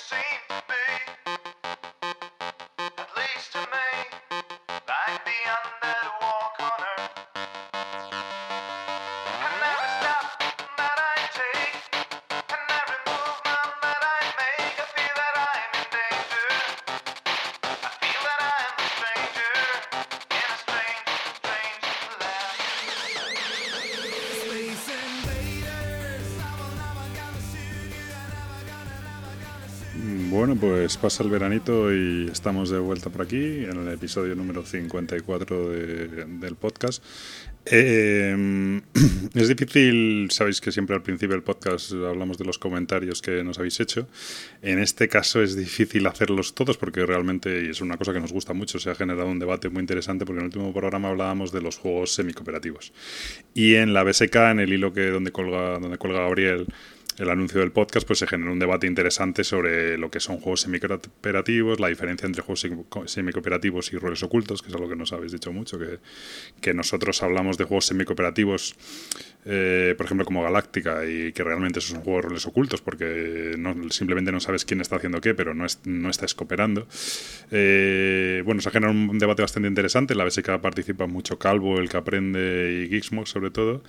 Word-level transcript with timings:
same 0.00 0.49
pues 30.60 30.96
pasa 30.98 31.22
el 31.22 31.30
veranito 31.30 31.92
y 31.94 32.28
estamos 32.30 32.68
de 32.70 32.78
vuelta 32.78 33.08
por 33.08 33.22
aquí 33.22 33.36
en 33.64 33.78
el 33.78 33.88
episodio 33.94 34.34
número 34.34 34.64
54 34.64 35.70
de- 35.70 36.08
del 36.26 36.54
podcast. 36.56 37.02
Eh, 37.64 38.80
es 39.34 39.48
difícil, 39.48 40.28
sabéis 40.30 40.60
que 40.60 40.70
siempre 40.72 40.96
al 40.96 41.02
principio 41.02 41.34
del 41.34 41.42
podcast 41.42 41.92
hablamos 41.92 42.36
de 42.36 42.44
los 42.44 42.58
comentarios 42.58 43.22
que 43.22 43.42
nos 43.42 43.58
habéis 43.58 43.80
hecho. 43.80 44.08
En 44.60 44.78
este 44.78 45.08
caso 45.08 45.42
es 45.42 45.56
difícil 45.56 46.06
hacerlos 46.06 46.54
todos 46.54 46.76
porque 46.76 47.06
realmente, 47.06 47.64
y 47.64 47.70
es 47.70 47.80
una 47.80 47.96
cosa 47.96 48.12
que 48.12 48.20
nos 48.20 48.32
gusta 48.32 48.52
mucho, 48.52 48.78
se 48.78 48.90
ha 48.90 48.94
generado 48.94 49.28
un 49.28 49.38
debate 49.38 49.68
muy 49.70 49.80
interesante 49.80 50.26
porque 50.26 50.40
en 50.40 50.44
el 50.46 50.48
último 50.48 50.72
programa 50.74 51.08
hablábamos 51.08 51.52
de 51.52 51.62
los 51.62 51.78
juegos 51.78 52.12
semicooperativos. 52.14 52.92
Y 53.54 53.74
en 53.76 53.94
la 53.94 54.02
BSK, 54.04 54.34
en 54.36 54.60
el 54.60 54.72
hilo 54.72 54.92
que 54.92 55.06
donde 55.06 55.32
colga, 55.32 55.78
donde 55.78 55.96
cuelga 55.96 56.20
Gabriel, 56.20 56.66
el 57.18 57.28
anuncio 57.28 57.60
del 57.60 57.70
podcast, 57.72 58.06
pues 58.06 58.18
se 58.18 58.26
generó 58.26 58.52
un 58.52 58.58
debate 58.58 58.86
interesante 58.86 59.44
sobre 59.44 59.98
lo 59.98 60.10
que 60.10 60.20
son 60.20 60.38
juegos 60.38 60.62
semicooperativos, 60.62 61.78
la 61.80 61.88
diferencia 61.88 62.26
entre 62.26 62.42
juegos 62.42 62.64
semi- 62.64 62.84
semicooperativos 63.08 63.92
y 63.92 63.98
roles 63.98 64.22
ocultos, 64.22 64.62
que 64.62 64.68
es 64.68 64.74
algo 64.74 64.88
que 64.88 64.96
nos 64.96 65.12
habéis 65.12 65.32
dicho 65.32 65.52
mucho, 65.52 65.78
que, 65.78 65.98
que 66.60 66.72
nosotros 66.72 67.22
hablamos 67.22 67.58
de 67.58 67.64
juegos 67.64 67.86
semicooperativos, 67.86 68.74
eh, 69.44 69.94
por 69.96 70.06
ejemplo, 70.06 70.24
como 70.24 70.42
Galáctica, 70.42 71.04
y 71.06 71.32
que 71.32 71.44
realmente 71.44 71.80
esos 71.80 71.90
son 71.92 72.02
juegos 72.02 72.22
de 72.22 72.28
roles 72.28 72.46
ocultos, 72.46 72.80
porque 72.80 73.54
no, 73.58 73.74
simplemente 73.90 74.32
no 74.32 74.40
sabes 74.40 74.64
quién 74.64 74.80
está 74.80 74.96
haciendo 74.96 75.20
qué, 75.20 75.34
pero 75.34 75.54
no, 75.54 75.66
es, 75.66 75.80
no 75.84 76.08
estás 76.10 76.34
cooperando. 76.34 76.86
Eh, 77.50 78.42
bueno, 78.44 78.60
se 78.60 78.68
ha 78.68 78.72
generado 78.72 78.98
un 78.98 79.18
debate 79.18 79.42
bastante 79.42 79.68
interesante. 79.68 80.14
En 80.14 80.18
la 80.18 80.24
BSK 80.24 80.58
participa 80.60 81.06
mucho 81.06 81.38
Calvo, 81.38 81.78
el 81.80 81.88
que 81.88 81.96
aprende, 81.96 82.86
y 82.86 82.88
Gizmo, 82.88 83.26
sobre 83.26 83.50
todo. 83.50 83.82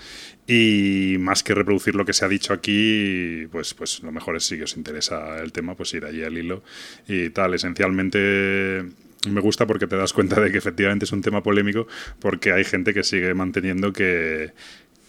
Y 0.48 1.18
más 1.20 1.44
que 1.44 1.54
reproducir 1.54 1.96
lo 1.96 2.06
que 2.06 2.14
se 2.14 2.26
ha 2.26 2.28
dicho 2.28 2.54
aquí, 2.54 3.11
pues, 3.52 3.74
pues 3.74 4.04
lo 4.04 4.12
mejor 4.12 4.36
es 4.36 4.44
si 4.44 4.62
os 4.62 4.78
interesa 4.78 5.40
el 5.40 5.52
tema, 5.52 5.76
pues 5.76 5.94
ir 5.94 6.06
allí 6.06 6.24
al 6.24 6.38
hilo 6.38 6.64
y 7.08 7.30
tal. 7.30 7.54
Esencialmente 7.54 8.86
me 9.30 9.42
gusta 9.42 9.68
porque 9.68 9.88
te 9.88 9.96
das 9.96 10.14
cuenta 10.14 10.42
de 10.42 10.52
que 10.52 10.58
efectivamente 10.58 11.06
es 11.06 11.12
un 11.12 11.22
tema 11.22 11.44
polémico, 11.44 11.88
porque 12.20 12.52
hay 12.52 12.64
gente 12.64 12.94
que 12.94 13.04
sigue 13.04 13.34
manteniendo 13.34 13.94
que 13.94 14.54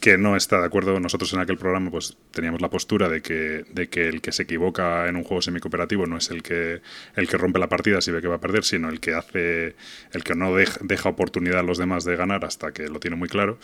que 0.02 0.18
no 0.18 0.34
está 0.34 0.58
de 0.58 0.66
acuerdo. 0.66 0.98
Nosotros 0.98 1.32
en 1.32 1.38
aquel 1.38 1.56
programa 1.56 1.88
pues 1.88 2.16
teníamos 2.32 2.60
la 2.60 2.68
postura 2.68 3.08
de 3.08 3.22
que, 3.22 3.64
de 3.70 3.88
que 3.88 4.08
el 4.08 4.20
que 4.20 4.32
se 4.32 4.42
equivoca 4.42 5.08
en 5.08 5.14
un 5.14 5.22
juego 5.22 5.40
semicooperativo 5.40 6.06
no 6.06 6.16
es 6.16 6.28
el 6.30 6.42
que, 6.42 6.82
el 7.14 7.28
que 7.28 7.38
rompe 7.38 7.60
la 7.60 7.68
partida 7.68 8.00
si 8.00 8.10
ve 8.10 8.20
que 8.20 8.26
va 8.26 8.34
a 8.34 8.40
perder, 8.40 8.64
sino 8.64 8.88
el 8.88 8.98
que 8.98 9.14
hace, 9.14 9.76
el 10.10 10.24
que 10.24 10.34
no 10.34 10.56
deja, 10.56 10.80
deja 10.82 11.08
oportunidad 11.08 11.60
a 11.60 11.62
los 11.62 11.78
demás 11.78 12.04
de 12.04 12.16
ganar 12.16 12.44
hasta 12.44 12.72
que 12.72 12.88
lo 12.88 12.98
tiene 12.98 13.16
muy 13.16 13.28
claro. 13.28 13.58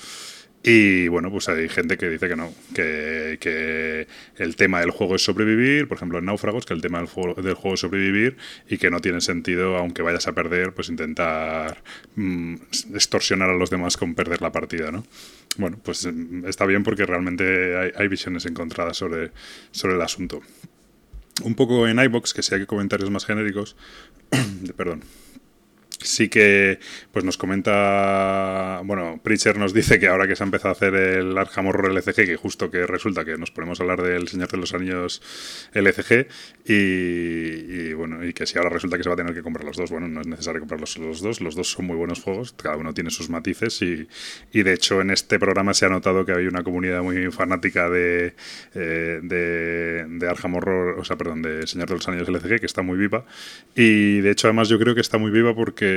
Y 0.62 1.06
bueno, 1.06 1.30
pues 1.30 1.48
hay 1.48 1.68
gente 1.68 1.96
que 1.96 2.08
dice 2.08 2.28
que 2.28 2.34
no, 2.34 2.52
que, 2.74 3.38
que 3.40 4.08
el 4.36 4.56
tema 4.56 4.80
del 4.80 4.90
juego 4.90 5.14
es 5.14 5.22
sobrevivir, 5.22 5.86
por 5.86 5.96
ejemplo 5.96 6.18
en 6.18 6.24
Náufragos, 6.24 6.66
que 6.66 6.74
el 6.74 6.80
tema 6.80 6.98
del 6.98 7.06
juego, 7.06 7.36
es 7.74 7.80
sobrevivir 7.80 8.36
y 8.68 8.76
que 8.76 8.90
no 8.90 9.00
tiene 9.00 9.20
sentido, 9.20 9.76
aunque 9.76 10.02
vayas 10.02 10.26
a 10.26 10.32
perder, 10.32 10.74
pues 10.74 10.88
intentar 10.88 11.82
mm, 12.16 12.54
extorsionar 12.92 13.50
a 13.50 13.54
los 13.54 13.70
demás 13.70 13.96
con 13.96 14.16
perder 14.16 14.42
la 14.42 14.50
partida, 14.50 14.90
¿no? 14.90 15.04
Bueno, 15.58 15.78
pues 15.82 16.06
mm, 16.06 16.46
está 16.46 16.66
bien 16.66 16.82
porque 16.82 17.06
realmente 17.06 17.76
hay, 17.76 17.92
hay 17.94 18.08
visiones 18.08 18.44
encontradas 18.44 18.96
sobre, 18.96 19.30
sobre 19.70 19.94
el 19.94 20.02
asunto. 20.02 20.40
Un 21.44 21.54
poco 21.54 21.86
en 21.86 22.00
iBox, 22.00 22.34
que 22.34 22.42
si 22.42 22.56
hay 22.56 22.66
comentarios 22.66 23.10
más 23.10 23.24
genéricos, 23.24 23.76
perdón, 24.76 25.04
sí 26.00 26.28
que 26.28 26.78
pues 27.12 27.24
nos 27.24 27.36
comenta 27.36 28.80
bueno 28.84 29.20
Preacher 29.22 29.58
nos 29.58 29.74
dice 29.74 29.98
que 29.98 30.06
ahora 30.06 30.28
que 30.28 30.36
se 30.36 30.42
ha 30.42 30.46
empezado 30.46 30.70
a 30.70 30.72
hacer 30.72 30.94
el 30.94 31.36
Arkham 31.36 31.66
Horror 31.66 31.90
LCG 31.92 32.14
que 32.14 32.36
justo 32.36 32.70
que 32.70 32.86
resulta 32.86 33.24
que 33.24 33.36
nos 33.36 33.50
ponemos 33.50 33.80
a 33.80 33.82
hablar 33.82 34.02
del 34.02 34.28
Señor 34.28 34.48
de 34.48 34.58
los 34.58 34.74
Anillos 34.74 35.22
LCG 35.72 36.28
y, 36.66 37.92
bueno 37.94 38.24
y 38.24 38.32
que 38.32 38.46
si 38.46 38.58
ahora 38.58 38.70
resulta 38.70 38.96
que 38.96 39.02
se 39.02 39.08
va 39.08 39.14
a 39.14 39.16
tener 39.16 39.34
que 39.34 39.42
comprar 39.42 39.64
los 39.64 39.76
dos 39.76 39.90
bueno 39.90 40.08
no 40.08 40.20
es 40.20 40.26
necesario 40.26 40.60
comprarlos 40.60 40.96
los 40.98 41.20
dos 41.20 41.40
los 41.40 41.54
dos 41.54 41.70
son 41.70 41.86
muy 41.86 41.96
buenos 41.96 42.22
juegos 42.22 42.52
cada 42.52 42.76
uno 42.76 42.94
tiene 42.94 43.10
sus 43.10 43.28
matices 43.28 43.82
y, 43.82 44.08
y 44.52 44.62
de 44.62 44.72
hecho 44.74 45.00
en 45.00 45.10
este 45.10 45.38
programa 45.38 45.74
se 45.74 45.86
ha 45.86 45.88
notado 45.88 46.24
que 46.24 46.32
hay 46.32 46.46
una 46.46 46.62
comunidad 46.62 47.02
muy 47.02 47.30
fanática 47.32 47.90
de 47.90 48.34
eh, 48.74 49.20
de, 49.22 50.06
de 50.08 50.28
Horror 50.28 50.98
o 50.98 51.04
sea 51.04 51.16
perdón 51.16 51.42
de 51.42 51.66
Señor 51.66 51.88
de 51.88 51.94
los 51.94 52.08
Anillos 52.08 52.28
LCG 52.28 52.60
que 52.60 52.66
está 52.66 52.82
muy 52.82 52.98
viva 52.98 53.24
y 53.74 54.20
de 54.20 54.30
hecho 54.30 54.46
además 54.46 54.68
yo 54.68 54.78
creo 54.78 54.94
que 54.94 55.00
está 55.00 55.18
muy 55.18 55.30
viva 55.30 55.54
porque 55.54 55.87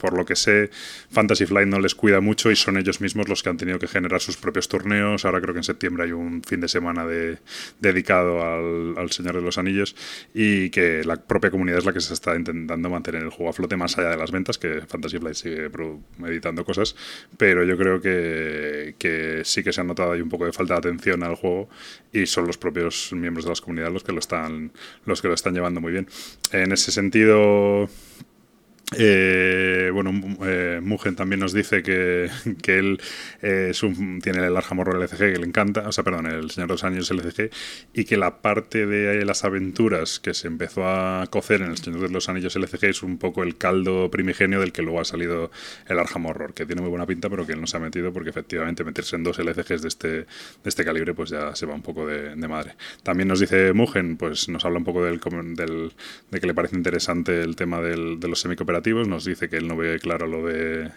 por 0.00 0.16
lo 0.16 0.24
que 0.24 0.34
sé, 0.34 0.70
Fantasy 1.10 1.46
Flight 1.46 1.68
no 1.68 1.78
les 1.78 1.94
cuida 1.94 2.20
mucho 2.20 2.50
y 2.50 2.56
son 2.56 2.78
ellos 2.78 3.00
mismos 3.00 3.28
los 3.28 3.42
que 3.42 3.50
han 3.50 3.58
tenido 3.58 3.78
que 3.78 3.86
generar 3.86 4.20
sus 4.20 4.36
propios 4.36 4.66
torneos. 4.66 5.24
Ahora 5.24 5.40
creo 5.40 5.52
que 5.52 5.60
en 5.60 5.64
septiembre 5.64 6.04
hay 6.04 6.12
un 6.12 6.42
fin 6.42 6.60
de 6.60 6.68
semana 6.68 7.06
de, 7.06 7.38
dedicado 7.80 8.42
al, 8.42 9.10
Señor 9.10 9.34
de 9.34 9.42
los 9.42 9.58
Anillos 9.58 9.94
y 10.32 10.70
que 10.70 11.04
la 11.04 11.16
propia 11.16 11.50
comunidad 11.50 11.78
es 11.78 11.84
la 11.84 11.92
que 11.92 12.00
se 12.00 12.14
está 12.14 12.34
intentando 12.34 12.88
mantener 12.88 13.22
el 13.22 13.30
juego 13.30 13.50
a 13.50 13.52
flote 13.52 13.76
más 13.76 13.98
allá 13.98 14.10
de 14.10 14.16
las 14.16 14.30
ventas, 14.30 14.56
que 14.56 14.82
Fantasy 14.86 15.18
Flight 15.18 15.36
sigue 15.36 15.70
editando 16.24 16.64
cosas, 16.64 16.96
pero 17.36 17.64
yo 17.64 17.76
creo 17.76 18.00
que, 18.00 18.94
que 18.98 19.42
sí 19.44 19.62
que 19.62 19.72
se 19.72 19.80
ha 19.80 19.84
notado 19.84 20.12
ahí 20.12 20.22
un 20.22 20.28
poco 20.28 20.46
de 20.46 20.52
falta 20.52 20.74
de 20.74 20.78
atención 20.78 21.22
al 21.22 21.34
juego 21.34 21.68
y 22.12 22.26
son 22.26 22.46
los 22.46 22.56
propios 22.56 23.12
miembros 23.12 23.44
de 23.44 23.50
las 23.50 23.60
comunidades 23.60 23.92
los 23.92 24.04
que 24.04 24.12
lo 24.12 24.20
están, 24.20 24.72
los 25.04 25.20
que 25.20 25.28
lo 25.28 25.34
están 25.34 25.54
llevando 25.54 25.80
muy 25.80 25.92
bien. 25.92 26.08
En 26.52 26.72
ese 26.72 26.90
sentido... 26.90 27.88
Eh, 28.98 29.90
bueno, 29.94 30.10
eh, 30.44 30.80
Mugen 30.82 31.14
también 31.14 31.38
nos 31.38 31.52
dice 31.52 31.82
que, 31.82 32.28
que 32.62 32.78
él 32.78 33.00
eh, 33.40 33.68
es 33.70 33.84
un, 33.84 34.20
tiene 34.20 34.44
el 34.44 34.56
Arkham 34.56 34.80
LCG 34.80 35.18
que 35.18 35.38
le 35.38 35.46
encanta, 35.46 35.86
o 35.88 35.92
sea, 35.92 36.02
perdón, 36.02 36.26
el 36.26 36.50
Señor 36.50 36.68
de 36.68 36.74
los 36.74 36.84
Años 36.84 37.10
LCG, 37.10 37.50
y 37.94 38.04
que 38.04 38.16
la 38.16 38.42
parte 38.42 38.86
de 38.86 39.24
las 39.24 39.44
aventuras 39.44 40.18
que 40.18 40.34
se 40.34 40.48
empezó 40.48 40.88
a 40.88 41.26
cocer 41.30 41.62
en 41.62 41.70
el 41.70 41.78
Señor 41.78 42.00
de 42.00 42.08
los 42.08 42.28
Anillos 42.28 42.56
LCG 42.56 42.86
es 42.86 43.02
un 43.04 43.18
poco 43.18 43.44
el 43.44 43.56
caldo 43.56 44.10
primigenio 44.10 44.58
del 44.60 44.72
que 44.72 44.82
luego 44.82 45.00
ha 45.00 45.04
salido 45.04 45.52
el 45.86 45.98
Arkham 45.98 46.20
que 46.54 46.66
tiene 46.66 46.82
muy 46.82 46.90
buena 46.90 47.06
pinta, 47.06 47.30
pero 47.30 47.46
que 47.46 47.52
él 47.52 47.60
no 47.60 47.66
se 47.66 47.76
ha 47.76 47.80
metido 47.80 48.12
porque 48.12 48.30
efectivamente 48.30 48.84
meterse 48.84 49.16
en 49.16 49.22
dos 49.22 49.38
LCGs 49.38 49.82
de 49.82 49.88
este, 49.88 50.08
de 50.08 50.26
este 50.64 50.84
calibre 50.84 51.14
pues 51.14 51.30
ya 51.30 51.54
se 51.54 51.64
va 51.64 51.74
un 51.74 51.82
poco 51.82 52.06
de, 52.06 52.34
madre. 52.50 52.74
También 53.04 53.28
nos 53.28 53.38
dice 53.38 53.72
Mugen, 53.72 54.16
pues 54.16 54.48
nos 54.48 54.64
habla 54.64 54.78
un 54.78 54.84
poco 54.84 55.04
del, 55.04 55.20
del, 55.54 55.92
de 56.30 56.40
que 56.40 56.46
le 56.46 56.54
parece 56.54 56.74
interesante 56.74 57.42
el 57.42 57.54
tema 57.54 57.80
del, 57.80 58.18
de 58.18 58.26
los 58.26 58.40
semicooperativos 58.40 58.79
nos 59.06 59.24
dice 59.24 59.48
que 59.48 59.56
él 59.56 59.68
no 59.68 59.76
ve 59.76 59.98
claro 59.98 60.26
lo 60.26 60.46
de 60.46 60.90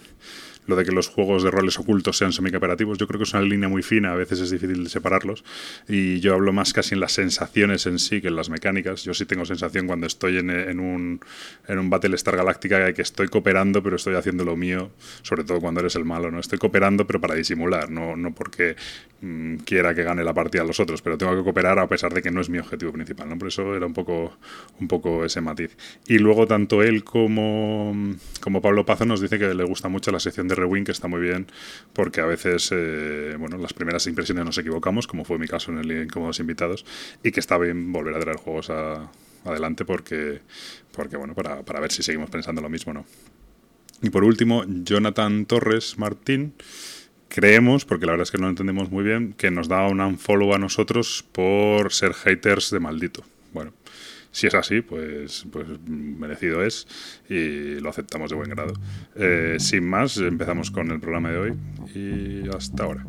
lo 0.68 0.75
de 0.75 0.85
que 0.85 0.91
los 0.91 1.07
juegos 1.07 1.44
de 1.44 1.51
roles 1.51 1.78
ocultos 1.79 2.18
sean 2.18 2.31
semicooperativos, 2.31 2.97
yo 2.97 3.07
creo 3.07 3.19
que 3.19 3.24
es 3.24 3.34
una 3.34 3.44
línea 3.44 3.69
muy 3.69 3.84
fina, 3.84 4.13
a 4.13 4.16
veces 4.16 4.40
es 4.40 4.51
difícil 4.51 4.88
separarlos, 4.90 5.44
y 5.88 6.19
yo 6.19 6.34
hablo 6.34 6.53
más 6.53 6.74
casi 6.74 6.94
en 6.96 7.00
las 7.00 7.13
sensaciones 7.13 7.85
en 7.85 8.00
sí 8.00 8.22
que 8.22 8.29
en 8.29 8.35
las 8.35 8.50
mecánicas. 8.50 9.03
Yo 9.03 9.13
sí 9.13 9.25
tengo 9.25 9.46
sensación 9.46 9.88
cuando 9.88 10.07
estoy 10.07 10.38
en, 10.38 10.79
un, 10.79 11.19
en 11.68 11.79
un 11.79 11.90
Battlestar 11.90 12.35
Galáctica 12.35 12.94
que 12.94 13.02
estoy 13.02 13.28
cooperando, 13.28 13.84
pero 13.84 13.96
estoy 13.96 14.16
haciendo 14.16 14.46
lo 14.46 14.56
mío, 14.56 14.91
sobre 15.22 15.44
todo 15.44 15.59
cuando 15.59 15.81
eres 15.81 15.96
el 15.96 16.06
malo, 16.06 16.31
¿no? 16.31 16.40
Estoy 16.40 16.59
cooperando, 16.59 17.05
pero 17.05 17.20
para 17.20 17.35
disimular, 17.35 17.90
no, 17.90 18.16
no 18.16 18.34
porque 18.34 18.76
mmm, 19.22 19.55
quiera 19.58 19.93
que 19.93 20.03
gane 20.03 20.23
la 20.23 20.34
partida 20.34 20.61
a 20.64 20.66
los 20.66 20.79
otros, 20.79 21.02
pero 21.02 21.17
tengo 21.17 21.35
que 21.35 21.43
cooperar 21.43 21.79
a 21.79 21.88
pesar 21.88 22.14
de 22.14 22.22
que 22.22 22.32
no 22.32 22.41
es 22.41 22.49
mi 22.49 22.59
objetivo 22.59 22.91
principal, 22.91 23.29
¿no? 23.29 23.38
Por 23.38 23.47
eso 23.49 23.76
era 23.76 23.85
un 23.85 23.93
poco, 23.93 24.38
un 24.79 24.88
poco 24.88 25.26
ese 25.26 25.41
matiz. 25.41 25.76
Y 26.08 26.17
luego 26.17 26.47
tanto 26.47 26.84
él 26.84 27.03
como, 27.03 27.96
como 28.41 28.61
Pablo 28.61 28.85
Pazo 28.85 29.05
nos 29.05 29.22
dice 29.22 29.40
que 29.40 29.53
le 29.53 29.64
gusta 29.64 29.90
mucho 29.90 30.11
la 30.11 30.20
sección 30.20 30.47
de 30.47 30.53
Rewind, 30.55 30.85
que 30.85 30.91
está 30.91 31.08
muy 31.08 31.22
bien, 31.22 31.47
porque 31.94 32.22
a 32.22 32.26
veces, 32.26 32.70
eh, 32.72 33.35
bueno, 33.38 33.58
las 33.58 33.73
primeras 33.73 34.08
impresiones 34.08 34.46
nos 34.46 34.58
equivocamos, 34.58 35.08
como 35.08 35.26
fue 35.26 35.38
mi 35.38 35.47
caso 35.47 35.72
en 35.72 35.79
el 35.79 36.03
Incómodos 36.03 36.40
Invitados, 36.40 36.85
y 37.23 37.32
que 37.32 37.40
está 37.40 37.58
bien 37.58 37.91
volver 37.91 38.16
a 38.16 38.20
traer 38.20 38.38
juegos 38.38 38.70
a, 38.70 39.11
adelante 39.46 39.85
porque, 39.85 40.41
porque 40.91 41.17
bueno, 41.17 41.34
para, 41.34 41.64
para 41.64 41.79
ver 41.79 41.91
si 41.91 42.03
seguimos 42.03 42.29
pensando 42.29 42.61
lo 42.61 42.70
mismo, 42.70 42.94
¿no? 42.94 43.05
Y 44.02 44.09
por 44.09 44.23
último, 44.23 44.66
Jonathan 44.67 45.46
Torres 45.46 45.97
Martín, 45.97 46.53
creemos, 47.29 47.85
porque 47.85 48.05
la 48.05 48.11
verdad 48.11 48.23
es 48.23 48.32
que 48.32 48.38
no 48.38 48.44
lo 48.44 48.50
entendemos 48.50 48.91
muy 48.91 49.03
bien, 49.03 49.34
que 49.34 49.50
nos 49.50 49.67
da 49.67 49.88
un 49.88 50.02
unfollow 50.02 50.53
a 50.53 50.59
nosotros 50.59 51.26
por 51.32 51.94
ser 51.94 52.14
haters 52.14 52.70
de 52.70 52.79
maldito. 52.79 53.23
Bueno, 53.53 53.73
si 54.34 54.47
es 54.47 54.56
así, 54.56 54.82
pues, 54.82 55.46
pues 55.52 55.68
merecido 55.88 56.64
es 56.64 56.88
y 57.30 57.80
lo 57.80 57.90
aceptamos 57.90 58.32
de 58.32 58.35
buen 58.35 58.50
grado. 58.50 58.74
Eh, 59.16 59.58
sin 59.59 59.88
más, 59.88 60.18
empezamos 60.18 60.72
con 60.72 60.91
el 60.91 61.00
programa 61.00 61.32
de 61.32 61.38
hoy 61.38 61.53
y 61.96 62.50
hasta 62.50 62.84
ahora. 62.84 63.06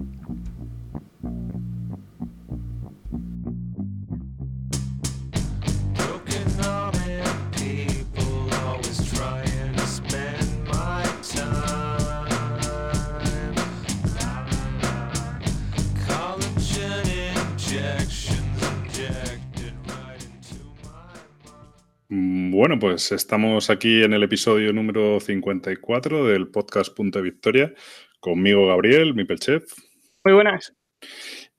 Bueno, 22.16 22.78
pues 22.78 23.10
estamos 23.10 23.70
aquí 23.70 24.04
en 24.04 24.12
el 24.12 24.22
episodio 24.22 24.72
número 24.72 25.18
54 25.18 26.24
del 26.28 26.46
podcast 26.46 26.94
Punto 26.94 27.18
de 27.18 27.24
Victoria, 27.24 27.74
conmigo 28.20 28.68
Gabriel, 28.68 29.14
mi 29.14 29.26
chef. 29.26 29.64
Muy 30.22 30.34
buenas. 30.34 30.76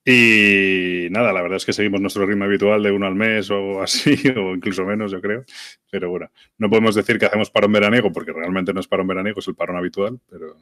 Y 0.06 1.10
nada, 1.12 1.34
la 1.34 1.42
verdad 1.42 1.57
es 1.57 1.66
que 1.66 1.74
seguimos 1.74 2.00
nuestro 2.00 2.25
ritmo 2.25 2.46
habitual 2.46 2.81
de 2.84 2.92
uno 2.92 3.06
al 3.06 3.16
mes 3.16 3.52
o 3.52 3.81
así, 3.84 4.30
o 4.30 4.56
incluso 4.56 4.86
menos, 4.86 5.12
yo 5.12 5.19
creo. 5.19 5.44
Pero 5.92 6.10
bueno, 6.10 6.31
no 6.58 6.69
podemos 6.69 6.96
decir 6.96 7.19
que 7.19 7.25
hacemos 7.25 7.51
parón 7.51 7.74
veraniego, 7.74 8.13
porque 8.13 8.31
realmente 8.31 8.74
no 8.74 8.80
es 8.80 8.88
parón 8.88 9.08
veraniego, 9.08 9.42
es 9.42 9.48
el 9.50 9.56
parón 9.56 9.75
habitual, 9.75 10.22
pero... 10.30 10.56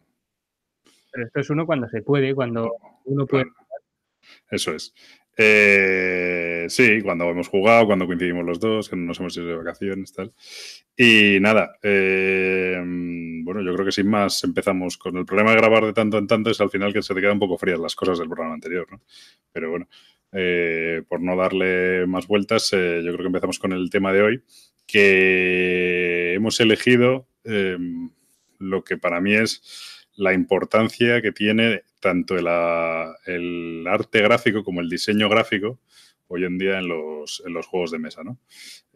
Pero 1.12 1.28
esto 1.28 1.40
es 1.40 1.50
uno 1.52 1.68
cuando 1.68 1.88
se 1.90 2.02
puede, 2.02 2.34
cuando 2.34 2.72
uno 3.06 3.28
puede. 3.28 3.44
Claro. 3.44 3.64
Eso 4.50 4.74
es. 4.74 4.92
Eh, 5.36 6.66
sí, 6.70 7.02
cuando 7.02 7.30
hemos 7.30 7.48
jugado, 7.48 7.88
cuando 7.88 8.06
coincidimos 8.06 8.46
los 8.46 8.60
dos, 8.60 8.90
que 8.90 8.96
no 8.96 9.04
nos 9.04 9.20
hemos 9.20 9.36
ido 9.36 9.48
de 9.48 9.56
vacaciones, 9.56 10.14
tal. 10.14 10.34
Y 10.96 11.40
nada, 11.40 11.78
eh, 11.82 12.76
bueno, 13.44 13.62
yo 13.64 13.74
creo 13.74 13.86
que 13.86 13.92
sin 13.92 14.10
más 14.10 14.44
empezamos 14.44 14.98
con 14.98 15.18
el 15.18 15.26
problema 15.26 15.52
de 15.52 15.58
grabar 15.58 15.86
de 15.86 15.94
tanto 15.94 16.18
en 16.18 16.28
tanto 16.28 16.52
es 16.52 16.62
al 16.62 16.70
final 16.70 16.94
que 16.94 17.02
se 17.02 17.14
te 17.14 17.22
quedan 17.22 17.34
un 17.34 17.40
poco 17.40 17.58
frías 17.58 17.80
las 17.80 17.96
cosas 17.96 18.20
del 18.20 18.30
programa 18.30 18.54
anterior, 18.54 18.88
¿no? 18.92 19.02
Pero 19.52 19.72
bueno, 19.72 19.88
eh, 20.32 21.02
por 21.08 21.22
no 21.22 21.36
darle 21.36 22.06
más 22.06 22.28
vueltas, 22.28 22.72
eh, 22.74 23.02
yo 23.04 23.12
creo 23.12 23.24
que 23.24 23.28
empezamos 23.28 23.60
con 23.60 23.74
el 23.74 23.90
tema 23.90 24.14
de 24.14 24.22
hoy, 24.22 24.44
que 24.86 26.34
hemos 26.36 26.60
elegido 26.60 27.28
lo 28.60 28.84
que 28.86 28.98
para 28.98 29.20
mí 29.20 29.34
es 29.34 30.08
la 30.16 30.34
importancia 30.34 31.22
que 31.22 31.32
tiene 31.32 31.84
tanto 32.04 32.38
el, 32.38 32.48
a- 32.50 33.16
el 33.28 33.86
arte 33.90 34.22
gráfico 34.22 34.64
como 34.64 34.82
el 34.82 34.90
diseño 34.92 35.30
gráfico 35.30 35.82
hoy 36.28 36.46
en 36.46 36.60
día 36.60 36.80
en 36.80 36.90
los, 36.90 37.44
en 37.48 37.54
los 37.54 37.68
juegos 37.68 37.92
de 37.92 38.00
mesa, 38.00 38.24
¿no? 38.24 38.40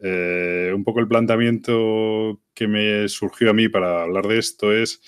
Eh, 0.00 0.72
un 0.74 0.84
poco 0.84 1.00
el 1.00 1.08
planteamiento 1.08 2.40
que 2.54 2.68
me 2.68 3.08
surgió 3.08 3.50
a 3.50 3.54
mí 3.54 3.68
para 3.68 4.02
hablar 4.02 4.26
de 4.26 4.38
esto 4.38 4.72
es 4.72 5.00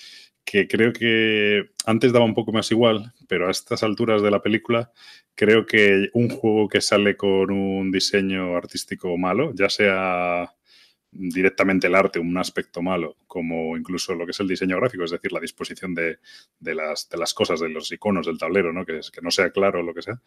que 0.45 0.67
creo 0.67 0.91
que 0.93 1.65
antes 1.85 2.11
daba 2.13 2.25
un 2.25 2.33
poco 2.33 2.51
más 2.51 2.71
igual, 2.71 3.13
pero 3.27 3.47
a 3.47 3.51
estas 3.51 3.83
alturas 3.83 4.21
de 4.21 4.31
la 4.31 4.41
película 4.41 4.91
creo 5.35 5.65
que 5.65 6.09
un 6.13 6.29
juego 6.29 6.67
que 6.67 6.81
sale 6.81 7.15
con 7.15 7.51
un 7.51 7.91
diseño 7.91 8.55
artístico 8.57 9.17
malo, 9.17 9.53
ya 9.55 9.69
sea 9.69 10.51
directamente 11.11 11.87
el 11.87 11.95
arte, 11.95 12.19
un 12.19 12.37
aspecto 12.37 12.81
malo, 12.81 13.17
como 13.27 13.75
incluso 13.77 14.15
lo 14.15 14.25
que 14.25 14.31
es 14.31 14.39
el 14.39 14.47
diseño 14.47 14.77
gráfico, 14.77 15.03
es 15.03 15.11
decir, 15.11 15.31
la 15.33 15.39
disposición 15.41 15.93
de, 15.93 16.19
de 16.59 16.75
las, 16.75 17.09
de 17.09 17.17
las 17.17 17.33
cosas, 17.33 17.59
de 17.59 17.69
los 17.69 17.91
iconos 17.91 18.25
del 18.27 18.37
tablero, 18.37 18.71
¿no? 18.71 18.85
Que, 18.85 18.99
es- 18.99 19.11
que 19.11 19.21
no 19.21 19.29
sea 19.31 19.51
claro 19.51 19.83
lo 19.83 19.93
que 19.93 20.01
sea, 20.01 20.21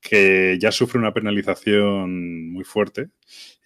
que 0.00 0.56
ya 0.60 0.70
sufre 0.72 0.98
una 0.98 1.12
penalización 1.12 2.50
muy 2.52 2.64
fuerte 2.64 3.08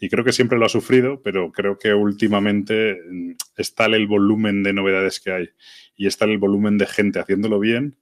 y 0.01 0.09
creo 0.09 0.25
que 0.25 0.33
siempre 0.33 0.59
lo 0.59 0.67
ha 0.67 0.71
sufrido, 0.71 1.23
pero 1.23 1.53
creo 1.53 1.79
que 1.79 1.93
últimamente 1.95 2.99
mm, 3.09 3.33
es 3.57 3.75
tal 3.75 3.95
el 3.95 4.07
volumen 4.07 4.63
de 4.63 4.73
novedades 4.73 5.21
que 5.21 5.33
hay 5.33 5.49
y 5.95 6.07
es 6.07 6.17
tal 6.17 6.31
el 6.31 6.39
volumen 6.39 6.79
de 6.79 6.87
gente 6.87 7.19
haciéndolo 7.21 7.59
bien 7.61 7.99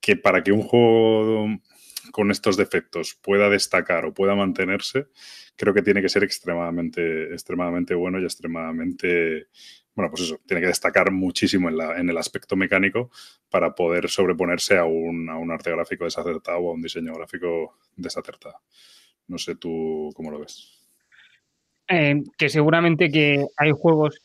que 0.00 0.16
para 0.16 0.42
que 0.42 0.52
un 0.52 0.62
juego 0.62 1.48
con 2.12 2.30
estos 2.30 2.56
defectos 2.56 3.16
pueda 3.22 3.48
destacar 3.50 4.04
o 4.06 4.14
pueda 4.14 4.34
mantenerse, 4.36 5.08
creo 5.56 5.74
que 5.74 5.82
tiene 5.82 6.02
que 6.02 6.08
ser 6.08 6.22
extremadamente, 6.24 7.32
extremadamente 7.32 7.94
bueno 7.94 8.20
y 8.20 8.24
extremadamente, 8.24 9.48
bueno, 9.94 10.10
pues 10.10 10.22
eso, 10.22 10.40
tiene 10.46 10.60
que 10.60 10.68
destacar 10.68 11.10
muchísimo 11.10 11.68
en, 11.68 11.76
la- 11.78 11.98
en 11.98 12.08
el 12.08 12.16
aspecto 12.18 12.56
mecánico 12.56 13.10
para 13.50 13.74
poder 13.74 14.08
sobreponerse 14.08 14.78
a 14.78 14.84
un, 14.84 15.28
a 15.28 15.36
un 15.36 15.50
arte 15.50 15.70
gráfico 15.72 16.04
desacertado 16.04 16.58
o 16.60 16.70
a 16.70 16.74
un 16.74 16.82
diseño 16.82 17.12
gráfico 17.14 17.78
desacertado. 17.96 18.58
No 19.28 19.38
sé 19.38 19.56
tú 19.56 20.10
cómo 20.14 20.30
lo 20.30 20.40
ves. 20.40 20.78
Eh, 21.88 22.22
que 22.38 22.48
seguramente 22.48 23.10
que 23.10 23.44
hay 23.56 23.72
juegos 23.72 24.20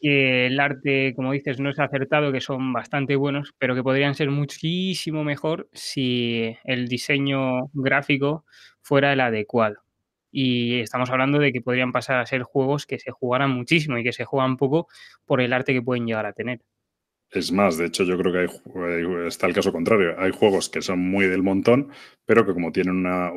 que 0.00 0.46
el 0.46 0.58
arte, 0.60 1.14
como 1.14 1.32
dices, 1.32 1.60
no 1.60 1.70
es 1.70 1.78
acertado, 1.78 2.32
que 2.32 2.40
son 2.40 2.72
bastante 2.72 3.16
buenos, 3.16 3.54
pero 3.58 3.74
que 3.74 3.82
podrían 3.82 4.14
ser 4.14 4.30
muchísimo 4.30 5.24
mejor 5.24 5.68
si 5.72 6.56
el 6.64 6.88
diseño 6.88 7.68
gráfico 7.74 8.44
fuera 8.82 9.12
el 9.12 9.20
adecuado. 9.20 9.76
Y 10.32 10.80
estamos 10.80 11.10
hablando 11.10 11.38
de 11.38 11.52
que 11.52 11.60
podrían 11.62 11.92
pasar 11.92 12.18
a 12.20 12.26
ser 12.26 12.42
juegos 12.42 12.86
que 12.86 12.98
se 12.98 13.10
jugaran 13.10 13.50
muchísimo 13.50 13.98
y 13.98 14.04
que 14.04 14.12
se 14.12 14.24
juegan 14.24 14.56
poco 14.56 14.88
por 15.26 15.40
el 15.40 15.52
arte 15.52 15.72
que 15.74 15.82
pueden 15.82 16.06
llegar 16.06 16.26
a 16.26 16.32
tener. 16.32 16.60
Es 17.32 17.52
más, 17.52 17.76
de 17.78 17.86
hecho, 17.86 18.02
yo 18.02 18.18
creo 18.18 18.32
que 18.32 18.38
hay 18.40 19.26
está 19.28 19.46
el 19.46 19.54
caso 19.54 19.70
contrario. 19.70 20.14
Hay 20.18 20.32
juegos 20.32 20.68
que 20.68 20.82
son 20.82 20.98
muy 20.98 21.26
del 21.26 21.44
montón, 21.44 21.90
pero 22.26 22.44
que 22.44 22.52
como 22.52 22.72
tienen 22.72 22.96
una, 22.96 23.30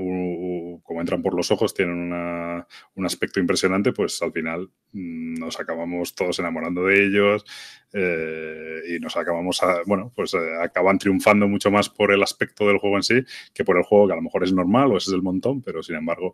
como 0.84 1.00
entran 1.00 1.22
por 1.22 1.36
los 1.36 1.52
ojos, 1.52 1.76
tienen 1.76 1.96
una- 1.98 2.66
un 2.96 3.06
aspecto 3.06 3.40
impresionante, 3.40 3.92
pues 3.94 4.20
al 4.24 4.32
final 4.32 4.70
mm, 4.94 5.36
nos 5.36 5.60
acabamos 5.60 6.16
todos 6.16 6.40
enamorando 6.40 6.86
de 6.86 7.06
ellos 7.06 7.46
eh, 7.94 8.82
y 8.96 9.00
nos 9.00 9.16
acabamos, 9.16 9.62
a- 9.62 9.82
bueno, 9.86 10.12
pues 10.16 10.34
eh, 10.34 10.38
acaban 10.64 10.98
triunfando 10.98 11.48
mucho 11.48 11.70
más 11.70 11.90
por 11.90 12.12
el 12.12 12.24
aspecto 12.24 12.68
del 12.68 12.78
juego 12.80 12.98
en 12.98 13.04
sí 13.04 13.24
que 13.54 13.64
por 13.64 13.78
el 13.78 13.84
juego 13.84 14.08
que 14.08 14.14
a 14.14 14.16
lo 14.16 14.22
mejor 14.24 14.44
es 14.44 14.54
normal 14.54 14.92
o 14.92 14.98
ese 14.98 15.12
es 15.12 15.14
el 15.16 15.22
montón, 15.22 15.62
pero 15.62 15.84
sin 15.84 15.96
embargo 15.96 16.34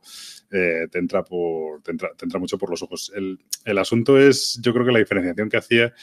eh, 0.51 0.87
te, 0.91 0.99
entra 0.99 1.23
por, 1.23 1.81
te, 1.81 1.91
entra, 1.91 2.11
te 2.15 2.25
entra 2.25 2.39
mucho 2.39 2.57
por 2.57 2.69
los 2.69 2.81
ojos. 2.83 3.11
El, 3.15 3.39
el 3.65 3.77
asunto 3.77 4.17
es, 4.17 4.59
yo 4.61 4.73
creo 4.73 4.85
que 4.85 4.91
la 4.93 4.99
diferenciación 4.99 5.49
que 5.49 5.57
hacía 5.57 5.93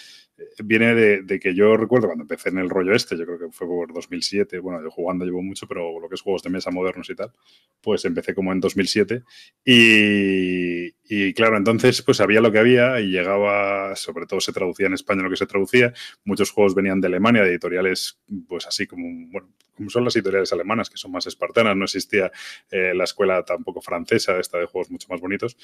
viene 0.65 0.95
de, 0.95 1.41
que 1.41 1.55
yo 1.55 1.77
recuerdo 1.77 2.09
cuando 2.09 2.25
empecé 2.25 2.51
en 2.51 2.59
el 2.59 2.71
rollo 2.71 2.95
este, 2.95 3.17
yo 3.17 3.25
creo 3.25 3.39
que 3.39 3.51
fue 3.51 3.67
por 3.67 3.93
2007, 3.93 4.59
bueno, 4.59 4.83
yo 4.83 4.91
jugando 4.91 5.25
llevo 5.25 5.43
mucho, 5.43 5.67
pero 5.67 5.99
lo 5.99 6.09
que 6.09 6.15
es 6.15 6.21
juegos 6.21 6.43
de 6.43 6.51
mesa 6.51 6.71
modernos 6.71 7.09
y 7.11 7.15
tal, 7.15 7.33
pues 7.81 8.05
empecé 8.05 8.35
como 8.35 8.53
en 8.53 8.61
2007 8.61 9.23
y, 9.65 10.93
y 11.09 11.33
claro, 11.35 11.57
entonces 11.57 12.03
pues 12.03 12.21
había 12.21 12.41
lo 12.41 12.51
que 12.51 12.59
había 12.59 13.01
y 13.01 13.07
llegaba, 13.07 13.95
sobre 13.97 14.27
todo 14.27 14.41
se 14.41 14.53
traducía 14.53 14.87
en 14.87 14.95
España 14.95 15.23
lo 15.23 15.31
que 15.31 15.37
se 15.37 15.47
traducía, 15.47 15.93
muchos 16.25 16.51
juegos 16.51 16.75
venían 16.75 17.01
de 17.01 17.09
Alemania, 17.09 17.43
de 17.43 17.51
editoriales 17.51 18.19
pues 18.49 18.67
así 18.67 18.87
como, 18.87 19.05
bueno, 19.31 19.49
como 19.77 19.91
son 19.91 20.05
las 20.05 20.17
editoriales 20.17 20.53
alemanas, 20.53 20.91
que 20.91 20.97
son 20.97 21.13
más 21.13 21.27
espartanas, 21.27 21.77
no 21.77 21.85
existía 21.85 22.33
eh, 22.71 22.93
la 22.95 23.05
escuela 23.05 23.45
tampoco 23.45 23.81
francesa, 23.81 24.39
esta 24.41 24.59
de 24.59 24.67
juegos 24.67 24.91
mucho 24.91 25.07
más 25.11 25.21
bonitos, 25.21 25.57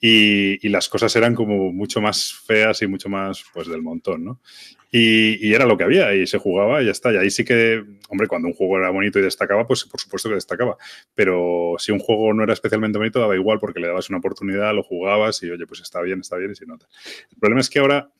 y, 0.00 0.64
y 0.64 0.70
las 0.70 0.88
cosas 0.88 1.14
eran 1.16 1.34
como 1.34 1.72
mucho 1.72 2.00
más 2.00 2.32
feas 2.32 2.80
y 2.82 2.86
mucho 2.86 3.08
más 3.08 3.44
pues 3.52 3.66
del 3.66 3.82
montón, 3.82 4.24
¿no? 4.24 4.40
Y, 4.90 5.52
era 5.52 5.66
lo 5.66 5.76
que 5.76 5.84
había 5.84 6.14
y 6.14 6.26
se 6.26 6.38
jugaba 6.38 6.82
y 6.82 6.86
ya 6.86 6.92
está. 6.92 7.12
Y 7.12 7.16
ahí 7.16 7.30
sí 7.30 7.44
que, 7.44 7.84
hombre, 8.08 8.28
cuando 8.28 8.48
un 8.48 8.54
juego 8.54 8.78
era 8.78 8.90
bonito 8.90 9.18
y 9.18 9.22
destacaba, 9.22 9.66
pues 9.66 9.84
por 9.84 10.00
supuesto 10.00 10.28
que 10.28 10.36
destacaba. 10.36 10.76
Pero 11.14 11.74
si 11.78 11.92
un 11.92 11.98
juego 11.98 12.32
no 12.32 12.44
era 12.44 12.52
especialmente 12.52 12.98
bonito, 12.98 13.20
daba 13.20 13.34
igual 13.34 13.58
porque 13.58 13.80
le 13.80 13.88
dabas 13.88 14.08
una 14.08 14.18
oportunidad, 14.18 14.74
lo 14.74 14.82
jugabas 14.82 15.42
y 15.42 15.50
oye, 15.50 15.66
pues 15.66 15.80
está 15.80 16.00
bien, 16.00 16.20
está 16.20 16.36
bien 16.36 16.52
y 16.52 16.54
si 16.54 16.66
no. 16.66 16.74
El 16.74 17.38
problema 17.38 17.60
es 17.60 17.70
que 17.70 17.78
ahora, 17.80 18.10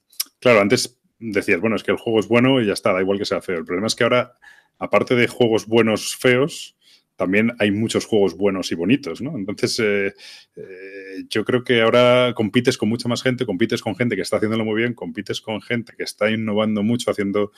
claro, 0.40 0.60
antes 0.60 0.98
decías, 1.18 1.60
bueno, 1.60 1.76
es 1.76 1.82
que 1.82 1.92
el 1.92 1.98
juego 1.98 2.20
es 2.20 2.28
bueno 2.28 2.60
y 2.60 2.66
ya 2.66 2.72
está, 2.72 2.92
da 2.92 3.00
igual 3.00 3.18
que 3.18 3.24
sea 3.24 3.40
feo. 3.40 3.58
El 3.58 3.64
problema 3.64 3.86
es 3.86 3.94
que 3.94 4.04
ahora, 4.04 4.36
aparte 4.78 5.14
de 5.14 5.28
juegos 5.28 5.66
buenos, 5.66 6.16
feos, 6.16 6.75
también 7.16 7.52
hay 7.58 7.70
muchos 7.70 8.04
juegos 8.04 8.36
buenos 8.36 8.70
y 8.72 8.74
bonitos, 8.74 9.22
¿no? 9.22 9.36
Entonces, 9.36 9.78
eh, 9.80 10.14
eh, 10.56 11.24
yo 11.28 11.44
creo 11.44 11.64
que 11.64 11.80
ahora 11.80 12.32
compites 12.34 12.76
con 12.78 12.88
mucha 12.88 13.08
más 13.08 13.22
gente, 13.22 13.46
compites 13.46 13.82
con 13.82 13.96
gente 13.96 14.16
que 14.16 14.22
está 14.22 14.36
haciéndolo 14.36 14.64
muy 14.64 14.76
bien, 14.76 14.94
compites 14.94 15.40
con 15.40 15.60
gente 15.62 15.94
que 15.96 16.04
está 16.04 16.30
innovando 16.30 16.82
mucho, 16.82 17.10
haciendo 17.10 17.52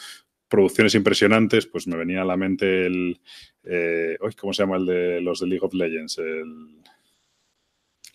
producciones 0.49 0.95
impresionantes, 0.95 1.67
pues 1.67 1.87
me 1.87 1.97
venía 1.97 2.23
a 2.23 2.25
la 2.25 2.37
mente 2.37 2.87
el... 2.87 3.21
Eh, 3.65 4.17
¿Cómo 4.39 4.53
se 4.53 4.63
llama 4.63 4.77
el 4.77 4.87
de 4.87 5.21
los 5.21 5.41
de 5.41 5.47
League 5.47 5.65
of 5.65 5.75
Legends? 5.75 6.19
El... 6.19 6.79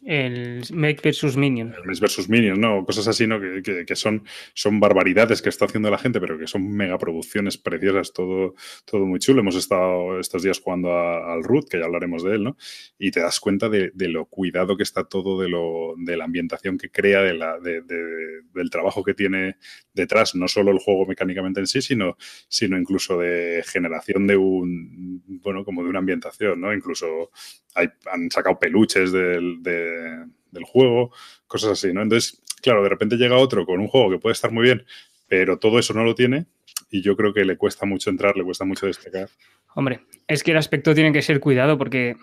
El 0.06 0.64
Make 0.74 1.00
versus 1.04 1.38
Minion. 1.38 1.74
El 1.78 1.86
Mes 1.86 2.00
versus 2.00 2.30
Minions, 2.30 2.60
¿no? 2.60 2.86
Cosas 2.86 3.08
así, 3.08 3.26
¿no? 3.26 3.40
Que, 3.40 3.62
que, 3.62 3.86
que, 3.86 3.96
son, 3.96 4.24
son 4.54 4.80
barbaridades 4.80 5.42
que 5.42 5.50
está 5.50 5.66
haciendo 5.66 5.90
la 5.90 5.98
gente, 5.98 6.20
pero 6.20 6.38
que 6.38 6.48
son 6.48 6.70
megaproducciones 6.72 7.58
preciosas, 7.58 8.12
todo, 8.12 8.56
todo 8.86 9.06
muy 9.06 9.20
chulo. 9.20 9.42
Hemos 9.42 9.56
estado 9.56 10.20
estos 10.20 10.44
días 10.44 10.60
jugando 10.60 10.92
al 10.94 11.44
Root, 11.44 11.70
que 11.70 11.80
ya 11.80 11.86
hablaremos 11.86 12.24
de 12.24 12.36
él, 12.36 12.44
¿no? 12.44 12.58
Y 13.00 13.12
te 13.12 13.22
das 13.22 13.40
cuenta 13.40 13.70
de, 13.70 13.92
de 13.94 14.10
lo 14.10 14.26
cuidado 14.26 14.76
que 14.76 14.84
está 14.84 15.06
todo, 15.06 15.40
de, 15.42 15.50
lo, 15.50 15.96
de 15.98 16.18
la 16.18 16.26
ambientación 16.26 16.78
que 16.78 16.90
crea, 16.90 17.22
de 17.22 17.34
la, 17.34 17.60
de, 17.60 17.82
del 17.82 18.70
trabajo 18.70 19.04
que 19.04 19.14
tiene 19.14 19.58
detrás, 19.94 20.36
no 20.36 20.48
solo 20.48 20.72
el 20.72 20.80
juego 20.80 21.06
mecánicamente 21.06 21.60
en 21.60 21.68
sí, 21.68 21.82
sino, 21.82 22.18
sino 22.48 22.78
incluso 22.78 23.20
de 23.20 23.64
generación 23.66 24.28
de 24.28 24.38
un, 24.38 25.24
bueno, 25.44 25.64
como 25.64 25.84
de 25.84 25.90
una 25.90 26.00
ambientación, 26.00 26.60
¿no? 26.62 26.74
Incluso 26.74 27.32
hay, 27.76 27.90
han 28.12 28.30
sacado 28.32 28.60
peluches 28.60 29.12
del, 29.12 29.62
de, 29.62 30.26
del 30.52 30.64
juego, 30.64 31.12
cosas 31.48 31.72
así, 31.72 31.94
¿no? 31.94 32.02
Entonces, 32.02 32.42
claro, 32.62 32.84
de 32.84 32.90
repente 32.90 33.18
llega 33.18 33.38
otro 33.38 33.66
con 33.66 33.80
un 33.80 33.88
juego 33.88 34.10
que 34.10 34.20
puede 34.20 34.34
estar 34.34 34.52
muy 34.52 34.64
bien, 34.64 34.86
pero 35.28 35.60
todo 35.60 35.80
eso 35.80 35.94
no 35.94 36.04
lo 36.04 36.16
tiene 36.16 36.46
y 36.90 37.02
yo 37.02 37.16
creo 37.16 37.34
que 37.34 37.46
le 37.46 37.58
cuesta 37.58 37.86
mucho 37.86 38.10
entrar, 38.10 38.38
le 38.38 38.44
cuesta 38.44 38.66
mucho 38.66 38.86
destacar. 38.86 39.30
Hombre, 39.76 40.02
es 40.28 40.44
que 40.44 40.52
el 40.52 40.58
aspecto 40.58 40.94
tiene 40.94 41.12
que 41.12 41.22
ser 41.22 41.40
cuidado 41.40 41.78
porque 41.78 42.16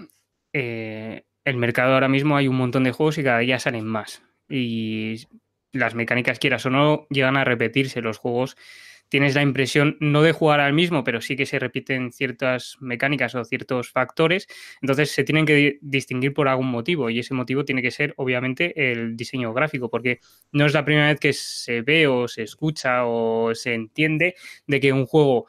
eh, 0.52 1.24
el 1.44 1.56
mercado 1.56 1.94
ahora 1.94 2.08
mismo 2.08 2.36
hay 2.36 2.48
un 2.48 2.56
montón 2.56 2.84
de 2.84 2.92
juegos 2.92 3.18
y 3.18 3.24
cada 3.24 3.40
día 3.40 3.58
salen 3.58 3.86
más. 3.86 4.22
Y 4.48 5.26
las 5.72 5.94
mecánicas, 5.94 6.38
quieras 6.38 6.66
o 6.66 6.70
no, 6.70 7.06
llegan 7.10 7.36
a 7.36 7.44
repetirse. 7.44 8.00
Los 8.00 8.18
juegos 8.18 8.56
tienes 9.10 9.34
la 9.34 9.42
impresión 9.42 9.96
no 10.00 10.22
de 10.22 10.32
jugar 10.32 10.60
al 10.60 10.72
mismo, 10.72 11.04
pero 11.04 11.20
sí 11.20 11.36
que 11.36 11.44
se 11.44 11.58
repiten 11.58 12.12
ciertas 12.12 12.76
mecánicas 12.80 13.34
o 13.34 13.44
ciertos 13.44 13.90
factores. 13.90 14.46
Entonces 14.80 15.10
se 15.10 15.24
tienen 15.24 15.44
que 15.44 15.78
distinguir 15.82 16.32
por 16.32 16.48
algún 16.48 16.68
motivo 16.68 17.10
y 17.10 17.18
ese 17.18 17.34
motivo 17.34 17.64
tiene 17.64 17.82
que 17.82 17.90
ser 17.90 18.14
obviamente 18.16 18.92
el 18.92 19.16
diseño 19.16 19.52
gráfico, 19.52 19.90
porque 19.90 20.20
no 20.52 20.64
es 20.64 20.72
la 20.72 20.84
primera 20.84 21.08
vez 21.08 21.20
que 21.20 21.32
se 21.32 21.82
ve 21.82 22.06
o 22.06 22.28
se 22.28 22.42
escucha 22.44 23.04
o 23.04 23.54
se 23.54 23.74
entiende 23.74 24.34
de 24.66 24.80
que 24.80 24.92
un 24.92 25.06
juego 25.06 25.46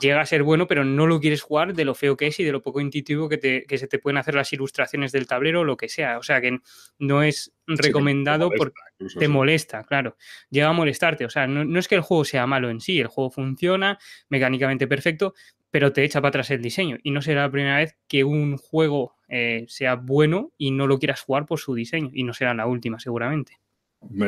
llega 0.00 0.20
a 0.20 0.26
ser 0.26 0.42
bueno, 0.42 0.66
pero 0.66 0.84
no 0.84 1.06
lo 1.06 1.20
quieres 1.20 1.42
jugar 1.42 1.74
de 1.74 1.84
lo 1.84 1.94
feo 1.94 2.16
que 2.16 2.26
es 2.26 2.38
y 2.38 2.44
de 2.44 2.52
lo 2.52 2.62
poco 2.62 2.80
intuitivo 2.80 3.28
que, 3.28 3.38
te, 3.38 3.64
que 3.64 3.78
se 3.78 3.86
te 3.86 3.98
pueden 3.98 4.18
hacer 4.18 4.34
las 4.34 4.52
ilustraciones 4.52 5.12
del 5.12 5.26
tablero 5.26 5.60
o 5.60 5.64
lo 5.64 5.76
que 5.76 5.88
sea. 5.88 6.18
O 6.18 6.22
sea 6.22 6.40
que 6.40 6.58
no 6.98 7.22
es 7.22 7.52
recomendado 7.66 8.50
sí, 8.50 8.50
te 8.50 8.58
molesta, 8.58 8.84
porque 8.98 9.18
te 9.18 9.26
sí. 9.26 9.28
molesta, 9.28 9.84
claro. 9.84 10.16
Llega 10.50 10.68
a 10.68 10.72
molestarte. 10.72 11.24
O 11.24 11.30
sea, 11.30 11.46
no, 11.46 11.64
no, 11.64 11.78
es 11.78 11.88
que 11.88 11.94
el 11.94 12.02
juego 12.02 12.24
sea 12.24 12.46
malo 12.46 12.68
en 12.68 12.80
sí, 12.80 13.00
el 13.00 13.06
juego 13.06 13.30
funciona 13.30 13.98
mecánicamente 14.28 14.86
perfecto, 14.86 15.34
pero 15.70 15.92
te 15.92 16.04
echa 16.04 16.20
para 16.20 16.30
atrás 16.30 16.50
el 16.50 16.60
diseño. 16.60 16.98
Y 17.02 17.10
no 17.10 17.22
será 17.22 17.42
la 17.42 17.50
primera 17.50 17.78
vez 17.78 17.96
que 18.06 18.24
un 18.24 18.58
juego 18.58 19.14
eh, 19.28 19.64
sea 19.68 19.94
bueno 19.94 20.52
y 20.58 20.72
no 20.72 20.86
lo 20.86 20.98
quieras 20.98 21.22
jugar 21.22 21.46
por 21.46 21.58
su 21.58 21.74
diseño. 21.74 22.10
Y 22.12 22.24
no 22.24 22.34
será 22.34 22.52
la 22.54 22.66
última, 22.66 22.98
seguramente. 22.98 23.58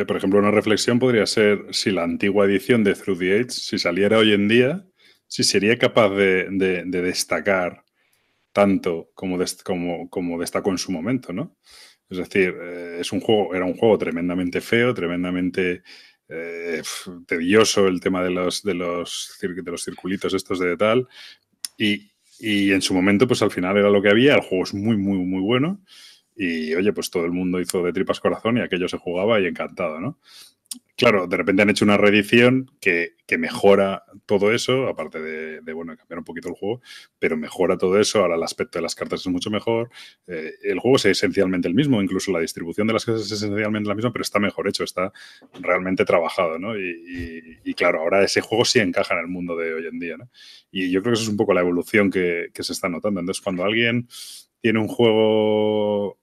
Por 0.06 0.16
ejemplo, 0.16 0.38
una 0.38 0.50
reflexión 0.50 0.99
podría 0.99 1.25
ser 1.26 1.64
si 1.71 1.90
la 1.90 2.04
antigua 2.04 2.44
edición 2.44 2.85
de 2.85 2.94
Through 2.94 3.18
the 3.18 3.40
Age, 3.40 3.50
si 3.50 3.78
saliera 3.78 4.18
hoy 4.18 4.35
en 4.35 4.47
día, 4.47 4.85
si 5.33 5.45
sería 5.45 5.79
capaz 5.79 6.11
de, 6.11 6.47
de, 6.51 6.83
de 6.85 7.01
destacar 7.01 7.87
tanto 8.53 9.11
como, 9.15 9.39
dest 9.39 9.67
destacó 10.39 10.71
en 10.71 10.77
su 10.77 10.93
momento, 10.93 11.33
¿no? 11.33 11.57
Es 12.11 12.19
decir, 12.19 12.55
eh, 12.61 12.99
es 13.01 13.12
un 13.12 13.21
juego, 13.21 13.55
era 13.55 13.65
un 13.65 13.73
juego 13.73 13.97
tremendamente 13.97 14.61
feo, 14.61 14.93
tremendamente 14.93 15.85
eh, 16.29 16.83
tedioso 17.27 17.89
el 17.89 17.99
tema 17.99 18.23
de 18.23 18.29
los, 18.29 18.62
de, 18.62 18.75
los, 18.75 19.35
de 19.41 19.71
los 19.71 19.83
circulitos 19.83 20.35
estos 20.35 20.59
de 20.59 20.77
tal. 20.77 21.09
Y, 21.79 22.11
y, 22.39 22.71
en 22.73 22.83
su 22.83 22.93
momento, 22.93 23.27
pues 23.27 23.41
al 23.41 23.51
final 23.51 23.79
era 23.79 23.89
lo 23.89 24.03
que 24.03 24.11
había. 24.11 24.35
El 24.35 24.43
juego 24.43 24.65
es 24.65 24.75
muy, 24.75 24.99
muy, 24.99 25.17
muy 25.17 25.41
bueno. 25.41 25.83
Y 26.37 26.75
oye, 26.75 26.93
pues 26.93 27.09
todo 27.09 27.25
el 27.25 27.33
mundo 27.33 27.59
hizo 27.59 27.83
de 27.83 27.95
tripas 27.95 28.21
corazón 28.21 28.59
y 28.59 28.61
aquello 28.61 28.87
se 28.87 28.99
jugaba 28.99 29.41
y 29.41 29.47
encantado, 29.47 29.99
¿no? 29.99 30.19
Claro, 30.97 31.27
de 31.27 31.37
repente 31.37 31.63
han 31.63 31.71
hecho 31.71 31.85
una 31.85 31.97
reedición 31.97 32.71
que, 32.81 33.15
mejora 33.39 34.05
todo 34.27 34.53
eso, 34.53 34.89
aparte 34.89 35.19
de, 35.19 35.63
de, 35.63 35.73
bueno, 35.73 35.97
cambiar 35.97 36.19
un 36.19 36.25
poquito 36.25 36.49
el 36.49 36.55
juego, 36.55 36.83
pero 37.19 37.35
mejora 37.39 37.79
todo 37.79 37.99
eso. 37.99 38.19
Ahora 38.21 38.35
el 38.37 38.43
aspecto 38.43 38.79
de 38.79 38.83
las 38.83 38.95
cartas 38.95 39.21
es 39.21 39.27
mucho 39.29 39.49
mejor. 39.51 39.89
Eh, 40.27 40.53
el 40.63 40.79
juego 40.81 40.99
es 40.99 41.07
esencialmente 41.07 41.67
el 41.67 41.75
mismo, 41.75 42.03
incluso 42.03 42.31
la 42.31 42.41
distribución 42.41 42.87
de 42.87 42.93
las 42.93 43.07
cartas 43.07 43.25
es 43.25 43.33
esencialmente 43.33 43.89
la 43.89 43.95
misma, 43.95 44.13
pero 44.13 44.23
está 44.23 44.39
mejor 44.39 44.69
hecho, 44.69 44.85
está 44.85 45.13
realmente 45.63 46.05
trabajado, 46.05 46.59
¿no? 46.59 46.77
Y, 46.77 46.91
y, 47.65 47.71
y, 47.71 47.75
claro, 47.75 48.01
ahora 48.01 48.23
ese 48.23 48.43
juego 48.43 48.67
sí 48.67 48.81
encaja 48.81 49.15
en 49.15 49.21
el 49.21 49.29
mundo 49.29 49.57
de 49.57 49.73
hoy 49.73 49.87
en 49.87 49.99
día, 49.99 50.19
¿no? 50.19 50.29
Y 50.71 50.91
yo 50.91 51.01
creo 51.01 51.13
que 51.13 51.15
eso 51.15 51.23
es 51.25 51.31
un 51.31 51.39
poco 51.39 51.55
la 51.55 51.63
evolución 51.63 52.11
que, 52.11 52.49
que 52.53 52.63
se 52.63 52.75
está 52.75 52.91
notando. 52.91 53.19
Entonces, 53.21 53.43
cuando 53.43 53.65
alguien 53.65 54.09
tiene 54.61 54.79
un 54.79 54.89
juego 54.89 56.19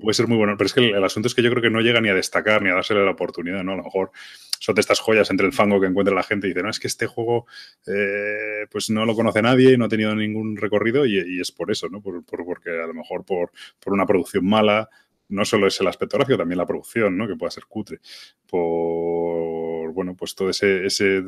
puede 0.00 0.14
ser 0.14 0.26
muy 0.26 0.36
bueno, 0.36 0.56
pero 0.56 0.66
es 0.66 0.74
que 0.74 0.80
el, 0.80 1.04
asunto 1.04 1.28
es 1.28 1.34
que 1.34 1.42
yo 1.42 1.50
creo 1.50 1.62
que 1.62 1.70
no 1.70 1.80
llega 1.80 2.00
ni 2.00 2.08
a 2.08 2.14
destacar 2.14 2.62
ni 2.62 2.70
a 2.70 2.74
dársele 2.74 3.04
la 3.04 3.12
oportunidad, 3.12 3.62
¿no? 3.62 3.72
A 3.72 3.76
lo 3.76 3.84
mejor 3.84 4.10
son 4.58 4.74
de 4.74 4.80
estas 4.80 5.00
joyas 5.00 5.30
entre 5.30 5.46
el 5.46 5.52
fango 5.52 5.80
que 5.80 5.86
encuentra 5.86 6.14
la 6.14 6.22
gente 6.22 6.46
y 6.46 6.50
dice, 6.50 6.62
no, 6.62 6.70
es 6.70 6.80
que 6.80 6.88
este 6.88 7.06
juego 7.06 7.46
eh, 7.86 8.66
pues 8.70 8.90
no 8.90 9.04
lo 9.04 9.14
conoce 9.14 9.42
nadie 9.42 9.72
y 9.72 9.76
no 9.76 9.84
ha 9.84 9.88
tenido 9.88 10.14
ningún 10.14 10.56
recorrido 10.56 11.06
y, 11.06 11.40
es 11.40 11.52
por 11.52 11.70
eso, 11.70 11.88
¿no? 11.88 12.00
Por, 12.00 12.24
por, 12.24 12.44
porque 12.44 12.70
a 12.70 12.86
lo 12.86 12.94
mejor 12.94 13.24
por, 13.24 13.52
por, 13.78 13.92
una 13.92 14.06
producción 14.06 14.46
mala, 14.46 14.88
no 15.28 15.44
solo 15.44 15.66
es 15.66 15.80
el 15.80 15.86
aspecto 15.86 16.16
gráfico, 16.16 16.38
también 16.38 16.58
la 16.58 16.66
producción, 16.66 17.16
¿no? 17.16 17.28
Que 17.28 17.36
pueda 17.36 17.50
ser 17.50 17.64
cutre. 17.66 18.00
Por, 18.46 19.92
bueno, 19.92 20.16
pues 20.16 20.34
todo 20.34 20.50
ese... 20.50 20.86
ese 20.86 21.22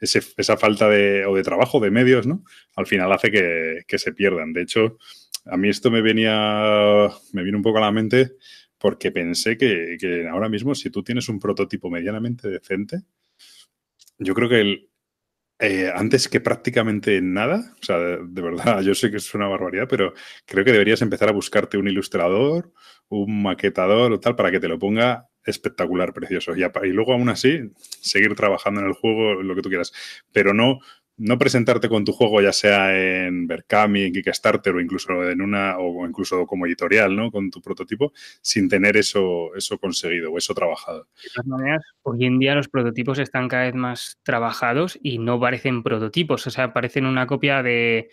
ese, 0.00 0.22
esa 0.38 0.56
falta 0.56 0.88
de, 0.88 1.26
o 1.26 1.36
de 1.36 1.42
trabajo, 1.42 1.78
de 1.78 1.90
medios, 1.90 2.26
¿no? 2.26 2.42
Al 2.74 2.86
final 2.86 3.12
hace 3.12 3.30
que 3.30 3.98
se 3.98 4.12
pierdan. 4.14 4.54
De 4.54 4.62
hecho, 4.62 4.96
a 5.46 5.56
mí 5.56 5.68
esto 5.68 5.90
me 5.90 6.02
venía, 6.02 7.08
me 7.32 7.42
vino 7.42 7.56
un 7.56 7.62
poco 7.62 7.78
a 7.78 7.82
la 7.82 7.92
mente 7.92 8.32
porque 8.78 9.12
pensé 9.12 9.58
que, 9.58 10.26
ahora 10.30 10.48
mismo 10.48 10.74
si 10.74 10.90
tú 10.90 11.02
tienes 11.02 11.28
un 11.28 11.38
prototipo 11.38 11.90
medianamente 11.90 12.48
decente, 12.48 13.02
yo 14.18 14.34
creo 14.34 14.48
que 14.48 14.60
el, 14.60 14.90
eh, 15.58 15.92
antes 15.94 16.28
que 16.28 16.40
prácticamente 16.40 17.20
nada, 17.20 17.74
o 17.80 17.84
sea, 17.84 17.98
de, 17.98 18.18
de, 18.26 18.42
verdad, 18.42 18.80
yo 18.82 18.94
sé 18.94 19.10
que 19.10 19.18
es 19.18 19.34
una 19.34 19.48
barbaridad, 19.48 19.86
pero 19.88 20.14
creo 20.46 20.64
que 20.64 20.72
deberías 20.72 21.02
empezar 21.02 21.28
a 21.28 21.32
buscarte 21.32 21.76
un 21.76 21.88
ilustrador, 21.88 22.72
un 23.08 23.42
maquetador 23.42 24.12
o 24.12 24.20
tal, 24.20 24.36
para 24.36 24.50
que 24.50 24.60
te 24.60 24.68
lo 24.68 24.78
ponga 24.78 25.28
espectacular, 25.44 26.12
precioso. 26.12 26.56
Y, 26.56 26.62
y 26.62 26.92
luego, 26.92 27.12
aún 27.12 27.28
así, 27.28 27.70
seguir 27.76 28.34
trabajando 28.34 28.80
en 28.80 28.86
el 28.86 28.92
juego, 28.92 29.42
lo 29.42 29.54
que 29.54 29.62
tú 29.62 29.68
quieras, 29.68 29.92
pero 30.32 30.54
no 30.54 30.80
no 31.20 31.38
presentarte 31.38 31.88
con 31.88 32.04
tu 32.04 32.12
juego 32.12 32.40
ya 32.40 32.52
sea 32.52 32.96
en 32.96 33.46
Berkami, 33.46 34.04
en 34.04 34.12
Kickstarter 34.12 34.74
o 34.74 34.80
incluso 34.80 35.28
en 35.28 35.42
una 35.42 35.78
o 35.78 36.06
incluso 36.06 36.46
como 36.46 36.66
editorial, 36.66 37.14
¿no? 37.14 37.30
Con 37.30 37.50
tu 37.50 37.60
prototipo 37.60 38.12
sin 38.40 38.68
tener 38.68 38.96
eso 38.96 39.54
eso 39.54 39.78
conseguido 39.78 40.32
o 40.32 40.38
eso 40.38 40.54
trabajado. 40.54 41.08
De 41.22 41.30
todas 41.34 41.46
maneras, 41.46 41.82
hoy 42.02 42.24
en 42.24 42.38
día 42.38 42.54
los 42.54 42.68
prototipos 42.68 43.18
están 43.18 43.48
cada 43.48 43.64
vez 43.64 43.74
más 43.74 44.18
trabajados 44.22 44.98
y 45.02 45.18
no 45.18 45.38
parecen 45.38 45.82
prototipos, 45.82 46.46
o 46.46 46.50
sea, 46.50 46.72
parecen 46.72 47.04
una 47.04 47.26
copia 47.26 47.62
de 47.62 48.08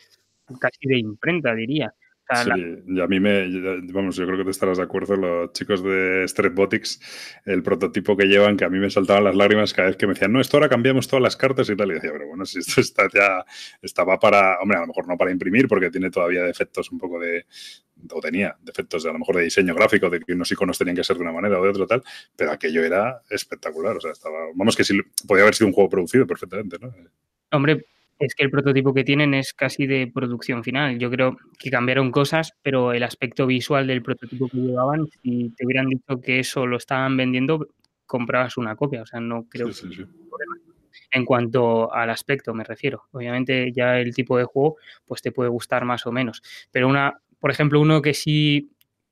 casi 0.59 0.87
de 0.87 0.99
imprenta, 0.99 1.55
diría. 1.55 1.93
Sea, 2.29 2.43
sí, 2.43 2.49
la... 2.49 2.57
y 2.57 3.01
a 3.01 3.07
mí 3.07 3.19
me, 3.19 3.47
vamos, 3.93 4.17
yo 4.17 4.25
creo 4.25 4.37
que 4.37 4.43
te 4.43 4.51
estarás 4.51 4.77
de 4.77 4.83
acuerdo, 4.83 5.15
los 5.15 5.53
chicos 5.53 5.81
de 5.81 6.27
Strepbotics, 6.27 7.41
el 7.45 7.63
prototipo 7.63 8.17
que 8.17 8.25
llevan, 8.25 8.57
que 8.57 8.65
a 8.65 8.69
mí 8.69 8.79
me 8.79 8.89
saltaban 8.89 9.23
las 9.23 9.35
lágrimas 9.35 9.73
cada 9.73 9.87
vez 9.87 9.97
que 9.97 10.07
me 10.07 10.13
decían, 10.13 10.33
no, 10.33 10.41
esto 10.41 10.57
ahora 10.57 10.67
cambiamos 10.67 11.07
todas 11.07 11.23
las 11.23 11.37
cartas 11.37 11.69
y 11.69 11.75
tal, 11.75 11.91
y 11.91 11.93
decía, 11.95 12.11
pero 12.11 12.27
bueno, 12.27 12.45
si 12.45 12.59
esto 12.59 12.81
está 12.81 13.07
ya, 13.13 13.45
estaba 13.81 14.19
para, 14.19 14.59
hombre, 14.59 14.77
a 14.77 14.81
lo 14.81 14.87
mejor 14.87 15.07
no 15.07 15.17
para 15.17 15.31
imprimir, 15.31 15.67
porque 15.67 15.89
tiene 15.89 16.09
todavía 16.09 16.43
defectos 16.43 16.91
un 16.91 16.99
poco 16.99 17.17
de, 17.19 17.45
o 18.11 18.19
tenía 18.19 18.57
defectos 18.61 19.03
de 19.03 19.09
a 19.09 19.13
lo 19.13 19.19
mejor 19.19 19.37
de 19.37 19.43
diseño 19.43 19.73
gráfico, 19.73 20.09
de 20.09 20.19
que 20.19 20.33
unos 20.33 20.51
iconos 20.51 20.77
tenían 20.77 20.97
que 20.97 21.03
ser 21.03 21.15
de 21.15 21.23
una 21.23 21.31
manera 21.31 21.59
o 21.59 21.63
de 21.63 21.69
otra 21.69 21.87
tal, 21.87 22.03
pero 22.35 22.51
aquello 22.51 22.83
era 22.83 23.21
espectacular, 23.29 23.95
o 23.95 24.01
sea, 24.01 24.11
estaba, 24.11 24.47
vamos 24.53 24.75
que 24.75 24.83
sí, 24.83 24.99
podía 25.25 25.43
haber 25.43 25.55
sido 25.55 25.67
un 25.67 25.73
juego 25.73 25.89
producido 25.89 26.27
perfectamente, 26.27 26.77
¿no? 26.79 26.93
Hombre, 27.51 27.85
es 28.19 28.35
que 28.35 28.43
el 28.43 28.49
prototipo 28.49 28.93
que 28.93 29.03
tienen 29.03 29.33
es 29.33 29.53
casi 29.53 29.85
de 29.85 30.09
producción 30.11 30.63
final. 30.63 30.97
Yo 30.97 31.09
creo 31.11 31.37
que 31.59 31.69
cambiaron 31.69 32.11
cosas, 32.11 32.53
pero 32.61 32.93
el 32.93 33.03
aspecto 33.03 33.45
visual 33.45 33.87
del 33.87 34.01
prototipo 34.01 34.47
que 34.47 34.57
llevaban, 34.57 35.07
si 35.21 35.53
te 35.55 35.65
hubieran 35.65 35.87
dicho 35.87 36.19
que 36.21 36.39
eso 36.39 36.65
lo 36.65 36.77
estaban 36.77 37.15
vendiendo, 37.15 37.67
comprabas 38.05 38.57
una 38.57 38.75
copia. 38.75 39.03
O 39.03 39.05
sea, 39.05 39.19
no 39.19 39.47
creo 39.49 39.71
sí, 39.71 39.87
sí, 39.89 39.95
sí. 39.97 40.05
En 41.11 41.25
cuanto 41.25 41.93
al 41.93 42.09
aspecto, 42.09 42.53
me 42.53 42.63
refiero. 42.63 43.03
Obviamente, 43.11 43.71
ya 43.71 43.99
el 43.99 44.13
tipo 44.13 44.37
de 44.37 44.45
juego, 44.45 44.77
pues 45.05 45.21
te 45.21 45.31
puede 45.31 45.49
gustar 45.49 45.85
más 45.85 46.05
o 46.05 46.11
menos. 46.11 46.41
Pero 46.71 46.87
una, 46.87 47.21
por 47.39 47.51
ejemplo, 47.51 47.79
uno 47.79 48.01
que 48.01 48.13
sí 48.13 48.71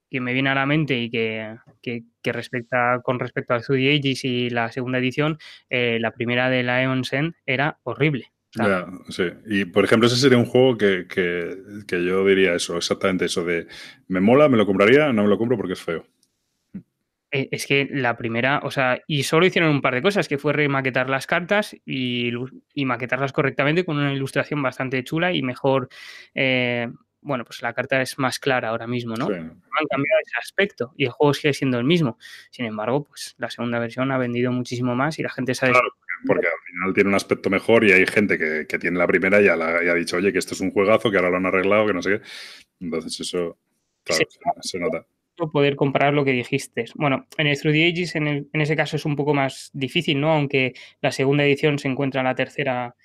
que 0.10 0.22
me 0.22 0.34
viene 0.34 0.50
a 0.50 0.56
la 0.56 0.66
mente 0.66 0.98
y 0.98 1.10
que, 1.10 1.58
que, 1.82 2.04
que 2.22 2.32
respecta 2.32 3.02
con 3.04 3.20
respecto 3.20 3.54
al 3.54 3.64
3D 3.64 4.00
Ages 4.00 4.24
y 4.24 4.50
la 4.50 4.72
segunda 4.72 5.00
edición, 5.00 5.38
eh, 5.70 5.98
la 6.00 6.12
primera 6.12 6.50
de 6.50 6.64
la 6.64 6.82
Eon 6.82 7.04
Sen 7.04 7.36
era 7.46 7.80
horrible. 7.84 8.32
Ya, 8.56 8.88
sí. 9.10 9.24
Y 9.46 9.66
por 9.66 9.84
ejemplo, 9.84 10.08
ese 10.08 10.16
sería 10.16 10.38
un 10.38 10.46
juego 10.46 10.78
que, 10.78 11.08
que, 11.08 11.58
que, 11.88 12.04
yo 12.06 12.26
diría 12.26 12.54
eso, 12.54 12.78
exactamente 12.78 13.26
eso 13.26 13.44
de 13.44 13.68
me 14.08 14.22
mola, 14.22 14.48
me 14.48 14.58
lo 14.58 14.66
compraría, 14.66 15.12
no 15.12 15.24
me 15.24 15.30
lo 15.30 15.38
compro 15.38 15.58
porque 15.58 15.74
es 15.74 15.82
feo. 15.82 16.06
Eh, 17.32 17.50
Es 17.52 17.68
que 17.68 17.88
la 17.92 18.16
primera, 18.16 18.62
o 18.64 18.72
sea, 18.72 19.02
y 19.08 19.24
solo 19.24 19.46
hicieron 19.46 19.72
un 19.72 19.82
par 19.82 19.94
de 19.94 20.02
cosas, 20.02 20.28
que 20.28 20.38
fue 20.38 20.54
remaquetar 20.54 21.10
las 21.10 21.28
cartas 21.28 21.76
y, 21.86 22.32
y 22.74 22.86
maquetarlas 22.86 23.34
correctamente 23.34 23.84
con 23.84 23.98
una 23.98 24.14
ilustración 24.14 24.62
bastante 24.62 25.04
chula 25.04 25.34
y 25.34 25.42
mejor, 25.42 25.90
eh, 26.34 26.88
bueno, 27.20 27.44
pues 27.44 27.62
la 27.62 27.74
carta 27.74 28.02
es 28.02 28.18
más 28.20 28.40
clara 28.40 28.70
ahora 28.70 28.88
mismo, 28.88 29.16
¿no? 29.16 29.28
Sí. 29.28 29.34
Han 29.34 29.88
cambiado 29.90 30.20
ese 30.26 30.38
aspecto 30.40 30.94
y 30.96 31.06
el 31.06 31.12
juego 31.12 31.34
sigue 31.34 31.54
siendo 31.54 31.78
el 31.78 31.84
mismo. 31.84 32.18
Sin 32.52 32.66
embargo, 32.66 33.04
pues 33.04 33.36
la 33.38 33.50
segunda 33.50 33.80
versión 33.80 34.12
ha 34.12 34.18
vendido 34.18 34.52
muchísimo 34.52 34.96
más 34.96 35.20
y 35.20 35.24
la 35.24 35.30
gente 35.30 35.56
sabe... 35.56 35.74
Claro 35.74 35.90
porque 36.26 36.48
al 36.48 36.72
final 36.72 36.94
tiene 36.94 37.10
un 37.10 37.16
aspecto 37.16 37.50
mejor 37.50 37.84
y 37.84 37.92
hay 37.92 38.06
gente 38.06 38.38
que, 38.38 38.66
que 38.68 38.80
tiene 38.80 38.98
la 38.98 39.08
primera 39.08 39.42
y 39.42 39.46
ya, 39.46 39.56
la, 39.56 39.84
ya, 39.84 39.92
ha 39.92 39.96
dicho, 39.96 40.18
oye, 40.18 40.32
que 40.32 40.40
esto 40.40 40.54
es 40.54 40.62
un 40.62 40.72
juegazo, 40.72 41.12
que 41.12 41.18
ahora 41.18 41.30
lo 41.30 41.38
han 41.38 41.46
arreglado, 41.46 41.88
que 41.88 41.94
no 41.94 42.02
sé 42.02 42.12
qué. 42.12 42.22
Entonces 42.80 43.20
eso, 43.20 43.58
claro, 44.04 44.26
sí. 44.30 44.40
se, 44.62 44.70
se, 44.70 44.80
nota. 44.80 45.06
Poder 45.36 45.76
comparar 45.76 46.14
lo 46.14 46.24
que 46.24 46.32
dijiste. 46.32 46.86
Bueno, 46.96 47.28
en 47.38 47.48
el 47.48 47.60
Through 47.60 47.74
the 47.74 47.88
Ages, 47.88 48.16
en, 48.16 48.28
el, 48.28 48.48
en, 48.54 48.62
ese 48.62 48.76
caso 48.76 48.96
es 48.96 49.06
un 49.06 49.16
poco 49.16 49.34
más 49.34 49.70
difícil, 49.74 50.20
¿no? 50.20 50.32
Aunque 50.32 50.74
la 51.02 51.12
segunda 51.12 51.44
edición 51.44 51.78
se 51.80 51.88
encuentra 51.88 52.22
en 52.22 52.26
la 52.26 52.36
tercera 52.36 52.96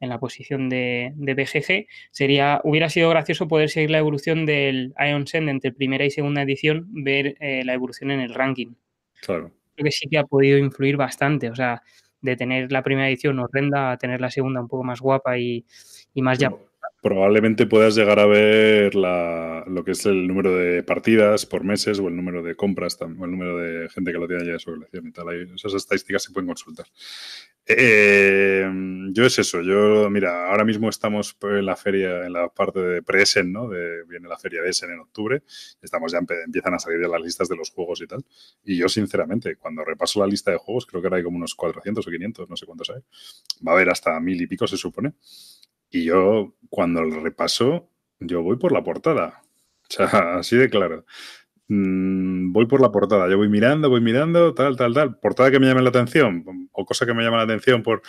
en 0.00 0.08
la 0.08 0.18
posición 0.18 0.68
de, 0.68 1.12
de 1.14 1.34
BGG, 1.34 1.86
sería, 2.10 2.60
hubiera 2.64 2.88
sido 2.88 3.10
gracioso 3.10 3.48
poder 3.48 3.68
seguir 3.68 3.90
la 3.90 3.98
evolución 3.98 4.46
del 4.46 4.94
Ion 4.98 5.26
Send 5.26 5.50
entre 5.50 5.72
primera 5.72 6.04
y 6.06 6.10
segunda 6.10 6.42
edición, 6.42 6.86
ver 6.90 7.36
eh, 7.38 7.62
la 7.64 7.74
evolución 7.74 8.10
en 8.10 8.20
el 8.20 8.34
ranking. 8.34 8.74
Claro. 9.20 9.52
Creo 9.74 9.84
que 9.84 9.92
sí 9.92 10.08
que 10.08 10.18
ha 10.18 10.24
podido 10.24 10.56
influir 10.56 10.96
bastante. 10.96 11.50
O 11.50 11.54
sea, 11.54 11.82
de 12.20 12.36
tener 12.36 12.72
la 12.72 12.82
primera 12.82 13.08
edición 13.08 13.38
horrenda 13.38 13.92
a 13.92 13.96
tener 13.96 14.20
la 14.20 14.30
segunda 14.30 14.60
un 14.60 14.68
poco 14.68 14.84
más 14.84 15.00
guapa 15.00 15.38
y, 15.38 15.64
y 16.14 16.22
más 16.22 16.38
ya. 16.38 16.52
Probablemente 17.00 17.66
puedas 17.66 17.94
llegar 17.94 18.18
a 18.18 18.26
ver 18.26 18.94
la, 18.94 19.64
lo 19.66 19.84
que 19.84 19.92
es 19.92 20.04
el 20.06 20.26
número 20.26 20.54
de 20.54 20.82
partidas 20.82 21.46
por 21.46 21.64
meses 21.64 21.98
o 21.98 22.08
el 22.08 22.16
número 22.16 22.42
de 22.42 22.54
compras 22.56 22.98
o 23.00 23.06
el 23.06 23.30
número 23.30 23.56
de 23.56 23.88
gente 23.88 24.12
que 24.12 24.18
lo 24.18 24.28
tiene 24.28 24.44
ya 24.44 24.52
de 24.52 24.58
su 24.58 24.70
colección 24.72 25.06
y 25.06 25.12
tal. 25.12 25.54
Esas 25.54 25.74
estadísticas 25.74 26.22
se 26.22 26.32
pueden 26.32 26.48
consultar. 26.48 26.86
Eh, 27.66 28.68
yo 29.12 29.24
es 29.24 29.38
eso, 29.38 29.62
yo, 29.62 30.10
mira, 30.10 30.50
ahora 30.50 30.64
mismo 30.64 30.88
estamos 30.88 31.36
en 31.42 31.64
la 31.64 31.76
feria, 31.76 32.26
en 32.26 32.32
la 32.32 32.48
parte 32.48 32.80
de 32.80 33.02
pre-Essen, 33.02 33.52
¿no? 33.52 33.68
Viene 33.68 34.28
la 34.28 34.38
feria 34.38 34.60
de 34.60 34.70
Essen 34.70 34.90
en 34.90 34.98
octubre, 34.98 35.42
estamos 35.80 36.10
ya 36.10 36.18
empiezan 36.18 36.74
a 36.74 36.78
salir 36.80 36.98
de 36.98 37.08
las 37.08 37.20
listas 37.20 37.48
de 37.48 37.56
los 37.56 37.70
juegos 37.70 38.00
y 38.02 38.06
tal. 38.06 38.24
Y 38.64 38.76
yo, 38.76 38.88
sinceramente, 38.88 39.56
cuando 39.56 39.84
repaso 39.84 40.18
la 40.20 40.26
lista 40.26 40.50
de 40.50 40.56
juegos, 40.56 40.84
creo 40.86 41.00
que 41.00 41.06
ahora 41.06 41.18
hay 41.18 41.22
como 41.22 41.36
unos 41.36 41.54
400 41.54 42.04
o 42.04 42.10
500, 42.10 42.50
no 42.50 42.56
sé 42.56 42.66
cuántos 42.66 42.90
hay. 42.90 43.02
Va 43.64 43.72
a 43.72 43.74
haber 43.76 43.90
hasta 43.90 44.18
mil 44.18 44.40
y 44.40 44.46
pico, 44.48 44.66
se 44.66 44.76
supone. 44.76 45.14
Y 45.90 46.04
yo, 46.04 46.54
cuando 46.68 47.02
lo 47.02 47.20
repaso, 47.20 47.88
yo 48.20 48.42
voy 48.42 48.56
por 48.56 48.72
la 48.72 48.84
portada. 48.84 49.42
O 49.82 49.86
sea, 49.88 50.06
así 50.38 50.56
de 50.56 50.70
claro. 50.70 51.04
Mm, 51.68 52.52
voy 52.52 52.66
por 52.66 52.80
la 52.80 52.90
portada. 52.90 53.28
Yo 53.28 53.36
voy 53.36 53.48
mirando, 53.48 53.90
voy 53.90 54.00
mirando, 54.00 54.54
tal, 54.54 54.76
tal, 54.76 54.94
tal. 54.94 55.18
Portada 55.18 55.50
que 55.50 55.60
me 55.60 55.66
llame 55.66 55.82
la 55.82 55.90
atención 55.90 56.44
o 56.72 56.84
cosa 56.84 57.06
que 57.06 57.14
me 57.14 57.22
llama 57.22 57.38
la 57.38 57.44
atención 57.44 57.82
por 57.82 58.02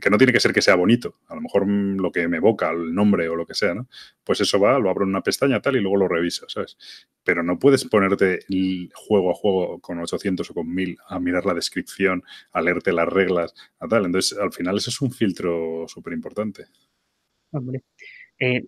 que 0.00 0.10
no 0.10 0.18
tiene 0.18 0.32
que 0.32 0.40
ser 0.40 0.52
que 0.52 0.62
sea 0.62 0.74
bonito. 0.76 1.16
A 1.28 1.34
lo 1.34 1.40
mejor 1.40 1.66
mm, 1.66 1.98
lo 2.00 2.12
que 2.12 2.28
me 2.28 2.38
evoca, 2.38 2.70
el 2.70 2.94
nombre 2.94 3.28
o 3.28 3.36
lo 3.36 3.46
que 3.46 3.54
sea, 3.54 3.74
¿no? 3.74 3.88
Pues 4.24 4.40
eso 4.40 4.60
va, 4.60 4.78
lo 4.78 4.90
abro 4.90 5.04
en 5.04 5.10
una 5.10 5.22
pestaña 5.22 5.60
tal 5.60 5.76
y 5.76 5.80
luego 5.80 5.96
lo 5.96 6.08
reviso, 6.08 6.48
¿sabes? 6.48 6.76
Pero 7.24 7.42
no 7.42 7.58
puedes 7.58 7.84
ponerte 7.84 8.40
juego 8.94 9.30
a 9.30 9.34
juego 9.34 9.80
con 9.80 9.98
800 9.98 10.50
o 10.50 10.54
con 10.54 10.72
1000 10.72 10.98
a 11.08 11.18
mirar 11.18 11.46
la 11.46 11.54
descripción, 11.54 12.22
a 12.52 12.60
leerte 12.60 12.92
las 12.92 13.08
reglas, 13.08 13.54
a 13.78 13.88
tal. 13.88 14.06
Entonces, 14.06 14.38
al 14.38 14.52
final, 14.52 14.76
eso 14.76 14.90
es 14.90 15.00
un 15.00 15.12
filtro 15.12 15.86
súper 15.88 16.12
importante. 16.12 16.66
Hombre, 17.52 17.82
eh, 18.38 18.62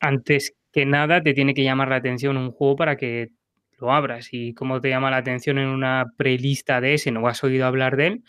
antes 0.00 0.54
que 0.72 0.86
nada 0.86 1.22
te 1.22 1.34
tiene 1.34 1.54
que 1.54 1.64
llamar 1.64 1.88
la 1.88 1.96
atención 1.96 2.36
un 2.36 2.50
juego 2.52 2.76
para 2.76 2.96
que 2.96 3.30
lo 3.78 3.92
abras. 3.92 4.28
Y 4.32 4.54
cómo 4.54 4.80
te 4.80 4.88
llama 4.90 5.10
la 5.10 5.18
atención 5.18 5.58
en 5.58 5.68
una 5.68 6.06
prelista 6.16 6.80
de 6.80 6.94
ese, 6.94 7.10
no 7.10 7.26
has 7.28 7.42
oído 7.44 7.66
hablar 7.66 7.96
de 7.96 8.06
él, 8.08 8.24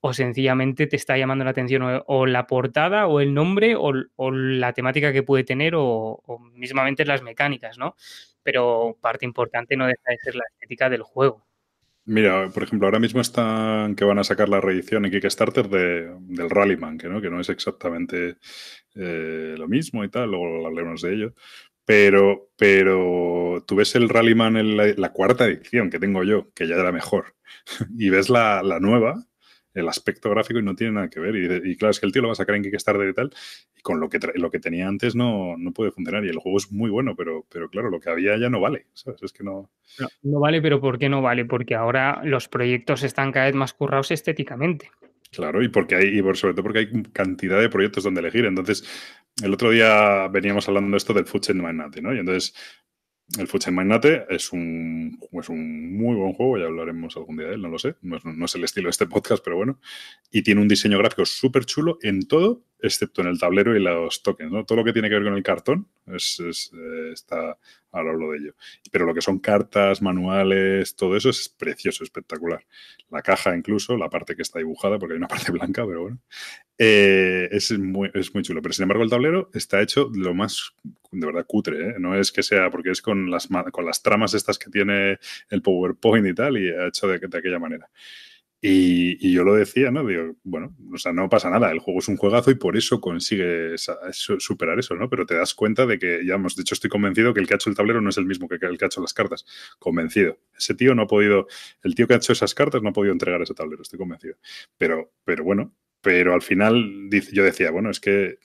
o 0.00 0.12
sencillamente 0.14 0.86
te 0.86 0.96
está 0.96 1.18
llamando 1.18 1.44
la 1.44 1.50
atención 1.52 2.02
o, 2.06 2.26
la 2.26 2.46
portada 2.46 3.06
o 3.08 3.20
el 3.20 3.34
nombre 3.34 3.74
o, 3.76 3.92
la 4.32 4.72
temática 4.72 5.12
que 5.12 5.22
puede 5.22 5.44
tener 5.44 5.74
o, 5.74 5.84
o, 6.24 6.38
mismamente 6.54 7.04
las 7.04 7.22
mecánicas, 7.22 7.78
¿no? 7.78 7.96
Pero 8.42 8.96
parte 9.00 9.26
importante 9.26 9.76
no 9.76 9.86
deja 9.86 10.02
de 10.10 10.18
ser 10.22 10.34
la 10.36 10.44
estética 10.52 10.90
del 10.90 11.02
juego. 11.02 11.47
Mira, 12.08 12.48
por 12.48 12.62
ejemplo, 12.62 12.86
ahora 12.86 12.98
mismo 12.98 13.20
están 13.20 13.94
que 13.94 14.04
van 14.06 14.18
a 14.18 14.24
sacar 14.24 14.48
la 14.48 14.62
reedición 14.62 15.04
en 15.04 15.10
Kickstarter 15.10 15.68
de, 15.68 16.10
del 16.20 16.48
Rallyman, 16.48 16.96
que 16.96 17.06
no, 17.06 17.20
que 17.20 17.28
no 17.28 17.38
es 17.38 17.50
exactamente 17.50 18.38
eh, 18.94 19.54
lo 19.58 19.68
mismo 19.68 20.02
y 20.02 20.08
tal, 20.08 20.30
luego 20.30 20.66
hablaremos 20.66 21.02
de 21.02 21.12
ello. 21.14 21.34
Pero, 21.84 22.50
pero 22.56 23.62
tú 23.66 23.76
ves 23.76 23.94
el 23.94 24.08
Rallyman 24.08 24.56
en 24.56 24.98
la, 24.98 25.12
cuarta 25.12 25.44
edición 25.44 25.90
que 25.90 25.98
tengo 25.98 26.24
yo, 26.24 26.50
que 26.54 26.66
ya 26.66 26.76
era 26.76 26.92
mejor, 26.92 27.36
y 27.98 28.08
ves 28.08 28.30
la, 28.30 28.62
la 28.62 28.80
nueva, 28.80 29.27
el 29.80 29.88
aspecto 29.88 30.30
gráfico 30.30 30.58
y 30.58 30.62
no 30.62 30.74
tiene 30.74 30.94
nada 30.94 31.08
que 31.08 31.20
ver. 31.20 31.36
Y, 31.66 31.76
claro, 31.76 31.90
es 31.90 32.00
que 32.00 32.06
el 32.06 32.12
tío 32.12 32.22
lo 32.22 32.28
va 32.28 32.32
a 32.32 32.36
sacar 32.36 32.54
en 32.56 32.62
Kickstarter 32.62 33.08
y 33.08 33.14
tal, 33.14 33.32
y 33.76 33.80
con 33.80 34.00
lo 34.00 34.08
que, 34.08 34.18
lo 34.34 34.50
que 34.50 34.58
tenía 34.58 34.88
antes 34.88 35.14
no, 35.14 35.56
no 35.56 35.72
puede 35.72 35.90
funcionar. 35.90 36.24
Y 36.24 36.28
el 36.28 36.38
juego 36.38 36.58
es 36.58 36.70
muy 36.72 36.90
bueno, 36.90 37.14
pero, 37.16 37.46
pero 37.48 37.68
claro, 37.68 37.90
lo 37.90 38.00
que 38.00 38.10
había 38.10 38.36
ya 38.36 38.50
no 38.50 38.60
vale, 38.60 38.86
¿sabes? 38.94 39.22
Es 39.22 39.32
que 39.32 39.44
no... 39.44 39.70
no... 40.22 40.40
vale, 40.40 40.60
pero 40.60 40.80
¿por 40.80 40.98
qué 40.98 41.08
no 41.08 41.22
vale? 41.22 41.44
Porque 41.44 41.74
ahora 41.74 42.20
los 42.24 42.48
proyectos 42.48 43.02
están 43.02 43.32
cada 43.32 43.46
vez 43.46 43.54
más 43.54 43.72
currados 43.72 44.10
estéticamente. 44.10 44.90
Claro, 45.30 45.62
y 45.62 45.68
porque 45.68 45.94
hay, 45.94 46.18
y 46.18 46.22
por, 46.22 46.36
sobre 46.36 46.54
todo 46.54 46.62
porque 46.62 46.78
hay 46.78 47.02
cantidad 47.12 47.60
de 47.60 47.68
proyectos 47.68 48.04
donde 48.04 48.20
elegir. 48.20 48.46
Entonces, 48.46 48.84
el 49.42 49.52
otro 49.52 49.70
día 49.70 50.26
veníamos 50.28 50.68
hablando 50.68 50.90
de 50.90 50.96
esto 50.96 51.12
del 51.12 51.26
Food 51.26 51.40
Chain 51.42 51.58
¿no? 51.58 52.14
Y 52.14 52.18
entonces 52.18 52.54
el 53.36 53.46
Fuchen 53.46 53.74
Magnate 53.74 54.24
es 54.30 54.52
un, 54.52 55.18
es 55.32 55.48
un 55.48 55.96
muy 55.96 56.16
buen 56.16 56.32
juego, 56.32 56.56
ya 56.56 56.64
hablaremos 56.64 57.16
algún 57.16 57.36
día 57.36 57.48
de 57.48 57.54
él, 57.54 57.62
no 57.62 57.68
lo 57.68 57.78
sé, 57.78 57.96
no 58.00 58.16
es, 58.16 58.54
el 58.54 58.64
estilo 58.64 58.86
de 58.86 58.90
este 58.90 59.06
podcast, 59.06 59.44
pero 59.44 59.56
bueno. 59.56 59.78
Y 60.30 60.42
tiene 60.42 60.62
un 60.62 60.68
diseño 60.68 60.96
gráfico 60.98 61.26
súper 61.26 61.66
chulo 61.66 61.98
en 62.02 62.26
todo, 62.26 62.64
excepto 62.80 63.22
en 63.22 63.28
el 63.28 63.38
tablero 63.38 63.76
y 63.76 63.80
los 63.80 64.22
tokens, 64.22 64.52
¿no? 64.52 64.64
Todo 64.64 64.78
lo 64.78 64.84
que 64.84 64.92
tiene 64.92 65.08
que 65.08 65.14
ver 65.16 65.24
con 65.24 65.34
el 65.34 65.42
cartón 65.42 65.88
es, 66.06 66.40
eh, 66.40 67.10
está, 67.12 67.58
ahora 67.92 68.10
hablo 68.10 68.32
de 68.32 68.38
ello. 68.38 68.54
Pero 68.90 69.06
lo 69.06 69.14
que 69.14 69.20
son 69.20 69.38
cartas, 69.38 70.00
manuales, 70.00 70.94
todo 70.94 71.16
eso 71.16 71.30
es 71.30 71.48
precioso, 71.48 72.04
espectacular. 72.04 72.64
La 73.10 73.22
caja 73.22 73.56
incluso, 73.56 73.96
la 73.96 74.08
parte 74.08 74.36
que 74.36 74.42
está 74.42 74.58
dibujada, 74.58 74.98
porque 74.98 75.14
hay 75.14 75.18
una 75.18 75.28
parte 75.28 75.52
blanca, 75.52 75.84
pero 75.86 76.02
bueno. 76.02 76.18
Eh, 76.78 77.48
es, 77.50 77.76
muy, 77.76 78.10
es 78.14 78.32
muy 78.32 78.42
chulo. 78.42 78.62
Pero 78.62 78.72
sin 78.72 78.84
embargo, 78.84 79.02
el 79.02 79.10
tablero 79.10 79.50
está 79.52 79.80
hecho 79.82 80.10
lo 80.14 80.34
más 80.34 80.72
de 81.10 81.26
verdad 81.26 81.46
cutre. 81.46 81.90
¿eh? 81.90 81.94
No 81.98 82.14
es 82.14 82.30
que 82.30 82.42
sea 82.42 82.70
porque 82.70 82.90
es 82.90 83.02
con 83.02 83.30
las, 83.30 83.48
con 83.72 83.84
las 83.84 84.02
tramas 84.02 84.34
estas 84.34 84.58
que 84.58 84.70
tiene 84.70 85.18
el 85.50 85.62
PowerPoint 85.62 86.26
y 86.26 86.34
tal, 86.34 86.58
y 86.58 86.68
ha 86.70 86.86
hecho 86.86 87.08
de 87.08 87.16
aquella 87.16 87.58
manera. 87.58 87.88
Y, 88.60 89.32
yo 89.32 89.44
lo 89.44 89.54
decía, 89.54 89.90
¿no? 89.92 90.04
Digo, 90.04 90.34
bueno, 90.42 90.74
o 90.92 90.98
sea, 90.98 91.12
no 91.12 91.28
pasa 91.28 91.48
nada, 91.48 91.70
el 91.70 91.78
juego 91.78 92.00
es 92.00 92.08
un 92.08 92.16
juegazo 92.16 92.50
y 92.50 92.56
por 92.56 92.76
eso 92.76 93.00
consigue 93.00 93.76
superar 93.78 94.78
eso, 94.80 94.96
¿no? 94.96 95.08
Pero 95.08 95.26
te 95.26 95.36
das 95.36 95.54
cuenta 95.54 95.86
de 95.86 95.98
que, 95.98 96.22
ya 96.26 96.34
hemos 96.34 96.56
dicho, 96.56 96.74
estoy 96.74 96.90
convencido 96.90 97.32
que 97.32 97.40
el 97.40 97.46
que 97.46 97.54
ha 97.54 97.56
hecho 97.56 97.70
el 97.70 97.76
tablero 97.76 98.00
no 98.00 98.10
es 98.10 98.18
el 98.18 98.26
mismo 98.26 98.48
que 98.48 98.58
el 98.60 98.76
que 98.78 98.84
ha 98.84 98.88
hecho 98.88 99.00
las 99.00 99.14
cartas. 99.14 99.44
Convencido. 99.78 100.38
Ese 100.56 100.74
tío 100.74 100.94
no 100.96 101.02
ha 101.02 101.06
podido, 101.06 101.46
el 101.84 101.94
tío 101.94 102.08
que 102.08 102.14
ha 102.14 102.16
hecho 102.16 102.32
esas 102.32 102.54
cartas 102.54 102.82
no 102.82 102.88
ha 102.88 102.92
podido 102.92 103.12
entregar 103.12 103.40
ese 103.42 103.54
tablero, 103.54 103.82
estoy 103.82 103.98
convencido. 103.98 104.36
Pero, 104.76 105.12
pero 105.24 105.44
bueno, 105.44 105.72
pero 106.00 106.34
al 106.34 106.42
final 106.42 107.10
yo 107.32 107.44
decía, 107.44 107.70
bueno, 107.70 107.90
es 107.90 108.00
que 108.00 108.38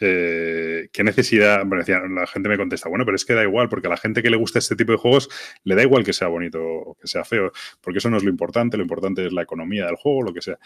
eh, 0.00 0.88
¿qué 0.92 1.04
necesidad? 1.04 1.64
Bueno, 1.66 1.84
la 2.08 2.26
gente 2.26 2.48
me 2.48 2.56
contesta, 2.56 2.88
bueno, 2.88 3.04
pero 3.04 3.16
es 3.16 3.24
que 3.24 3.34
da 3.34 3.42
igual, 3.42 3.68
porque 3.68 3.86
a 3.86 3.90
la 3.90 3.96
gente 3.96 4.22
que 4.22 4.30
le 4.30 4.36
gusta 4.36 4.58
este 4.58 4.76
tipo 4.76 4.92
de 4.92 4.98
juegos 4.98 5.28
le 5.64 5.74
da 5.74 5.82
igual 5.82 6.04
que 6.04 6.12
sea 6.12 6.28
bonito 6.28 6.60
o 6.62 6.94
que 6.96 7.06
sea 7.06 7.24
feo, 7.24 7.52
porque 7.80 7.98
eso 7.98 8.10
no 8.10 8.16
es 8.16 8.24
lo 8.24 8.30
importante, 8.30 8.76
lo 8.76 8.82
importante 8.82 9.26
es 9.26 9.32
la 9.32 9.42
economía 9.42 9.86
del 9.86 9.96
juego, 9.96 10.22
lo 10.22 10.32
que 10.32 10.42
sea, 10.42 10.58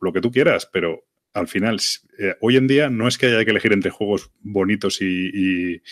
lo 0.00 0.12
que 0.12 0.20
tú 0.20 0.30
quieras, 0.30 0.68
pero 0.72 1.04
al 1.36 1.48
final, 1.48 1.78
eh, 2.18 2.34
hoy 2.40 2.56
en 2.56 2.66
día 2.66 2.88
no 2.88 3.06
es 3.06 3.18
que 3.18 3.26
haya 3.26 3.44
que 3.44 3.50
elegir 3.50 3.74
entre 3.74 3.90
juegos 3.90 4.30
bonitos 4.40 5.02
y, 5.02 5.82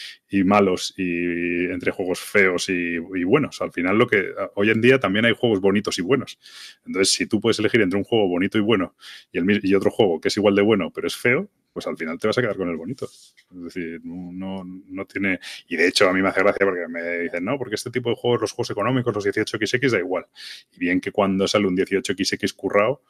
malos 0.43 0.95
y 0.97 1.67
entre 1.67 1.91
juegos 1.93 2.21
feos 2.21 2.71
y, 2.71 2.99
buenos. 3.25 3.61
Al 3.61 3.71
final, 3.71 3.99
lo 3.99 4.07
que 4.07 4.33
hoy 4.55 4.71
en 4.71 4.81
día 4.81 4.99
también 4.99 5.27
hay 5.27 5.35
juegos 5.37 5.61
bonitos 5.61 5.99
y 5.99 6.03
buenos. 6.03 6.39
Entonces, 6.87 7.15
si 7.15 7.27
tú 7.27 7.43
puedes 7.43 7.59
elegir 7.59 7.83
entre 7.83 7.99
un 7.99 8.05
juego 8.05 8.27
bonito 8.27 8.57
y 8.57 8.63
bueno 8.63 8.97
y, 9.33 9.39
el, 9.39 9.61
y 9.63 9.75
otro 9.75 9.91
juego 9.91 10.19
que 10.19 10.29
es 10.29 10.37
igual 10.39 10.55
de 10.55 10.63
bueno 10.63 10.91
pero 10.95 11.07
es 11.07 11.15
feo, 11.17 11.51
pues 11.75 11.89
al 11.89 11.97
final 11.97 12.19
te 12.19 12.29
vas 12.29 12.39
a 12.39 12.41
quedar 12.41 12.57
con 12.57 12.69
el 12.69 12.77
bonito. 12.77 13.05
Es 13.05 13.65
decir, 13.65 14.01
no, 14.05 14.63
no, 14.65 15.05
tiene... 15.07 15.41
Y 15.69 15.77
de 15.77 15.89
hecho 15.89 16.09
a 16.09 16.13
mí 16.13 16.23
me 16.23 16.29
hace 16.29 16.41
gracia 16.41 16.65
porque 16.65 16.87
me 16.89 17.19
dicen, 17.19 17.45
no, 17.45 17.59
porque 17.59 17.75
este 17.75 17.91
tipo 17.91 18.11
de 18.11 18.17
juegos, 18.17 18.43
los 18.43 18.53
juegos 18.53 18.71
económicos, 18.71 19.13
los 19.13 19.27
18XX, 19.27 19.91
da 19.91 19.99
igual. 19.99 20.27
Y 20.73 20.79
bien 20.79 21.01
que 21.01 21.11
cuando 21.11 21.49
sale 21.49 21.67
un 21.67 21.77
18XX 21.77 22.55
currado, 22.55 23.03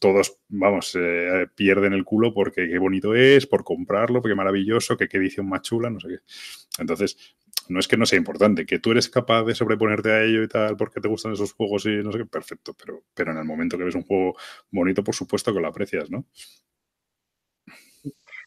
todos, 0.00 0.38
vamos, 0.48 0.96
eh, 0.98 1.46
pierden 1.54 1.92
el 1.92 2.04
culo 2.04 2.32
porque 2.34 2.68
qué 2.68 2.78
bonito 2.78 3.14
es, 3.14 3.46
por 3.46 3.62
comprarlo, 3.62 4.20
porque 4.20 4.34
maravilloso, 4.34 4.96
que 4.96 5.08
qué 5.08 5.18
edición 5.18 5.48
más 5.48 5.62
chula, 5.62 5.90
no 5.90 6.00
sé 6.00 6.08
qué. 6.08 6.18
Entonces, 6.78 7.36
no 7.68 7.80
es 7.80 7.88
que 7.88 7.96
no 7.96 8.06
sea 8.06 8.18
importante, 8.18 8.64
que 8.64 8.78
tú 8.78 8.92
eres 8.92 9.08
capaz 9.08 9.44
de 9.44 9.54
sobreponerte 9.54 10.10
a 10.10 10.22
ello 10.22 10.42
y 10.42 10.48
tal, 10.48 10.76
porque 10.76 11.00
te 11.00 11.08
gustan 11.08 11.32
esos 11.34 11.52
juegos 11.52 11.84
y 11.86 11.96
no 12.02 12.12
sé 12.12 12.18
qué, 12.18 12.26
perfecto, 12.26 12.74
pero, 12.74 13.04
pero 13.14 13.32
en 13.32 13.38
el 13.38 13.44
momento 13.44 13.76
que 13.76 13.84
ves 13.84 13.94
un 13.94 14.04
juego 14.04 14.36
bonito, 14.70 15.04
por 15.04 15.14
supuesto 15.14 15.52
que 15.52 15.60
lo 15.60 15.68
aprecias, 15.68 16.10
¿no? 16.10 16.26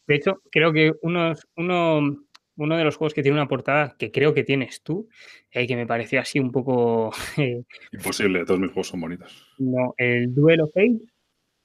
De 0.10 0.15
hecho, 0.15 0.41
creo 0.52 0.74
que 0.74 0.91
uno, 1.04 1.36
uno 1.56 2.78
de 2.78 2.84
los 2.84 2.95
juegos 2.98 3.13
que 3.13 3.22
tiene 3.22 3.38
una 3.38 3.48
portada 3.48 3.95
que 3.95 4.10
creo 4.10 4.34
que 4.34 4.43
tienes 4.43 4.82
tú, 4.82 5.08
y 5.54 5.67
que 5.67 5.76
me 5.76 5.86
pareció 5.86 6.19
así 6.19 6.39
un 6.39 6.52
poco... 6.52 7.12
Eh, 7.38 7.63
Imposible, 7.91 8.43
todos 8.43 8.60
mis 8.60 8.72
juegos 8.72 8.88
son 8.88 9.02
bonitos. 9.02 9.48
No, 9.60 9.93
el 9.98 10.34
Duel 10.34 10.62
of 10.62 10.76
Age. 10.76 10.98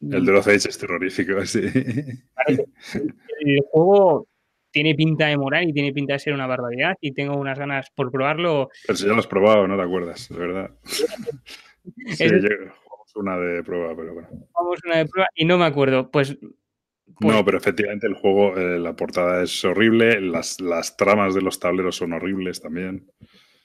El 0.03 0.27
Duel 0.27 0.37
of 0.37 0.47
Age 0.47 0.69
es 0.69 0.79
terrorífico, 0.79 1.43
sí. 1.47 1.63
El 2.47 3.61
juego 3.71 4.29
tiene 4.71 4.95
pinta 4.95 5.29
de 5.29 5.39
morar 5.39 5.63
y 5.63 5.73
tiene 5.73 5.95
pinta 5.95 6.13
de 6.13 6.19
ser 6.19 6.35
una 6.35 6.47
barbaridad 6.47 6.99
y 7.01 7.15
tengo 7.15 7.39
unas 7.39 7.59
ganas 7.59 7.89
por 7.95 8.13
probarlo. 8.13 8.69
Pero 8.87 8.97
si 8.99 9.07
ya 9.07 9.13
lo 9.15 9.21
has 9.21 9.27
probado, 9.27 9.67
no 9.67 9.79
te 9.79 9.83
acuerdas, 9.83 10.29
de 10.29 10.37
verdad. 10.37 10.71
sí, 10.85 12.29
jugamos 12.29 13.17
una 13.17 13.39
de 13.39 13.63
prueba, 13.63 13.97
pero 13.97 14.13
bueno. 14.13 14.29
Jugamos 14.53 14.81
una 14.85 14.99
de 14.99 15.07
prueba 15.07 15.29
y 15.35 15.47
no 15.47 15.57
me 15.57 15.65
acuerdo. 15.65 16.11
Pues 16.11 16.37
pues 17.21 17.35
no, 17.35 17.45
pero 17.45 17.59
efectivamente 17.59 18.07
el 18.07 18.15
juego, 18.15 18.57
eh, 18.57 18.79
la 18.79 18.95
portada 18.97 19.43
es 19.43 19.65
horrible, 19.65 20.21
las, 20.21 20.57
tramas 20.97 21.35
de 21.35 21.43
los 21.43 21.61
tableros 21.61 21.97
son 21.97 22.13
horribles 22.13 22.61
también. 22.61 23.07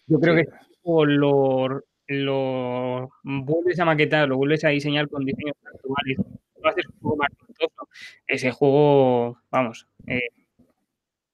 Yo 0.08 0.20
creo 0.20 0.36
que 0.36 0.48
lo, 0.84 1.84
lo 2.08 3.10
vuelves 3.24 3.80
a 3.80 3.86
maquetar, 3.86 4.28
lo 4.28 4.38
vuelves 4.38 4.64
a 4.66 4.70
diseñar 4.70 5.08
con 5.10 5.24
diseños 5.24 5.56
actuales, 5.64 6.18
lo 6.62 6.70
haces 6.70 6.86
un 6.88 7.00
juego 7.00 7.18
más 7.18 7.30
costoso, 7.36 7.90
ese 8.28 8.52
juego, 8.52 9.38
vamos, 9.52 9.88
eh, 10.08 10.30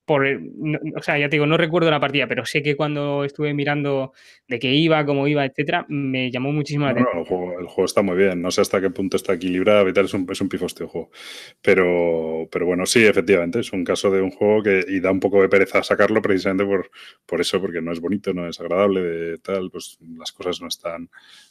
por, 0.06 0.26
no- 0.39 0.80
o 0.98 1.02
sea, 1.02 1.18
ya 1.18 1.30
te 1.30 1.36
digo, 1.36 1.46
no 1.48 1.58
recuerdo 1.58 1.89
la 1.91 2.00
partida, 2.00 2.28
pero 2.28 2.46
sé 2.46 2.62
que 2.62 2.76
cuando 2.76 3.24
estuve 3.24 3.54
mirando 3.54 4.13
de 4.48 4.60
qué 4.60 4.72
iba, 4.74 5.06
cómo 5.06 5.28
iba, 5.28 5.46
etcétera, 5.46 5.86
me 5.89 6.30
llamó 6.32 6.52
muchísimo 6.52 6.86
la 6.86 6.94
No, 6.94 7.00
atención. 7.02 7.15
no, 7.15 7.22
el, 7.22 7.28
juego, 7.28 7.60
el 7.60 7.65
juego 7.68 7.86
está 7.86 8.02
muy 8.04 8.15
bien. 8.18 8.41
No 8.41 8.52
sé 8.52 8.62
hasta 8.62 8.80
qué 8.82 8.89
punto 8.91 9.18
está 9.18 9.34
equilibrado 9.34 9.88
y 9.89 9.94
tal. 9.94 10.06
Es 10.06 10.13
un, 10.13 10.28
es 10.32 10.39
un 10.41 10.50
pifostio 10.50 10.88
juego. 10.88 11.10
Pero, 11.62 12.48
pero 12.52 12.65
bueno, 12.65 12.86
sí, 12.86 13.04
efectivamente. 13.06 13.60
Es 13.60 13.74
un 13.74 13.84
caso 13.84 14.12
de 14.12 14.22
un 14.22 14.32
juego 14.32 14.62
que 14.63 14.86
y 14.88 15.00
da 15.00 15.12
un 15.12 15.20
poco 15.20 15.41
de 15.41 15.50
pereza 15.50 15.82
sacarlo 15.84 16.22
precisamente 16.22 16.65
por, 16.65 16.91
por 17.26 17.41
eso, 17.41 17.60
porque 17.62 17.82
no 17.82 17.91
es 17.91 18.00
bonito, 18.00 18.34
no 18.34 18.48
es 18.48 18.60
agradable, 18.60 19.02
de 19.02 19.38
tal. 19.39 19.72
Pues 19.72 19.98
las 20.18 20.32
cosas 20.32 20.62
no 20.62 20.68
están 20.68 21.10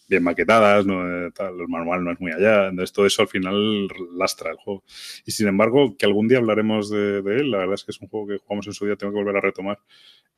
bien 0.09 0.23
maquetadas, 0.23 0.87
no, 0.87 1.27
Eh, 1.27 1.31
tal, 1.35 1.61
el 1.61 1.69
manual 1.69 2.05
no 2.05 2.13
es 2.13 2.21
muy 2.21 2.33
allá. 2.33 2.69
Entonces 2.69 2.93
todo 2.93 3.07
eso 3.07 3.23
al 3.23 3.29
final 3.29 3.89
lastra 4.17 4.51
el 4.51 4.57
juego. 4.59 4.85
Y 5.27 5.33
sin 5.33 5.49
embargo, 5.49 5.97
que 5.97 6.07
algún 6.07 6.29
día 6.29 6.39
hablaremos 6.39 6.91
de, 6.91 7.19
él. 7.19 7.51
La 7.51 7.59
verdad 7.59 7.75
es 7.75 7.85
que 7.85 7.93
es 7.93 8.01
un 8.01 8.09
juego 8.09 8.27
que 8.29 8.39
jugamos 8.39 8.67
en 8.67 8.75
su 8.75 8.87
día, 8.87 8.97
tengo 8.97 9.13
que 9.13 9.19
volver 9.19 9.37
a 9.37 9.41
retomar, 9.41 9.79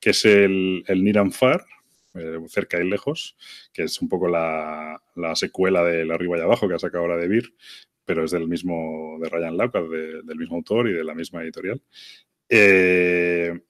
que 0.00 0.10
es 0.10 0.24
el, 0.24 0.84
el 0.86 1.04
Near 1.04 1.18
and 1.18 1.32
Far, 1.32 1.64
eh, 2.14 2.38
cerca 2.48 2.80
y 2.82 2.88
lejos, 2.88 3.36
que 3.72 3.84
es 3.84 4.00
un 4.00 4.08
poco 4.08 4.28
la, 4.28 5.00
la 5.16 5.36
secuela 5.36 5.82
del 5.84 6.10
Arriba 6.10 6.38
y 6.38 6.40
Abajo 6.40 6.68
que 6.68 6.74
ha 6.74 6.78
sacado 6.78 7.04
ahora 7.04 7.16
de 7.16 7.42
pero 8.04 8.24
es 8.24 8.30
del 8.30 8.46
mismo, 8.48 9.18
de 9.20 9.28
Ryan 9.28 9.56
Laukat, 9.56 9.84
de- 9.88 10.22
del 10.22 10.38
mismo 10.38 10.56
autor 10.56 10.88
y 10.88 10.92
de 10.92 11.04
la 11.04 11.14
misma 11.14 11.42
editorial. 11.42 11.82
Eh, 12.48 13.60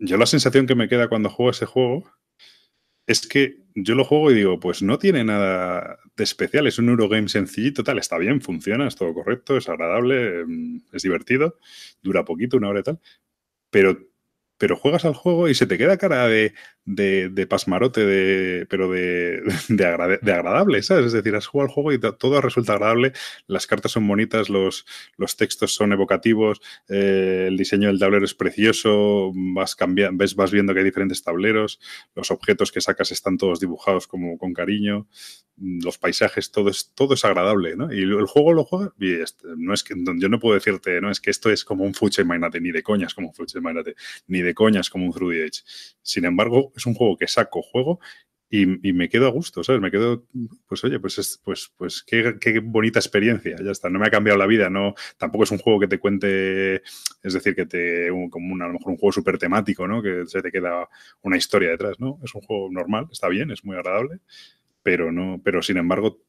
yo 0.00 0.16
la 0.16 0.26
sensación 0.26 0.66
que 0.66 0.74
me 0.74 0.88
queda 0.88 1.08
cuando 1.08 1.30
juego 1.30 1.50
ese 1.50 1.66
juego 1.66 2.04
es 3.06 3.26
que 3.26 3.63
yo 3.74 3.94
lo 3.94 4.04
juego 4.04 4.30
y 4.30 4.34
digo, 4.34 4.60
pues 4.60 4.82
no 4.82 4.98
tiene 4.98 5.24
nada 5.24 5.98
de 6.16 6.24
especial, 6.24 6.66
es 6.66 6.78
un 6.78 6.88
Eurogame 6.88 7.28
sencillito, 7.28 7.82
tal, 7.84 7.98
está 7.98 8.18
bien, 8.18 8.40
funciona, 8.40 8.86
es 8.86 8.96
todo 8.96 9.12
correcto, 9.14 9.56
es 9.56 9.68
agradable, 9.68 10.44
mm, 10.46 10.82
es 10.92 11.02
divertido, 11.02 11.58
dura 12.02 12.24
poquito, 12.24 12.56
una 12.56 12.68
hora 12.68 12.80
y 12.80 12.82
tal, 12.84 13.00
pero, 13.70 13.98
pero 14.64 14.76
juegas 14.76 15.04
al 15.04 15.12
juego 15.12 15.46
y 15.50 15.54
se 15.54 15.66
te 15.66 15.76
queda 15.76 15.98
cara 15.98 16.26
de, 16.26 16.54
de, 16.86 17.46
pasmarote, 17.46 18.06
de, 18.06 18.64
pero 18.70 18.90
de, 18.90 19.42
de, 19.68 19.84
agradable, 20.32 20.82
¿sabes? 20.82 21.04
Es 21.08 21.12
decir, 21.12 21.34
has 21.36 21.46
jugado 21.46 21.68
al 21.68 21.74
juego 21.74 21.92
y 21.92 21.98
to- 21.98 22.14
todo 22.16 22.40
resulta 22.40 22.72
agradable, 22.72 23.12
las 23.46 23.66
cartas 23.66 23.92
son 23.92 24.08
bonitas, 24.08 24.48
los, 24.48 24.86
los 25.18 25.36
textos 25.36 25.74
son 25.74 25.92
evocativos, 25.92 26.62
eh, 26.88 27.44
el 27.48 27.58
diseño 27.58 27.88
del 27.88 27.98
tablero 27.98 28.24
es 28.24 28.32
precioso, 28.34 29.32
vas, 29.34 29.76
cambiando, 29.76 30.16
ves, 30.16 30.34
vas 30.34 30.50
viendo 30.50 30.72
que 30.72 30.78
hay 30.78 30.84
diferentes 30.86 31.22
tableros, 31.22 31.78
los 32.14 32.30
objetos 32.30 32.72
que 32.72 32.80
sacas 32.80 33.12
están 33.12 33.36
todos 33.36 33.60
dibujados 33.60 34.06
como 34.06 34.38
con 34.38 34.54
cariño, 34.54 35.06
mm, 35.56 35.84
los 35.84 35.98
paisajes, 35.98 36.50
todo 36.50 36.70
es, 36.70 36.92
todo 36.94 37.12
es 37.14 37.24
agradable, 37.26 37.76
¿no? 37.76 37.92
Y 37.92 38.00
el 38.02 38.26
juego 38.26 38.54
lo 38.54 38.64
juega 38.64 38.94
y 38.98 39.16
no 39.58 39.74
es 39.74 39.84
que 39.84 39.94
yo 40.18 40.28
no 40.30 40.38
puedo 40.38 40.54
decirte, 40.54 41.00
no 41.02 41.10
es 41.10 41.20
que 41.20 41.30
esto 41.30 41.50
es 41.50 41.64
como 41.66 41.84
un 41.84 41.94
Fuche 41.94 42.24
Mainate, 42.24 42.60
ni 42.60 42.70
de 42.72 42.82
coñas 42.82 43.12
como 43.14 43.28
un 43.28 43.34
Fuche 43.34 43.60
Mainate, 43.60 43.94
ni 44.26 44.40
de 44.42 44.53
coñas 44.54 44.90
como 44.90 45.06
un 45.06 45.12
Through 45.12 45.32
the 45.32 45.44
Age. 45.44 45.62
Sin 46.02 46.24
embargo, 46.24 46.72
es 46.76 46.86
un 46.86 46.94
juego 46.94 47.16
que 47.16 47.28
saco, 47.28 47.62
juego 47.62 48.00
y, 48.50 48.92
me 48.92 49.08
quedo 49.08 49.26
a 49.26 49.30
gusto, 49.30 49.64
¿sabes? 49.64 49.80
Me 49.82 49.90
quedo, 49.90 50.26
pues 50.68 50.84
oye, 50.84 51.00
pues 51.00 51.18
es, 51.18 51.40
pues, 51.42 51.72
pues 51.76 52.04
qué, 52.04 52.36
qué 52.40 52.60
bonita 52.60 53.00
experiencia, 53.00 53.56
ya 53.62 53.72
está. 53.72 53.90
No 53.90 53.98
me 53.98 54.06
ha 54.06 54.10
cambiado 54.10 54.38
la 54.38 54.46
vida, 54.46 54.70
no, 54.70 54.94
tampoco 55.18 55.42
es 55.42 55.50
un 55.50 55.58
juego 55.58 55.80
que 55.80 55.88
te 55.88 55.98
cuente, 55.98 56.76
es 56.76 57.32
decir, 57.32 57.56
que 57.56 57.66
te, 57.66 58.10
un- 58.12 58.30
como 58.30 58.52
un, 58.54 58.62
a 58.62 58.68
lo 58.68 58.74
mejor 58.74 58.92
un 58.92 58.96
juego 58.98 59.12
súper 59.12 59.38
temático, 59.38 59.88
¿no? 59.88 60.00
Que 60.02 60.24
se 60.26 60.40
te 60.40 60.52
queda 60.52 60.88
una 61.22 61.36
historia 61.36 61.70
detrás, 61.70 61.98
¿no? 61.98 62.20
Es 62.22 62.32
un 62.34 62.42
juego 62.42 62.68
normal, 62.70 63.08
está 63.10 63.28
bien, 63.28 63.50
es 63.50 63.64
muy 63.64 63.76
agradable, 63.76 64.20
pero 64.84 65.10
no, 65.10 65.40
pero 65.42 65.60
sin 65.62 65.78
embargo, 65.78 66.22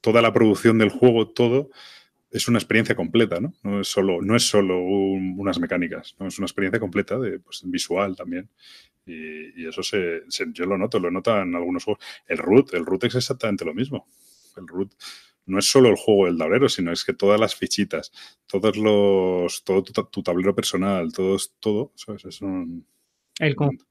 toda 0.00 0.22
la 0.22 0.32
producción 0.32 0.78
del 0.78 0.90
juego, 0.90 1.30
todo 1.30 1.70
es 2.30 2.48
una 2.48 2.58
experiencia 2.58 2.94
completa, 2.96 3.40
¿no? 3.40 3.54
No 3.62 3.80
es 3.80 3.88
solo, 3.88 4.20
no 4.22 4.36
es 4.36 4.42
solo 4.48 4.78
un- 4.80 5.34
unas 5.38 5.58
mecánicas, 5.58 6.16
¿no? 6.18 6.26
es 6.28 6.38
una 6.38 6.46
experiencia 6.46 6.80
completa 6.80 7.18
de 7.18 7.38
pues, 7.38 7.62
visual 7.64 8.16
también. 8.16 8.48
Y, 9.06 9.62
y 9.62 9.68
eso 9.68 9.82
se, 9.82 10.22
se- 10.28 10.46
yo 10.52 10.66
lo 10.66 10.76
noto, 10.78 10.98
lo 10.98 11.10
noto 11.10 11.40
en 11.40 11.54
algunos 11.54 11.84
juegos. 11.84 12.04
El 12.26 12.38
root, 12.38 12.74
el 12.74 12.84
root 12.86 13.04
es 13.04 13.14
exactamente 13.14 13.64
lo 13.64 13.74
mismo. 13.74 14.06
El 14.56 14.66
root 14.66 14.92
no 15.46 15.58
es 15.60 15.66
solo 15.70 15.88
el 15.88 15.96
juego 15.96 16.26
del 16.26 16.38
tablero, 16.38 16.68
sino 16.68 16.92
es 16.92 17.04
que 17.04 17.12
todas 17.14 17.38
las 17.38 17.54
fichitas, 17.54 18.10
todos 18.46 18.76
los, 18.76 19.62
todo 19.64 19.84
tu, 19.84 19.92
tu 20.06 20.22
tablero 20.22 20.54
personal, 20.54 21.12
todo, 21.12 21.36
es- 21.36 21.54
todo, 21.60 21.92
¿sabes? 21.94 22.24
Es 22.24 22.42
un, 22.42 22.84
El 23.38 23.54
conjunto 23.54 23.84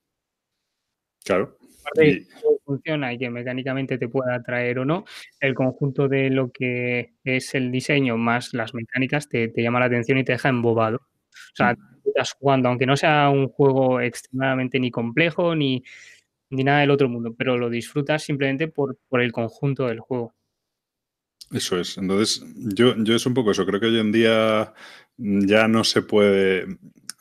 claro. 1.24 1.58
De 1.93 2.26
todo 2.41 2.60
funciona 2.65 3.13
y 3.13 3.17
que 3.17 3.30
mecánicamente 3.30 3.98
te 3.98 4.08
pueda 4.08 4.36
atraer 4.36 4.80
o 4.80 4.86
no, 4.86 5.06
el 5.39 5.54
conjunto 5.54 6.08
de 6.08 6.30
lo 6.30 6.52
que 6.52 7.13
es 7.24 7.54
el 7.56 7.71
diseño 7.71 8.17
más 8.17 8.54
las 8.54 8.74
mecánicas 8.74 9.30
te, 9.30 9.48
te 9.50 9.62
llama 9.62 9.80
la 9.80 9.86
atención 9.86 10.17
y 10.17 10.24
te 10.24 10.34
deja 10.34 10.50
embobado. 10.50 10.98
O 10.98 11.56
sea, 11.56 11.76
tú 11.76 12.10
estás 12.10 12.34
jugando, 12.34 12.69
aunque 12.69 12.86
no 12.86 12.98
sea 12.98 13.30
un 13.30 13.48
juego 13.48 14.02
extremadamente 14.02 14.80
ni 14.80 14.91
complejo 14.91 15.56
ni, 15.56 15.84
ni 16.50 16.63
nada 16.63 16.80
del 16.80 16.91
otro 16.91 17.10
mundo, 17.10 17.36
pero 17.38 17.58
lo 17.58 17.69
disfrutas 17.69 18.24
simplemente 18.24 18.67
por, 18.67 18.98
por 19.08 19.21
el 19.21 19.32
conjunto 19.32 19.88
del 19.88 20.00
juego. 20.00 20.34
Eso 21.52 21.80
es. 21.80 21.98
Entonces, 21.98 22.43
yo, 22.56 22.95
yo 22.98 23.15
es 23.15 23.26
un 23.26 23.34
poco 23.34 23.52
eso. 23.52 23.65
Creo 23.65 23.80
que 23.80 23.88
hoy 23.88 24.00
en 24.00 24.12
día 24.12 24.74
ya 25.17 25.67
no 25.67 25.84
se 25.84 26.02
puede. 26.02 26.65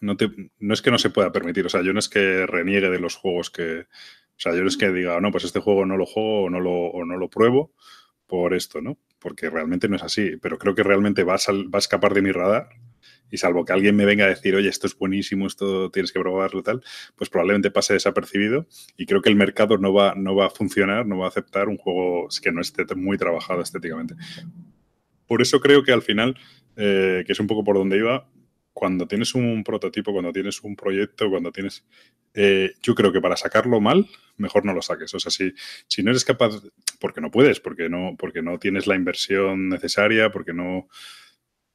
No, 0.01 0.17
te, 0.17 0.31
no 0.59 0.75
es 0.75 0.83
que 0.83 0.91
no 0.91 0.99
se 0.99 1.11
pueda 1.11 1.33
permitir. 1.33 1.67
O 1.67 1.69
sea, 1.69 1.83
yo 1.83 1.93
no 1.93 1.99
es 1.99 2.09
que 2.09 2.47
reniegue 2.47 2.91
de 2.91 2.99
los 2.99 3.17
juegos 3.17 3.51
que. 3.51 3.87
O 4.37 4.41
sea, 4.41 4.55
yo 4.55 4.63
no 4.63 4.69
es 4.69 4.77
que 4.77 4.91
diga, 4.91 5.21
no, 5.21 5.31
pues 5.31 5.45
este 5.45 5.61
juego 5.61 5.87
no 5.87 5.97
lo 5.97 6.07
juego 6.07 6.45
o 6.45 6.51
no 6.51 6.61
lo, 6.61 6.73
o 6.73 7.05
no 7.05 7.17
lo 7.17 7.31
pruebo 7.31 7.73
por 8.27 8.55
esto, 8.55 8.81
¿no? 8.81 8.99
Porque 9.19 9.49
realmente 9.49 9.89
no 9.89 9.97
es 9.97 10.03
así. 10.03 10.37
Pero 10.43 10.59
creo 10.59 10.75
que 10.75 10.83
realmente 10.83 11.25
va 11.25 11.35
a, 11.35 11.79
escapar 11.79 12.15
de 12.15 12.23
mi 12.23 12.33
radar. 12.33 12.69
Y 13.31 13.39
salvo 13.39 13.65
que 13.65 13.73
alguien 13.73 13.97
me 13.97 14.05
venga 14.05 14.27
a 14.27 14.29
decir, 14.29 14.55
oye, 14.55 14.69
esto 14.69 14.87
es 14.87 14.97
buenísimo, 14.97 15.47
esto 15.47 15.91
tienes 15.91 16.13
que 16.13 16.21
probarlo 16.21 16.63
tal, 16.63 16.83
pues 17.17 17.31
probablemente 17.31 17.71
pase 17.71 17.95
desapercibido. 17.95 18.67
Y 18.97 19.07
creo 19.07 19.23
que 19.23 19.29
el 19.29 19.37
mercado 19.37 19.79
no 19.79 19.93
va, 19.93 20.15
no 20.15 20.37
va 20.37 20.47
a 20.47 20.51
funcionar, 20.51 21.07
no 21.07 21.19
va 21.19 21.27
a 21.27 21.29
aceptar 21.29 21.69
un 21.69 21.77
juego 21.77 22.29
que 22.43 22.53
no 22.53 22.61
esté 22.61 22.85
muy 22.95 23.19
trabajado 23.19 23.61
estéticamente. 23.61 24.15
Por 25.27 25.43
eso 25.43 25.61
creo 25.61 25.83
que 25.83 25.93
al 25.93 26.03
final, 26.03 26.39
eh, 26.77 27.25
que 27.27 27.33
es 27.33 27.41
un 27.41 27.47
poco 27.47 27.65
por 27.65 27.77
donde 27.77 27.97
iba, 27.97 28.29
cuando 28.75 29.09
tienes 29.09 29.35
un 29.35 29.65
prototipo, 29.65 30.13
cuando 30.13 30.33
tienes 30.33 30.61
un 30.63 30.77
proyecto, 30.77 31.31
cuando 31.31 31.53
tienes... 31.53 31.85
eh, 32.35 32.73
yo 32.83 32.95
creo 32.95 33.13
que 33.13 33.21
para 33.23 33.37
sacarlo 33.37 33.81
mal, 33.81 34.07
mejor 34.37 34.67
no 34.67 34.75
lo 34.75 34.83
saques. 34.83 35.15
O 35.15 35.21
sea, 35.21 35.31
si, 35.31 35.55
si 35.89 36.03
no 36.03 36.11
eres 36.11 36.25
capaz, 36.27 36.61
porque 37.01 37.23
no 37.23 37.31
puedes, 37.31 37.61
porque 37.61 37.89
no, 37.89 38.17
porque 38.19 38.43
no 38.43 38.59
tienes 38.59 38.87
la 38.87 38.97
inversión 38.97 39.71
necesaria, 39.71 40.31
porque 40.31 40.53
no... 40.53 40.89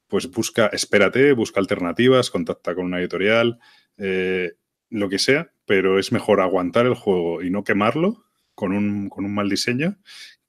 Pues 0.08 0.30
busca, 0.30 0.68
espérate, 0.68 1.34
busca 1.34 1.60
alternativas, 1.60 2.32
contacta 2.32 2.74
con 2.76 2.86
una 2.86 3.00
editorial, 3.00 3.60
eh, 3.98 4.54
lo 4.90 5.08
que 5.08 5.20
sea, 5.20 5.52
pero 5.66 6.00
es 6.00 6.12
mejor 6.12 6.42
aguantar 6.42 6.88
el 6.88 6.96
juego 6.96 7.44
y 7.44 7.52
no 7.52 7.64
quemarlo 7.64 8.26
con 8.56 8.74
un, 8.74 9.08
con 9.10 9.24
un 9.26 9.36
mal 9.36 9.50
diseño 9.50 10.00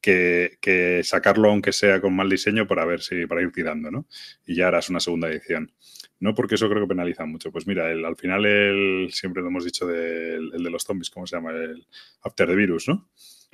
que, 0.00 0.56
que 0.62 1.02
sacarlo 1.04 1.50
aunque 1.50 1.72
sea 1.72 2.00
con 2.00 2.16
mal 2.16 2.30
diseño 2.30 2.66
para 2.66 2.86
ver 2.86 3.02
si 3.02 3.26
para 3.26 3.42
ir 3.42 3.52
tirando, 3.52 3.90
¿no? 3.90 4.06
Y 4.46 4.54
ya 4.56 4.68
harás 4.68 4.88
una 4.88 5.00
segunda 5.00 5.28
edición. 5.28 5.72
No 6.20 6.34
porque 6.34 6.54
eso 6.54 6.68
creo 6.68 6.82
que 6.82 6.88
penaliza 6.88 7.24
mucho. 7.24 7.50
Pues 7.50 7.66
mira, 7.66 7.90
el, 7.90 8.04
al 8.04 8.16
final 8.16 8.44
el, 8.44 9.08
siempre 9.10 9.42
lo 9.42 9.48
hemos 9.48 9.64
dicho 9.64 9.86
del 9.86 10.52
el 10.54 10.62
de 10.62 10.70
los 10.70 10.84
zombies, 10.84 11.10
¿cómo 11.10 11.26
se 11.26 11.36
llama? 11.36 11.52
El 11.52 11.86
After 12.22 12.46
the 12.46 12.54
Virus, 12.54 12.88
¿no? 12.88 13.08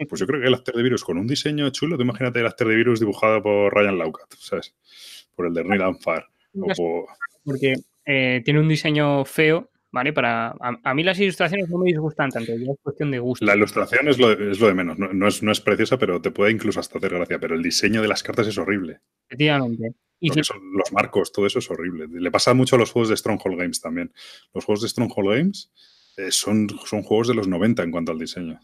Pues 0.09 0.21
yo 0.21 0.27
creo 0.27 0.41
que 0.41 0.49
el 0.49 0.55
After 0.55 0.75
the 0.75 0.83
Virus 0.83 1.05
con 1.05 1.17
un 1.17 1.27
diseño 1.27 1.71
chulo, 1.71 1.97
tú 1.97 2.03
imagínate 2.03 2.41
el 2.41 2.47
After 2.47 2.67
the 2.67 2.75
Virus 2.75 3.01
dibujado 3.01 3.43
por 3.43 3.73
Ryan 3.73 3.99
Laukat, 3.99 4.35
¿sabes? 4.35 4.77
Por 5.35 5.47
el 5.47 5.55
de 5.55 5.65
Neil 5.65 5.83
and 5.83 6.01
Far. 6.01 6.27
O 6.59 6.67
por, 6.75 7.07
Porque 7.45 7.75
eh, 8.05 8.43
tiene 8.45 8.61
un 8.61 8.69
diseño 8.69 9.25
feo, 9.25 9.71
¿vale? 9.93 10.13
Para, 10.13 10.49
a, 10.49 10.81
a 10.83 10.95
mí 10.95 11.03
las 11.03 11.19
ilustraciones 11.21 11.71
no 11.71 11.79
me 11.79 11.87
disgustan 11.87 12.31
tanto, 12.31 12.53
ya 12.53 12.73
es 12.73 12.79
cuestión 12.83 13.11
de 13.11 13.21
gusto. 13.21 13.47
La 13.47 13.57
ilustración 13.57 14.09
es 14.09 14.19
lo 14.19 14.35
de, 14.35 14.51
es 14.51 14.61
lo 14.61 14.67
de 14.67 14.75
menos. 14.75 14.99
No, 14.99 15.13
no 15.13 15.29
es, 15.29 15.43
no 15.43 15.53
es 15.53 15.61
preciosa, 15.61 15.99
pero 15.99 16.21
te 16.21 16.31
puede 16.31 16.53
incluso 16.53 16.81
hasta 16.81 16.99
hacer 16.99 17.15
gracia. 17.15 17.39
Pero 17.39 17.55
el 17.55 17.63
diseño 17.63 18.03
de 18.03 18.09
las 18.09 18.23
cartas 18.23 18.49
es 18.49 18.59
horrible. 18.59 19.01
Efectivamente. 19.29 19.95
Y 20.19 20.31
son 20.43 20.59
los 20.73 20.93
marcos, 20.93 21.33
todo 21.33 21.47
eso 21.47 21.59
es 21.59 21.71
horrible. 21.71 22.07
Le 22.11 22.31
pasa 22.31 22.55
mucho 22.55 22.77
a 22.77 22.79
los 22.79 22.91
juegos 22.91 23.11
de 23.11 23.17
Stronghold 23.17 23.59
Games 23.59 23.81
también. 23.81 24.13
Los 24.55 24.65
juegos 24.65 24.83
de 24.83 24.89
Stronghold 24.89 25.29
Games 25.29 25.73
eh, 26.17 26.31
son, 26.31 26.69
son 26.87 27.03
juegos 27.03 27.29
de 27.29 27.35
los 27.35 27.49
90 27.49 27.83
en 27.83 27.91
cuanto 27.91 28.13
al 28.13 28.19
diseño. 28.19 28.59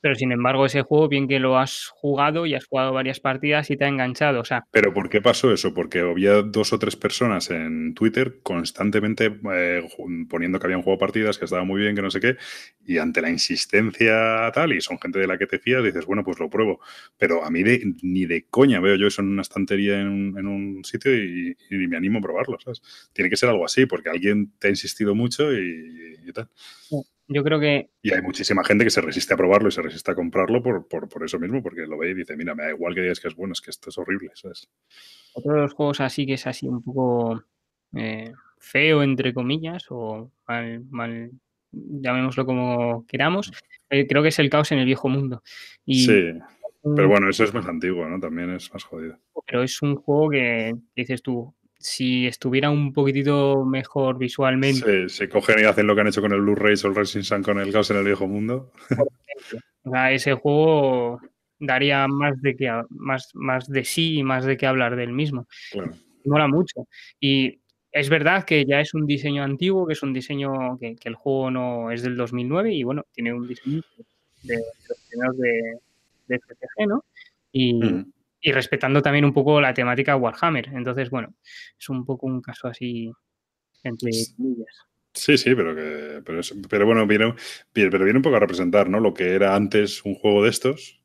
pero 0.00 0.14
sin 0.14 0.30
embargo, 0.30 0.64
ese 0.64 0.82
juego, 0.82 1.08
bien 1.08 1.26
que 1.26 1.40
lo 1.40 1.58
has 1.58 1.88
jugado 1.88 2.46
y 2.46 2.54
has 2.54 2.64
jugado 2.66 2.92
varias 2.92 3.18
partidas 3.18 3.68
y 3.70 3.76
te 3.76 3.84
ha 3.84 3.88
enganchado. 3.88 4.40
O 4.40 4.44
sea, 4.44 4.64
Pero 4.70 4.94
¿por 4.94 5.08
qué 5.08 5.20
pasó 5.20 5.52
eso? 5.52 5.74
Porque 5.74 5.98
había 6.00 6.42
dos 6.42 6.72
o 6.72 6.78
tres 6.78 6.94
personas 6.94 7.50
en 7.50 7.94
Twitter 7.94 8.38
constantemente 8.44 9.36
eh, 9.52 9.82
poniendo 10.30 10.60
que 10.60 10.66
habían 10.68 10.82
jugado 10.82 10.98
partidas, 11.00 11.36
que 11.38 11.46
estaba 11.46 11.64
muy 11.64 11.80
bien, 11.80 11.96
que 11.96 12.02
no 12.02 12.10
sé 12.12 12.20
qué, 12.20 12.36
y 12.88 12.98
ante 12.98 13.20
la 13.22 13.30
insistencia 13.30 14.50
tal, 14.54 14.72
y 14.72 14.80
son 14.80 14.98
gente 15.00 15.18
de 15.18 15.26
la 15.26 15.38
que 15.38 15.46
te 15.46 15.58
fías, 15.58 15.84
dices, 15.84 16.06
bueno, 16.06 16.24
pues 16.24 16.38
lo 16.38 16.48
pruebo. 16.50 16.80
Pero 17.18 17.44
a 17.44 17.50
mí 17.50 17.62
de- 17.62 17.94
ni 18.02 18.26
de 18.26 18.46
coña 18.48 18.80
veo 18.80 18.96
yo 18.96 19.06
eso 19.08 19.22
en 19.22 19.28
una 19.28 19.42
estantería 19.42 20.00
en 20.00 20.08
un, 20.08 20.38
en 20.38 20.46
un 20.46 20.84
sitio 20.84 21.14
y, 21.14 21.56
y 21.70 21.76
me 21.88 21.96
animo 21.96 22.18
a 22.18 22.22
probarlo, 22.22 22.58
¿sabes? 22.60 22.82
Tiene 23.12 23.30
que 23.30 23.36
ser 23.36 23.50
algo 23.50 23.64
así, 23.64 23.86
porque 23.86 24.08
alguien 24.10 24.52
te 24.58 24.68
ha 24.68 24.70
insistido 24.70 25.14
mucho 25.14 25.52
y, 25.52 26.16
y 26.26 26.32
tal. 26.32 26.48
yo 27.28 27.42
creo 27.44 27.60
que 27.60 27.90
Y 28.02 28.12
hay 28.12 28.22
muchísima 28.22 28.64
gente 28.64 28.82
que 28.82 28.90
se 28.90 29.00
resiste 29.00 29.34
a 29.34 29.36
probarlo 29.36 29.68
y 29.68 29.72
se 29.72 29.82
resiste 29.82 30.10
a 30.10 30.14
comprarlo 30.16 30.60
por, 30.62 30.88
por, 30.88 31.08
por 31.08 31.24
eso 31.24 31.38
mismo, 31.38 31.62
porque 31.62 31.86
lo 31.86 31.96
ve 31.98 32.10
y 32.10 32.14
dice, 32.14 32.36
mira, 32.36 32.54
me 32.56 32.64
da 32.64 32.70
igual 32.70 32.92
que 32.94 33.02
digas 33.02 33.20
que 33.20 33.28
es 33.28 33.36
bueno, 33.36 33.52
es 33.52 33.60
que 33.60 33.70
esto 33.70 33.90
es 33.90 33.98
horrible, 33.98 34.32
¿sabes? 34.34 34.68
otro 35.32 35.54
de 35.54 35.60
los 35.62 35.74
juegos 35.74 36.00
así 36.00 36.26
que 36.26 36.34
es 36.34 36.46
así 36.46 36.68
un 36.68 36.82
poco 36.82 37.42
eh, 37.94 38.32
feo, 38.58 39.02
entre 39.02 39.32
comillas, 39.34 39.86
o 39.90 40.30
mal, 40.46 40.84
mal 40.90 41.30
llamémoslo 41.72 42.46
como 42.46 43.06
queramos, 43.06 43.52
eh, 43.90 44.06
creo 44.06 44.22
que 44.22 44.28
es 44.28 44.38
el 44.38 44.50
caos 44.50 44.72
en 44.72 44.78
el 44.78 44.86
viejo 44.86 45.08
mundo. 45.08 45.42
Y 45.84 46.04
Sí, 46.04 46.32
pero 46.96 47.08
bueno, 47.08 47.28
eso 47.28 47.44
es 47.44 47.52
más 47.52 47.66
antiguo, 47.66 48.08
¿no? 48.08 48.20
También 48.20 48.50
es 48.50 48.72
más 48.72 48.84
jodido. 48.84 49.18
pero 49.46 49.62
es 49.62 49.80
un 49.82 49.96
juego 49.96 50.30
que 50.30 50.74
dices 50.94 51.22
tú, 51.22 51.54
si 51.78 52.26
estuviera 52.26 52.70
un 52.70 52.92
poquitito 52.92 53.64
mejor 53.64 54.18
visualmente, 54.18 55.08
Sí, 55.08 55.14
se 55.14 55.28
cogen 55.28 55.60
y 55.60 55.64
hacen 55.64 55.86
lo 55.86 55.94
que 55.94 56.00
han 56.00 56.08
hecho 56.08 56.20
con 56.20 56.32
el 56.32 56.40
Blu-ray 56.40 56.74
o 56.82 56.86
el 56.88 56.94
Racing 56.94 57.22
Sun 57.22 57.42
con 57.42 57.58
el 57.58 57.72
caos 57.72 57.90
en 57.90 57.98
el 57.98 58.04
viejo 58.04 58.26
mundo. 58.26 58.72
o 59.84 59.90
sea, 59.90 60.12
ese 60.12 60.34
juego 60.34 61.20
daría 61.58 62.06
más 62.08 62.40
de 62.40 62.56
que 62.56 62.82
más, 62.90 63.30
más 63.34 63.68
de 63.68 63.84
sí 63.84 64.18
y 64.18 64.22
más 64.22 64.44
de 64.44 64.56
qué 64.56 64.66
hablar 64.66 64.96
del 64.96 65.12
mismo. 65.12 65.46
Claro. 65.72 65.92
Mola 66.24 66.48
mucho. 66.48 66.86
Y 67.20 67.60
es 67.92 68.08
verdad 68.08 68.44
que 68.44 68.64
ya 68.64 68.80
es 68.80 68.94
un 68.94 69.06
diseño 69.06 69.42
antiguo, 69.42 69.86
que 69.86 69.94
es 69.94 70.02
un 70.02 70.12
diseño 70.12 70.78
que, 70.78 70.96
que 70.96 71.08
el 71.08 71.14
juego 71.14 71.50
no 71.50 71.90
es 71.90 72.02
del 72.02 72.16
2009 72.16 72.72
y 72.72 72.82
bueno, 72.82 73.04
tiene 73.12 73.32
un 73.32 73.46
diseño 73.48 73.82
de, 74.42 74.54
de 74.56 74.62
los 74.88 74.98
primeros 75.08 75.38
de, 75.38 75.78
de 76.28 76.36
FCG, 76.36 76.88
¿no? 76.88 77.04
Y, 77.52 77.74
Mm. 77.74 78.12
y 78.42 78.52
respetando 78.52 79.00
también 79.02 79.24
un 79.24 79.32
poco 79.32 79.60
la 79.60 79.72
temática 79.74 80.16
Warhammer. 80.16 80.68
Entonces, 80.74 81.10
bueno, 81.10 81.34
es 81.78 81.88
un 81.88 82.04
poco 82.04 82.26
un 82.26 82.40
caso 82.42 82.68
así 82.68 83.10
entre 83.82 84.10
comillas. 84.36 84.84
Sí, 85.14 85.36
sí, 85.38 85.54
pero 85.54 85.74
que, 85.74 86.20
pero, 86.24 86.40
es- 86.40 86.54
pero 86.68 86.86
bueno, 86.86 87.06
viene, 87.06 87.34
viene- 87.74 87.90
pero 87.90 88.04
viene 88.04 88.18
un 88.18 88.22
poco 88.22 88.36
a 88.36 88.40
representar, 88.40 88.88
¿no? 88.88 89.00
Lo 89.00 89.14
que 89.14 89.32
era 89.34 89.56
antes 89.56 90.04
un 90.04 90.14
juego 90.14 90.44
de 90.44 90.50
estos, 90.50 91.00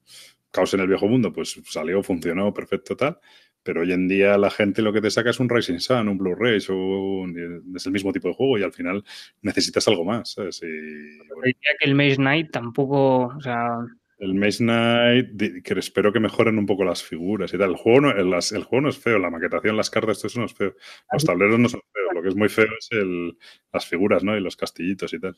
Caos 0.52 0.72
en 0.76 0.82
el 0.82 0.88
viejo 0.88 1.08
mundo, 1.08 1.34
pues 1.34 1.60
salió, 1.66 2.04
funcionó, 2.04 2.54
perfecto, 2.54 2.96
tal. 2.96 3.18
Pero 3.64 3.82
hoy 3.82 3.92
en 3.94 4.08
día 4.08 4.38
la 4.38 4.50
gente 4.52 4.82
lo 4.82 4.92
que 4.94 5.02
te 5.02 5.10
saca 5.10 5.30
es 5.30 5.40
un 5.40 5.50
Rising 5.50 5.80
Sun, 5.80 6.08
un 6.10 6.18
Blu-ray, 6.18 6.60
o 6.70 6.74
un- 7.22 7.74
es 7.76 7.86
el 7.86 7.92
mismo 7.94 8.12
tipo 8.12 8.28
de 8.28 8.34
juego 8.34 8.58
y 8.58 8.64
al 8.64 8.74
final 8.74 9.04
necesitas 9.42 9.88
algo 9.88 10.04
más, 10.06 10.32
¿sabes? 10.34 10.62
Y, 10.64 11.18
bueno, 11.18 11.42
Diría 11.46 11.72
que 11.80 11.86
el 11.90 11.96
Maze 11.96 12.18
Knight 12.18 12.52
tampoco, 12.52 13.26
o 13.28 13.42
sea, 13.42 13.78
el 14.20 14.36
Maze 14.36 14.64
Knight, 14.64 15.64
que 15.64 15.74
espero 15.80 16.14
que 16.14 16.20
mejoren 16.20 16.58
un 16.58 16.66
poco 16.66 16.86
las 16.86 17.04
figuras 17.04 17.54
y 17.54 17.58
tal. 17.58 17.72
El 17.72 17.76
juego 17.78 18.02
no, 18.02 18.12
el 18.12 18.64
juego 18.64 18.82
no 18.82 18.90
es 18.90 18.98
feo, 18.98 19.18
la 19.20 19.30
maquetación, 19.30 19.76
las 19.76 19.90
cartas, 19.90 20.20
todo 20.20 20.28
eso 20.28 20.40
no 20.40 20.46
es 20.46 20.54
feo. 20.54 20.76
Los 21.12 21.26
tableros 21.26 21.60
no 21.60 21.68
son 21.68 21.82
feos, 21.92 22.14
lo 22.14 22.22
que 22.22 22.30
es 22.30 22.36
muy 22.36 22.48
feo 22.50 22.68
es 22.80 22.88
el, 22.92 23.38
las 23.74 23.86
figuras, 23.86 24.24
¿no? 24.24 24.38
Y 24.38 24.42
los 24.42 24.56
castillitos 24.56 25.14
y 25.14 25.20
tal. 25.20 25.36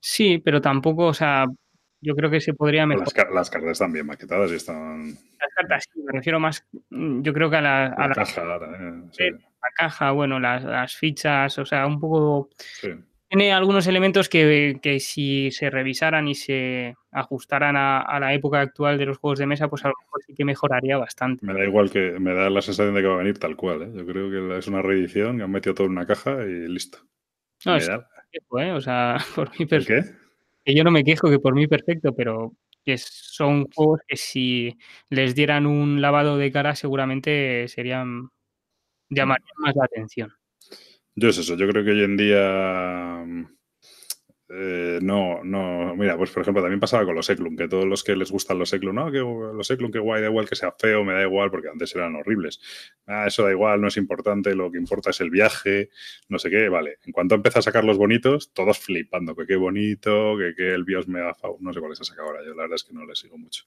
sí, 0.00 0.38
pero 0.38 0.60
tampoco, 0.60 1.06
o 1.06 1.14
sea, 1.14 1.46
yo 2.02 2.14
creo 2.14 2.30
que 2.30 2.40
se 2.40 2.52
podría 2.54 2.86
mejorar. 2.86 3.06
Las, 3.06 3.14
car- 3.14 3.32
las 3.32 3.50
cartas 3.50 3.70
están 3.72 3.92
bien 3.92 4.06
maquetadas 4.06 4.50
y 4.52 4.56
están. 4.56 5.06
Las 5.08 5.54
cartas, 5.56 5.84
sí, 5.92 6.00
me 6.02 6.12
refiero 6.12 6.38
más, 6.38 6.66
mm, 6.90 7.22
yo 7.22 7.32
creo 7.32 7.48
que 7.48 7.56
a 7.56 7.60
la, 7.62 7.86
a 7.86 8.08
La 8.08 8.14
caja 8.14 8.58
también. 8.60 9.08
Sí, 9.12 9.24
la 9.30 9.68
caja, 9.76 10.10
bueno, 10.10 10.38
las, 10.38 10.62
las 10.64 10.94
fichas, 10.96 11.56
o 11.58 11.64
sea, 11.64 11.86
un 11.86 11.98
poco... 11.98 12.50
sí. 12.58 12.90
Tiene 13.28 13.50
algunos 13.54 13.86
elementos 13.86 14.28
que, 14.28 14.78
que 14.82 15.00
si 15.00 15.50
se 15.52 15.70
revisaran 15.70 16.28
y 16.28 16.34
se 16.34 16.94
ajustaran 17.12 17.76
a, 17.76 18.02
a 18.02 18.20
la 18.20 18.34
época 18.34 18.60
actual 18.60 18.98
de 18.98 19.06
los 19.06 19.16
juegos 19.16 19.38
de 19.38 19.46
mesa, 19.46 19.68
pues 19.68 19.82
a 19.86 19.88
lo 19.88 19.94
mejor 19.98 20.20
sí 20.26 20.34
que 20.34 20.44
mejoraría 20.44 20.98
bastante. 20.98 21.46
Me 21.46 21.54
da 21.54 21.64
igual 21.64 21.90
que. 21.90 22.18
Me 22.20 22.34
da 22.34 22.50
la 22.50 22.60
sensación 22.60 22.94
de 22.94 23.00
que 23.00 23.06
va 23.08 23.14
a 23.14 23.18
venir 23.18 23.38
tal 23.38 23.56
cual. 23.56 23.84
¿eh? 23.84 23.90
Yo 23.96 24.04
creo 24.04 24.30
que 24.30 24.58
es 24.58 24.66
una 24.66 24.82
reedición 24.82 25.38
que 25.38 25.44
han 25.44 25.50
metido 25.50 25.74
todo 25.74 25.86
en 25.86 25.92
una 25.94 26.06
caja 26.06 26.44
y 26.44 26.68
listo. 26.68 26.98
No, 27.64 27.72
Me 27.72 27.78
es- 27.78 27.86
da- 27.88 28.06
¿eh? 28.58 28.72
O 28.72 28.80
sea, 28.82 29.16
por 29.34 29.50
¿El 29.58 29.66
perfecto. 29.66 30.10
qué? 30.10 30.14
Que 30.64 30.74
yo 30.74 30.84
no 30.84 30.90
me 30.90 31.04
quejo 31.04 31.30
que 31.30 31.38
por 31.38 31.54
mí 31.54 31.66
perfecto, 31.66 32.14
pero 32.14 32.52
que 32.84 32.98
son 32.98 33.68
juegos 33.74 34.00
que 34.06 34.16
si 34.16 34.78
les 35.08 35.34
dieran 35.34 35.66
un 35.66 36.00
lavado 36.00 36.36
de 36.36 36.50
cara 36.50 36.74
seguramente 36.74 37.68
serían 37.68 38.30
llamarían 39.08 39.56
más 39.58 39.74
la 39.76 39.84
atención. 39.84 40.32
Yo 41.14 41.28
es 41.28 41.38
eso, 41.38 41.56
yo 41.56 41.68
creo 41.68 41.84
que 41.84 41.90
hoy 41.90 42.04
en 42.04 42.16
día 42.16 43.24
mm, 43.26 43.46
eh, 44.54 44.98
no, 45.02 45.42
no, 45.44 45.96
mira, 45.96 46.16
pues 46.18 46.30
por 46.30 46.42
ejemplo 46.42 46.62
también 46.62 46.78
pasaba 46.80 47.04
con 47.06 47.14
los 47.14 47.30
Eklund, 47.30 47.56
que 47.58 47.68
todos 47.68 47.86
los 47.86 48.04
que 48.04 48.14
les 48.14 48.30
gustan 48.30 48.58
los 48.58 48.72
Eklund, 48.72 48.98
no, 48.98 49.10
que 49.10 49.18
los 49.18 49.70
Eklund, 49.70 49.92
que 49.94 49.98
guay, 49.98 50.20
da 50.20 50.28
igual 50.28 50.48
que 50.48 50.56
sea 50.56 50.72
feo, 50.78 51.04
me 51.04 51.14
da 51.14 51.22
igual, 51.22 51.50
porque 51.50 51.68
antes 51.68 51.94
eran 51.94 52.16
horribles. 52.16 52.60
Ah, 53.06 53.26
eso 53.26 53.44
da 53.44 53.50
igual, 53.50 53.80
no 53.80 53.88
es 53.88 53.96
importante, 53.96 54.54
lo 54.54 54.70
que 54.70 54.78
importa 54.78 55.10
es 55.10 55.20
el 55.22 55.30
viaje, 55.30 55.88
no 56.28 56.38
sé 56.38 56.50
qué, 56.50 56.68
vale. 56.68 56.98
En 57.06 57.12
cuanto 57.12 57.34
empieza 57.34 57.60
a 57.60 57.62
sacar 57.62 57.84
los 57.84 57.96
bonitos, 57.96 58.52
todos 58.52 58.78
flipando, 58.78 59.34
que 59.34 59.46
qué 59.46 59.56
bonito, 59.56 60.36
que 60.36 60.54
qué 60.54 60.72
el 60.74 60.84
Bios 60.84 61.08
Mega 61.08 61.34
Fau- 61.34 61.56
no 61.60 61.72
sé 61.72 61.80
cuáles 61.80 62.00
ha 62.00 62.04
sacado 62.04 62.28
ahora, 62.28 62.40
yo 62.44 62.50
la 62.54 62.62
verdad 62.62 62.74
es 62.76 62.84
que 62.84 62.92
no 62.92 63.06
le 63.06 63.14
sigo 63.14 63.38
mucho, 63.38 63.64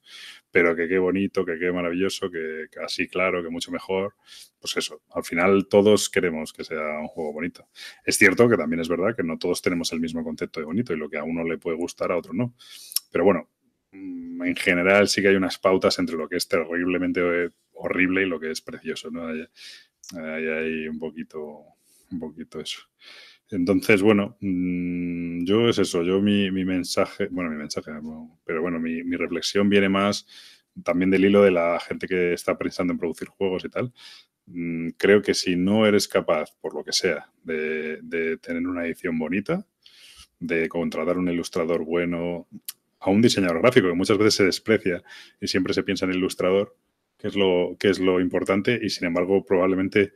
pero 0.50 0.74
que 0.76 0.88
qué 0.88 0.98
bonito, 0.98 1.44
que 1.44 1.58
qué 1.58 1.72
maravilloso, 1.72 2.30
que, 2.30 2.66
que 2.70 2.80
así 2.80 3.08
claro, 3.08 3.42
que 3.42 3.50
mucho 3.50 3.70
mejor 3.70 4.14
pues 4.60 4.76
eso, 4.78 5.02
al 5.14 5.22
final 5.24 5.68
todos 5.68 6.08
queremos 6.08 6.52
que 6.52 6.64
sea 6.64 6.98
un 7.00 7.06
juego 7.08 7.32
bonito. 7.32 7.68
Es 8.04 8.16
cierto 8.16 8.48
que 8.48 8.56
también 8.56 8.80
es 8.80 8.88
verdad 8.88 9.14
que 9.14 9.22
no 9.22 9.38
todos 9.38 9.62
tenemos 9.62 9.92
el 9.92 10.00
mismo 10.00 10.24
concepto 10.24 10.58
de 10.60 10.66
bonito 10.66 10.75
y 10.78 10.96
lo 10.96 11.08
que 11.08 11.18
a 11.18 11.24
uno 11.24 11.44
le 11.44 11.58
puede 11.58 11.76
gustar 11.76 12.12
a 12.12 12.16
otro 12.16 12.32
no. 12.32 12.54
Pero 13.10 13.24
bueno, 13.24 13.50
mm, 13.92 14.42
en 14.44 14.56
general 14.56 15.08
sí 15.08 15.22
que 15.22 15.28
hay 15.28 15.36
unas 15.36 15.58
pautas 15.58 15.98
entre 15.98 16.16
lo 16.16 16.28
que 16.28 16.36
es 16.36 16.48
terriblemente 16.48 17.20
eh, 17.46 17.50
horrible 17.72 18.22
y 18.22 18.26
lo 18.26 18.40
que 18.40 18.50
es 18.50 18.60
precioso, 18.60 19.10
¿no? 19.10 19.26
Hay, 19.28 19.46
hay, 20.14 20.46
hay 20.48 20.88
un 20.88 20.98
poquito, 20.98 21.62
un 22.10 22.20
poquito 22.20 22.60
eso. 22.60 22.80
Entonces, 23.50 24.02
bueno, 24.02 24.36
mm, 24.40 25.44
yo 25.44 25.68
es 25.68 25.78
eso, 25.78 26.02
yo 26.02 26.20
mi, 26.20 26.50
mi 26.50 26.64
mensaje, 26.64 27.28
bueno, 27.30 27.50
mi 27.50 27.56
mensaje, 27.56 27.92
pero 28.44 28.62
bueno, 28.62 28.80
mi, 28.80 29.04
mi 29.04 29.16
reflexión 29.16 29.68
viene 29.68 29.88
más 29.88 30.26
también 30.82 31.10
del 31.10 31.24
hilo 31.24 31.42
de 31.42 31.50
la 31.52 31.80
gente 31.80 32.06
que 32.06 32.32
está 32.32 32.58
pensando 32.58 32.92
en 32.92 32.98
producir 32.98 33.28
juegos 33.28 33.64
y 33.64 33.68
tal. 33.68 33.92
Mm, 34.46 34.90
creo 34.98 35.22
que 35.22 35.34
si 35.34 35.56
no 35.56 35.86
eres 35.86 36.08
capaz, 36.08 36.52
por 36.60 36.74
lo 36.74 36.84
que 36.84 36.92
sea, 36.92 37.32
de, 37.42 38.00
de 38.02 38.36
tener 38.38 38.66
una 38.66 38.84
edición 38.86 39.18
bonita, 39.18 39.66
de 40.38 40.68
contratar 40.68 41.18
un 41.18 41.28
ilustrador 41.28 41.84
bueno, 41.84 42.46
a 43.00 43.10
un 43.10 43.22
diseñador 43.22 43.60
gráfico, 43.60 43.88
que 43.88 43.94
muchas 43.94 44.18
veces 44.18 44.34
se 44.34 44.44
desprecia 44.44 45.02
y 45.40 45.46
siempre 45.46 45.74
se 45.74 45.82
piensa 45.82 46.04
en 46.04 46.12
el 46.12 46.18
ilustrador, 46.18 46.76
que 47.18 47.28
es 47.28 47.36
lo, 47.36 47.76
que 47.78 47.88
es 47.88 47.98
lo 47.98 48.20
importante, 48.20 48.78
y 48.82 48.90
sin 48.90 49.06
embargo, 49.06 49.44
probablemente 49.44 50.12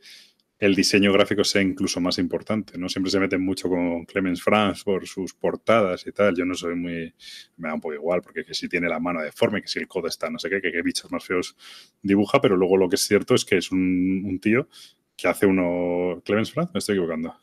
el 0.61 0.75
diseño 0.75 1.11
gráfico 1.11 1.43
sea 1.43 1.63
incluso 1.63 1.99
más 1.99 2.19
importante, 2.19 2.77
¿no? 2.77 2.87
Siempre 2.87 3.09
se 3.09 3.19
meten 3.19 3.41
mucho 3.43 3.67
con 3.67 4.05
Clemens 4.05 4.43
Franz 4.43 4.83
por 4.83 5.07
sus 5.07 5.33
portadas 5.33 6.05
y 6.05 6.11
tal. 6.11 6.37
Yo 6.37 6.45
no 6.45 6.53
soy 6.53 6.75
muy... 6.75 7.15
Me 7.57 7.69
da 7.69 7.73
un 7.73 7.81
poco 7.81 7.95
igual, 7.95 8.21
porque 8.21 8.45
que 8.45 8.53
si 8.53 8.69
tiene 8.69 8.87
la 8.87 8.99
mano 8.99 9.23
deforme, 9.23 9.63
que 9.63 9.67
si 9.67 9.79
el 9.79 9.87
codo 9.87 10.07
está 10.07 10.29
no 10.29 10.37
sé 10.37 10.51
qué, 10.51 10.61
que 10.61 10.71
qué 10.71 10.83
bichos 10.83 11.11
más 11.11 11.25
feos 11.25 11.57
dibuja, 12.03 12.39
pero 12.39 12.55
luego 12.55 12.77
lo 12.77 12.87
que 12.89 12.95
es 12.95 13.01
cierto 13.01 13.33
es 13.33 13.43
que 13.43 13.57
es 13.57 13.71
un, 13.71 14.23
un 14.23 14.39
tío 14.39 14.69
que 15.17 15.27
hace 15.27 15.47
uno... 15.47 16.21
¿Clemens 16.23 16.51
Franz? 16.51 16.69
Me 16.75 16.77
estoy 16.77 16.93
equivocando. 16.93 17.35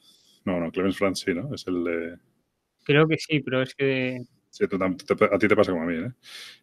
No, 0.45 0.61
no, 0.61 0.71
Clemens 0.71 0.97
Franz 0.97 1.19
sí, 1.19 1.35
¿no? 1.35 1.53
Es 1.53 1.67
el 1.67 1.83
de... 1.83 2.19
Creo 2.89 3.07
que 3.07 3.19
sí, 3.19 3.41
pero 3.41 3.61
es 3.63 3.75
que 3.75 4.23
Sí, 4.49 4.65
a 4.65 5.39
ti 5.39 5.47
te 5.47 5.55
pasa 5.57 5.73
como 5.73 5.85
a 5.85 5.87
mí, 5.87 5.97
¿eh? 6.07 6.11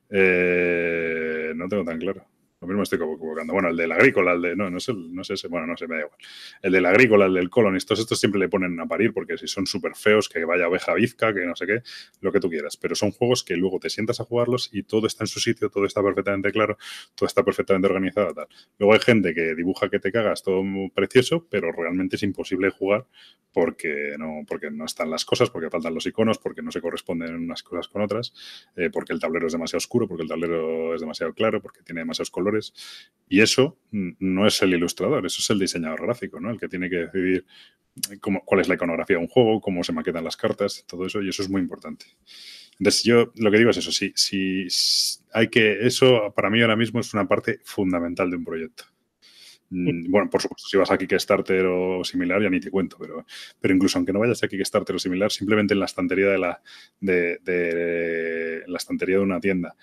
Eh, 0.09 1.53
No 1.55 1.67
tengo 1.69 1.83
tan 1.85 1.99
claro. 1.99 2.25
Lo 2.65 2.69
mismo 2.69 2.83
estoy 2.83 2.97
equivocando. 2.97 3.53
Bueno, 3.53 3.69
el 3.69 3.77
del 3.77 3.91
agrícola, 3.91 4.33
el 4.33 4.41
de. 4.41 4.55
No, 4.55 4.71
no 4.71 4.77
es, 4.77 4.89
el, 4.89 5.13
no 5.13 5.21
es 5.21 5.29
ese. 5.29 5.47
Bueno, 5.47 5.67
no 5.67 5.77
sé, 5.77 5.87
me 5.87 5.95
da 5.95 6.01
igual. 6.01 6.17
El 6.63 6.71
del 6.71 6.85
agrícola, 6.85 7.25
el 7.27 7.33
del 7.35 7.49
colonist, 7.49 7.87
todos 7.87 7.99
estos 7.99 8.19
siempre 8.19 8.39
le 8.39 8.49
ponen 8.49 8.79
a 8.79 8.87
parir 8.87 9.13
porque 9.13 9.37
si 9.37 9.47
son 9.47 9.67
súper 9.67 9.95
feos, 9.95 10.27
que 10.27 10.43
vaya 10.45 10.67
oveja 10.67 10.95
bizca, 10.95 11.31
que 11.33 11.45
no 11.45 11.55
sé 11.55 11.67
qué, 11.67 11.83
lo 12.21 12.31
que 12.31 12.39
tú 12.39 12.49
quieras. 12.49 12.75
Pero 12.77 12.95
son 12.95 13.11
juegos 13.11 13.43
que 13.43 13.55
luego 13.55 13.79
te 13.79 13.91
sientas 13.91 14.19
a 14.19 14.23
jugarlos 14.23 14.69
y 14.73 14.83
todo 14.83 15.05
está 15.05 15.23
en 15.23 15.27
su 15.27 15.39
sitio, 15.39 15.69
todo 15.69 15.85
está 15.85 16.01
perfectamente 16.01 16.51
claro, 16.51 16.77
todo 17.13 17.27
está 17.27 17.43
perfectamente 17.43 17.87
organizado. 17.87 18.33
Tal. 18.33 18.47
Luego 18.79 18.93
hay 18.93 18.99
gente 18.99 19.35
que 19.35 19.53
dibuja 19.53 19.89
que 19.89 19.99
te 19.99 20.11
cagas, 20.11 20.41
todo 20.41 20.63
precioso, 20.93 21.45
pero 21.49 21.71
realmente 21.71 22.15
es 22.15 22.23
imposible 22.23 22.71
jugar 22.71 23.05
porque 23.55 24.15
no, 24.19 24.41
porque 24.45 24.69
no 24.69 24.83
están 24.83 25.09
las 25.09 25.23
cosas, 25.23 25.49
porque 25.49 25.69
faltan 25.69 25.93
los 25.93 26.05
iconos, 26.05 26.39
porque 26.39 26.61
no 26.61 26.71
se 26.71 26.81
corresponden 26.81 27.35
unas 27.35 27.63
cosas 27.63 27.87
con 27.87 28.01
otras, 28.01 28.33
eh, 28.75 28.89
porque 28.91 29.13
el 29.13 29.19
tablero 29.21 29.47
es 29.47 29.53
demasiado 29.53 29.77
oscuro, 29.77 30.09
porque 30.09 30.23
el 30.23 30.29
tablero 30.29 30.93
es 30.93 30.99
demasiado 30.99 31.33
claro, 31.33 31.61
porque 31.61 31.81
tiene 31.81 32.01
demasiados 32.01 32.31
colores. 32.31 32.54
Y 33.27 33.41
eso 33.41 33.79
no 33.91 34.45
es 34.45 34.61
el 34.61 34.73
ilustrador, 34.73 35.25
eso 35.25 35.39
es 35.39 35.49
el 35.49 35.59
diseñador 35.59 36.03
gráfico, 36.03 36.39
¿no? 36.39 36.51
El 36.51 36.59
que 36.59 36.67
tiene 36.67 36.89
que 36.89 36.97
decidir 36.97 37.45
cómo, 38.21 38.43
cuál 38.45 38.61
es 38.61 38.67
la 38.67 38.75
iconografía 38.75 39.17
de 39.17 39.23
un 39.23 39.27
juego, 39.27 39.61
cómo 39.61 39.83
se 39.83 39.93
maquetan 39.93 40.23
las 40.23 40.37
cartas, 40.37 40.85
todo 40.87 41.05
eso, 41.07 41.21
y 41.21 41.29
eso 41.29 41.41
es 41.41 41.49
muy 41.49 41.61
importante. 41.61 42.05
Entonces, 42.79 43.03
yo 43.03 43.31
lo 43.35 43.51
que 43.51 43.57
digo 43.57 43.69
es 43.69 43.77
eso, 43.77 43.91
sí, 43.91 44.11
sí, 44.15 44.69
sí, 44.69 45.21
hay 45.33 45.47
que, 45.47 45.85
eso 45.85 46.33
para 46.35 46.49
mí 46.49 46.61
ahora 46.61 46.75
mismo 46.75 46.99
es 46.99 47.13
una 47.13 47.27
parte 47.27 47.59
fundamental 47.63 48.29
de 48.29 48.37
un 48.37 48.43
proyecto. 48.43 48.83
Mm, 49.69 50.11
Bueno, 50.11 50.29
por 50.29 50.41
supuesto, 50.41 50.67
si 50.67 50.77
vas 50.77 50.91
a 50.91 50.97
Kickstarter 50.97 51.65
o 51.65 52.03
similar, 52.03 52.41
ya 52.41 52.49
ni 52.49 52.59
te 52.59 52.69
cuento, 52.69 52.97
pero, 52.99 53.25
pero 53.59 53.73
incluso 53.73 53.97
aunque 53.97 54.13
no 54.13 54.19
vayas 54.19 54.43
a 54.43 54.47
Kickstarter 54.47 54.95
o 54.95 54.99
similar, 54.99 55.31
simplemente 55.31 55.73
en 55.73 55.79
la 55.79 55.85
estantería 55.85 56.27
de 56.27 56.37
la, 56.37 56.61
de, 56.99 58.63
la 58.67 58.77
estantería 58.77 59.17
de 59.17 59.23
una 59.23 59.39
tienda, 59.39 59.75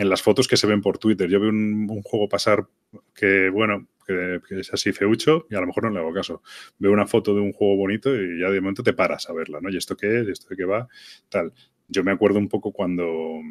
en 0.00 0.08
las 0.08 0.22
fotos 0.22 0.48
que 0.48 0.56
se 0.56 0.66
ven 0.66 0.80
por 0.80 0.96
Twitter, 0.96 1.28
yo 1.28 1.38
veo 1.38 1.50
un, 1.50 1.86
juego 2.02 2.26
pasar 2.26 2.66
que, 3.14 3.50
bueno, 3.50 3.86
que, 4.06 4.40
que 4.48 4.60
es 4.60 4.72
así 4.72 4.92
feucho 4.92 5.46
y 5.50 5.56
a 5.56 5.60
lo 5.60 5.66
mejor 5.66 5.84
no 5.84 5.90
le 5.90 5.98
hago 5.98 6.14
caso. 6.14 6.42
Veo 6.78 6.90
una 6.90 7.06
foto 7.06 7.34
de 7.34 7.42
un 7.42 7.52
juego 7.52 7.76
bonito 7.76 8.14
y 8.16 8.40
ya 8.40 8.48
de 8.48 8.62
momento 8.62 8.82
te 8.82 8.94
paras 8.94 9.28
a 9.28 9.34
verla, 9.34 9.60
¿no? 9.60 9.68
¿Y 9.68 9.76
esto 9.76 9.98
qué 9.98 10.20
es? 10.20 10.28
¿Y 10.28 10.30
esto 10.30 10.48
de 10.48 10.56
qué 10.56 10.64
va? 10.64 10.88
Tal. 11.28 11.52
Yo 11.86 12.02
me 12.02 12.12
acuerdo 12.12 12.38
un 12.38 12.48
poco 12.48 12.72
cuando, 12.72 13.42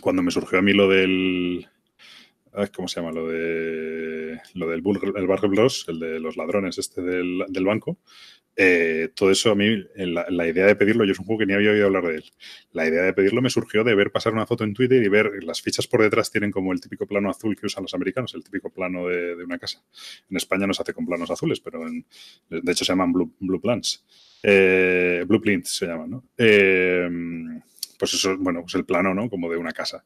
cuando 0.00 0.22
me 0.22 0.30
surgió 0.30 0.60
a 0.60 0.62
mí 0.62 0.72
lo 0.72 0.88
del... 0.88 1.66
¿Cómo 2.74 2.88
se 2.88 3.00
llama? 3.00 3.12
Lo 3.12 3.28
de... 3.28 4.40
lo 4.54 4.68
del 4.68 4.82
Bull- 4.82 5.00
el 5.16 5.26
Bros, 5.50 5.84
el 5.88 5.98
de 6.00 6.20
los 6.20 6.36
ladrones 6.36 6.78
este 6.78 7.02
del, 7.02 7.44
del 7.48 7.64
banco, 7.64 7.98
eh, 8.58 9.10
todo 9.14 9.30
eso 9.30 9.50
a 9.50 9.54
mí, 9.54 9.66
la, 9.96 10.48
idea 10.48 10.66
de 10.66 10.76
pedirlo, 10.76 11.04
yo 11.04 11.12
es 11.12 11.18
un 11.18 11.26
juego 11.26 11.40
que 11.40 11.46
ni 11.46 11.52
había 11.52 11.72
oído 11.72 11.86
hablar 11.86 12.06
de 12.06 12.16
él. 12.16 12.24
La 12.72 12.86
idea 12.86 13.02
de 13.02 13.12
pedirlo 13.12 13.42
me 13.42 13.50
surgió 13.50 13.84
de 13.84 13.94
ver 13.94 14.10
pasar 14.10 14.32
una 14.32 14.46
foto 14.46 14.64
en 14.64 14.72
Twitter 14.72 15.02
y 15.02 15.08
ver 15.08 15.44
las 15.44 15.60
fichas 15.60 15.86
por 15.86 16.00
detrás 16.02 16.30
tienen 16.30 16.50
como 16.50 16.72
el 16.72 16.80
típico 16.80 17.06
plano 17.06 17.28
azul 17.30 17.54
que 17.56 17.66
usan 17.66 17.82
los 17.84 17.94
americanos, 17.94 18.34
el 18.34 18.42
típico 18.42 18.70
plano 18.70 19.08
de, 19.08 19.36
de 19.36 19.44
una 19.44 19.58
casa. 19.58 19.84
En 20.30 20.36
España 20.38 20.66
no 20.66 20.72
se 20.72 20.82
hace 20.82 20.94
con 20.94 21.04
planos 21.06 21.30
azules, 21.30 21.60
pero 21.60 21.84
de 22.48 22.72
hecho 22.72 22.84
se 22.84 22.92
llaman 22.92 23.12
blue, 23.12 23.34
blue 23.40 23.60
plans. 23.60 24.04
Eh, 24.42 25.24
se 25.64 25.86
llaman, 25.86 26.10
¿no? 26.10 26.24
Eh, 26.38 27.08
pues 27.98 28.14
eso, 28.14 28.36
bueno, 28.38 28.60
pues 28.62 28.74
el 28.74 28.84
plano, 28.84 29.14
¿no? 29.14 29.28
Como 29.30 29.50
de 29.50 29.56
una 29.56 29.72
casa. 29.72 30.04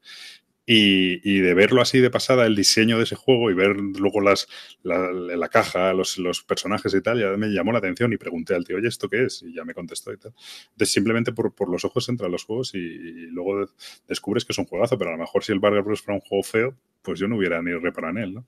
Y, 0.73 1.21
y 1.29 1.41
de 1.41 1.55
verlo 1.55 1.81
así 1.83 1.99
de 1.99 2.11
pasada, 2.11 2.47
el 2.47 2.55
diseño 2.55 2.97
de 2.99 3.03
ese 3.05 3.17
juego 3.17 3.51
y 3.51 3.55
ver 3.55 3.75
luego 3.77 4.21
las, 4.21 4.47
la, 4.85 5.11
la 5.11 5.49
caja, 5.49 5.93
los, 5.95 6.17
los 6.19 6.43
personajes 6.45 6.95
y 6.95 7.03
tal, 7.03 7.19
ya 7.19 7.31
me 7.37 7.49
llamó 7.49 7.73
la 7.73 7.79
atención 7.79 8.13
y 8.13 8.19
pregunté 8.19 8.55
al 8.55 8.65
tío, 8.65 8.77
oye, 8.77 8.87
¿esto 8.87 9.09
qué 9.09 9.25
es? 9.25 9.43
Y 9.43 9.53
ya 9.55 9.65
me 9.65 9.75
contestó 9.75 10.13
y 10.13 10.19
tal. 10.19 10.33
Entonces, 10.73 10.93
simplemente 10.93 11.33
por, 11.33 11.53
por 11.55 11.69
los 11.71 11.85
ojos 11.85 12.09
entran 12.09 12.31
los 12.31 12.45
juegos 12.45 12.75
y, 12.75 12.79
y 12.79 13.27
luego 13.33 13.61
de- 13.67 13.73
descubres 14.07 14.45
que 14.45 14.53
es 14.53 14.59
un 14.59 14.67
juegazo, 14.67 14.97
pero 14.97 15.11
a 15.11 15.15
lo 15.15 15.19
mejor 15.19 15.43
si 15.43 15.51
el 15.53 15.59
Barger 15.59 15.83
Bros 15.83 16.03
fuera 16.03 16.21
un 16.21 16.21
juego 16.29 16.43
feo, 16.45 16.77
pues 17.03 17.19
yo 17.19 17.27
no 17.27 17.37
hubiera 17.37 17.61
ni 17.63 17.73
reparado 17.73 18.17
en 18.19 18.23
él, 18.25 18.35
¿no? 18.35 18.47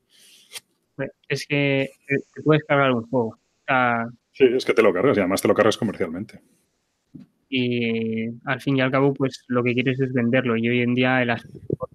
Es 1.29 1.47
que 1.47 1.83
eh, 1.83 1.89
te 2.35 2.43
puedes 2.43 2.65
cargar 2.65 2.93
un 2.93 3.07
juego. 3.09 3.39
Sí, 4.33 4.45
es 4.45 4.67
que 4.67 4.75
te 4.75 4.83
lo 4.83 4.93
cargas 4.93 5.17
y 5.17 5.21
además 5.21 5.41
te 5.41 5.49
lo 5.49 5.55
cargas 5.55 5.79
comercialmente. 5.79 6.43
y 7.49 8.29
al 8.47 8.61
fin 8.61 8.77
y 8.79 8.81
al 8.81 8.91
cabo, 8.91 9.13
pues 9.13 9.45
lo 9.49 9.63
que 9.63 9.75
quieres 9.75 10.01
es 10.01 10.13
venderlo. 10.13 10.57
Y 10.57 10.69
hoy 10.69 10.81
en 10.81 10.95
día 10.95 11.23
el 11.23 11.31
aspecto 11.31 11.89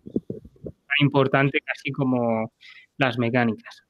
importante 1.01 1.59
casi 1.61 1.91
como 1.91 2.53
las 2.97 3.17
mecánicas. 3.17 3.83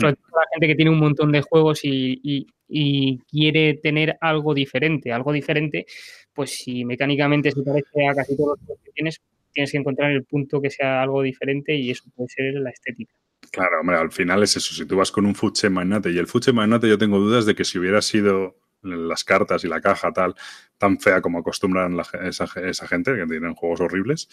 Sobre 0.00 0.14
todo 0.14 0.26
la 0.36 0.46
gente 0.54 0.66
que 0.68 0.74
tiene 0.76 0.90
un 0.90 0.98
montón 0.98 1.30
de 1.32 1.42
juegos 1.42 1.80
y, 1.84 2.20
y- 2.22 2.46
y 2.72 3.18
quiere 3.30 3.74
tener 3.74 4.16
algo 4.20 4.54
diferente. 4.54 5.12
Algo 5.12 5.32
diferente, 5.32 5.86
pues 6.32 6.50
si 6.56 6.84
mecánicamente 6.84 7.50
se 7.50 7.62
parece 7.62 8.06
a 8.08 8.14
casi 8.14 8.36
todos 8.36 8.50
los 8.58 8.66
juegos 8.66 8.82
que 8.84 8.92
tienes, 8.92 9.20
tienes 9.52 9.72
que 9.72 9.78
encontrar 9.78 10.12
el 10.12 10.24
punto 10.24 10.60
que 10.62 10.70
sea 10.70 11.02
algo 11.02 11.22
diferente 11.22 11.74
y 11.74 11.90
eso 11.90 12.04
puede 12.14 12.28
ser 12.28 12.54
la 12.54 12.70
estética. 12.70 13.12
Claro, 13.50 13.80
hombre, 13.80 13.96
al 13.96 14.12
final 14.12 14.42
es 14.44 14.56
eso. 14.56 14.72
Si 14.72 14.86
tú 14.86 14.96
vas 14.96 15.10
con 15.10 15.26
un 15.26 15.34
Fuche 15.34 15.68
Magnate 15.68 16.12
y 16.12 16.18
el 16.18 16.28
Fuche 16.28 16.52
Magnate, 16.52 16.88
yo 16.88 16.96
tengo 16.98 17.18
dudas 17.18 17.44
de 17.46 17.54
que 17.56 17.64
si 17.64 17.78
hubiera 17.80 18.00
sido 18.00 18.56
las 18.82 19.24
cartas 19.24 19.64
y 19.64 19.68
la 19.68 19.80
caja 19.80 20.12
tal, 20.12 20.34
tan 20.78 20.98
fea 20.98 21.20
como 21.20 21.38
acostumbran 21.38 21.96
la 21.96 22.06
esa, 22.22 22.46
esa 22.62 22.86
gente, 22.86 23.14
que 23.14 23.26
tienen 23.26 23.54
juegos 23.54 23.80
horribles, 23.80 24.28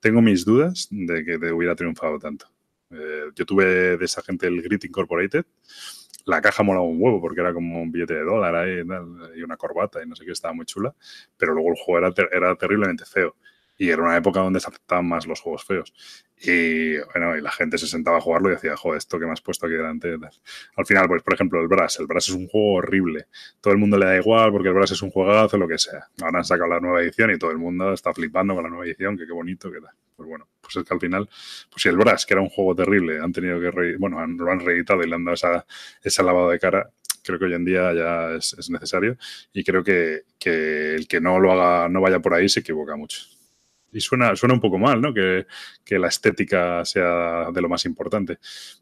tengo 0.00 0.22
mis 0.22 0.44
dudas 0.44 0.88
de 0.90 1.24
que 1.24 1.36
hubiera 1.52 1.74
triunfado 1.74 2.18
tanto. 2.18 2.46
Eh, 2.90 3.30
yo 3.34 3.44
tuve 3.44 3.96
de 3.96 4.04
esa 4.04 4.22
gente 4.22 4.46
el 4.46 4.62
Grit 4.62 4.84
Incorporated. 4.84 5.44
La 6.24 6.40
caja 6.40 6.62
molaba 6.62 6.84
un 6.84 7.00
huevo 7.00 7.20
porque 7.20 7.40
era 7.40 7.54
como 7.54 7.80
un 7.80 7.90
billete 7.90 8.14
de 8.14 8.24
dólar 8.24 8.68
y, 8.68 9.42
una 9.42 9.56
corbata 9.56 10.02
y 10.02 10.06
no 10.06 10.14
sé 10.14 10.24
qué, 10.24 10.32
estaba 10.32 10.54
muy 10.54 10.66
chula. 10.66 10.94
Pero 11.36 11.54
luego 11.54 11.70
el 11.70 11.76
juego 11.76 12.06
era, 12.06 12.28
era 12.32 12.54
terriblemente 12.56 13.04
feo. 13.04 13.36
Y 13.78 13.90
era 13.90 14.02
una 14.02 14.16
época 14.16 14.40
donde 14.40 14.60
se 14.60 14.68
aceptaban 14.68 15.08
más 15.08 15.26
los 15.26 15.40
juegos 15.40 15.64
feos. 15.64 15.94
Y 16.40 16.96
bueno, 16.98 17.36
y 17.36 17.40
la 17.40 17.50
gente 17.50 17.78
se 17.78 17.86
sentaba 17.86 18.18
a 18.18 18.20
jugarlo 18.20 18.48
y 18.48 18.52
decía, 18.54 18.76
joder, 18.76 18.98
esto 18.98 19.18
que 19.18 19.26
me 19.26 19.32
has 19.32 19.40
puesto 19.40 19.66
aquí 19.66 19.74
delante. 19.74 20.18
tal". 20.18 20.30
Al 20.76 20.86
final, 20.86 21.06
pues 21.08 21.22
por 21.22 21.34
ejemplo, 21.34 21.60
el 21.60 21.68
Brass. 21.68 21.98
El 22.00 22.06
Brass 22.06 22.28
es 22.28 22.34
un 22.34 22.48
juego 22.48 22.74
horrible. 22.74 23.26
Todo 23.60 23.72
el 23.72 23.78
mundo 23.78 23.96
le 23.98 24.06
da 24.06 24.16
igual 24.16 24.52
porque 24.52 24.68
el 24.68 24.74
Brass 24.74 24.92
es 24.92 25.02
un 25.02 25.10
juegazo, 25.10 25.56
lo 25.58 25.66
que 25.68 25.78
sea. 25.78 26.06
Ahora 26.22 26.38
han 26.38 26.44
sacado 26.44 26.68
la 26.70 26.80
nueva 26.80 27.02
edición 27.02 27.30
y 27.32 27.38
todo 27.38 27.50
el 27.50 27.58
mundo 27.58 27.92
está 27.92 28.12
flipando 28.12 28.54
con 28.54 28.64
la 28.64 28.70
nueva 28.70 28.84
edición, 28.86 29.16
que 29.16 29.26
qué 29.26 29.32
bonito, 29.32 29.70
que 29.70 29.80
tal. 29.80 29.94
Pues 30.16 30.28
bueno, 30.28 30.48
pues 30.60 30.76
es 30.76 30.84
que 30.84 30.94
al 30.94 31.00
final, 31.00 31.28
pues 31.70 31.82
si 31.82 31.88
el 31.88 31.96
Brass, 31.96 32.26
que 32.26 32.34
era 32.34 32.42
un 32.42 32.48
juego 32.50 32.74
terrible, 32.74 33.20
han 33.20 33.32
tenido 33.32 33.60
que, 33.60 33.70
re- 33.70 33.96
bueno, 33.98 34.18
han- 34.18 34.36
lo 34.36 34.50
han 34.50 34.60
reeditado 34.60 35.02
y 35.02 35.08
le 35.08 35.14
han 35.14 35.24
dado 35.24 35.34
esa, 35.34 35.64
ese 36.02 36.22
lavado 36.22 36.50
de 36.50 36.58
cara, 36.58 36.90
creo 37.22 37.38
que 37.38 37.44
hoy 37.46 37.54
en 37.54 37.64
día 37.64 37.92
ya 37.94 38.32
es, 38.36 38.54
es 38.58 38.70
necesario 38.70 39.16
y 39.52 39.62
creo 39.64 39.84
que, 39.84 40.22
que 40.38 40.94
el 40.96 41.06
que 41.08 41.20
no 41.20 41.38
lo 41.38 41.52
haga, 41.52 41.88
no 41.88 42.00
vaya 42.00 42.18
por 42.20 42.34
ahí, 42.34 42.48
se 42.48 42.60
equivoca 42.60 42.96
mucho. 42.96 43.20
Y 43.92 44.00
suena, 44.00 44.36
suena 44.36 44.54
un 44.54 44.60
poco 44.60 44.78
mal, 44.78 45.00
¿no? 45.00 45.14
Que, 45.14 45.46
que 45.84 45.98
la 45.98 46.08
estética 46.08 46.84
sea 46.84 47.50
de 47.52 47.60
lo 47.62 47.68
más 47.70 47.86
importante. 47.86 48.38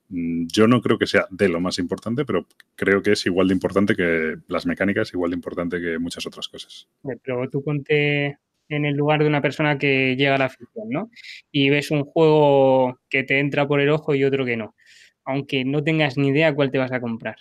Mm, 0.09 0.47
Yo 0.49 0.66
no 0.66 0.81
creo 0.83 0.99
que 0.99 1.07
sea 1.07 1.27
de 1.31 1.49
lo 1.49 1.61
más 1.61 1.79
importante, 1.79 2.25
pero 2.25 2.47
creo 2.75 3.03
que 3.03 3.12
es 3.12 3.25
igual 3.27 3.49
de 3.49 3.55
importante 3.55 3.95
que 3.95 4.37
las 4.49 4.66
mecánicas, 4.66 5.12
igual 5.14 5.31
de 5.31 5.37
importante 5.37 5.81
que 5.81 5.99
muchas 5.99 6.27
otras 6.27 6.49
cosas. 6.49 6.88
Pero 7.23 7.49
tú 7.51 7.62
ponte 7.62 8.38
en 8.69 8.85
el 8.85 8.97
lugar 8.97 9.21
de 9.21 9.29
una 9.29 9.40
persona 9.40 9.79
que 9.79 10.16
llega 10.16 10.35
a 10.35 10.38
la 10.38 10.47
afición, 10.47 10.88
¿no? 10.90 11.11
Y 11.53 11.71
ves 11.71 11.92
un 11.92 12.03
juego 12.05 12.99
que 13.09 13.23
te 13.23 13.38
entra 13.38 13.69
por 13.69 13.81
el 13.81 13.90
ojo 13.90 14.14
y 14.16 14.25
otro 14.25 14.45
que 14.45 14.57
no. 14.57 14.75
Aunque 15.25 15.64
no 15.64 15.85
tengas 15.85 16.16
ni 16.16 16.29
idea 16.29 16.53
cuál 16.55 16.73
te 16.73 16.79
vas 16.79 16.90
a 16.90 17.01
comprar. 17.01 17.37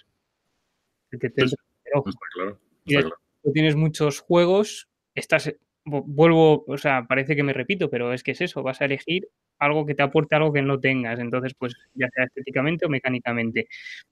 El 1.11 1.19
que 1.19 1.29
te 1.29 1.41
Pues- 1.41 1.51
entra 1.53 1.63
por 1.63 1.87
el 1.91 1.99
ojo. 1.99 2.09
Está 2.09 2.19
claro. 2.33 2.59
Está. 2.85 3.09
Tú 3.43 3.51
tienes 3.53 3.75
muchos 3.75 4.19
juegos, 4.19 4.87
estás, 5.15 5.51
vuelvo, 5.85 6.65
o 6.67 6.77
sea, 6.77 7.05
parece 7.07 7.35
que 7.35 7.43
me 7.43 7.53
repito, 7.53 7.89
pero 7.89 8.13
es 8.13 8.23
que 8.23 8.31
es 8.31 8.41
eso, 8.41 8.63
vas 8.63 8.81
a 8.81 8.85
elegir 8.85 9.27
algo 9.59 9.85
que 9.85 9.95
te 9.95 10.03
aporte 10.03 10.35
algo 10.35 10.51
que 10.51 10.61
no 10.61 10.79
tengas, 10.79 11.19
entonces 11.19 11.53
pues 11.57 11.75
ya 11.93 12.09
sea 12.09 12.25
estéticamente 12.25 12.85
o 12.85 12.89
mecánicamente, 12.89 13.67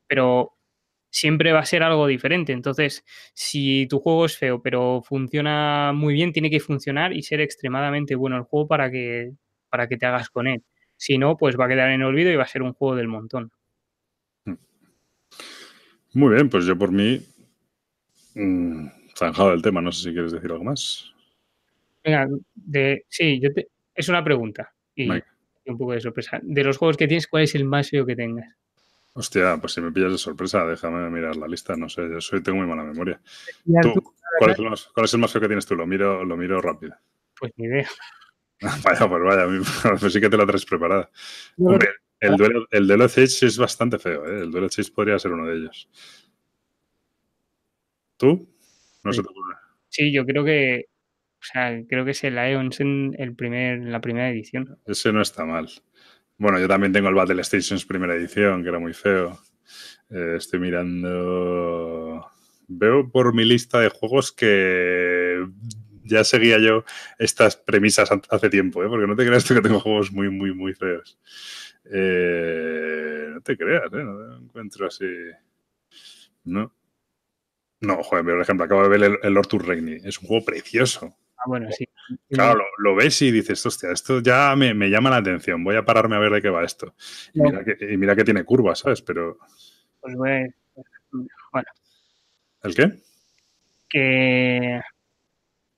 pero 0.07 0.53
siempre 1.09 1.51
va 1.51 1.59
a 1.59 1.65
ser 1.65 1.83
algo 1.83 2.07
diferente, 2.07 2.53
entonces 2.53 3.03
si 3.33 3.87
tu 3.87 3.99
juego 3.99 4.25
es 4.25 4.37
feo 4.37 4.61
pero 4.61 5.01
funciona 5.03 5.91
muy 5.93 6.13
bien, 6.13 6.31
tiene 6.31 6.49
que 6.49 6.59
funcionar 6.59 7.13
y 7.13 7.23
ser 7.23 7.41
extremadamente 7.41 8.15
bueno 8.15 8.37
el 8.37 8.43
juego 8.43 8.67
para 8.67 8.91
que, 8.91 9.31
para 9.69 9.87
que 9.87 9.97
te 9.97 10.05
hagas 10.05 10.29
con 10.29 10.47
él, 10.47 10.63
si 10.95 11.17
no, 11.17 11.37
pues 11.37 11.59
va 11.59 11.65
a 11.65 11.69
quedar 11.69 11.89
en 11.89 12.01
el 12.01 12.07
olvido 12.07 12.31
y 12.31 12.35
va 12.35 12.43
a 12.43 12.47
ser 12.47 12.61
un 12.61 12.73
juego 12.73 12.95
del 12.95 13.07
montón. 13.07 13.51
Muy 16.13 16.35
bien, 16.35 16.47
pues 16.47 16.65
yo 16.65 16.77
por 16.77 16.91
mí, 16.91 17.19
mm, 18.35 18.87
zanjado 19.17 19.49
del 19.49 19.63
tema, 19.63 19.81
no 19.81 19.91
sé 19.91 20.03
si 20.03 20.13
quieres 20.13 20.31
decir 20.31 20.51
algo 20.51 20.63
más. 20.63 21.12
Venga, 22.03 22.27
de, 22.53 23.05
sí, 23.07 23.39
yo 23.39 23.53
te, 23.53 23.67
es 23.95 24.09
una 24.09 24.23
pregunta 24.23 24.73
y 24.95 25.09
un 25.09 25.77
poco 25.77 25.93
de 25.93 26.01
sorpresa. 26.01 26.39
De 26.43 26.63
los 26.63 26.77
juegos 26.77 26.97
que 26.97 27.07
tienes, 27.07 27.27
¿cuál 27.27 27.43
es 27.43 27.55
el 27.55 27.65
más 27.65 27.89
feo 27.89 28.05
que 28.05 28.15
tengas? 28.15 28.53
Hostia, 29.13 29.57
pues 29.61 29.73
si 29.73 29.81
me 29.81 29.91
pillas 29.91 30.11
de 30.11 30.17
sorpresa, 30.17 30.65
déjame 30.65 31.09
mirar 31.09 31.35
la 31.35 31.47
lista, 31.47 31.75
no 31.75 31.87
sé, 31.87 32.01
yo 32.09 32.19
soy, 32.19 32.41
tengo 32.41 32.57
muy 32.57 32.67
mala 32.67 32.83
memoria. 32.83 33.21
Ya 33.65 33.79
Tú, 33.81 33.93
tú, 33.93 34.13
¿cuál, 34.39 34.51
es 34.51 34.59
el 34.59 34.69
más, 34.69 34.89
cuál 34.93 35.05
es 35.05 35.13
el 35.13 35.19
más 35.19 35.31
feo 35.31 35.41
que 35.41 35.47
tienes 35.47 35.65
tú? 35.65 35.75
Lo 35.75 35.85
miro, 35.85 36.25
lo 36.25 36.35
miro 36.35 36.59
rápido. 36.61 36.95
pues 37.39 37.51
ni 37.57 37.65
idea. 37.67 37.87
Vaya, 38.83 39.09
pues 39.09 39.21
vaya, 39.23 39.45
pues 39.99 40.13
sí 40.13 40.21
que 40.21 40.29
te 40.29 40.37
la 40.37 40.45
traes 40.45 40.65
preparada. 40.65 41.09
Hombre, 41.57 41.89
el 42.19 42.37
duelo, 42.37 42.65
el 42.71 42.87
duelo 42.87 43.05
Edge 43.05 43.45
es 43.45 43.57
bastante 43.57 43.99
feo, 43.99 44.25
¿eh? 44.25 44.41
El 44.43 44.51
duelo 44.51 44.67
Edge 44.67 44.89
podría 44.93 45.19
ser 45.19 45.33
uno 45.33 45.45
de 45.47 45.57
ellos. 45.57 45.89
¿Tú? 48.17 48.47
No 49.03 49.11
Sí. 49.11 49.17
se 49.17 49.23
te 49.23 49.29
ocurre. 49.29 49.55
Sí, 49.89 50.11
yo 50.13 50.25
creo 50.25 50.45
que, 50.45 50.85
o 51.43 51.45
sea, 51.45 51.77
creo 51.89 52.05
que 52.05 52.11
es 52.11 52.23
el 52.23 52.37
Aeons 52.37 52.79
en 52.79 53.15
el 53.19 53.35
primer, 53.35 53.79
la 53.79 53.99
primera 53.99 54.29
edición. 54.29 54.77
Ese 54.85 55.11
no 55.11 55.21
está 55.21 55.43
mal. 55.43 55.67
Bueno, 56.37 56.57
yo 56.57 56.69
también 56.69 56.93
tengo 56.93 57.09
el 57.09 57.15
Battle 57.15 57.43
Stations 57.43 57.85
primera 57.85 58.15
edición, 58.15 58.63
que 58.63 58.69
era 58.69 58.79
muy 58.79 58.93
feo. 58.93 59.37
Eh, 60.09 60.35
estoy 60.37 60.61
mirando. 60.61 62.25
Veo 62.69 63.11
por 63.11 63.33
mi 63.35 63.43
lista 63.43 63.81
de 63.81 63.89
juegos 63.89 64.31
que 64.31 65.45
ya 66.05 66.23
seguía 66.23 66.59
yo 66.59 66.85
estas 67.19 67.57
premisas 67.57 68.09
hace 68.29 68.49
tiempo, 68.49 68.81
¿eh? 68.81 68.87
porque 68.87 69.07
no 69.07 69.15
te 69.17 69.25
creas 69.25 69.43
tú 69.43 69.53
que 69.53 69.61
tengo 69.61 69.81
juegos 69.81 70.13
muy, 70.13 70.29
muy, 70.29 70.53
muy 70.53 70.73
feos. 70.73 71.19
Eh, 71.91 73.31
no 73.33 73.41
te 73.41 73.57
creas, 73.57 73.91
¿eh? 73.91 74.03
no 74.03 74.37
encuentro 74.37 74.87
así. 74.87 75.05
No. 76.45 76.73
No, 77.81 78.01
joder, 78.01 78.23
por 78.23 78.39
ejemplo, 78.39 78.63
acabo 78.63 78.83
de 78.83 78.97
ver 78.97 79.17
el, 79.23 79.35
el 79.37 79.43
Reigny. 79.59 79.97
Es 80.05 80.19
un 80.19 80.27
juego 80.27 80.45
precioso. 80.45 81.17
Ah, 81.43 81.49
bueno, 81.49 81.67
sí. 81.71 81.85
Claro, 82.29 82.59
lo, 82.59 82.65
lo 82.91 82.95
ves 82.95 83.21
y 83.21 83.29
dices, 83.31 83.65
hostia, 83.65 83.91
esto 83.91 84.21
ya 84.21 84.55
me, 84.55 84.73
me 84.73 84.89
llama 84.89 85.09
la 85.09 85.17
atención, 85.17 85.61
voy 85.63 85.75
a 85.75 85.83
pararme 85.83 86.15
a 86.15 86.19
ver 86.19 86.31
de 86.31 86.41
qué 86.41 86.49
va 86.49 86.63
esto. 86.63 86.95
Y 87.33 87.39
No. 87.41 87.49
mira 87.49 87.65
que, 87.65 87.93
y 87.93 87.97
mira 87.97 88.15
que 88.15 88.23
tiene 88.23 88.45
curvas, 88.45 88.79
¿sabes? 88.79 89.01
Pero, 89.01 89.37
Pues 89.99 90.15
bueno, 90.15 90.47
¿el 92.63 92.75
qué? 92.75 92.93
que 93.89 94.79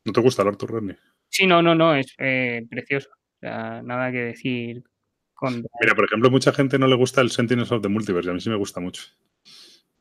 ¿No 0.06 0.14
te 0.14 0.22
gusta 0.22 0.44
Lord 0.44 0.58
Turreni? 0.58 0.96
sí, 1.30 1.48
no, 1.48 1.62
no, 1.62 1.74
no, 1.74 1.96
es 1.96 2.14
eh, 2.20 2.66
precioso. 2.70 3.10
O 3.12 3.40
sea, 3.40 3.82
nada 3.82 4.12
que 4.12 4.20
decir 4.20 4.84
Mira, 5.82 5.94
por 5.96 6.06
ejemplo, 6.06 6.32
mucha 6.32 6.54
gente 6.54 6.80
no 6.80 6.88
le 6.88 6.96
gusta 6.96 7.22
el 7.22 7.30
Sentinels 7.30 7.72
of 7.72 7.82
the 7.82 7.90
Multiverse, 7.90 8.30
y 8.30 8.32
a 8.32 8.34
mí 8.34 8.40
sí 8.40 8.50
me 8.50 8.56
gusta 8.56 8.80
mucho 8.80 9.04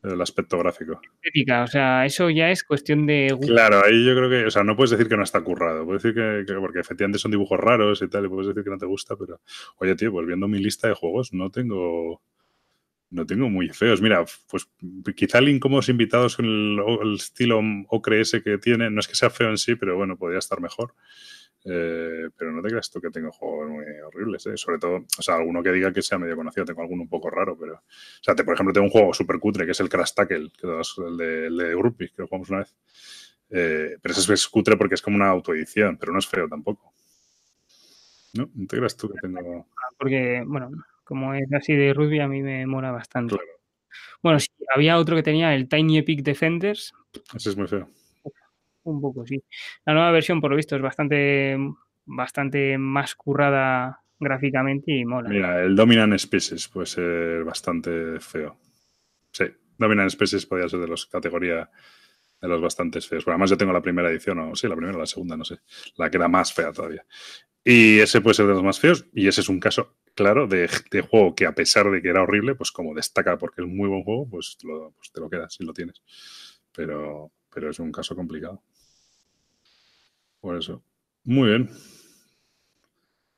el 0.04 0.20
aspecto 0.20 0.58
gráfico. 0.58 1.00
estética. 1.22 1.62
O 1.62 1.66
sea, 1.66 2.04
eso 2.06 2.30
ya 2.30 2.50
es 2.50 2.62
cuestión 2.64 3.06
de. 3.06 3.36
Claro, 3.40 3.82
ahí 3.84 4.04
yo 4.06 4.14
creo 4.14 4.30
que, 4.30 4.46
o 4.46 4.50
sea, 4.50 4.62
no 4.64 4.76
puedes 4.76 4.90
decir 4.92 5.08
que 5.08 5.16
no 5.16 5.22
está 5.24 5.40
currado, 5.42 5.84
puedes 5.84 6.02
decir 6.02 6.14
que, 6.14 6.44
que- 6.46 6.60
porque 6.60 6.80
efectivamente 6.80 7.18
son 7.18 7.30
dibujos 7.30 7.58
raros 7.58 8.02
y 8.02 8.08
tal, 8.08 8.26
y 8.26 8.28
puedes 8.28 8.48
decir 8.48 8.62
que 8.64 8.70
no 8.70 8.78
te 8.78 8.86
gusta, 8.86 9.16
pero, 9.16 9.40
oye, 9.76 9.96
tío, 9.96 10.12
pues 10.12 10.26
viendo 10.26 10.46
mi 10.48 10.58
lista 10.58 10.88
de 10.88 10.94
juegos, 10.94 11.32
no 11.32 11.50
tengo, 11.50 12.22
no 13.10 13.26
tengo 13.26 13.48
muy 13.48 13.68
feos. 13.70 14.02
Mira, 14.02 14.24
pues 14.50 14.68
quizá 15.16 15.38
el 15.38 15.48
incómodos 15.50 15.88
invitados 15.88 16.36
con 16.36 16.46
el, 16.46 16.80
el 17.02 17.14
estilo 17.14 17.60
ocre 17.88 18.20
ese 18.20 18.42
que 18.42 18.58
tiene, 18.58 18.90
no 18.90 19.00
es 19.00 19.08
que 19.08 19.14
sea 19.14 19.30
feo 19.30 19.50
en 19.50 19.58
sí, 19.58 19.76
pero 19.76 19.96
bueno, 19.96 20.16
podría 20.16 20.38
estar 20.40 20.60
mejor. 20.60 20.94
Eh, 21.66 22.28
pero 22.36 22.52
no 22.52 22.60
te 22.60 22.68
creas 22.68 22.90
tú 22.90 23.00
que 23.00 23.10
tengo 23.10 23.32
juegos 23.32 23.70
muy 23.70 23.84
horribles, 24.06 24.46
¿eh? 24.46 24.56
Sobre 24.56 24.78
todo, 24.78 24.96
o 25.18 25.22
sea, 25.22 25.36
alguno 25.36 25.62
que 25.62 25.72
diga 25.72 25.92
que 25.92 26.02
sea 26.02 26.18
medio 26.18 26.36
conocido, 26.36 26.66
tengo 26.66 26.82
alguno 26.82 27.02
un 27.02 27.08
poco 27.08 27.30
raro, 27.30 27.56
pero... 27.58 27.74
O 27.76 27.82
sea, 28.22 28.34
te- 28.34 28.44
por 28.44 28.54
ejemplo, 28.54 28.72
tengo 28.72 28.86
un 28.86 28.90
juego 28.92 29.14
súper 29.14 29.38
cutre 29.38 29.64
que 29.64 29.72
es 29.72 29.80
el 29.80 29.88
Crash 29.88 30.12
Tackle, 30.14 30.50
que 30.60 30.80
es 30.80 30.94
el 30.98 31.16
de, 31.16 31.46
el 31.46 31.56
de 31.56 31.74
que 31.96 32.12
lo 32.18 32.26
jugamos 32.26 32.50
una 32.50 32.58
vez. 32.60 32.74
Eh, 33.50 33.96
pero 34.02 34.12
ese 34.14 34.34
es 34.34 34.48
cutre 34.48 34.76
porque 34.76 34.94
es 34.94 35.02
como 35.02 35.16
una 35.16 35.28
autoedición, 35.28 35.96
pero 35.96 36.12
no 36.12 36.18
es 36.18 36.26
feo 36.26 36.48
tampoco. 36.48 36.92
¿No? 38.34 38.50
¿No 38.54 38.66
te 38.66 38.76
creas 38.76 38.96
tú 38.96 39.08
que 39.08 39.18
tengo...? 39.20 39.66
Porque, 39.98 40.42
bueno, 40.46 40.70
como 41.04 41.34
es 41.34 41.50
así 41.52 41.72
de 41.74 41.94
rugby, 41.94 42.20
a 42.20 42.28
mí 42.28 42.42
me 42.42 42.66
mola 42.66 42.90
bastante. 42.90 43.36
Claro. 43.36 43.50
Bueno, 44.22 44.40
sí, 44.40 44.48
había 44.74 44.98
otro 44.98 45.16
que 45.16 45.22
tenía 45.22 45.54
el 45.54 45.68
Tiny 45.68 45.98
Epic 45.98 46.22
Defenders, 46.22 46.92
Ese 47.34 47.50
es 47.50 47.56
muy 47.56 47.68
feo. 47.68 47.88
Un 48.84 49.00
poco, 49.00 49.26
sí. 49.26 49.42
La 49.84 49.94
nueva 49.94 50.10
versión, 50.10 50.40
por 50.40 50.50
lo 50.50 50.56
visto, 50.56 50.76
es 50.76 50.82
bastante, 50.82 51.56
bastante 52.04 52.78
más 52.78 53.14
currada 53.14 54.00
gráficamente 54.18 54.92
y 54.92 55.04
mola. 55.04 55.28
Mira, 55.28 55.62
el 55.62 55.74
Dominant 55.74 56.18
Species 56.18 56.68
puede 56.68 56.86
ser 56.86 57.44
bastante 57.44 58.20
feo. 58.20 58.58
Sí, 59.30 59.44
Dominant 59.78 60.10
Species 60.10 60.46
podría 60.46 60.68
ser 60.68 60.80
de 60.80 60.88
los 60.88 61.06
categoría 61.06 61.70
de 62.40 62.48
los 62.48 62.60
bastante 62.60 63.00
feos. 63.00 63.24
Pero 63.24 63.34
además 63.34 63.50
yo 63.50 63.56
tengo 63.56 63.72
la 63.72 63.82
primera 63.82 64.10
edición, 64.10 64.38
o 64.38 64.54
sí, 64.54 64.68
la 64.68 64.76
primera 64.76 64.96
o 64.96 65.00
la 65.00 65.06
segunda, 65.06 65.36
no 65.36 65.44
sé. 65.44 65.58
La 65.96 66.10
que 66.10 66.16
era 66.16 66.28
más 66.28 66.52
fea 66.52 66.72
todavía. 66.72 67.04
Y 67.64 67.98
ese 67.98 68.20
puede 68.20 68.34
ser 68.34 68.46
de 68.46 68.52
los 68.52 68.62
más 68.62 68.78
feos. 68.78 69.06
Y 69.12 69.26
ese 69.26 69.40
es 69.40 69.48
un 69.48 69.58
caso 69.58 69.96
claro 70.14 70.46
de, 70.46 70.68
juego 71.10 71.34
que 71.34 71.46
a 71.46 71.54
pesar 71.54 71.90
de 71.90 72.02
que 72.02 72.08
era 72.08 72.22
horrible, 72.22 72.54
pues 72.54 72.70
como 72.70 72.94
destaca 72.94 73.38
porque 73.38 73.62
es 73.62 73.68
muy 73.68 73.88
buen 73.88 74.04
juego, 74.04 74.28
pues, 74.28 74.56
pues 74.62 75.12
te 75.12 75.20
lo 75.20 75.30
quedas 75.30 75.54
si 75.54 75.64
lo 75.64 75.72
tienes. 75.72 76.02
Pero, 76.74 77.32
pero 77.52 77.70
es 77.70 77.78
un 77.78 77.90
caso 77.90 78.14
complicado. 78.14 78.62
Por 80.44 80.56
eso. 80.58 80.82
Muy 81.24 81.48
bien. 81.48 81.70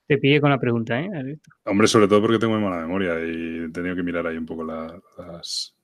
Te 0.09 0.18
pillé 0.18 0.40
con 0.40 0.50
la 0.50 0.59
pregunta, 0.59 1.00
¿eh? 1.00 1.38
Hombre, 1.64 1.86
sobre 1.86 2.09
todo 2.09 2.20
porque 2.20 2.38
tengo 2.40 2.54
muy 2.54 2.62
mala 2.68 2.82
memoria 2.82 3.14
y 3.24 3.64
he 3.64 3.68
tenido 3.70 3.94
que 3.94 4.02
mirar 4.02 4.26
ahí 4.26 4.36
un 4.36 4.46
poco 4.46 4.64
la- 4.64 5.00
las, 5.18 5.76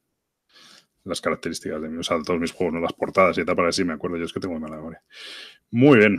las 1.05 1.20
características 1.20 1.83
de 1.83 1.89
mí, 1.89 1.99
o 1.99 2.03
sea, 2.03 2.23
todos 2.23 2.39
mis 2.41 2.53
juegos, 2.53 2.75
no 2.75 2.81
las 2.81 2.93
portadas 2.93 3.37
y 3.39 3.45
tal, 3.45 3.57
para 3.57 3.66
ver 3.66 3.75
si 3.75 3.85
me 3.85 3.93
acuerdo. 3.93 4.16
Yo 4.16 4.25
es 4.25 4.33
que 4.33 4.41
tengo 4.41 4.55
muy 4.55 4.62
mala 4.62 4.77
memoria. 4.77 5.03
Muy 5.70 5.99
bien. 5.99 6.18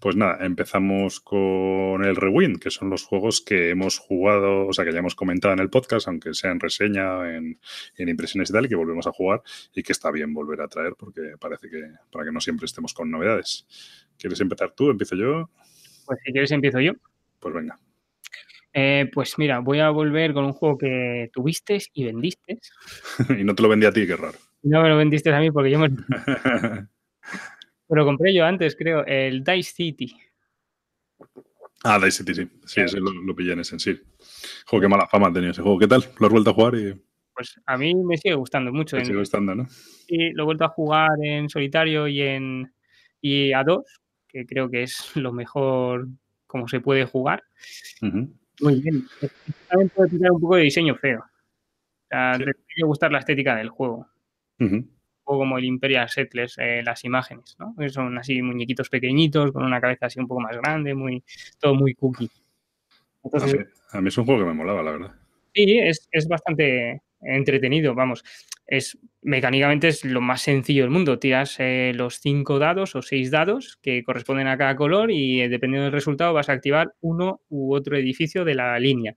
Pues 0.00 0.14
nada, 0.14 0.38
empezamos 0.44 1.20
con 1.20 2.04
el 2.04 2.14
Rewind, 2.14 2.60
que 2.60 2.70
son 2.70 2.88
los 2.88 3.04
juegos 3.04 3.40
que 3.40 3.70
hemos 3.70 3.98
jugado, 3.98 4.66
o 4.68 4.72
sea, 4.72 4.84
que 4.84 4.92
ya 4.92 5.00
hemos 5.00 5.16
comentado 5.16 5.54
en 5.54 5.60
el 5.60 5.70
podcast, 5.70 6.06
aunque 6.06 6.34
sea 6.34 6.52
en 6.52 6.60
reseña, 6.60 7.36
en, 7.36 7.58
en 7.96 8.08
impresiones 8.08 8.50
y 8.50 8.52
tal, 8.52 8.66
y 8.66 8.68
que 8.68 8.76
volvemos 8.76 9.06
a 9.08 9.12
jugar 9.12 9.42
y 9.74 9.82
que 9.82 9.92
está 9.92 10.10
bien 10.12 10.32
volver 10.32 10.60
a 10.60 10.68
traer 10.68 10.94
porque 10.96 11.34
parece 11.40 11.68
que 11.68 11.82
para 12.12 12.24
que 12.24 12.32
no 12.32 12.40
siempre 12.40 12.66
estemos 12.66 12.94
con 12.94 13.10
novedades. 13.10 13.66
¿Quieres 14.16 14.40
empezar 14.40 14.72
tú? 14.72 14.90
¿Empiezo 14.90 15.16
yo? 15.16 15.50
Pues 16.06 16.20
si 16.24 16.32
quieres 16.32 16.50
empiezo 16.52 16.80
yo. 16.80 16.92
Pues 17.40 17.54
venga. 17.54 17.78
Eh, 18.72 19.10
pues 19.12 19.38
mira, 19.38 19.58
voy 19.60 19.80
a 19.80 19.90
volver 19.90 20.32
con 20.32 20.44
un 20.44 20.52
juego 20.52 20.78
que 20.78 21.30
tuviste 21.32 21.78
y 21.92 22.04
vendiste. 22.04 22.60
y 23.38 23.44
no 23.44 23.54
te 23.54 23.62
lo 23.62 23.68
vendí 23.68 23.86
a 23.86 23.92
ti, 23.92 24.06
qué 24.06 24.16
raro. 24.16 24.38
No 24.62 24.82
me 24.82 24.88
lo 24.88 24.96
vendiste 24.96 25.32
a 25.32 25.40
mí 25.40 25.50
porque 25.50 25.70
yo 25.70 25.78
me 25.78 25.88
lo 27.96 28.04
compré 28.04 28.34
yo 28.34 28.44
antes, 28.44 28.76
creo, 28.76 29.04
el 29.06 29.42
Dice 29.44 29.72
City. 29.72 30.14
Ah, 31.84 31.98
Dice 31.98 32.24
City, 32.24 32.34
sí. 32.34 32.50
Sí, 32.66 32.80
ese 32.80 33.00
lo, 33.00 33.10
lo 33.12 33.34
pillé 33.34 33.52
en 33.52 33.60
ese, 33.60 33.78
sí. 33.78 33.98
Juego, 34.66 34.82
qué 34.82 34.88
mala 34.88 35.06
fama 35.06 35.28
ha 35.28 35.32
tenido 35.32 35.52
ese 35.52 35.62
juego. 35.62 35.78
¿Qué 35.78 35.86
tal? 35.86 36.04
¿Lo 36.18 36.26
has 36.26 36.32
vuelto 36.32 36.50
a 36.50 36.54
jugar 36.54 36.74
y 36.74 36.94
Pues 37.34 37.60
a 37.66 37.76
mí 37.78 37.94
me 37.94 38.16
sigue 38.16 38.34
gustando 38.34 38.72
mucho. 38.72 38.96
En- 38.96 39.06
sigue 39.06 39.18
gustando, 39.18 39.54
no? 39.54 39.66
y 40.08 40.32
lo 40.32 40.42
he 40.42 40.46
vuelto 40.46 40.64
a 40.64 40.68
jugar 40.68 41.10
en 41.22 41.48
solitario 41.50 42.08
y 42.08 42.22
en 42.22 42.72
y 43.20 43.52
a 43.52 43.62
dos, 43.64 43.84
que 44.26 44.46
creo 44.46 44.70
que 44.70 44.82
es 44.84 45.14
lo 45.16 45.32
mejor 45.32 46.08
como 46.46 46.66
se 46.68 46.80
puede 46.80 47.04
jugar. 47.04 47.42
Muy 48.00 48.80
bien. 48.80 49.04
También 49.68 49.90
puede 49.90 50.10
pillar 50.10 50.32
un 50.32 50.40
poco 50.40 50.56
de 50.56 50.62
diseño 50.62 50.94
feo. 50.96 51.20
O 51.20 52.06
sea, 52.08 52.34
Sí. 52.34 52.38
te 52.44 52.44
tiene 52.52 52.64
que 52.76 52.84
gustar 52.84 53.12
la 53.12 53.18
estética 53.18 53.54
del 53.56 53.68
juego. 53.68 54.08
Un 54.60 54.90
poco 55.28 55.40
como 55.40 55.58
el 55.58 55.64
Imperial 55.66 56.08
Settlers, 56.08 56.56
eh, 56.58 56.82
las 56.82 57.04
imágenes, 57.04 57.56
¿no? 57.58 57.74
Son 57.90 58.16
así 58.16 58.40
muñequitos 58.40 58.88
pequeñitos, 58.88 59.52
con 59.52 59.62
una 59.62 59.80
cabeza 59.80 60.06
así 60.06 60.18
un 60.18 60.26
poco 60.26 60.40
más 60.40 60.56
grande, 60.56 60.94
muy, 60.94 61.22
todo 61.60 61.74
muy 61.74 61.94
cookie. 61.94 62.30
A 63.34 63.46
mí, 63.46 63.52
a 63.90 64.00
mí 64.00 64.08
es 64.08 64.18
un 64.18 64.24
juego 64.24 64.40
que 64.40 64.46
me 64.46 64.54
molaba, 64.54 64.82
la 64.82 64.90
verdad. 64.92 65.12
Sí, 65.54 65.78
es, 65.78 66.08
es 66.10 66.26
bastante 66.26 67.02
entretenido, 67.20 67.94
vamos. 67.94 68.24
Es, 68.70 68.98
mecánicamente 69.22 69.88
es 69.88 70.04
lo 70.04 70.20
más 70.20 70.42
sencillo 70.42 70.82
del 70.82 70.90
mundo. 70.90 71.18
Tiras 71.18 71.56
eh, 71.58 71.92
los 71.94 72.20
cinco 72.20 72.58
dados 72.58 72.94
o 72.96 73.00
seis 73.00 73.30
dados 73.30 73.78
que 73.80 74.04
corresponden 74.04 74.46
a 74.46 74.58
cada 74.58 74.76
color 74.76 75.10
y 75.10 75.40
eh, 75.40 75.48
dependiendo 75.48 75.84
del 75.84 75.92
resultado 75.92 76.34
vas 76.34 76.50
a 76.50 76.52
activar 76.52 76.92
uno 77.00 77.40
u 77.48 77.74
otro 77.74 77.96
edificio 77.96 78.44
de 78.44 78.54
la 78.54 78.78
línea. 78.78 79.16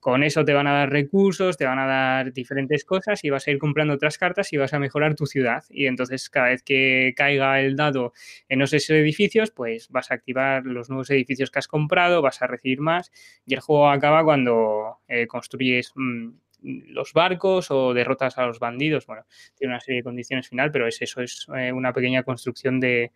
Con 0.00 0.24
eso 0.24 0.44
te 0.44 0.52
van 0.52 0.66
a 0.66 0.72
dar 0.72 0.90
recursos, 0.90 1.56
te 1.56 1.64
van 1.64 1.78
a 1.78 1.86
dar 1.86 2.32
diferentes 2.32 2.84
cosas 2.84 3.22
y 3.22 3.30
vas 3.30 3.46
a 3.46 3.52
ir 3.52 3.58
comprando 3.58 3.94
otras 3.94 4.18
cartas 4.18 4.52
y 4.52 4.56
vas 4.56 4.74
a 4.74 4.80
mejorar 4.80 5.14
tu 5.14 5.26
ciudad. 5.26 5.62
Y 5.70 5.86
entonces 5.86 6.28
cada 6.28 6.48
vez 6.48 6.64
que 6.64 7.12
caiga 7.16 7.60
el 7.60 7.76
dado 7.76 8.12
en 8.48 8.62
esos 8.62 8.90
edificios, 8.90 9.52
pues 9.52 9.88
vas 9.90 10.10
a 10.10 10.14
activar 10.14 10.64
los 10.66 10.88
nuevos 10.88 11.08
edificios 11.10 11.52
que 11.52 11.60
has 11.60 11.68
comprado, 11.68 12.20
vas 12.20 12.42
a 12.42 12.48
recibir 12.48 12.80
más 12.80 13.12
y 13.46 13.54
el 13.54 13.60
juego 13.60 13.90
acaba 13.90 14.24
cuando 14.24 14.98
eh, 15.06 15.28
construyes 15.28 15.92
mm, 15.94 16.30
los 16.62 17.12
barcos 17.12 17.70
o 17.70 17.94
derrotas 17.94 18.38
a 18.38 18.46
los 18.46 18.58
bandidos. 18.58 19.06
Bueno, 19.06 19.24
tiene 19.56 19.74
una 19.74 19.80
serie 19.80 20.00
de 20.00 20.04
condiciones 20.04 20.48
final, 20.48 20.70
pero 20.72 20.86
es 20.86 21.00
eso, 21.00 21.20
es 21.20 21.46
eh, 21.56 21.72
una 21.72 21.92
pequeña 21.92 22.22
construcción 22.22 22.80
de, 22.80 23.12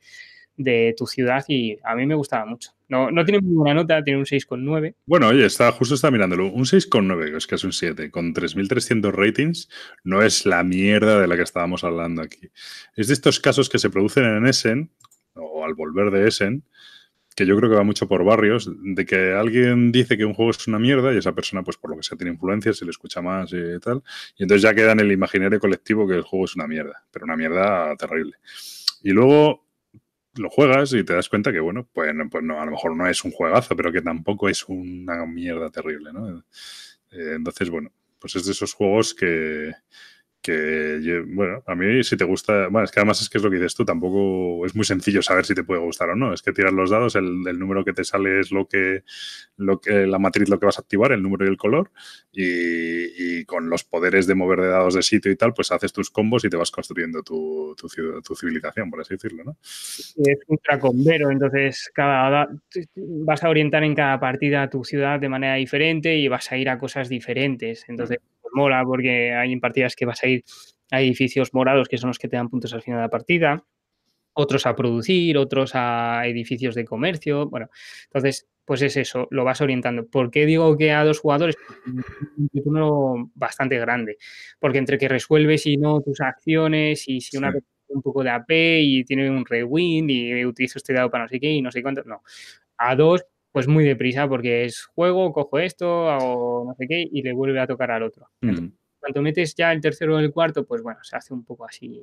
de 0.57 0.95
tu 0.97 1.07
ciudad 1.07 1.45
y 1.49 1.78
a 1.82 1.95
mí 1.95 2.07
me 2.07 2.14
gustaba 2.14 2.45
mucho. 2.47 2.72
No, 2.88 3.11
no 3.11 3.24
tiene 3.24 3.40
muy 3.40 3.55
buena 3.55 3.74
nota, 3.74 4.03
tiene 4.03 4.18
un 4.18 4.26
6,9. 4.26 4.95
Bueno, 5.07 5.28
oye, 5.28 5.47
está, 5.47 5.72
justo 5.72 5.95
está 5.95 6.11
mirándolo. 6.11 6.47
Un 6.47 6.64
6,9, 6.64 7.30
que 7.30 7.36
es 7.36 7.47
que 7.47 7.55
es 7.55 7.64
un 7.64 7.72
7, 7.72 8.11
con 8.11 8.34
3.300 8.34 9.12
ratings, 9.12 9.68
no 10.05 10.22
es 10.22 10.45
la 10.45 10.62
mierda 10.62 11.20
de 11.20 11.26
la 11.26 11.36
que 11.36 11.43
estábamos 11.43 11.84
hablando 11.84 12.22
aquí. 12.22 12.51
Es 12.95 13.09
de 13.09 13.14
estos 13.14 13.40
casos 13.40 13.70
que 13.70 13.78
se 13.78 13.90
producen 13.90 14.24
en 14.24 14.47
Essen, 14.47 14.90
o 15.34 15.64
al 15.64 15.74
volver 15.74 16.11
de 16.11 16.28
Essen, 16.28 16.64
que 17.35 17.47
yo 17.47 17.57
creo 17.57 17.70
que 17.70 17.76
va 17.76 17.83
mucho 17.83 18.09
por 18.09 18.24
barrios, 18.24 18.70
de 18.76 19.07
que 19.07 19.33
alguien 19.33 19.93
dice 19.93 20.16
que 20.16 20.24
un 20.24 20.35
juego 20.35 20.51
es 20.51 20.66
una 20.68 20.78
mierda 20.78 21.12
y 21.12 21.18
esa 21.18 21.33
persona, 21.33 21.62
pues 21.62 21.76
por 21.76 21.91
lo 21.91 21.97
que 21.97 22.03
sea, 22.03 22.16
tiene 22.16 22.33
influencia, 22.33 22.72
se 22.72 22.85
le 22.85 22.91
escucha 22.91 23.22
más 23.22 23.53
y 23.53 23.78
tal, 23.80 24.03
y 24.37 24.43
entonces 24.45 24.62
ya 24.62 24.74
queda 24.74 24.93
en 24.93 25.01
el 25.01 25.12
imaginario 25.12 25.59
colectivo 25.61 26.07
que 26.07 26.14
el 26.14 26.22
juego 26.22 26.45
es 26.45 26.57
una 26.57 26.66
mierda, 26.66 27.05
pero 27.11 27.24
una 27.24 27.37
mierda 27.37 27.97
terrible. 27.97 28.37
Y 29.03 29.11
luego 29.11 29.66
lo 30.37 30.49
juegas 30.49 30.93
y 30.95 31.05
te 31.05 31.14
das 31.14 31.28
cuenta 31.28 31.53
que, 31.53 31.61
bueno, 31.61 31.89
pues, 31.93 32.12
pues 32.30 32.45
no, 32.45 32.61
a 32.61 32.64
lo 32.64 32.70
mejor 32.70 32.97
no 32.97 33.07
es 33.07 33.24
un 33.24 33.33
juegazo, 33.33 33.76
pero 33.76 33.93
que 33.93 34.03
tampoco 34.03 34.49
es 34.49 34.64
una 34.68 35.26
mierda 35.26 35.70
terrible, 35.70 36.12
¿no? 36.12 36.39
Eh, 37.11 37.35
entonces, 37.37 37.68
bueno, 37.68 37.93
pues 38.18 38.37
es 38.37 38.47
de 38.47 38.53
esos 38.53 38.72
juegos 38.72 39.14
que, 39.14 39.72
que 40.43 41.24
bueno, 41.28 41.62
a 41.66 41.74
mí 41.74 42.03
si 42.03 42.16
te 42.16 42.24
gusta, 42.24 42.66
bueno, 42.68 42.84
es 42.84 42.90
que 42.90 42.99
además 42.99 43.22
es 43.22 43.30
que 43.30 43.38
es 43.38 43.45
lo 43.45 43.51
que 43.51 43.57
dices 43.57 43.74
tú, 43.74 43.84
tampoco 43.84 44.66
es 44.66 44.74
muy 44.74 44.84
sencillo 44.84 45.22
saber 45.22 45.47
si 45.47 45.55
te 45.55 45.62
puede 45.62 45.80
gustar 45.80 46.11
o 46.11 46.16
no, 46.16 46.34
es 46.34 46.43
que 46.43 46.53
tiras 46.53 46.72
los 46.72 46.90
dados, 46.90 47.14
el, 47.14 47.59
número 47.59 47.84
que 47.84 47.93
te 47.93 48.03
sale 48.03 48.40
es 48.40 48.51
lo 48.51 48.66
que, 48.66 49.05
lo 49.57 49.80
que, 49.80 50.07
la 50.07 50.18
matriz 50.18 50.49
lo 50.49 50.59
que 50.59 50.66
vas 50.66 50.78
a 50.78 50.82
activar, 50.82 51.12
el 51.12 51.22
número 51.22 51.45
y 51.47 51.49
el 51.49 51.57
color, 51.57 51.93
y, 52.32 53.45
con 53.45 53.70
los 53.70 53.84
poderes 53.84 54.26
de 54.26 54.34
mover 54.34 54.61
de 54.61 54.68
dados 54.68 54.95
de 54.95 55.03
sitio 55.03 55.30
y 55.30 55.36
tal, 55.36 55.55
pues 55.55 55.70
haces 55.70 55.93
tus 55.93 56.11
combos 56.11 56.45
y 56.45 56.51
te 56.51 56.57
vas 56.57 56.70
construyendo 56.70 57.22
tu, 57.22 57.74
tu, 57.76 57.88
tu 58.22 58.34
civilización, 58.34 58.90
por 58.90 59.01
así 59.01 59.14
decirlo, 59.14 59.45
¿no? 59.45 59.57
Es 59.62 60.38
un 60.47 60.59
tracombero, 60.59 61.30
entonces 61.30 61.90
cada 61.95 62.49
vas 62.97 63.45
a 63.45 63.49
orientar 63.49 63.84
en 63.84 63.95
cada 63.95 64.18
partida 64.18 64.68
tu 64.70 64.84
ciudad 64.84 65.20
de 65.20 65.28
manera 65.28 65.55
diferente 65.55 66.16
y 66.16 66.28
vas 66.28 66.51
a 66.51 66.57
ir 66.57 66.68
a 66.68 66.78
cosas 66.78 67.09
diferentes. 67.09 67.84
Entonces, 67.88 68.18
mola 68.53 68.82
porque 68.84 69.32
hay 69.34 69.53
en 69.53 69.61
partidas 69.61 69.96
que 69.96 70.07
vas 70.07 70.22
a 70.22 70.28
ir 70.28 70.44
a 70.90 71.00
edificios 71.00 71.55
morados 71.55 71.88
que 71.88 71.98
son 71.98 72.09
los 72.09 72.18
que 72.18 72.28
te 72.28 72.36
dan 72.36 72.48
puntos 72.50 72.72
al 72.74 72.82
final 72.82 72.98
de 73.00 73.05
la 73.05 73.11
partida, 73.11 73.64
otros 74.34 74.66
a 74.66 74.74
producir, 74.76 75.38
otros 75.38 75.72
a 75.74 76.22
edificios 76.26 76.74
de 76.74 76.84
comercio. 76.84 77.48
Bueno, 77.48 77.68
entonces, 78.05 78.48
pues 78.64 78.82
es 78.82 78.96
eso, 78.96 79.28
lo 79.30 79.44
vas 79.44 79.61
orientando. 79.61 80.07
¿Por 80.07 80.30
qué 80.30 80.46
digo 80.46 80.76
que 80.78 80.92
a 80.92 81.05
dos 81.05 81.20
jugadores? 81.20 81.57
Un 81.86 82.48
turno 82.50 83.30
bastante 83.34 83.78
grande, 83.78 84.16
porque 84.61 84.78
entre 84.78 84.98
que 84.98 85.09
resuelves 85.09 85.66
y 85.66 85.76
no 85.78 86.00
tus 86.03 86.20
acciones 86.20 87.09
y 87.09 87.20
si 87.20 87.36
una 87.38 87.53
Sí. 87.53 87.59
un 87.88 88.03
poco 88.03 88.22
de 88.24 88.30
AP 88.30 88.80
y 88.80 89.05
tiene 89.05 89.28
un 89.30 89.44
rewind 89.44 90.11
y 90.11 90.44
utilizo 90.46 90.78
este 90.78 90.94
dado 90.94 91.11
para 91.11 91.24
no 91.24 91.28
sé 91.28 91.38
qué 91.40 91.50
y 91.53 91.61
no 91.62 91.70
sé 91.70 91.82
cuánto, 91.82 92.03
no. 92.05 92.22
A 92.78 92.96
dos, 92.96 93.24
pues 93.53 93.68
muy 93.68 93.84
deprisa 93.84 94.26
porque 94.28 94.64
es 94.64 94.84
juego, 94.86 95.32
cojo 95.32 95.59
esto 95.59 96.07
o 96.07 96.64
no 96.66 96.74
sé 96.74 96.86
qué 96.88 97.07
y 97.11 97.22
le 97.22 97.32
vuelve 97.34 97.61
a 97.61 97.66
tocar 97.66 97.90
al 97.90 98.03
otro. 98.03 98.28
Entonces, 98.40 98.70
Mm. 98.70 98.72
cuando 98.98 99.22
metes 99.22 99.55
ya 99.55 99.72
el 99.72 99.80
tercero 99.80 100.16
o 100.16 100.18
el 100.18 100.32
cuarto, 100.32 100.64
pues 100.64 100.82
bueno, 100.82 101.00
se 101.03 101.16
hace 101.16 101.34
un 101.34 101.44
poco 101.44 101.64
así. 101.66 102.03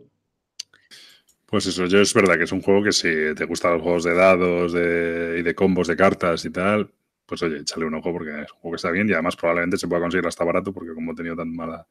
Pues 1.45 1.66
eso, 1.66 1.88
yo 1.88 2.00
es 2.00 2.14
verdad 2.14 2.38
que 2.38 2.43
es 2.43 2.52
un 2.52 2.62
juego 2.62 2.84
que 2.84 2.91
si 2.91 3.10
te 3.36 3.45
gustan 3.45 3.74
los 3.74 3.82
juegos 3.82 4.04
de 4.04 4.14
dados 4.14 4.72
de- 4.74 5.38
y 5.39 5.41
de 5.41 5.56
combos 5.56 5.88
de 5.88 5.95
cartas 5.95 6.45
y 6.45 6.52
tal, 6.52 6.91
pues 7.26 7.41
oye, 7.41 7.58
échale 7.60 7.86
un 7.86 7.95
ojo 7.95 8.12
porque 8.12 8.30
es 8.41 8.52
un 8.52 8.60
juego 8.60 8.72
que 8.74 8.76
está 8.76 8.91
bien 8.91 9.10
y 9.10 9.14
además 9.14 9.36
probablemente 9.36 9.78
se 9.78 9.88
pueda 9.88 10.02
conseguir 10.02 10.28
hasta 10.28 10.43
barato 10.43 10.72
porque 10.72 10.93
como 10.93 11.12
ha 11.12 11.16
tenido 11.16 11.36
tan 11.36 11.52
mala, 11.56 11.88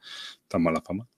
tan 0.46 0.62
mala 0.62 0.80
fama. 0.80 1.08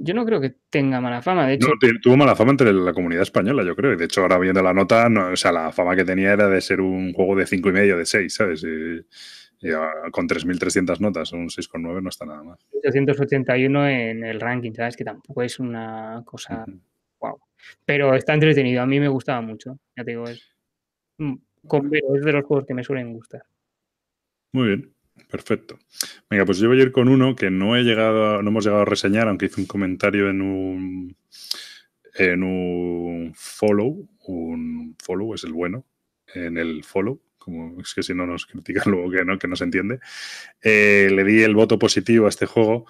Yo 0.00 0.14
no 0.14 0.24
creo 0.24 0.40
que 0.40 0.54
tenga 0.70 1.00
mala 1.00 1.20
fama, 1.20 1.46
de 1.46 1.54
hecho, 1.54 1.68
No, 1.68 1.74
tu- 1.78 2.00
tuvo 2.00 2.16
mala 2.16 2.34
fama 2.34 2.52
entre 2.52 2.72
la 2.72 2.94
comunidad 2.94 3.22
española, 3.22 3.62
yo 3.62 3.76
creo. 3.76 3.92
Y 3.92 3.96
de 3.96 4.06
hecho, 4.06 4.22
ahora 4.22 4.38
viendo 4.38 4.62
la 4.62 4.72
nota, 4.72 5.08
no, 5.10 5.28
o 5.28 5.36
sea, 5.36 5.52
la 5.52 5.72
fama 5.72 5.94
que 5.94 6.04
tenía 6.04 6.32
era 6.32 6.48
de 6.48 6.60
ser 6.62 6.80
un 6.80 7.12
juego 7.12 7.36
de 7.36 7.46
cinco 7.46 7.68
y 7.68 7.72
medio, 7.72 7.98
de 7.98 8.06
6, 8.06 8.34
¿sabes? 8.34 8.64
Y, 8.64 9.66
y, 9.66 9.70
ah, 9.72 9.90
con 10.10 10.26
3.300 10.26 11.00
notas, 11.00 11.32
un 11.32 11.50
6,9 11.50 12.00
no 12.02 12.08
está 12.08 12.24
nada 12.24 12.42
mal. 12.42 12.58
881 12.82 13.86
en 13.88 14.24
el 14.24 14.40
ranking, 14.40 14.72
¿sabes? 14.72 14.96
Que 14.96 15.04
tampoco 15.04 15.42
es 15.42 15.58
una 15.60 16.22
cosa 16.24 16.64
Ujú. 16.66 16.80
wow. 17.20 17.38
Pero 17.84 18.14
está 18.14 18.32
entretenido, 18.34 18.82
a 18.82 18.86
mí 18.86 18.98
me 19.00 19.08
gustaba 19.08 19.40
mucho, 19.42 19.78
ya 19.96 20.02
te 20.04 20.12
digo, 20.12 20.24
es 20.24 20.42
mm, 21.18 21.34
con 21.66 21.90
es 21.94 22.24
de 22.24 22.32
los 22.32 22.44
juegos 22.44 22.66
que 22.66 22.74
me 22.74 22.84
suelen 22.84 23.12
gustar. 23.12 23.42
Muy 24.52 24.68
bien, 24.68 24.93
perfecto. 25.30 25.78
Venga, 26.30 26.44
pues 26.44 26.58
yo 26.58 26.68
voy 26.68 26.80
a 26.80 26.82
ir 26.82 26.92
con 26.92 27.08
uno 27.08 27.36
que 27.36 27.50
no 27.50 27.76
he 27.76 27.82
llegado, 27.82 28.42
no 28.42 28.50
hemos 28.50 28.64
llegado 28.64 28.82
a 28.82 28.86
reseñar, 28.86 29.28
aunque 29.28 29.46
hice 29.46 29.60
un 29.60 29.66
comentario 29.66 30.28
en 30.30 30.40
un 30.42 31.16
en 32.16 32.42
un 32.42 33.32
follow, 33.34 34.08
un 34.26 34.96
follow 35.02 35.34
es 35.34 35.44
el 35.44 35.52
bueno, 35.52 35.84
en 36.32 36.58
el 36.58 36.84
follow, 36.84 37.20
como 37.38 37.80
es 37.80 37.92
que 37.92 38.02
si 38.02 38.14
no 38.14 38.26
nos 38.26 38.46
critican 38.46 38.84
luego 38.92 39.10
que 39.10 39.24
no, 39.24 39.38
que 39.38 39.48
no 39.48 39.56
se 39.56 39.64
entiende. 39.64 40.00
Eh, 40.62 41.08
le 41.10 41.24
di 41.24 41.42
el 41.42 41.54
voto 41.54 41.78
positivo 41.78 42.26
a 42.26 42.28
este 42.28 42.46
juego 42.46 42.86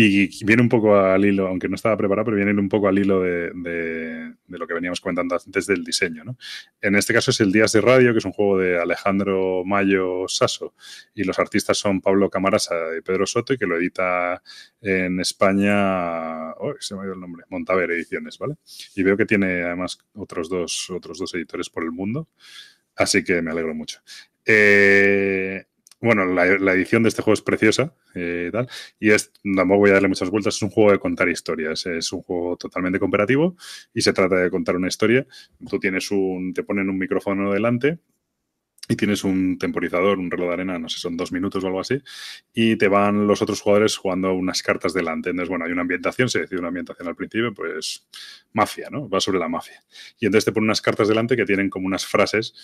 y 0.00 0.44
viene 0.44 0.62
un 0.62 0.68
poco 0.68 0.96
al 0.96 1.24
hilo, 1.24 1.48
aunque 1.48 1.68
no 1.68 1.74
estaba 1.74 1.96
preparado, 1.96 2.26
pero 2.26 2.36
viene 2.36 2.52
un 2.52 2.68
poco 2.68 2.86
al 2.86 2.96
hilo 2.96 3.20
de, 3.20 4.32
lo 4.46 4.66
que 4.68 4.74
veníamos 4.74 5.00
comentando 5.00 5.34
antes 5.34 5.66
del 5.66 5.82
diseño. 5.82 6.22
¿no? 6.22 6.38
En 6.80 6.94
este 6.94 7.12
caso 7.12 7.32
es 7.32 7.40
el 7.40 7.50
Días 7.50 7.72
de 7.72 7.80
Radio, 7.80 8.12
que 8.12 8.18
es 8.18 8.24
un 8.24 8.30
juego 8.30 8.58
de 8.58 8.80
Alejandro 8.80 9.64
Mayo 9.64 10.28
Sasso, 10.28 10.74
y 11.14 11.24
los 11.24 11.40
artistas 11.40 11.78
son 11.78 12.00
Pablo 12.00 12.30
Camarasa 12.30 12.76
y 12.96 13.00
Pedro 13.00 13.26
Soto, 13.26 13.54
y 13.54 13.58
que 13.58 13.66
lo 13.66 13.76
edita 13.76 14.40
en 14.80 15.18
España, 15.18 16.54
se 16.78 16.94
me 16.94 17.00
ha 17.00 17.04
ido 17.04 17.14
el 17.14 17.20
nombre, 17.20 17.44
Montaver 17.48 17.90
Ediciones, 17.90 18.38
¿vale? 18.38 18.54
Y 18.94 19.02
veo 19.02 19.16
que 19.16 19.26
tiene 19.26 19.64
además 19.64 19.98
otros 20.14 20.48
dos, 20.48 20.90
otros 20.90 21.18
dos 21.18 21.34
editores 21.34 21.70
por 21.70 21.82
el 21.82 21.90
mundo, 21.90 22.28
así 22.94 23.24
que 23.24 23.42
me 23.42 23.50
alegro 23.50 23.74
mucho. 23.74 23.98
Eh, 24.44 25.64
bueno, 26.00 26.24
la, 26.26 26.46
la 26.58 26.72
edición 26.74 27.02
de 27.02 27.08
este 27.08 27.22
juego 27.22 27.34
es 27.34 27.42
preciosa 27.42 27.94
eh, 28.14 28.46
y 28.48 28.52
tal, 28.52 28.68
y 29.00 29.10
es, 29.10 29.32
tampoco 29.42 29.80
voy 29.80 29.90
a 29.90 29.94
darle 29.94 30.08
muchas 30.08 30.30
vueltas, 30.30 30.56
es 30.56 30.62
un 30.62 30.70
juego 30.70 30.92
de 30.92 30.98
contar 30.98 31.28
historias, 31.28 31.86
es 31.86 32.12
un 32.12 32.22
juego 32.22 32.56
totalmente 32.56 32.98
cooperativo 32.98 33.56
y 33.92 34.02
se 34.02 34.12
trata 34.12 34.36
de 34.36 34.50
contar 34.50 34.76
una 34.76 34.88
historia. 34.88 35.26
Tú 35.68 35.78
tienes 35.78 36.10
un, 36.10 36.54
te 36.54 36.62
ponen 36.62 36.88
un 36.88 36.98
micrófono 36.98 37.52
delante 37.52 37.98
y 38.88 38.96
tienes 38.96 39.22
un 39.22 39.58
temporizador, 39.58 40.18
un 40.18 40.30
reloj 40.30 40.48
de 40.48 40.54
arena, 40.54 40.78
no 40.78 40.88
sé, 40.88 40.98
son 40.98 41.16
dos 41.16 41.30
minutos 41.30 41.62
o 41.62 41.66
algo 41.66 41.80
así, 41.80 42.00
y 42.54 42.76
te 42.76 42.88
van 42.88 43.26
los 43.26 43.42
otros 43.42 43.60
jugadores 43.60 43.96
jugando 43.96 44.32
unas 44.32 44.62
cartas 44.62 44.94
delante. 44.94 45.30
Entonces, 45.30 45.50
bueno, 45.50 45.66
hay 45.66 45.72
una 45.72 45.82
ambientación, 45.82 46.30
se 46.30 46.40
decide 46.40 46.58
una 46.58 46.68
ambientación 46.68 47.06
al 47.06 47.14
principio, 47.14 47.52
pues 47.52 48.08
mafia, 48.54 48.88
¿no? 48.90 49.08
Va 49.08 49.20
sobre 49.20 49.38
la 49.38 49.48
mafia. 49.48 49.84
Y 50.18 50.26
entonces 50.26 50.46
te 50.46 50.52
ponen 50.52 50.68
unas 50.68 50.80
cartas 50.80 51.06
delante 51.06 51.36
que 51.36 51.44
tienen 51.44 51.68
como 51.68 51.86
unas 51.86 52.06
frases 52.06 52.54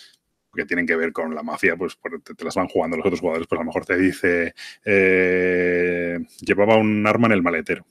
que 0.55 0.65
tienen 0.65 0.87
que 0.87 0.95
ver 0.95 1.11
con 1.11 1.35
la 1.35 1.43
mafia, 1.43 1.75
pues 1.75 1.97
te 2.37 2.43
las 2.43 2.55
van 2.55 2.67
jugando 2.67 2.97
los 2.97 3.05
otros 3.05 3.19
jugadores, 3.19 3.47
pues 3.47 3.59
a 3.59 3.63
lo 3.63 3.67
mejor 3.67 3.85
te 3.85 3.97
dice, 3.97 4.53
eh, 4.83 6.19
llevaba 6.41 6.77
un 6.77 7.05
arma 7.05 7.27
en 7.27 7.33
el 7.33 7.43
maletero. 7.43 7.85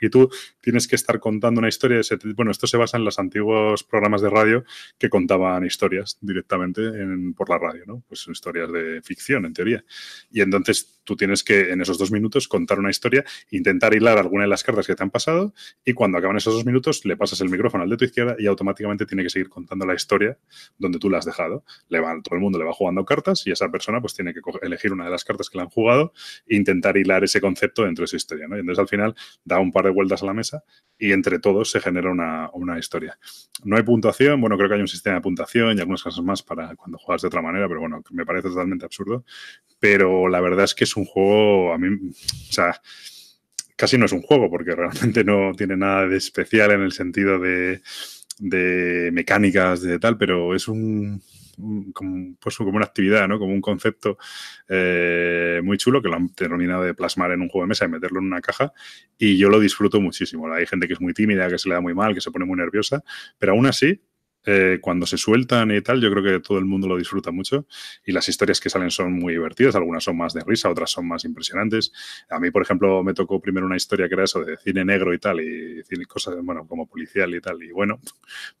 Y 0.00 0.10
tú 0.10 0.30
tienes 0.60 0.86
que 0.88 0.96
estar 0.96 1.18
contando 1.20 1.58
una 1.60 1.68
historia. 1.68 2.00
Bueno, 2.36 2.50
esto 2.50 2.66
se 2.66 2.76
basa 2.76 2.96
en 2.96 3.04
los 3.04 3.18
antiguos 3.18 3.84
programas 3.84 4.22
de 4.22 4.30
radio 4.30 4.64
que 4.98 5.08
contaban 5.08 5.64
historias 5.64 6.18
directamente 6.20 6.82
en- 6.82 7.34
por 7.34 7.48
la 7.50 7.58
radio, 7.58 7.84
¿no? 7.86 8.02
Pues 8.08 8.20
son 8.20 8.32
historias 8.32 8.70
de 8.72 9.00
ficción, 9.02 9.46
en 9.46 9.52
teoría. 9.54 9.84
Y 10.30 10.40
entonces 10.40 11.00
tú 11.04 11.16
tienes 11.16 11.44
que, 11.44 11.70
en 11.70 11.80
esos 11.82 11.98
dos 11.98 12.10
minutos, 12.10 12.48
contar 12.48 12.78
una 12.78 12.90
historia, 12.90 13.24
intentar 13.50 13.94
hilar 13.94 14.16
alguna 14.18 14.44
de 14.44 14.48
las 14.48 14.62
cartas 14.62 14.86
que 14.86 14.94
te 14.94 15.02
han 15.02 15.10
pasado, 15.10 15.52
y 15.84 15.92
cuando 15.92 16.16
acaban 16.18 16.36
esos 16.38 16.54
dos 16.54 16.64
minutos, 16.64 17.04
le 17.04 17.16
pasas 17.16 17.40
el 17.42 17.50
micrófono 17.50 17.84
al 17.84 17.90
de 17.90 17.96
tu 17.98 18.04
izquierda 18.06 18.36
y 18.38 18.46
automáticamente 18.46 19.04
tiene 19.04 19.22
que 19.22 19.28
seguir 19.30 19.48
contando 19.50 19.84
la 19.86 19.94
historia 19.94 20.38
donde 20.78 20.98
tú 20.98 21.10
la 21.10 21.18
has 21.18 21.24
dejado. 21.26 21.64
Le 21.88 22.00
va, 22.00 22.14
todo 22.22 22.34
el 22.36 22.40
mundo 22.40 22.58
le 22.58 22.64
va 22.64 22.72
jugando 22.72 23.04
cartas 23.04 23.46
y 23.46 23.50
esa 23.50 23.70
persona 23.70 24.00
pues 24.00 24.14
tiene 24.14 24.32
que 24.32 24.40
elegir 24.62 24.92
una 24.92 25.04
de 25.04 25.10
las 25.10 25.24
cartas 25.24 25.50
que 25.50 25.58
le 25.58 25.62
han 25.64 25.70
jugado 25.70 26.12
e 26.46 26.56
intentar 26.56 26.96
hilar 26.96 27.22
ese 27.24 27.40
concepto 27.40 27.84
dentro 27.84 28.02
de 28.02 28.06
esa 28.06 28.16
historia, 28.16 28.48
¿no? 28.48 28.56
Y 28.56 28.60
entonces 28.60 28.80
al 28.80 28.88
final 28.88 29.14
da 29.44 29.58
un 29.60 29.72
par 29.72 29.84
de 29.84 29.90
vueltas 29.94 30.22
a 30.22 30.26
la 30.26 30.34
mesa 30.34 30.64
y 30.98 31.12
entre 31.12 31.38
todos 31.38 31.70
se 31.70 31.80
genera 31.80 32.10
una, 32.10 32.50
una 32.52 32.78
historia. 32.78 33.18
No 33.64 33.76
hay 33.76 33.82
puntuación, 33.82 34.40
bueno, 34.40 34.56
creo 34.56 34.68
que 34.68 34.74
hay 34.76 34.80
un 34.82 34.88
sistema 34.88 35.16
de 35.16 35.22
puntuación 35.22 35.76
y 35.76 35.80
algunas 35.80 36.02
cosas 36.02 36.24
más 36.24 36.42
para 36.42 36.74
cuando 36.76 36.98
juegas 36.98 37.22
de 37.22 37.28
otra 37.28 37.42
manera, 37.42 37.68
pero 37.68 37.80
bueno, 37.80 38.02
me 38.10 38.26
parece 38.26 38.48
totalmente 38.48 38.84
absurdo. 38.84 39.24
Pero 39.80 40.28
la 40.28 40.40
verdad 40.40 40.64
es 40.64 40.74
que 40.74 40.84
es 40.84 40.96
un 40.96 41.04
juego, 41.04 41.72
a 41.74 41.78
mí, 41.78 41.88
o 41.88 42.52
sea, 42.52 42.80
casi 43.76 43.98
no 43.98 44.06
es 44.06 44.12
un 44.12 44.22
juego 44.22 44.50
porque 44.50 44.74
realmente 44.74 45.24
no 45.24 45.52
tiene 45.56 45.76
nada 45.76 46.06
de 46.06 46.16
especial 46.16 46.72
en 46.72 46.82
el 46.82 46.92
sentido 46.92 47.38
de, 47.38 47.82
de 48.38 49.10
mecánicas, 49.12 49.82
de 49.82 49.98
tal, 49.98 50.16
pero 50.18 50.54
es 50.54 50.68
un, 50.68 50.78
un- 50.78 51.22
como, 51.92 52.36
pues, 52.40 52.56
como 52.56 52.70
una 52.70 52.84
actividad, 52.84 53.28
¿no? 53.28 53.38
Como 53.38 53.52
un 53.52 53.60
concepto 53.60 54.18
eh, 54.68 55.60
muy 55.64 55.76
chulo 55.78 56.02
que 56.02 56.08
lo 56.08 56.16
han 56.16 56.28
terminado 56.34 56.82
de 56.82 56.94
plasmar 56.94 57.32
en 57.32 57.42
un 57.42 57.48
juego 57.48 57.64
de 57.64 57.68
mesa 57.68 57.84
y 57.84 57.88
meterlo 57.88 58.20
en 58.20 58.26
una 58.26 58.40
caja 58.40 58.72
y 59.18 59.36
yo 59.36 59.48
lo 59.48 59.60
disfruto 59.60 60.00
muchísimo. 60.00 60.52
Hay 60.52 60.66
gente 60.66 60.86
que 60.86 60.94
es 60.94 61.00
muy 61.00 61.14
tímida, 61.14 61.48
que 61.48 61.58
se 61.58 61.68
le 61.68 61.74
da 61.74 61.80
muy 61.80 61.94
mal, 61.94 62.14
que 62.14 62.20
se 62.20 62.30
pone 62.30 62.44
muy 62.44 62.56
nerviosa, 62.56 63.02
pero 63.38 63.52
aún 63.52 63.66
así, 63.66 64.00
eh, 64.46 64.78
cuando 64.80 65.06
se 65.06 65.16
sueltan 65.18 65.70
y 65.70 65.80
tal, 65.80 66.00
yo 66.00 66.10
creo 66.10 66.22
que 66.22 66.40
todo 66.40 66.58
el 66.58 66.64
mundo 66.64 66.86
lo 66.88 66.96
disfruta 66.98 67.30
mucho 67.30 67.66
y 68.04 68.12
las 68.12 68.28
historias 68.28 68.60
que 68.60 68.70
salen 68.70 68.90
son 68.90 69.12
muy 69.12 69.32
divertidas, 69.34 69.74
algunas 69.76 70.04
son 70.04 70.16
más 70.16 70.34
de 70.34 70.42
risa, 70.46 70.68
otras 70.70 70.90
son 70.90 71.08
más 71.08 71.24
impresionantes. 71.24 71.92
A 72.30 72.38
mí, 72.38 72.50
por 72.50 72.62
ejemplo, 72.62 73.02
me 73.02 73.14
tocó 73.14 73.40
primero 73.40 73.66
una 73.66 73.76
historia 73.76 74.08
que 74.08 74.14
era 74.14 74.24
eso 74.24 74.40
de 74.44 74.56
cine 74.58 74.84
negro 74.84 75.14
y 75.14 75.18
tal, 75.18 75.40
y 75.40 75.82
cine- 75.84 76.06
cosas, 76.06 76.36
bueno, 76.42 76.66
como 76.66 76.86
policial 76.86 77.34
y 77.34 77.40
tal, 77.40 77.62
y 77.62 77.72
bueno, 77.72 78.00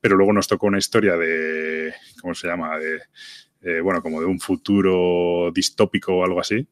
pero 0.00 0.16
luego 0.16 0.32
nos 0.32 0.48
tocó 0.48 0.66
una 0.66 0.78
historia 0.78 1.16
de, 1.16 1.92
¿cómo 2.20 2.34
se 2.34 2.48
llama? 2.48 2.78
De, 2.78 3.00
eh, 3.62 3.80
bueno, 3.80 4.02
como 4.02 4.20
de 4.20 4.26
un 4.26 4.40
futuro 4.40 5.50
distópico 5.52 6.14
o 6.16 6.24
algo 6.24 6.40
así. 6.40 6.68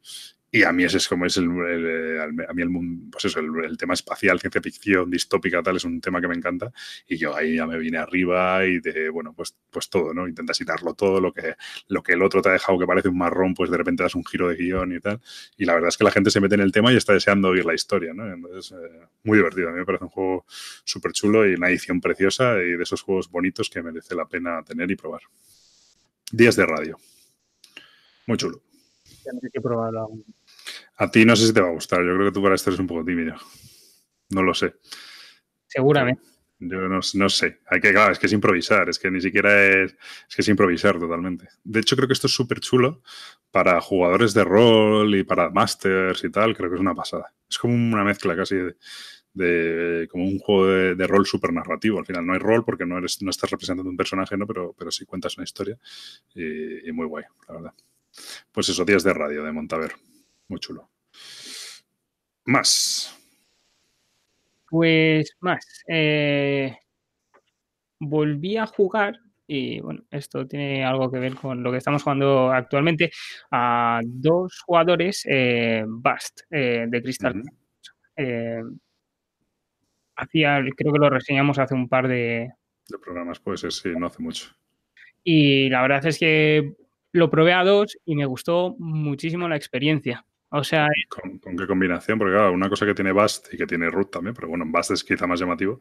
Y 0.55 0.65
a 0.65 0.73
mí 0.73 0.85
ese 0.85 0.99
es 0.99 1.09
como 1.09 1.25
es 1.25 1.39
el, 1.39 1.45
el- 1.47 2.21
a 2.47 2.53
mí 2.53 2.63
el 2.63 2.69
mundo, 2.69 3.09
pues 3.11 3.25
eso, 3.25 3.41
el, 3.41 3.49
el 3.65 3.79
tema 3.79 3.95
espacial, 3.95 4.39
ciencia 4.39 4.61
ficción, 4.61 5.11
distópica, 5.11 5.63
tal, 5.63 5.77
es 5.77 5.85
un 5.85 5.99
tema 6.01 6.21
que 6.21 6.29
me 6.29 6.35
encanta. 6.35 6.71
Y 7.09 7.17
yo 7.17 7.35
ahí 7.35 7.57
ya 7.57 7.67
me 7.67 7.79
vine 7.79 7.97
arriba 7.99 8.65
y 8.67 8.79
de, 8.81 9.09
bueno, 9.09 9.33
pues, 9.35 9.57
pues 9.71 9.89
todo, 9.89 10.13
¿no? 10.13 10.29
Intentas 10.29 10.59
citarlo 10.59 10.93
todo, 10.95 11.21
lo 11.23 11.33
que, 11.33 11.55
lo 11.89 12.03
que 12.03 12.13
el 12.13 12.23
otro 12.23 12.43
te 12.43 12.51
ha 12.51 12.53
dejado 12.53 12.79
que 12.79 12.87
parece 12.87 13.09
un 13.09 13.17
marrón, 13.19 13.55
pues 13.55 13.71
de 13.71 13.79
repente 13.79 14.03
das 14.03 14.15
un 14.15 14.25
giro 14.27 14.49
de 14.49 14.57
guion 14.57 14.93
y 14.95 15.01
tal. 15.01 15.21
Y 15.57 15.65
la 15.65 15.73
verdad 15.75 15.89
es 15.89 15.97
que 15.97 16.05
la 16.05 16.11
gente 16.11 16.31
se 16.31 16.41
mete 16.41 16.55
en 16.55 16.61
el 16.61 16.71
tema 16.73 16.93
y 16.93 16.97
está 16.97 17.15
deseando 17.15 17.49
oír 17.49 17.65
la 17.65 17.75
historia, 17.75 18.13
¿no? 18.13 18.31
Entonces, 18.31 18.73
eh, 18.73 19.07
muy 19.25 19.39
divertido. 19.39 19.71
A 19.71 19.73
mí 19.73 19.79
me 19.79 19.87
parece 19.87 20.05
un 20.05 20.11
juego 20.11 20.45
súper 20.85 21.13
chulo 21.13 21.49
y 21.49 21.55
una 21.55 21.71
edición 21.71 21.99
preciosa 22.01 22.59
y 22.63 22.73
de 22.77 22.83
esos 22.83 23.01
juegos 23.03 23.31
bonitos 23.31 23.71
que 23.71 23.83
merece 23.83 24.15
la 24.15 24.27
pena 24.27 24.63
tener 24.63 24.91
y 24.91 24.97
probar. 24.97 25.23
Días 26.33 26.57
de 26.57 26.67
radio. 26.67 26.99
Muy 28.27 28.37
chulo. 28.37 28.61
Sé 29.41 29.51
qué 29.53 29.61
probarlo 29.61 30.01
aún. 30.01 30.25
A 30.99 31.11
ti 31.11 31.25
no 31.25 31.35
sé 31.37 31.47
si 31.47 31.53
te 31.55 31.61
va 31.61 31.69
a 31.69 31.73
gustar. 31.73 32.01
Yo 32.05 32.15
creo 32.15 32.27
que 32.29 32.33
tú 32.35 32.43
para 32.43 32.55
esto 32.55 32.71
eres 32.71 32.81
un 32.81 32.87
poco 32.87 33.05
tímido. 33.05 33.35
No 34.31 34.43
lo 34.43 34.55
sé. 34.55 34.75
Seguramente. 35.67 36.23
Yo 36.61 36.89
no, 36.89 37.01
no 37.15 37.29
sé. 37.29 37.61
Hay 37.69 37.81
que, 37.81 37.93
claro, 37.93 38.13
es 38.13 38.19
que 38.19 38.27
es 38.27 38.33
improvisar. 38.33 38.89
Es 38.89 38.99
que 38.99 39.11
ni 39.11 39.21
siquiera 39.21 39.67
es. 39.67 39.97
Es 40.29 40.37
que 40.37 40.43
es 40.43 40.49
improvisar 40.49 40.99
totalmente. 40.99 41.49
De 41.65 41.81
hecho, 41.81 41.97
creo 41.97 42.09
que 42.09 42.15
esto 42.15 42.29
es 42.29 42.35
súper 42.35 42.61
chulo 42.61 43.03
para 43.51 43.81
jugadores 43.81 44.35
de 44.35 44.45
rol 44.45 45.15
y 45.17 45.25
para 45.25 45.51
masters 45.51 46.25
y 46.25 46.31
tal. 46.31 46.57
Creo 46.57 46.71
que 46.71 46.77
es 46.77 46.81
una 46.81 46.95
pasada. 46.95 47.35
Es 47.51 47.59
como 47.59 47.75
una 47.75 48.05
mezcla 48.05 48.37
casi 48.37 48.57
de. 48.57 48.77
de- 49.35 50.09
como 50.11 50.25
un 50.25 50.39
juego 50.39 50.67
de, 50.69 50.95
de 50.97 51.07
rol 51.09 51.27
súper 51.27 51.53
narrativo. 51.53 51.99
Al 51.99 52.07
final 52.07 52.27
no 52.27 52.35
hay 52.35 52.39
rol 52.41 52.65
porque 52.65 52.87
no, 52.87 52.99
eres, 52.99 53.23
no 53.23 53.31
estás 53.31 53.51
representando 53.51 53.91
un 53.91 53.97
personaje, 53.97 54.37
¿no? 54.37 54.47
Pero, 54.47 54.75
pero 54.79 54.91
sí 54.93 55.07
cuentas 55.07 55.37
una 55.39 55.45
historia. 55.45 55.79
Y, 56.35 56.89
y 56.89 56.93
muy 56.93 57.07
guay, 57.07 57.25
la 57.49 57.55
verdad. 57.55 57.75
Pues 58.53 58.69
eso, 58.71 58.85
días 58.85 59.05
de 59.05 59.15
radio 59.15 59.45
de 59.45 59.53
Montaver. 59.53 59.95
Muy 60.49 60.59
chulo. 60.59 60.89
Más. 62.45 63.19
Pues 64.69 65.37
más. 65.41 65.85
eh, 65.87 66.77
volví 68.01 68.57
a 68.57 68.67
jugar, 68.67 69.19
y 69.47 69.81
bueno, 69.81 70.03
esto 70.11 70.47
tiene 70.47 70.85
algo 70.85 71.11
que 71.11 71.19
ver 71.19 71.35
con 71.35 71.63
lo 71.63 71.71
que 71.71 71.79
estamos 71.79 72.03
jugando 72.03 72.51
actualmente, 72.51 73.11
a 73.51 74.01
dos 74.05 74.61
jugadores 74.67 75.25
eh, 75.29 75.85
Bast 75.87 76.41
eh, 76.51 76.87
de 76.89 77.03
Crystal. 77.03 77.43
Eh, 78.17 78.63
hacía, 80.17 80.61
creo 80.77 80.93
que 80.93 80.99
lo 80.99 81.11
reseñamos 81.11 81.59
hace 81.59 81.75
un 81.75 81.89
par 81.89 82.09
de. 82.09 82.51
De 82.89 82.99
programas, 82.99 83.39
puede 83.41 83.59
ser, 83.59 83.73
sí, 83.73 83.91
no 83.97 84.07
hace 84.07 84.23
mucho. 84.23 84.51
Y 85.23 85.69
la 85.69 85.83
verdad 85.83 86.05
es 86.07 86.19
que 86.19 86.75
lo 87.13 87.31
probé 87.31 87.53
a 87.53 87.65
dos 87.65 87.97
y 88.05 88.17
me 88.17 88.27
gustó 88.27 88.75
muchísimo 88.79 89.49
la 89.49 89.57
experiencia. 89.57 90.25
O 90.55 90.63
sea, 90.63 90.89
¿Con, 91.09 91.39
con 91.39 91.57
qué 91.57 91.67
combinación? 91.67 92.19
Porque 92.19 92.35
claro, 92.35 92.53
una 92.53 92.69
cosa 92.69 92.85
que 92.85 92.95
tiene 92.95 93.13
Bast 93.13 93.53
y 93.55 93.57
que 93.57 93.67
tiene 93.67 93.89
Root 93.91 94.11
también, 94.11 94.35
pero 94.35 94.49
bueno, 94.49 94.65
Bast 94.69 94.91
es 94.91 95.03
quizá 95.03 95.27
más 95.27 95.41
llamativo, 95.41 95.81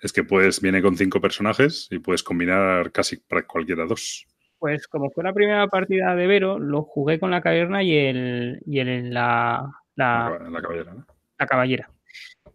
es 0.00 0.10
que 0.10 0.24
puedes, 0.24 0.60
viene 0.62 0.80
con 0.80 0.96
cinco 0.96 1.20
personajes 1.20 1.86
y 1.90 1.98
puedes 1.98 2.22
combinar 2.22 2.90
casi 2.92 3.18
para 3.18 3.46
cualquiera 3.46 3.84
dos. 3.84 4.26
Pues 4.58 4.88
como 4.88 5.10
fue 5.10 5.22
la 5.22 5.34
primera 5.34 5.66
partida 5.68 6.14
de 6.14 6.26
Vero, 6.26 6.58
lo 6.58 6.82
jugué 6.82 7.20
con 7.20 7.30
la 7.30 7.42
caverna 7.42 7.82
y 7.82 7.94
el 7.94 8.60
y 8.64 8.78
el 8.78 9.12
la, 9.12 9.70
la, 9.96 10.38
En 10.46 10.52
la 10.52 10.62
caballera, 10.62 10.94
¿no? 10.94 11.06
la 11.38 11.46
caballera. 11.46 11.90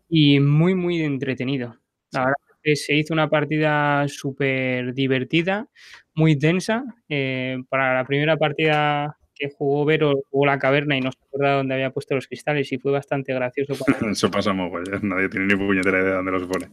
y 0.09 0.39
muy, 0.39 0.73
muy 0.73 1.01
entretenido. 1.03 1.77
La 2.11 2.21
verdad 2.21 2.35
es 2.49 2.59
que 2.63 2.75
se 2.75 2.95
hizo 2.95 3.13
una 3.13 3.29
partida 3.29 4.07
súper 4.07 4.93
divertida, 4.95 5.67
muy 6.15 6.37
tensa. 6.39 6.83
Eh, 7.07 7.57
para 7.69 7.93
la 7.93 8.05
primera 8.05 8.35
partida 8.35 9.15
que 9.41 9.49
jugó 9.49 9.85
Vero, 9.85 10.23
jugó 10.29 10.45
la 10.45 10.59
caverna 10.59 10.95
y 10.95 11.01
no 11.01 11.11
se 11.11 11.17
acuerda 11.25 11.55
dónde 11.55 11.73
había 11.73 11.89
puesto 11.89 12.13
los 12.13 12.27
cristales 12.27 12.71
y 12.71 12.77
fue 12.77 12.91
bastante 12.91 13.33
gracioso. 13.33 13.73
cuando 13.77 14.09
Eso 14.11 14.29
pasa 14.29 14.53
mogollón, 14.53 14.99
nadie 15.09 15.29
tiene 15.29 15.47
ni 15.47 15.55
puñetera 15.55 15.99
idea 15.99 16.09
de 16.09 16.15
dónde 16.17 16.31
los 16.31 16.43
pone. 16.43 16.67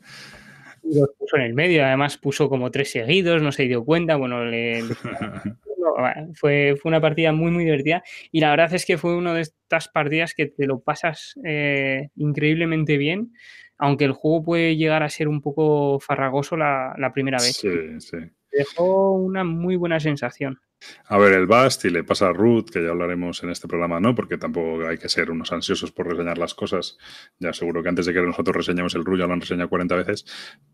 los 0.84 1.10
puso 1.18 1.36
en 1.36 1.42
el 1.42 1.54
medio. 1.54 1.84
Además 1.84 2.18
puso 2.18 2.48
como 2.48 2.70
tres 2.70 2.90
seguidos, 2.90 3.42
no 3.42 3.52
se 3.52 3.64
dio 3.64 3.84
cuenta. 3.84 4.16
Bueno, 4.16 4.44
le, 4.44 4.82
fue, 6.34 6.76
fue 6.80 6.88
una 6.90 7.00
partida 7.00 7.32
muy, 7.32 7.50
muy 7.50 7.64
divertida. 7.64 8.02
Y 8.30 8.40
la 8.40 8.50
verdad 8.50 8.74
es 8.74 8.84
que 8.84 8.98
fue 8.98 9.16
una 9.16 9.32
de 9.32 9.40
estas 9.40 9.88
partidas 9.88 10.34
que 10.34 10.46
te 10.46 10.66
lo 10.66 10.80
pasas 10.80 11.34
eh, 11.44 12.10
increíblemente 12.16 12.98
bien, 12.98 13.32
aunque 13.78 14.04
el 14.04 14.12
juego 14.12 14.44
puede 14.44 14.76
llegar 14.76 15.02
a 15.02 15.08
ser 15.08 15.28
un 15.28 15.40
poco 15.40 16.00
farragoso 16.00 16.56
la, 16.56 16.94
la 16.98 17.12
primera 17.14 17.38
vez. 17.38 17.56
Sí, 17.56 18.00
sí. 18.00 18.18
Dejó 18.52 19.12
una 19.12 19.44
muy 19.44 19.76
buena 19.76 20.00
sensación. 20.00 20.58
A 21.06 21.18
ver, 21.18 21.32
el 21.32 21.46
Bast 21.46 21.84
y 21.84 21.90
le 21.90 22.04
pasa 22.04 22.28
a 22.28 22.32
Ruth, 22.32 22.70
que 22.70 22.82
ya 22.82 22.90
hablaremos 22.90 23.42
en 23.42 23.50
este 23.50 23.66
programa, 23.66 24.00
¿no? 24.00 24.14
Porque 24.14 24.38
tampoco 24.38 24.86
hay 24.86 24.98
que 24.98 25.08
ser 25.08 25.30
unos 25.30 25.52
ansiosos 25.52 25.92
por 25.92 26.06
reseñar 26.06 26.38
las 26.38 26.54
cosas. 26.54 26.98
Ya 27.38 27.52
seguro 27.52 27.82
que 27.82 27.88
antes 27.88 28.06
de 28.06 28.12
que 28.14 28.22
nosotros 28.22 28.56
reseñemos 28.56 28.94
el 28.94 29.04
Ru 29.04 29.16
ya 29.16 29.26
lo 29.26 29.32
han 29.32 29.40
reseñado 29.40 29.68
40 29.68 29.96
veces. 29.96 30.24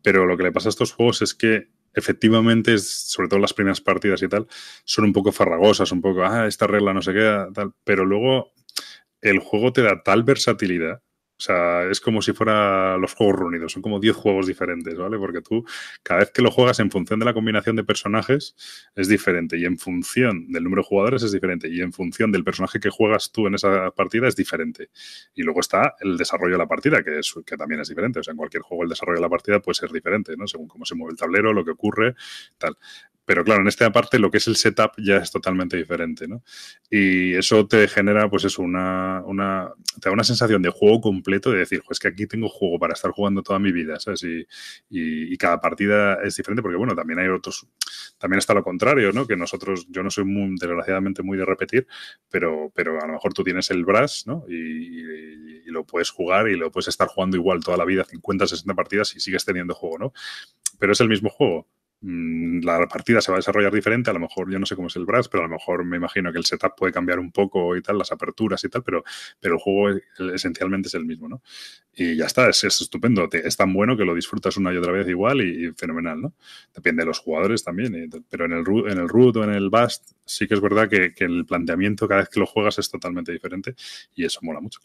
Pero 0.02 0.26
lo 0.26 0.36
que 0.36 0.42
le 0.42 0.52
pasa 0.52 0.68
a 0.68 0.70
estos 0.70 0.92
juegos 0.92 1.22
es 1.22 1.34
que 1.34 1.68
efectivamente, 1.94 2.76
sobre 2.78 3.28
todo 3.28 3.40
las 3.40 3.55
primeras 3.55 3.80
partidas 3.80 4.22
y 4.22 4.28
tal, 4.28 4.46
son 4.84 5.05
un 5.05 5.12
poco 5.12 5.32
farragosas, 5.32 5.92
un 5.92 6.02
poco, 6.02 6.24
ah, 6.24 6.46
esta 6.46 6.66
regla 6.66 6.92
no 6.92 7.02
sé 7.02 7.12
qué, 7.12 7.46
tal. 7.55 7.72
Pero 7.84 8.05
luego 8.05 8.52
el 9.22 9.38
juego 9.38 9.72
te 9.72 9.82
da 9.82 10.02
tal 10.02 10.22
versatilidad. 10.22 11.03
O 11.37 11.41
sea, 11.41 11.91
es 11.91 12.01
como 12.01 12.22
si 12.22 12.32
fuera 12.32 12.97
los 12.97 13.14
juegos 13.14 13.41
reunidos, 13.41 13.72
son 13.72 13.82
como 13.82 13.99
10 13.99 14.14
juegos 14.14 14.47
diferentes, 14.47 14.97
¿vale? 14.97 15.18
Porque 15.18 15.41
tú, 15.41 15.64
cada 16.03 16.20
vez 16.20 16.30
que 16.30 16.43
lo 16.43 16.51
juegas 16.51 16.78
en 16.78 16.91
función 16.91 17.18
de 17.18 17.24
la 17.24 17.35
combinación 17.35 17.74
de 17.74 17.82
personajes, 17.82 18.55
es 18.95 19.09
diferente 19.09 19.59
y 19.59 19.64
en 19.64 19.76
función 19.76 20.51
del 20.53 20.62
número 20.64 20.82
de 20.82 20.89
jugadores 20.89 21.22
es 21.24 21.32
diferente 21.32 21.68
y 21.68 21.80
en 21.80 21.93
función 21.93 22.30
del 22.30 22.45
personaje 22.45 22.78
que 22.78 22.89
juegas 22.89 23.32
tú 23.32 23.49
en 23.49 23.55
esa 23.55 23.91
partida 23.91 24.28
es 24.28 24.37
diferente. 24.37 24.91
Y 25.35 25.43
luego 25.43 25.61
está 25.61 25.95
el 26.01 26.16
desarrollo 26.16 26.53
de 26.53 26.59
la 26.59 26.68
partida, 26.68 27.03
que, 27.03 27.18
es, 27.18 27.35
que 27.45 27.57
también 27.57 27.80
es 27.80 27.89
diferente. 27.89 28.20
O 28.20 28.22
sea, 28.22 28.32
en 28.32 28.39
cualquier 28.39 28.62
juego 28.62 28.85
el 28.85 28.91
desarrollo 28.91 29.16
de 29.16 29.22
la 29.22 29.28
partida 29.28 29.61
puede 29.61 29.74
ser 29.74 29.91
diferente, 29.91 30.37
¿no? 30.37 30.47
Según 30.47 30.68
cómo 30.68 30.85
se 30.85 30.95
mueve 30.95 31.12
el 31.12 31.18
tablero, 31.18 31.53
lo 31.53 31.64
que 31.64 31.72
ocurre, 31.72 32.14
tal. 32.59 32.76
Pero 33.27 33.45
claro, 33.45 33.62
en 33.62 33.68
esta 33.68 33.91
parte 33.93 34.18
lo 34.18 34.31
que 34.31 34.39
es 34.39 34.47
el 34.49 34.57
setup 34.57 34.93
ya 34.99 35.16
es 35.16 35.31
totalmente 35.31 35.77
diferente, 35.77 36.29
¿no? 36.29 36.43
Y 36.91 37.35
eso 37.35 37.66
te 37.66 37.89
genera, 37.89 38.29
pues 38.29 38.45
eso, 38.45 38.62
una, 38.62 39.22
una, 39.27 39.70
te 40.01 40.09
da 40.09 40.12
una 40.12 40.25
sensación 40.25 40.61
de 40.62 40.70
juego 40.70 41.01
completo, 41.01 41.51
de 41.51 41.59
decir, 41.61 41.83
pues 41.87 41.99
que 41.99 42.09
aquí 42.09 42.27
tengo 42.27 42.49
juego 42.49 42.79
para 42.79 42.93
estar 42.95 43.11
jugando 43.12 43.43
toda 43.43 43.59
mi 43.59 43.72
vida, 43.72 43.99
¿sabes? 43.99 44.22
Y, 44.25 44.47
y, 44.91 45.37
cada 45.39 45.61
partida 45.61 46.18
es 46.22 46.37
diferente, 46.37 46.62
porque 46.62 46.77
bueno, 46.77 46.95
también 46.95 47.18
hay 47.18 47.29
otros, 47.29 47.66
también 48.18 48.39
está 48.39 48.55
lo 48.55 48.62
contrario, 48.62 49.12
¿no? 49.12 49.27
Que 49.27 49.37
nosotros, 49.37 49.87
yo 49.91 50.03
no 50.03 50.11
soy 50.11 50.25
muy, 50.25 50.55
desgraciadamente 50.59 51.22
muy 51.22 51.39
de 51.39 51.45
repetir, 51.45 51.87
pero, 52.31 52.70
pero 52.75 53.01
a 53.03 53.07
lo 53.07 53.14
mejor 53.14 53.33
tú 53.35 53.43
tienes 53.45 53.70
el 53.70 53.85
Brass, 53.85 54.25
¿no? 54.27 54.45
Y, 54.49 54.55
y- 54.55 55.62
y 55.66 55.70
lo 55.70 55.85
puedes 55.87 56.11
jugar 56.11 56.49
y 56.49 56.57
lo 56.57 56.70
puedes 56.70 56.89
estar 56.89 57.09
jugando 57.09 57.37
igual 57.39 57.61
toda 57.64 57.77
la 57.79 57.85
vida, 57.87 58.05
50, 58.05 58.47
60 58.47 58.75
partidas 58.75 59.14
y 59.16 59.20
sigues 59.20 59.45
teniendo 59.47 59.75
juego, 59.75 59.99
¿no? 59.99 60.12
Pero 60.79 60.93
es 60.93 61.01
el 61.01 61.09
mismo 61.09 61.31
juego. 61.31 61.68
Mm, 62.07 62.61
La 62.64 62.86
partida 62.86 63.20
se 63.22 63.32
va 63.32 63.36
a 63.36 63.40
desarrollar 63.40 63.72
diferente, 63.72 64.11
a 64.11 64.12
lo 64.12 64.20
mejor 64.20 64.50
yo 64.52 64.59
no 64.59 64.66
sé 64.66 64.76
cómo 64.76 64.88
es 64.88 64.96
el 64.96 65.07
Brass, 65.07 65.28
pero 65.28 65.44
a 65.44 65.46
lo 65.46 65.55
mejor 65.55 65.84
me 65.86 65.96
imagino 65.96 66.30
que 66.32 66.38
el 66.38 66.44
setup 66.44 66.74
puede 66.76 66.92
cambiar 66.92 67.18
un 67.18 67.32
poco 67.32 67.74
y 67.76 67.82
tal, 67.82 67.96
las 67.96 68.12
aperturas 68.12 68.62
y 68.64 68.68
tal, 68.68 68.82
pero, 68.82 69.05
pero 69.40 69.55
el 69.55 69.61
juego 69.61 69.90
es- 69.90 70.02
esencialmente 70.34 70.88
es 70.88 70.94
el 70.94 71.07
mismo, 71.07 71.28
¿no? 71.28 71.42
Y 71.94 72.16
ya 72.16 72.26
está, 72.26 72.48
es, 72.50 72.62
es 72.64 72.80
estupendo, 72.82 73.28
es 73.32 73.57
tan 73.57 73.72
bueno 73.72 73.96
que 73.96 74.05
lo 74.05 74.14
disfrutas 74.14 74.57
una 74.59 74.72
y 74.72 74.76
otra 74.76 74.92
vez 74.92 75.09
igual 75.09 75.40
y, 75.40 75.72
fenomenal, 75.72 76.20
¿no? 76.20 76.34
Depende 76.74 77.02
de 77.02 77.07
los 77.07 77.20
jugadores 77.20 77.64
también, 77.64 77.94
y- 77.94 78.20
pero 78.28 78.44
en 78.46 78.52
el, 78.52 78.64
en 78.90 78.98
el 78.98 79.09
root 79.09 79.36
o 79.36 79.44
en 79.44 79.50
el 79.55 79.70
bust 79.70 80.12
sí 80.26 80.46
que 80.46 80.55
es 80.55 80.61
verdad 80.61 80.88
que 80.90 81.14
el 81.24 81.46
planteamiento 81.46 82.07
cada 82.09 82.20
vez 82.20 82.28
que 82.28 82.40
lo 82.40 82.46
juegas 82.46 82.78
es 82.78 82.90
totalmente 82.90 83.32
diferente 83.32 83.74
y 84.14 84.24
eso 84.26 84.40
mola 84.42 84.61
mucho. 84.61 84.80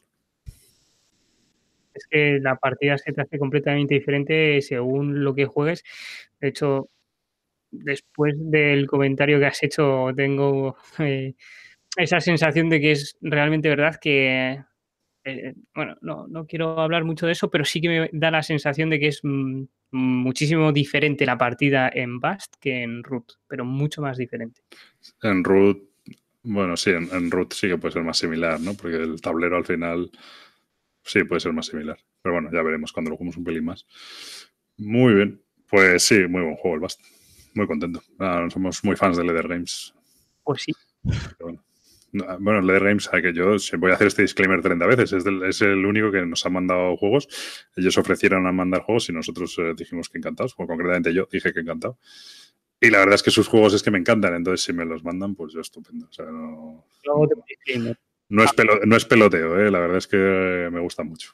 Es 1.94 2.08
que 2.10 2.40
la 2.40 2.56
partida 2.56 2.98
se 2.98 3.12
te 3.14 3.22
hace 3.22 3.38
completamente 3.40 3.96
diferente 3.96 4.62
según 4.62 5.24
lo 5.24 5.34
que 5.36 5.46
juegues. 5.46 5.84
De 6.40 6.48
hecho, 6.50 6.90
después 7.72 8.36
del 8.38 8.88
comentario 8.88 9.40
que 9.40 9.46
has 9.46 9.64
hecho, 9.64 10.08
tengo 10.16 10.78
eh, 11.00 11.36
esa 11.96 12.20
sensación 12.20 12.70
de 12.70 12.80
que 12.80 12.92
es 12.92 13.18
realmente 13.22 13.70
verdad 13.70 14.00
que, 14.02 14.62
eh, 15.24 15.54
bueno, 15.74 15.98
no, 16.02 16.28
no 16.28 16.46
quiero 16.46 16.80
hablar 16.80 17.04
mucho 17.04 17.26
de 17.26 17.34
eso, 17.34 17.50
pero 17.50 17.66
sí 17.66 17.82
que 17.82 17.90
me 17.90 18.10
da 18.14 18.32
la 18.32 18.44
sensación 18.44 18.90
de 18.90 19.00
que 19.00 19.08
es 19.08 19.20
mm, 19.24 19.64
muchísimo 19.92 20.72
diferente 20.72 21.26
la 21.26 21.38
partida 21.38 21.90
en 21.94 22.20
Bast 22.20 22.56
que 22.60 22.84
en 22.84 23.04
Root, 23.04 23.34
pero 23.48 23.66
mucho 23.66 24.02
más 24.02 24.18
diferente. 24.18 24.62
En 25.24 25.44
root, 25.44 25.82
bueno, 26.44 26.78
sí, 26.78 26.92
en, 26.92 27.10
en 27.12 27.32
root 27.32 27.54
sí 27.54 27.68
que 27.68 27.78
puede 27.78 27.94
ser 27.94 28.04
más 28.04 28.18
similar, 28.18 28.60
¿no? 28.60 28.74
Porque 28.74 28.98
el 28.98 29.22
tablero 29.22 29.58
al 29.58 29.66
final 29.66 30.10
sí 31.04 31.24
puede 31.24 31.42
ser 31.42 31.54
más 31.54 31.66
similar. 31.66 31.98
Pero 32.22 32.34
bueno, 32.34 32.50
ya 32.52 32.62
veremos 32.62 32.92
cuando 32.92 33.12
lo 33.12 33.18
juguemos 33.18 33.38
un 33.38 33.44
pelín 33.44 33.66
más. 33.66 33.86
Muy 34.78 35.14
bien, 35.14 35.42
pues 35.70 36.04
sí, 36.04 36.26
muy 36.28 36.42
buen 36.42 36.56
juego 36.56 36.76
el 36.76 36.82
Bast. 36.82 37.02
Muy 37.54 37.68
contento. 37.68 38.02
Ah, 38.20 38.48
somos 38.52 38.84
muy 38.84 38.96
fans 38.96 39.18
de 39.18 39.24
Leather 39.24 39.48
Games. 39.48 39.94
Pues 40.44 40.62
sí, 40.64 40.74
bueno. 41.40 41.64
No, 42.12 42.26
Bueno, 42.40 42.62
Leather 42.62 42.86
Games, 42.86 43.04
sabe 43.04 43.22
que 43.22 43.34
yo 43.34 43.56
voy 43.78 43.92
a 43.92 43.94
hacer 43.94 44.08
este 44.08 44.24
disclaimer 44.24 44.62
30 44.64 44.88
veces, 44.88 45.14
es, 45.14 45.24
del- 45.24 45.44
es 45.44 45.62
el 45.62 45.86
único 45.86 46.12
que 46.12 46.26
nos 46.26 46.44
ha 46.46 46.50
mandado 46.50 46.98
juegos. 46.98 47.28
Ellos 47.76 47.98
ofrecieron 48.00 48.48
a 48.48 48.52
mandar 48.52 48.82
juegos 48.82 49.10
y 49.10 49.14
nosotros 49.14 49.56
eh, 49.60 49.74
dijimos 49.78 50.10
que 50.10 50.18
encantados, 50.18 50.56
o 50.58 50.66
concretamente 50.66 51.14
yo 51.14 51.28
dije 51.32 51.54
que 51.54 51.60
encantado. 51.60 52.00
Y 52.82 52.90
la 52.90 53.00
verdad 53.00 53.16
es 53.16 53.24
que 53.24 53.30
sus 53.30 53.48
juegos 53.48 53.74
es 53.76 53.84
que 53.84 53.92
me 53.92 54.00
encantan, 54.00 54.34
entonces 54.34 54.66
si 54.66 54.74
me 54.74 54.86
los 54.86 55.04
mandan, 55.04 55.36
pues 55.36 55.54
yo 55.54 55.60
estupendo. 55.62 56.08
O 56.10 56.12
sea, 56.14 56.26
no, 56.26 56.84
disclaimer. 57.48 58.00
no 58.30 58.44
es, 58.44 58.52
pelo- 58.56 58.80
no 58.86 58.96
es 58.96 59.06
peloteo, 59.06 59.60
¿eh? 59.60 59.70
la 59.70 59.80
verdad 59.80 59.98
es 59.98 60.08
que 60.08 60.70
me 60.72 60.80
gusta 60.80 61.04
mucho. 61.04 61.34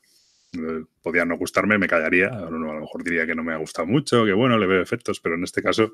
Podía 1.01 1.25
no 1.25 1.37
gustarme, 1.37 1.77
me 1.77 1.87
callaría. 1.87 2.27
A 2.27 2.49
lo 2.49 2.71
a 2.71 2.73
lo 2.73 2.81
mejor 2.81 3.03
diría 3.03 3.25
que 3.27 3.35
no 3.35 3.43
me 3.43 3.53
ha 3.53 3.57
gustado 3.57 3.87
mucho, 3.87 4.25
que 4.25 4.33
bueno, 4.33 4.57
le 4.57 4.65
veo 4.65 4.81
efectos, 4.81 5.19
pero 5.19 5.35
en 5.35 5.43
este 5.43 5.61
caso, 5.61 5.93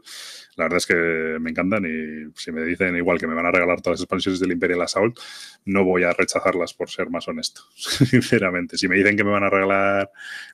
la 0.55 0.65
verdad 0.65 0.77
es 0.77 0.85
que 0.85 1.37
me 1.39 1.49
encantan. 1.49 1.85
Y 1.85 2.31
si 2.39 2.51
me 2.51 2.63
dicen 2.63 2.95
igual 2.95 3.19
que 3.19 3.27
me 3.27 3.35
van 3.35 3.45
a 3.45 3.51
regalar 3.51 3.81
todas 3.81 3.99
las 3.99 4.03
expansiones 4.03 4.39
del 4.39 4.51
Imperial 4.51 4.81
Assault, 4.81 5.19
no 5.65 5.83
voy 5.83 6.03
a 6.03 6.13
rechazarlas 6.13 6.73
por 6.73 6.89
ser 6.89 7.09
más 7.09 7.27
honesto, 7.27 7.61
sinceramente. 7.75 8.77
Si 8.77 8.87
me 8.87 8.95
dicen 8.95 9.17
que 9.17 9.23
me 9.23 9.31
van 9.31 9.43
a 9.43 9.49
regalar 9.49 10.11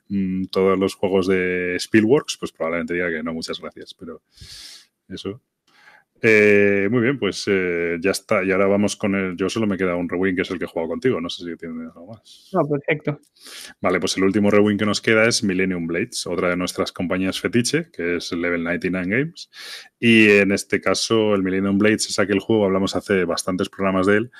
mm, 0.08 0.46
todos 0.46 0.78
los 0.78 0.94
juegos 0.94 1.26
de 1.26 1.76
Spielworks, 1.78 2.36
pues 2.38 2.52
probablemente 2.52 2.94
diga 2.94 3.10
que 3.10 3.22
no, 3.22 3.32
muchas 3.32 3.60
gracias, 3.60 3.94
pero 3.94 4.22
eso. 5.08 5.40
Eh, 6.20 6.88
muy 6.90 7.00
bien, 7.02 7.18
pues 7.18 7.44
eh, 7.46 7.98
ya 8.00 8.10
está. 8.10 8.42
Y 8.42 8.50
ahora 8.50 8.66
vamos 8.66 8.96
con 8.96 9.14
el. 9.14 9.36
Yo 9.36 9.48
solo 9.48 9.66
me 9.66 9.76
queda 9.76 9.94
un 9.94 10.08
rewind 10.08 10.36
que 10.36 10.42
es 10.42 10.50
el 10.50 10.58
que 10.58 10.64
he 10.64 10.68
jugado 10.68 10.88
contigo. 10.88 11.20
No 11.20 11.28
sé 11.28 11.44
si 11.44 11.56
tienes 11.56 11.88
algo 11.94 12.08
más. 12.08 12.50
No, 12.52 12.68
perfecto. 12.68 13.20
Vale, 13.80 14.00
pues 14.00 14.16
el 14.16 14.24
último 14.24 14.50
rewind 14.50 14.78
que 14.78 14.86
nos 14.86 15.00
queda 15.00 15.26
es 15.26 15.44
Millennium 15.44 15.86
Blades, 15.86 16.26
otra 16.26 16.50
de 16.50 16.56
nuestras 16.56 16.90
compañías 16.90 17.40
fetiche, 17.40 17.90
que 17.92 18.16
es 18.16 18.32
Level 18.32 18.64
99 18.64 19.06
Games. 19.08 19.50
Y 20.00 20.30
en 20.30 20.52
este 20.52 20.80
caso, 20.80 21.34
el 21.34 21.42
Millennium 21.42 21.78
Blades 21.78 22.08
es 22.08 22.18
aquel 22.18 22.40
juego, 22.40 22.64
hablamos 22.64 22.96
hace 22.96 23.24
bastantes 23.24 23.68
programas 23.68 24.06
de 24.06 24.16
él, 24.16 24.30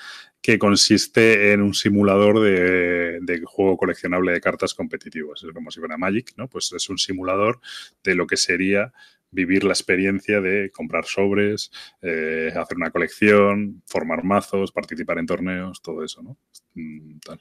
que 0.41 0.59
consiste 0.59 1.53
en 1.53 1.61
un 1.61 1.73
simulador 1.73 2.41
de, 2.41 3.19
de 3.21 3.41
juego 3.45 3.77
coleccionable 3.77 4.33
de 4.33 4.41
cartas 4.41 4.73
competitivos. 4.73 5.43
Es 5.43 5.51
como 5.53 5.71
si 5.71 5.79
fuera 5.79 5.97
Magic, 5.97 6.33
¿no? 6.37 6.49
Pues 6.49 6.73
es 6.73 6.89
un 6.89 6.97
simulador 6.97 7.59
de 8.03 8.15
lo 8.15 8.27
que 8.27 8.37
sería 8.37 8.93
vivir 9.31 9.63
la 9.63 9.73
experiencia 9.73 10.41
de 10.41 10.71
comprar 10.71 11.05
sobres, 11.05 11.71
eh, 12.01 12.51
hacer 12.55 12.77
una 12.77 12.91
colección, 12.91 13.81
formar 13.85 14.23
mazos, 14.23 14.71
participar 14.71 15.19
en 15.19 15.25
torneos, 15.27 15.81
todo 15.81 16.03
eso, 16.03 16.21
¿no? 16.23 16.37
Mm, 16.75 17.19
Tal. 17.19 17.39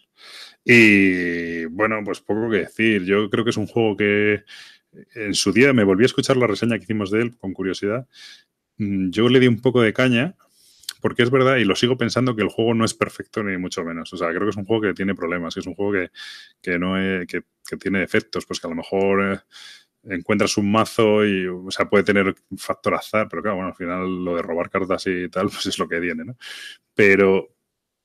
Y 0.64 1.64
bueno, 1.66 2.02
pues 2.04 2.20
poco 2.20 2.50
que 2.50 2.58
decir. 2.58 3.04
Yo 3.04 3.30
creo 3.30 3.44
que 3.44 3.50
es 3.50 3.56
un 3.56 3.66
juego 3.66 3.96
que 3.96 4.44
en 5.14 5.34
su 5.34 5.52
día 5.52 5.72
me 5.72 5.84
volví 5.84 6.04
a 6.04 6.06
escuchar 6.06 6.36
la 6.36 6.46
reseña 6.46 6.78
que 6.78 6.84
hicimos 6.84 7.10
de 7.10 7.22
él 7.22 7.36
con 7.38 7.52
curiosidad. 7.52 8.06
Mm, 8.78 9.10
Yo 9.10 9.28
le 9.28 9.40
di 9.40 9.48
un 9.48 9.60
poco 9.60 9.82
de 9.82 9.92
caña 9.92 10.36
porque 11.00 11.22
es 11.22 11.30
verdad 11.30 11.56
y 11.56 11.64
lo 11.64 11.76
sigo 11.76 11.96
pensando 11.96 12.36
que 12.36 12.42
el 12.42 12.48
juego 12.48 12.74
no 12.74 12.84
es 12.84 12.94
perfecto 12.94 13.42
ni 13.44 13.56
mucho 13.58 13.84
menos. 13.84 14.12
O 14.12 14.16
sea, 14.16 14.28
creo 14.30 14.42
que 14.42 14.50
es 14.50 14.56
un 14.56 14.64
juego 14.66 14.82
que 14.82 14.94
tiene 14.94 15.14
problemas, 15.14 15.54
que 15.54 15.60
es 15.60 15.66
un 15.66 15.74
juego 15.74 15.92
que, 15.92 16.10
que 16.62 16.78
no 16.78 16.94
que, 17.26 17.42
que 17.68 17.76
tiene 17.76 18.00
defectos, 18.00 18.46
pues 18.46 18.60
que 18.60 18.66
a 18.66 18.70
lo 18.70 18.76
mejor 18.76 19.34
eh, 19.34 19.40
encuentras 20.08 20.56
un 20.56 20.70
mazo 20.70 21.24
y, 21.26 21.46
o 21.48 21.70
sea, 21.70 21.88
puede 21.88 22.04
tener 22.04 22.34
factor 22.56 22.94
azar, 22.94 23.28
pero 23.30 23.42
claro, 23.42 23.56
bueno, 23.56 23.70
al 23.70 23.76
final 23.76 24.24
lo 24.24 24.36
de 24.36 24.42
robar 24.42 24.70
cartas 24.70 25.06
y 25.06 25.28
tal, 25.28 25.46
pues 25.50 25.66
es 25.66 25.78
lo 25.78 25.88
que 25.88 26.00
tiene, 26.00 26.24
¿no? 26.24 26.36
Pero, 26.94 27.48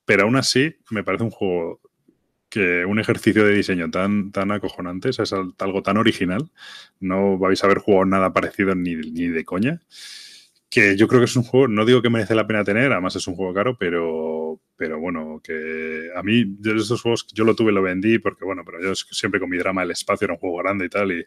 pero 0.06 0.24
aún 0.24 0.36
así 0.36 0.76
me 0.90 1.04
parece 1.04 1.24
un 1.24 1.30
juego 1.30 1.80
que 2.50 2.84
un 2.84 3.00
ejercicio 3.00 3.44
de 3.46 3.54
diseño 3.54 3.90
tan, 3.90 4.32
tan 4.32 4.52
acojonante, 4.52 5.10
o 5.10 5.12
sea, 5.12 5.24
es 5.24 5.32
al- 5.32 5.54
algo 5.58 5.82
tan 5.82 5.96
original, 5.98 6.50
no 7.00 7.38
vais 7.38 7.62
a 7.64 7.66
haber 7.66 7.78
jugado 7.78 8.06
nada 8.06 8.32
parecido 8.32 8.74
ni, 8.76 8.94
ni 8.96 9.28
de 9.28 9.44
coña, 9.44 9.80
que 10.70 10.96
yo 10.96 11.08
creo 11.08 11.20
que 11.20 11.26
es 11.26 11.36
un 11.36 11.44
juego, 11.44 11.68
no 11.68 11.84
digo 11.84 12.02
que 12.02 12.10
merece 12.10 12.34
la 12.34 12.46
pena 12.46 12.64
tener, 12.64 12.92
además 12.92 13.16
es 13.16 13.26
un 13.28 13.36
juego 13.36 13.54
caro, 13.54 13.76
pero, 13.78 14.43
pero 14.76 14.98
bueno, 14.98 15.40
que 15.42 16.10
a 16.14 16.22
mí 16.22 16.44
de 16.46 16.76
esos 16.76 17.02
juegos 17.02 17.26
yo 17.32 17.44
lo 17.44 17.54
tuve 17.54 17.72
lo 17.72 17.82
vendí 17.82 18.18
porque 18.18 18.44
bueno, 18.44 18.62
pero 18.64 18.82
yo 18.82 18.94
siempre 18.94 19.40
con 19.40 19.50
mi 19.50 19.58
drama 19.58 19.82
el 19.82 19.90
espacio 19.90 20.24
era 20.26 20.34
un 20.34 20.40
juego 20.40 20.58
grande 20.58 20.86
y 20.86 20.88
tal 20.88 21.12
y, 21.12 21.24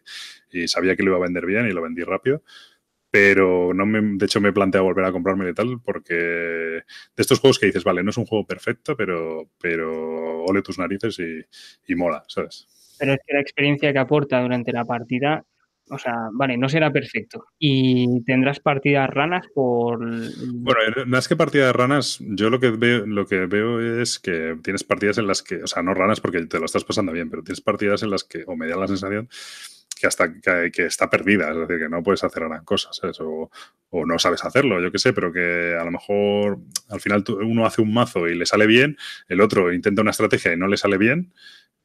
y 0.52 0.68
sabía 0.68 0.96
que 0.96 1.02
lo 1.02 1.10
iba 1.10 1.18
a 1.18 1.22
vender 1.22 1.46
bien 1.46 1.66
y 1.66 1.72
lo 1.72 1.82
vendí 1.82 2.02
rápido 2.02 2.42
pero 3.10 3.72
no 3.72 3.86
me, 3.86 4.00
de 4.18 4.26
hecho 4.26 4.40
me 4.40 4.50
he 4.50 4.52
planteado 4.52 4.84
volver 4.84 5.04
a 5.04 5.12
comprarme 5.12 5.48
y 5.48 5.54
tal 5.54 5.80
porque 5.82 6.14
de 6.14 6.84
estos 7.16 7.40
juegos 7.40 7.58
que 7.58 7.66
dices, 7.66 7.84
vale, 7.84 8.02
no 8.02 8.10
es 8.10 8.16
un 8.18 8.26
juego 8.26 8.46
perfecto, 8.46 8.96
pero, 8.96 9.50
pero 9.60 10.44
ole 10.44 10.62
tus 10.62 10.78
narices 10.78 11.18
y, 11.18 11.92
y 11.92 11.94
mola, 11.94 12.24
¿sabes? 12.28 12.66
Pero 12.98 13.12
es 13.12 13.20
que 13.26 13.34
la 13.34 13.40
experiencia 13.40 13.92
que 13.92 13.98
aporta 13.98 14.42
durante 14.42 14.72
la 14.72 14.84
partida, 14.84 15.44
o 15.90 15.98
sea, 15.98 16.14
vale, 16.32 16.56
no 16.56 16.68
será 16.68 16.90
perfecto. 16.90 17.46
Y 17.58 18.22
tendrás 18.24 18.60
partidas 18.60 19.08
ranas 19.10 19.46
por... 19.54 19.98
Bueno, 19.98 20.80
eh, 20.96 21.04
más 21.06 21.28
que 21.28 21.36
partidas 21.36 21.74
ranas, 21.74 22.18
yo 22.20 22.50
lo 22.50 22.60
que 22.60 22.70
veo, 22.70 23.06
lo 23.06 23.26
que 23.26 23.46
veo 23.46 24.00
es 24.00 24.18
que 24.18 24.56
tienes 24.62 24.84
partidas 24.84 25.18
en 25.18 25.26
las 25.26 25.42
que, 25.42 25.62
o 25.62 25.66
sea, 25.66 25.82
no 25.82 25.94
ranas 25.94 26.20
porque 26.20 26.44
te 26.46 26.58
lo 26.58 26.66
estás 26.66 26.84
pasando 26.84 27.12
bien, 27.12 27.30
pero 27.30 27.42
tienes 27.42 27.60
partidas 27.60 28.02
en 28.02 28.10
las 28.10 28.24
que, 28.24 28.44
o 28.46 28.56
me 28.56 28.68
da 28.68 28.76
la 28.76 28.88
sensación, 28.88 29.28
que 29.98 30.06
hasta 30.06 30.32
que, 30.40 30.86
está 30.86 31.10
perdida, 31.10 31.50
es 31.50 31.56
decir, 31.56 31.78
que 31.78 31.88
no 31.88 32.02
puedes 32.02 32.22
hacer 32.24 32.44
gran 32.44 32.64
cosa, 32.64 32.90
¿sabes? 32.92 33.20
O, 33.20 33.50
o, 33.90 34.06
no 34.06 34.18
sabes 34.18 34.44
hacerlo, 34.44 34.80
yo 34.80 34.92
qué 34.92 34.98
sé, 34.98 35.12
pero 35.12 35.32
que 35.32 35.76
a 35.78 35.84
lo 35.84 35.90
mejor 35.90 36.58
al 36.88 37.00
final 37.00 37.24
uno 37.42 37.66
hace 37.66 37.82
un 37.82 37.92
mazo 37.92 38.28
y 38.28 38.34
le 38.34 38.46
sale 38.46 38.66
bien, 38.66 38.96
el 39.28 39.40
otro 39.40 39.72
intenta 39.72 40.02
una 40.02 40.12
estrategia 40.12 40.52
y 40.52 40.56
no 40.56 40.68
le 40.68 40.76
sale 40.76 40.98
bien 40.98 41.32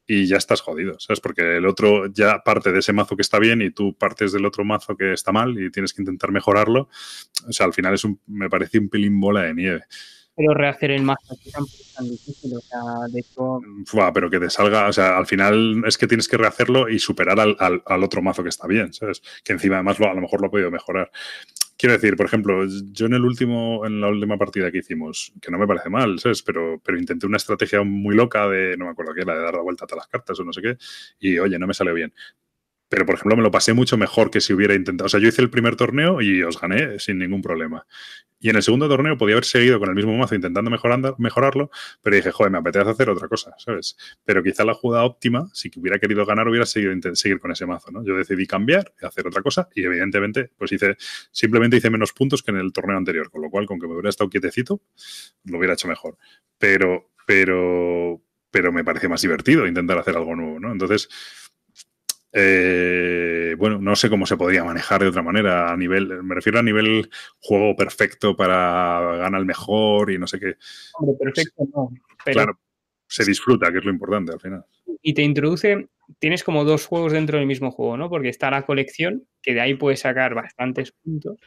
y 0.06 0.26
ya 0.26 0.36
estás 0.36 0.60
jodido, 0.60 0.98
¿sabes? 0.98 1.20
Porque 1.20 1.56
el 1.56 1.66
otro 1.66 2.06
ya 2.12 2.40
parte 2.40 2.72
de 2.72 2.80
ese 2.80 2.92
mazo 2.92 3.16
que 3.16 3.22
está 3.22 3.38
bien 3.38 3.62
y 3.62 3.70
tú 3.70 3.96
partes 3.96 4.32
del 4.32 4.44
otro 4.44 4.64
mazo 4.64 4.96
que 4.96 5.12
está 5.12 5.32
mal 5.32 5.58
y 5.58 5.70
tienes 5.70 5.92
que 5.92 6.02
intentar 6.02 6.30
mejorarlo. 6.30 6.88
O 7.48 7.52
sea, 7.52 7.66
al 7.66 7.72
final 7.72 7.94
es 7.94 8.04
un, 8.04 8.20
me 8.26 8.50
parece 8.50 8.78
un 8.78 8.88
pelín 8.88 9.18
bola 9.18 9.42
de 9.42 9.54
nieve 9.54 9.84
pero 10.36 10.54
rehacer 10.54 10.90
el 10.90 11.02
mazo 11.02 11.36
tampoco 11.52 11.76
es 11.80 11.94
tan 11.94 12.10
difícil. 12.10 12.52
O 12.56 12.60
sea, 12.60 12.80
de 13.10 13.20
hecho. 13.20 13.60
Fua, 13.86 14.12
pero 14.12 14.30
que 14.30 14.40
te 14.40 14.50
salga, 14.50 14.88
o 14.88 14.92
sea, 14.92 15.16
al 15.16 15.26
final 15.26 15.82
es 15.86 15.96
que 15.96 16.06
tienes 16.06 16.28
que 16.28 16.36
rehacerlo 16.36 16.88
y 16.88 16.98
superar 16.98 17.38
al, 17.38 17.56
al, 17.58 18.02
otro 18.02 18.22
mazo 18.22 18.42
que 18.42 18.48
está 18.48 18.66
bien, 18.66 18.92
¿sabes? 18.92 19.22
Que 19.44 19.52
encima 19.52 19.76
además 19.76 19.98
lo, 19.98 20.10
a 20.10 20.14
lo 20.14 20.20
mejor 20.20 20.40
lo 20.40 20.48
ha 20.48 20.50
podido 20.50 20.70
mejorar. 20.70 21.10
Quiero 21.76 21.94
decir, 21.94 22.16
por 22.16 22.26
ejemplo, 22.26 22.64
yo 22.92 23.06
en 23.06 23.14
el 23.14 23.24
último, 23.24 23.84
en 23.84 24.00
la 24.00 24.08
última 24.08 24.38
partida 24.38 24.70
que 24.70 24.78
hicimos, 24.78 25.32
que 25.40 25.50
no 25.50 25.58
me 25.58 25.66
parece 25.66 25.90
mal, 25.90 26.18
¿sabes? 26.18 26.42
Pero, 26.42 26.80
pero 26.84 26.98
intenté 26.98 27.26
una 27.26 27.36
estrategia 27.36 27.82
muy 27.82 28.14
loca 28.14 28.48
de, 28.48 28.76
no 28.76 28.86
me 28.86 28.92
acuerdo 28.92 29.12
qué 29.12 29.22
era, 29.22 29.34
de 29.34 29.42
dar 29.42 29.54
la 29.54 29.60
vuelta 29.60 29.84
a 29.84 29.88
todas 29.88 30.04
las 30.04 30.08
cartas 30.08 30.38
o 30.38 30.44
no 30.44 30.52
sé 30.52 30.62
qué, 30.62 30.76
y 31.18 31.38
oye, 31.38 31.58
no 31.58 31.66
me 31.66 31.74
salió 31.74 31.94
bien 31.94 32.12
pero 32.94 33.06
por 33.06 33.16
ejemplo 33.16 33.36
me 33.36 33.42
lo 33.42 33.50
pasé 33.50 33.72
mucho 33.72 33.96
mejor 33.96 34.30
que 34.30 34.40
si 34.40 34.52
hubiera 34.52 34.72
intentado. 34.72 35.06
O 35.06 35.08
sea, 35.08 35.18
yo 35.18 35.26
hice 35.26 35.42
el 35.42 35.50
primer 35.50 35.74
torneo 35.74 36.22
y 36.22 36.44
os 36.44 36.60
gané 36.60 37.00
sin 37.00 37.18
ningún 37.18 37.42
problema. 37.42 37.84
Y 38.38 38.50
en 38.50 38.56
el 38.56 38.62
segundo 38.62 38.88
torneo 38.88 39.18
podía 39.18 39.34
haber 39.34 39.44
seguido 39.44 39.80
con 39.80 39.88
el 39.88 39.96
mismo 39.96 40.16
mazo 40.16 40.36
intentando 40.36 40.70
mejorarlo, 40.70 41.70
pero 42.02 42.14
dije, 42.14 42.30
joder, 42.30 42.52
me 42.52 42.58
apetece 42.58 42.88
hacer 42.88 43.10
otra 43.10 43.26
cosa, 43.26 43.52
¿sabes? 43.58 43.96
Pero 44.24 44.44
quizá 44.44 44.64
la 44.64 44.74
jugada 44.74 45.02
óptima, 45.04 45.48
si 45.52 45.72
hubiera 45.74 45.98
querido 45.98 46.24
ganar, 46.24 46.46
hubiera 46.46 46.66
seguido 46.66 46.92
seguir 47.16 47.40
con 47.40 47.50
ese 47.50 47.66
mazo, 47.66 47.90
¿no? 47.90 48.04
Yo 48.04 48.14
decidí 48.16 48.46
cambiar, 48.46 48.92
hacer 49.02 49.26
otra 49.26 49.42
cosa 49.42 49.68
y 49.74 49.82
evidentemente, 49.82 50.52
pues 50.56 50.70
hice, 50.70 50.96
simplemente 51.32 51.78
hice 51.78 51.90
menos 51.90 52.12
puntos 52.12 52.44
que 52.44 52.52
en 52.52 52.58
el 52.58 52.72
torneo 52.72 52.96
anterior, 52.96 53.28
con 53.28 53.42
lo 53.42 53.50
cual, 53.50 53.66
con 53.66 53.80
que 53.80 53.88
me 53.88 53.94
hubiera 53.94 54.10
estado 54.10 54.30
quietecito, 54.30 54.80
lo 55.46 55.58
hubiera 55.58 55.74
hecho 55.74 55.88
mejor. 55.88 56.16
Pero, 56.58 57.10
pero, 57.26 58.22
pero 58.52 58.72
me 58.72 58.84
parece 58.84 59.08
más 59.08 59.20
divertido 59.20 59.66
intentar 59.66 59.98
hacer 59.98 60.16
algo 60.16 60.36
nuevo, 60.36 60.60
¿no? 60.60 60.70
Entonces, 60.70 61.08
eh, 62.34 63.54
bueno, 63.56 63.78
no 63.78 63.94
sé 63.94 64.10
cómo 64.10 64.26
se 64.26 64.36
podría 64.36 64.64
manejar 64.64 65.00
de 65.00 65.08
otra 65.08 65.22
manera 65.22 65.72
a 65.72 65.76
nivel, 65.76 66.22
me 66.24 66.34
refiero 66.34 66.58
a 66.58 66.62
nivel 66.62 67.08
juego 67.38 67.76
perfecto 67.76 68.36
para 68.36 69.16
ganar 69.18 69.40
el 69.40 69.46
mejor 69.46 70.10
y 70.10 70.18
no 70.18 70.26
sé 70.26 70.40
qué. 70.40 70.56
Hombre, 70.94 71.16
perfecto 71.20 71.64
no. 71.72 71.90
Pero... 72.24 72.34
Claro, 72.34 72.58
se 73.06 73.24
disfruta, 73.24 73.70
que 73.70 73.78
es 73.78 73.84
lo 73.84 73.92
importante 73.92 74.32
al 74.32 74.40
final. 74.40 74.64
Y 75.00 75.14
te 75.14 75.22
introduce, 75.22 75.88
tienes 76.18 76.42
como 76.42 76.64
dos 76.64 76.86
juegos 76.86 77.12
dentro 77.12 77.38
del 77.38 77.46
mismo 77.46 77.70
juego, 77.70 77.96
¿no? 77.96 78.10
Porque 78.10 78.28
está 78.28 78.50
la 78.50 78.66
colección, 78.66 79.24
que 79.40 79.54
de 79.54 79.60
ahí 79.60 79.74
puedes 79.74 80.00
sacar 80.00 80.34
bastantes 80.34 80.90
puntos, 80.90 81.38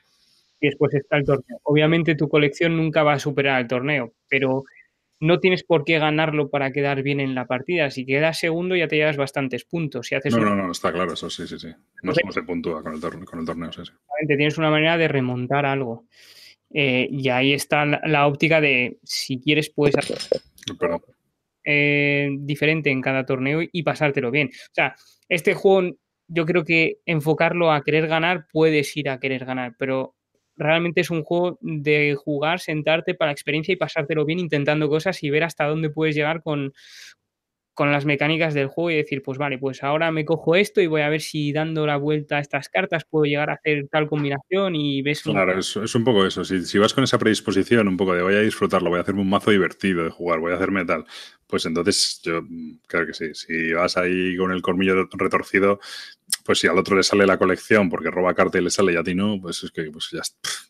y 0.61 0.67
después 0.67 0.93
está 0.93 1.17
el 1.17 1.25
torneo. 1.25 1.59
Obviamente 1.63 2.15
tu 2.15 2.29
colección 2.29 2.77
nunca 2.77 3.03
va 3.03 3.13
a 3.13 3.19
superar 3.19 3.61
el 3.61 3.67
torneo, 3.67 4.13
pero 4.29 4.63
no 5.19 5.39
tienes 5.39 5.63
por 5.63 5.83
qué 5.83 5.99
ganarlo 5.99 6.49
para 6.49 6.71
quedar 6.71 7.03
bien 7.03 7.19
en 7.19 7.35
la 7.35 7.45
partida. 7.45 7.89
Si 7.89 8.05
quedas 8.05 8.39
segundo 8.39 8.75
ya 8.75 8.87
te 8.87 8.97
llevas 8.97 9.17
bastantes 9.17 9.65
puntos. 9.65 10.07
Si 10.07 10.15
haces 10.15 10.33
no, 10.33 10.39
un... 10.39 10.45
no, 10.45 10.55
no, 10.55 10.71
está 10.71 10.91
claro, 10.91 11.13
eso 11.13 11.29
sí, 11.29 11.47
sí, 11.47 11.57
sí. 11.57 11.69
No 12.03 12.13
cómo 12.13 12.31
se 12.31 12.43
puntúa 12.43 12.83
con 12.83 12.93
el, 12.93 13.01
torneo, 13.01 13.25
con 13.25 13.39
el 13.39 13.45
torneo, 13.45 13.71
sí, 13.71 13.81
sí. 13.85 14.27
Tienes 14.27 14.57
una 14.57 14.69
manera 14.69 14.97
de 14.97 15.07
remontar 15.07 15.65
algo. 15.65 16.05
Eh, 16.69 17.07
y 17.09 17.29
ahí 17.29 17.53
está 17.53 17.85
la, 17.85 18.01
la, 18.05 18.27
óptica 18.27 18.59
de 18.59 18.99
si 19.01 19.39
quieres 19.39 19.69
puedes 19.69 19.95
hacer 19.95 20.17
eh, 21.63 22.29
diferente 22.39 22.89
en 22.89 23.01
cada 23.01 23.25
torneo 23.25 23.61
y 23.71 23.83
pasártelo 23.83 24.31
bien. 24.31 24.49
O 24.53 24.73
sea, 24.73 24.95
este 25.29 25.53
juego 25.53 25.97
yo 26.27 26.45
creo 26.45 26.63
que 26.63 26.99
enfocarlo 27.05 27.71
a 27.71 27.83
querer 27.83 28.07
ganar 28.07 28.47
puedes 28.51 28.95
ir 28.97 29.09
a 29.09 29.19
querer 29.19 29.45
ganar, 29.45 29.75
pero 29.77 30.15
realmente 30.57 31.01
es 31.01 31.09
un 31.09 31.23
juego 31.23 31.57
de 31.61 32.15
jugar, 32.15 32.59
sentarte 32.59 33.13
para 33.13 33.29
la 33.29 33.33
experiencia 33.33 33.73
y 33.73 33.77
pasártelo 33.77 34.25
bien 34.25 34.39
intentando 34.39 34.89
cosas 34.89 35.23
y 35.23 35.29
ver 35.29 35.43
hasta 35.43 35.65
dónde 35.65 35.89
puedes 35.89 36.15
llegar 36.15 36.41
con, 36.41 36.73
con 37.77 37.91
las 37.91 38.05
mecánicas 38.05 38.55
del 38.55 38.69
juego 38.69 38.89
y 38.89 38.95
decir, 38.95 39.21
pues 39.21 39.37
vale, 39.37 39.59
pues 39.59 39.83
ahora 39.83 40.11
me 40.11 40.25
cojo 40.25 40.55
esto 40.55 40.81
y 40.81 40.87
voy 40.87 41.01
a 41.01 41.09
ver 41.09 41.21
si 41.21 41.53
dando 41.53 41.85
la 41.85 41.97
vuelta 41.97 42.37
a 42.37 42.39
estas 42.39 42.69
cartas 42.69 43.05
puedo 43.07 43.25
llegar 43.25 43.51
a 43.51 43.53
hacer 43.53 43.87
tal 43.91 44.07
combinación 44.07 44.75
y 44.75 45.03
ves... 45.03 45.21
Claro, 45.21 45.59
es, 45.59 45.77
es, 45.77 45.93
un 45.93 46.03
poco 46.03 46.25
eso. 46.25 46.43
Si, 46.43 46.65
si, 46.65 46.79
vas 46.79 46.95
con 46.95 47.03
esa 47.03 47.19
predisposición, 47.19 47.87
un 47.87 47.95
poco 47.95 48.15
de 48.15 48.23
voy 48.23 48.33
a 48.33 48.39
disfrutarlo, 48.39 48.89
voy 48.89 48.97
a 48.97 49.03
hacerme 49.03 49.21
un 49.21 49.29
mazo 49.29 49.51
divertido 49.51 50.03
de 50.03 50.09
jugar, 50.09 50.39
voy 50.39 50.53
a 50.53 50.55
hacerme 50.55 50.85
tal, 50.85 51.05
pues 51.45 51.67
entonces 51.67 52.19
yo 52.23 52.41
creo 52.87 53.05
que 53.05 53.13
sí. 53.13 53.35
Si 53.35 53.71
vas 53.73 53.95
ahí 53.95 54.35
con 54.37 54.51
el 54.51 54.63
colmillo 54.63 55.07
retorcido, 55.11 55.79
pues 56.47 56.59
si 56.59 56.67
al 56.67 56.77
otro 56.77 56.95
le 56.95 57.03
sale 57.03 57.27
la 57.27 57.37
colección 57.37 57.89
porque 57.89 58.09
roba 58.09 58.33
carta 58.33 58.57
y 58.57 58.63
le 58.63 58.71
sale 58.71 58.93
y 58.93 58.95
a 58.95 59.03
ti 59.03 59.13
no, 59.13 59.39
pues 59.39 59.63
es 59.63 59.71
que 59.71 59.91
pues 59.91 60.09
ya, 60.11 60.21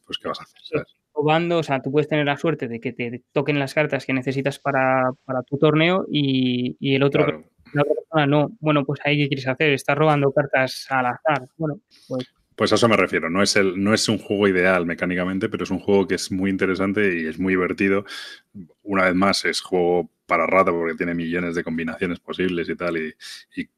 pues 0.05 0.17
qué 0.17 0.27
vas 0.27 0.41
a 0.41 0.43
hacer, 0.43 0.59
¿sabes? 0.63 0.97
robando, 1.17 1.57
o 1.57 1.63
sea, 1.63 1.81
tú 1.81 1.91
puedes 1.91 2.07
tener 2.07 2.25
la 2.25 2.37
suerte 2.37 2.67
de 2.67 2.79
que 2.79 2.93
te 2.93 3.23
toquen 3.31 3.59
las 3.59 3.73
cartas 3.73 4.05
que 4.05 4.13
necesitas 4.13 4.59
para, 4.59 5.11
para 5.25 5.41
tu 5.41 5.57
torneo 5.57 6.05
y, 6.09 6.77
y 6.79 6.95
el 6.95 7.03
otro, 7.03 7.25
claro. 7.25 7.43
la 7.73 7.81
otra 7.81 7.95
persona 7.95 8.27
no. 8.27 8.51
Bueno, 8.59 8.85
pues 8.85 8.99
ahí 9.03 9.17
qué 9.17 9.27
quieres 9.27 9.47
hacer, 9.47 9.73
estás 9.73 9.97
robando 9.97 10.31
cartas 10.31 10.85
al 10.89 11.07
azar. 11.07 11.47
Bueno, 11.57 11.79
pues 12.07 12.27
pues 12.57 12.71
a 12.71 12.75
eso 12.75 12.89
me 12.89 12.97
refiero. 12.97 13.29
No 13.29 13.43
es, 13.43 13.55
el, 13.55 13.81
no 13.81 13.93
es 13.93 14.09
un 14.09 14.17
juego 14.17 14.47
ideal 14.47 14.87
mecánicamente, 14.87 15.47
pero 15.47 15.63
es 15.63 15.69
un 15.69 15.79
juego 15.79 16.07
que 16.07 16.15
es 16.15 16.31
muy 16.31 16.49
interesante 16.49 17.21
y 17.21 17.27
es 17.27 17.37
muy 17.37 17.53
divertido. 17.53 18.03
Una 18.81 19.05
vez 19.05 19.13
más, 19.13 19.45
es 19.45 19.61
juego 19.61 20.09
para 20.25 20.47
rato 20.47 20.71
porque 20.71 20.95
tiene 20.95 21.13
millones 21.13 21.53
de 21.53 21.63
combinaciones 21.63 22.19
posibles 22.19 22.67
y 22.67 22.75
tal, 22.75 22.97
y, 22.97 23.15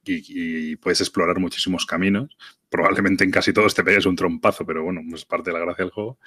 y, 0.05 0.75
puedes 0.77 1.01
explorar 1.01 1.39
muchísimos 1.39 1.85
caminos. 1.85 2.37
Probablemente 2.69 3.25
en 3.25 3.31
casi 3.31 3.51
todos 3.51 3.75
te 3.75 3.83
pegues 3.83 4.05
un 4.05 4.15
trompazo, 4.15 4.65
pero 4.65 4.81
bueno, 4.83 5.01
es 5.13 5.25
parte 5.25 5.51
de 5.51 5.59
la 5.59 5.65
gracia 5.65 5.83
del 5.83 5.91
juego. 5.91 6.17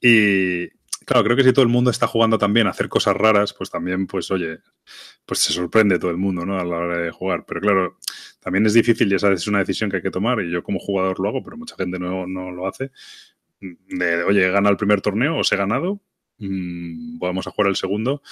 Y 0.00 0.70
claro, 1.04 1.24
creo 1.24 1.36
que 1.36 1.44
si 1.44 1.52
todo 1.52 1.62
el 1.62 1.68
mundo 1.68 1.90
está 1.90 2.06
jugando 2.06 2.38
también 2.38 2.66
a 2.66 2.70
hacer 2.70 2.88
cosas 2.88 3.16
raras, 3.16 3.52
pues 3.54 3.70
también, 3.70 4.06
pues 4.06 4.30
oye, 4.30 4.58
pues 5.26 5.40
se 5.40 5.52
sorprende 5.52 5.98
todo 5.98 6.10
el 6.10 6.16
mundo, 6.16 6.44
¿no? 6.44 6.58
A 6.58 6.64
la 6.64 6.76
hora 6.76 6.98
de 6.98 7.10
jugar. 7.10 7.44
Pero 7.46 7.60
claro, 7.60 7.98
también 8.40 8.66
es 8.66 8.74
difícil 8.74 9.10
y 9.10 9.14
esa 9.16 9.32
es 9.32 9.46
una 9.46 9.60
decisión 9.60 9.90
que 9.90 9.96
hay 9.96 10.02
que 10.02 10.10
tomar 10.10 10.40
y 10.40 10.50
yo 10.50 10.62
como 10.62 10.78
jugador 10.78 11.20
lo 11.20 11.28
hago, 11.28 11.42
pero 11.42 11.56
mucha 11.56 11.76
gente 11.76 11.98
no, 11.98 12.26
no 12.26 12.50
lo 12.50 12.66
hace. 12.66 12.90
De, 13.60 14.24
oye, 14.24 14.50
gana 14.50 14.70
el 14.70 14.76
primer 14.76 15.00
torneo, 15.00 15.38
os 15.38 15.52
he 15.52 15.56
ganado, 15.56 16.00
mmm, 16.38 17.18
vamos 17.18 17.46
a 17.46 17.50
jugar 17.50 17.68
el 17.68 17.76
segundo, 17.76 18.22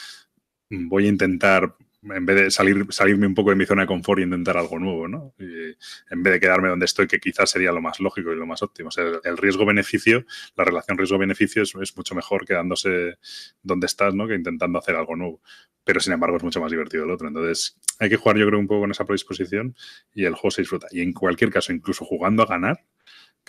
voy 0.69 1.07
a 1.07 1.09
intentar 1.09 1.77
en 2.03 2.27
vez 2.27 2.37
de 2.37 2.51
salir, 2.51 2.87
salirme 2.91 3.27
un 3.27 3.35
poco 3.35 3.51
de 3.51 3.57
mi 3.57 3.67
zona 3.67 3.83
de 3.83 3.89
confort 3.89 4.21
y 4.21 4.23
intentar 4.23 4.57
algo 4.57 4.79
nuevo, 4.79 5.07
¿no? 5.07 5.35
En 5.39 6.23
vez 6.23 6.33
de 6.35 6.41
quedarme 6.41 6.69
donde 6.69 6.87
estoy, 6.87 7.07
que 7.07 7.21
quizás 7.21 7.51
sería 7.51 7.73
lo 7.73 7.83
más 7.83 8.01
lógico 8.01 8.33
y 8.33 8.37
lo 8.37 8.47
más 8.47 8.63
óptimo. 8.63 8.89
O 8.89 8.91
sea, 8.91 9.05
el 9.23 9.37
riesgo-beneficio, 9.37 10.25
la 10.57 10.65
relación 10.65 10.97
riesgo-beneficio 10.97 11.63
es, 11.63 11.75
es, 11.81 11.97
mucho 11.97 12.15
mejor 12.15 12.47
quedándose 12.47 13.19
donde 13.63 13.87
estás, 13.87 14.15
¿no? 14.15 14.27
Que 14.27 14.35
intentando 14.35 14.79
hacer 14.79 14.97
algo 14.97 15.15
nuevo. 15.17 15.43
Pero 15.85 16.01
sin 16.01 16.13
embargo 16.13 16.37
es 16.37 16.43
mucho 16.43 16.61
más 16.61 16.71
divertido 16.71 17.05
el 17.05 17.11
otro. 17.11 17.29
Entonces 17.29 17.79
hay 17.99 18.09
que 18.09 18.17
jugar 18.17 18.39
yo 18.39 18.47
creo 18.47 18.59
un 18.59 18.67
poco 18.67 18.81
con 18.81 18.91
esa 18.91 19.05
predisposición 19.05 19.77
y 20.15 20.25
el 20.25 20.35
juego 20.35 20.51
se 20.51 20.63
disfruta. 20.63 20.87
Y 20.91 21.03
en 21.03 21.13
cualquier 21.13 21.51
caso, 21.51 21.73
incluso 21.73 22.05
jugando 22.05 22.43
a 22.43 22.47
ganar, 22.47 22.85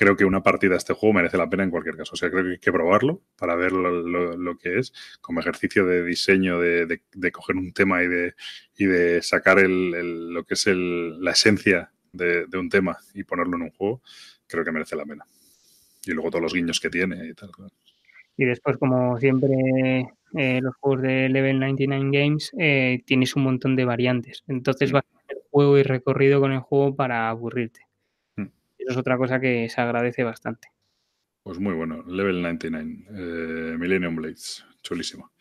creo 0.02 0.18
que 0.18 0.26
una 0.26 0.42
partida 0.42 0.72
de 0.72 0.78
este 0.78 0.94
juego 0.94 1.14
merece 1.14 1.38
la 1.38 1.48
pena 1.48 1.64
en 1.64 1.70
cualquier 1.70 1.96
caso. 1.96 2.14
O 2.14 2.16
sea, 2.16 2.32
creo 2.32 2.44
que 2.44 2.50
hay 2.54 2.58
que 2.58 2.72
probarlo 2.72 3.22
para 3.38 3.56
ver 3.56 3.72
lo, 3.72 4.02
lo, 4.02 4.36
lo 4.36 4.58
que 4.58 4.80
es, 4.80 4.92
como 5.22 5.42
ejercicio 5.42 5.86
de 5.86 6.04
diseño, 6.04 6.60
de, 6.60 6.88
de, 6.88 7.04
de, 7.14 7.32
coger 7.32 7.56
un 7.56 7.72
tema 7.72 8.02
y 8.02 8.08
de, 8.08 8.34
y 8.76 8.86
de 8.86 9.22
sacar 9.22 9.60
el, 9.60 9.94
el, 9.94 10.34
lo 10.34 10.44
que 10.44 10.56
es 10.56 10.66
la 10.66 11.30
esencia 11.30 11.92
de, 12.14 12.48
un 12.58 12.70
tema 12.70 12.98
y 13.14 13.24
ponerlo 13.26 13.58
en 13.58 13.62
un 13.62 13.70
juego, 13.70 14.02
creo 14.48 14.66
que 14.66 14.72
merece 14.72 14.96
la 14.96 15.06
pena. 15.06 15.24
Y 16.04 16.14
luego 16.14 16.32
todos 16.32 16.42
los 16.42 16.54
guiños 16.56 16.80
que 16.80 16.90
tiene 16.90 17.28
y 17.28 17.36
tal. 17.36 17.52
Y 18.38 18.46
después, 18.46 18.78
como 18.78 19.20
siempre, 19.20 19.54
eh, 20.36 20.62
los 20.64 20.76
juegos 20.78 21.04
de 21.04 21.30
Level 21.30 21.60
99 21.60 22.10
Games, 22.12 22.52
eh, 22.58 23.04
tienes 23.06 23.36
un 23.36 23.44
montón 23.44 23.76
de 23.76 23.86
variantes. 23.86 24.44
Entonces 24.48 24.92
vas 24.92 25.04
a 25.04 25.20
hacer 25.20 25.38
juego 25.52 25.78
y 25.78 25.84
recorrido 25.84 26.42
con 26.42 26.54
el 26.54 26.62
juego 26.62 26.96
para 26.96 27.30
aburrirte. 27.30 27.91
Eso 28.82 28.92
es 28.92 28.98
otra 28.98 29.18
cosa 29.18 29.40
que 29.40 29.70
se 29.70 29.80
agradece 29.80 30.24
bastante. 30.24 30.70
Pues 31.44 31.60
muy 31.60 31.74
bueno, 31.74 32.04
Level 32.08 32.42
99, 32.42 33.06
eh, 33.10 33.78
Millennium 33.78 34.16
Blades, 34.16 34.64
chulísimo. 34.84 35.32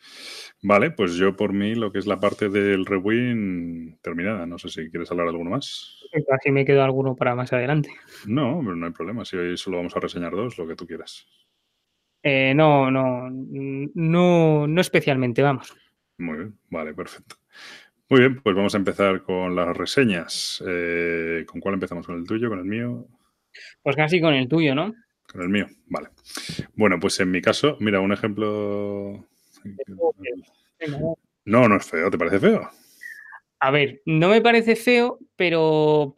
Vale, 0.63 0.91
pues 0.91 1.15
yo 1.15 1.37
por 1.37 1.53
mí 1.53 1.75
lo 1.75 1.93
que 1.93 1.99
es 1.99 2.07
la 2.07 2.21
parte 2.21 2.49
del 2.49 2.87
rewind 2.87 4.01
terminada. 4.01 4.47
No 4.47 4.59
sé 4.59 4.71
si 4.71 4.91
quieres 4.91 5.11
hablar 5.11 5.29
alguno 5.29 5.51
más. 5.51 6.01
Así 6.31 6.51
me 6.51 6.65
quedo 6.65 6.83
alguno 6.83 7.17
para 7.17 7.35
más 7.35 7.53
adelante. 7.53 7.91
No, 8.27 8.61
pero 8.63 8.77
no 8.77 8.87
hay 8.87 8.93
problema. 8.93 9.25
Si 9.25 9.37
hoy 9.37 9.57
solo 9.59 9.79
vamos 9.79 9.95
a 9.95 10.01
reseñar 10.01 10.33
dos, 10.33 10.57
lo 10.57 10.67
que 10.67 10.77
tú 10.77 10.87
quieras. 10.87 11.27
Eh, 12.23 12.55
no, 12.55 12.91
no, 12.91 13.29
no, 13.31 14.67
no 14.67 14.81
especialmente, 14.81 15.43
vamos. 15.43 15.75
Muy 16.19 16.37
bien, 16.37 16.59
vale, 16.69 16.95
perfecto. 16.95 17.37
Muy 18.11 18.21
bien, 18.21 18.41
pues 18.43 18.57
vamos 18.57 18.75
a 18.75 18.79
empezar 18.79 19.23
con 19.23 19.55
las 19.55 19.77
reseñas. 19.77 20.63
Eh, 20.67 21.45
¿Con 21.47 21.61
cuál 21.61 21.75
empezamos? 21.75 22.07
¿Con 22.07 22.17
el 22.17 22.27
tuyo? 22.27 22.49
¿Con 22.49 22.59
el 22.59 22.65
mío? 22.65 23.07
Pues 23.83 23.97
casi 23.97 24.21
con 24.21 24.35
el 24.35 24.49
tuyo, 24.49 24.75
¿no? 24.75 24.95
Con 25.31 25.43
el 25.43 25.49
mío, 25.49 25.67
vale. 25.87 26.09
Bueno, 26.75 26.99
pues 27.01 27.21
en 27.21 27.31
mi 27.31 27.41
caso, 27.41 27.77
mira, 27.81 28.01
un 28.01 28.13
ejemplo. 28.13 29.27
No, 31.45 31.69
no 31.69 31.77
es 31.77 31.87
feo, 31.87 32.11
¿te 32.11 32.19
parece 32.19 32.41
feo? 32.41 32.69
A 33.61 33.71
ver, 33.71 34.03
no 34.07 34.29
me 34.29 34.41
parece 34.41 34.75
feo, 34.75 35.19
pero 35.37 36.15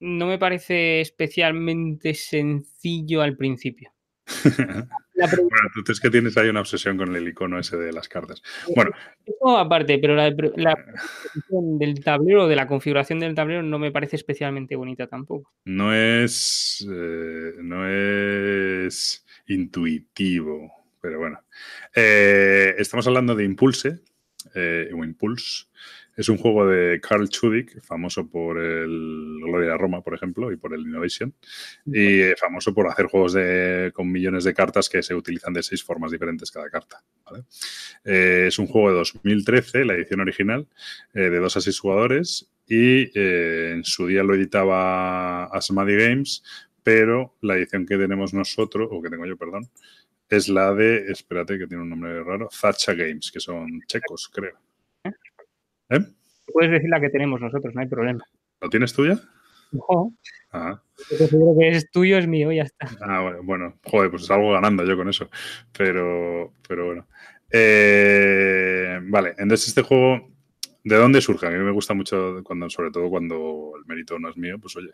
no 0.00 0.26
me 0.26 0.38
parece 0.38 1.00
especialmente 1.00 2.14
sencillo 2.14 3.22
al 3.22 3.36
principio. 3.36 3.92
Bueno, 5.26 5.70
tú 5.84 5.92
es 5.92 6.00
que 6.00 6.10
tienes 6.10 6.36
ahí 6.36 6.48
una 6.48 6.60
obsesión 6.60 6.96
con 6.96 7.14
el 7.14 7.28
icono 7.28 7.58
ese 7.58 7.76
de 7.76 7.92
las 7.92 8.08
cartas. 8.08 8.42
Bueno, 8.74 8.90
Eso 9.24 9.58
aparte, 9.58 9.98
pero 9.98 10.14
la, 10.14 10.30
la 10.56 10.76
posición 10.76 11.78
del 11.78 12.02
tablero, 12.02 12.48
de 12.48 12.56
la 12.56 12.66
configuración 12.66 13.20
del 13.20 13.34
tablero, 13.34 13.62
no 13.62 13.78
me 13.78 13.90
parece 13.92 14.16
especialmente 14.16 14.76
bonita 14.76 15.06
tampoco. 15.06 15.52
no 15.64 15.94
es. 15.94 16.86
eh, 16.90 17.52
no 17.60 17.88
es 17.88 19.24
intuitivo, 19.46 20.72
pero 21.00 21.18
bueno. 21.18 21.40
Eh, 21.94 22.74
estamos 22.78 23.06
hablando 23.06 23.34
de 23.34 23.44
Impulse, 23.44 24.00
eh, 24.54 24.90
o 24.94 25.04
Impulse. 25.04 25.66
Es 26.20 26.28
un 26.28 26.36
juego 26.36 26.66
de 26.66 27.00
Carl 27.00 27.30
Chudik, 27.30 27.80
famoso 27.80 28.28
por 28.28 28.58
el 28.58 29.38
Gloria 29.42 29.78
Roma, 29.78 30.02
por 30.02 30.12
ejemplo, 30.12 30.52
y 30.52 30.58
por 30.58 30.74
el 30.74 30.82
Innovation, 30.82 31.32
y 31.86 32.20
eh, 32.20 32.34
famoso 32.38 32.74
por 32.74 32.86
hacer 32.88 33.06
juegos 33.06 33.32
de, 33.32 33.90
con 33.94 34.12
millones 34.12 34.44
de 34.44 34.52
cartas 34.52 34.90
que 34.90 35.02
se 35.02 35.14
utilizan 35.14 35.54
de 35.54 35.62
seis 35.62 35.82
formas 35.82 36.10
diferentes 36.10 36.50
cada 36.50 36.68
carta. 36.68 37.02
¿vale? 37.24 37.44
Eh, 38.04 38.44
es 38.48 38.58
un 38.58 38.66
juego 38.66 38.90
de 38.90 38.96
2013, 38.96 39.86
la 39.86 39.94
edición 39.94 40.20
original, 40.20 40.68
eh, 41.14 41.30
de 41.30 41.38
dos 41.38 41.56
a 41.56 41.62
seis 41.62 41.80
jugadores, 41.80 42.50
y 42.68 43.18
eh, 43.18 43.72
en 43.76 43.84
su 43.84 44.06
día 44.06 44.22
lo 44.22 44.34
editaba 44.34 45.46
Asmadi 45.46 45.96
Games, 45.96 46.42
pero 46.82 47.34
la 47.40 47.56
edición 47.56 47.86
que 47.86 47.96
tenemos 47.96 48.34
nosotros, 48.34 48.90
o 48.92 49.00
que 49.00 49.08
tengo 49.08 49.24
yo, 49.24 49.38
perdón, 49.38 49.70
es 50.28 50.50
la 50.50 50.74
de, 50.74 51.10
espérate 51.10 51.58
que 51.58 51.66
tiene 51.66 51.82
un 51.82 51.88
nombre 51.88 52.22
raro, 52.22 52.50
Zacha 52.52 52.92
Games, 52.92 53.30
que 53.32 53.40
son 53.40 53.80
checos, 53.86 54.30
creo. 54.30 54.69
¿Eh? 55.90 56.00
Puedes 56.52 56.70
decir 56.72 56.88
la 56.90 57.00
que 57.00 57.10
tenemos 57.10 57.40
nosotros, 57.40 57.74
no 57.74 57.80
hay 57.80 57.86
problema. 57.88 58.24
¿Lo 58.60 58.68
tienes 58.68 58.92
tuya? 58.92 59.20
Ojo, 59.72 60.12
Ah, 60.52 60.82
que 61.08 61.68
es 61.68 61.90
tuyo, 61.92 62.18
es 62.18 62.26
mío, 62.26 62.50
ya 62.50 62.64
está. 62.64 62.88
ah, 63.02 63.20
bueno, 63.22 63.38
bueno, 63.44 63.78
joder, 63.84 64.10
pues 64.10 64.26
salgo 64.26 64.50
ganando 64.52 64.84
yo 64.84 64.96
con 64.96 65.08
eso. 65.08 65.30
Pero, 65.76 66.52
pero 66.66 66.86
bueno. 66.86 67.06
Eh, 67.52 68.98
vale, 69.04 69.34
entonces 69.38 69.68
este 69.68 69.82
juego, 69.82 70.28
¿de 70.82 70.96
dónde 70.96 71.20
surge? 71.20 71.46
A 71.46 71.50
mí 71.50 71.58
me 71.58 71.70
gusta 71.70 71.94
mucho, 71.94 72.42
cuando, 72.42 72.68
sobre 72.68 72.90
todo 72.90 73.08
cuando 73.10 73.72
el 73.78 73.84
mérito 73.86 74.18
no 74.18 74.28
es 74.28 74.36
mío, 74.36 74.56
pues 74.60 74.76
oye. 74.76 74.90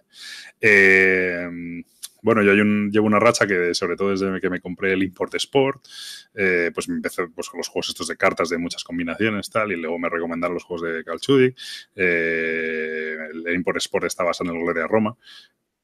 Eh, 0.60 1.82
bueno, 2.26 2.42
yo 2.42 2.54
llevo 2.54 3.06
una 3.06 3.20
racha 3.20 3.46
que, 3.46 3.72
sobre 3.72 3.94
todo 3.94 4.10
desde 4.10 4.40
que 4.40 4.50
me 4.50 4.60
compré 4.60 4.94
el 4.94 5.04
Import 5.04 5.32
Sport, 5.36 5.86
eh, 6.34 6.72
pues 6.74 6.88
me 6.88 6.96
empecé 6.96 7.28
pues, 7.28 7.48
con 7.48 7.58
los 7.58 7.68
juegos 7.68 7.90
estos 7.90 8.08
de 8.08 8.16
cartas 8.16 8.48
de 8.48 8.58
muchas 8.58 8.82
combinaciones, 8.82 9.48
tal, 9.48 9.70
y 9.70 9.76
luego 9.76 9.96
me 10.00 10.08
recomendaron 10.08 10.54
los 10.54 10.64
juegos 10.64 10.90
de 10.90 11.04
Calchudi. 11.04 11.54
Eh, 11.94 13.16
el 13.32 13.54
Import 13.54 13.76
Sport 13.76 14.06
está 14.06 14.24
basado 14.24 14.50
en 14.50 14.56
el 14.56 14.62
Gloria 14.64 14.88
Roma. 14.88 15.16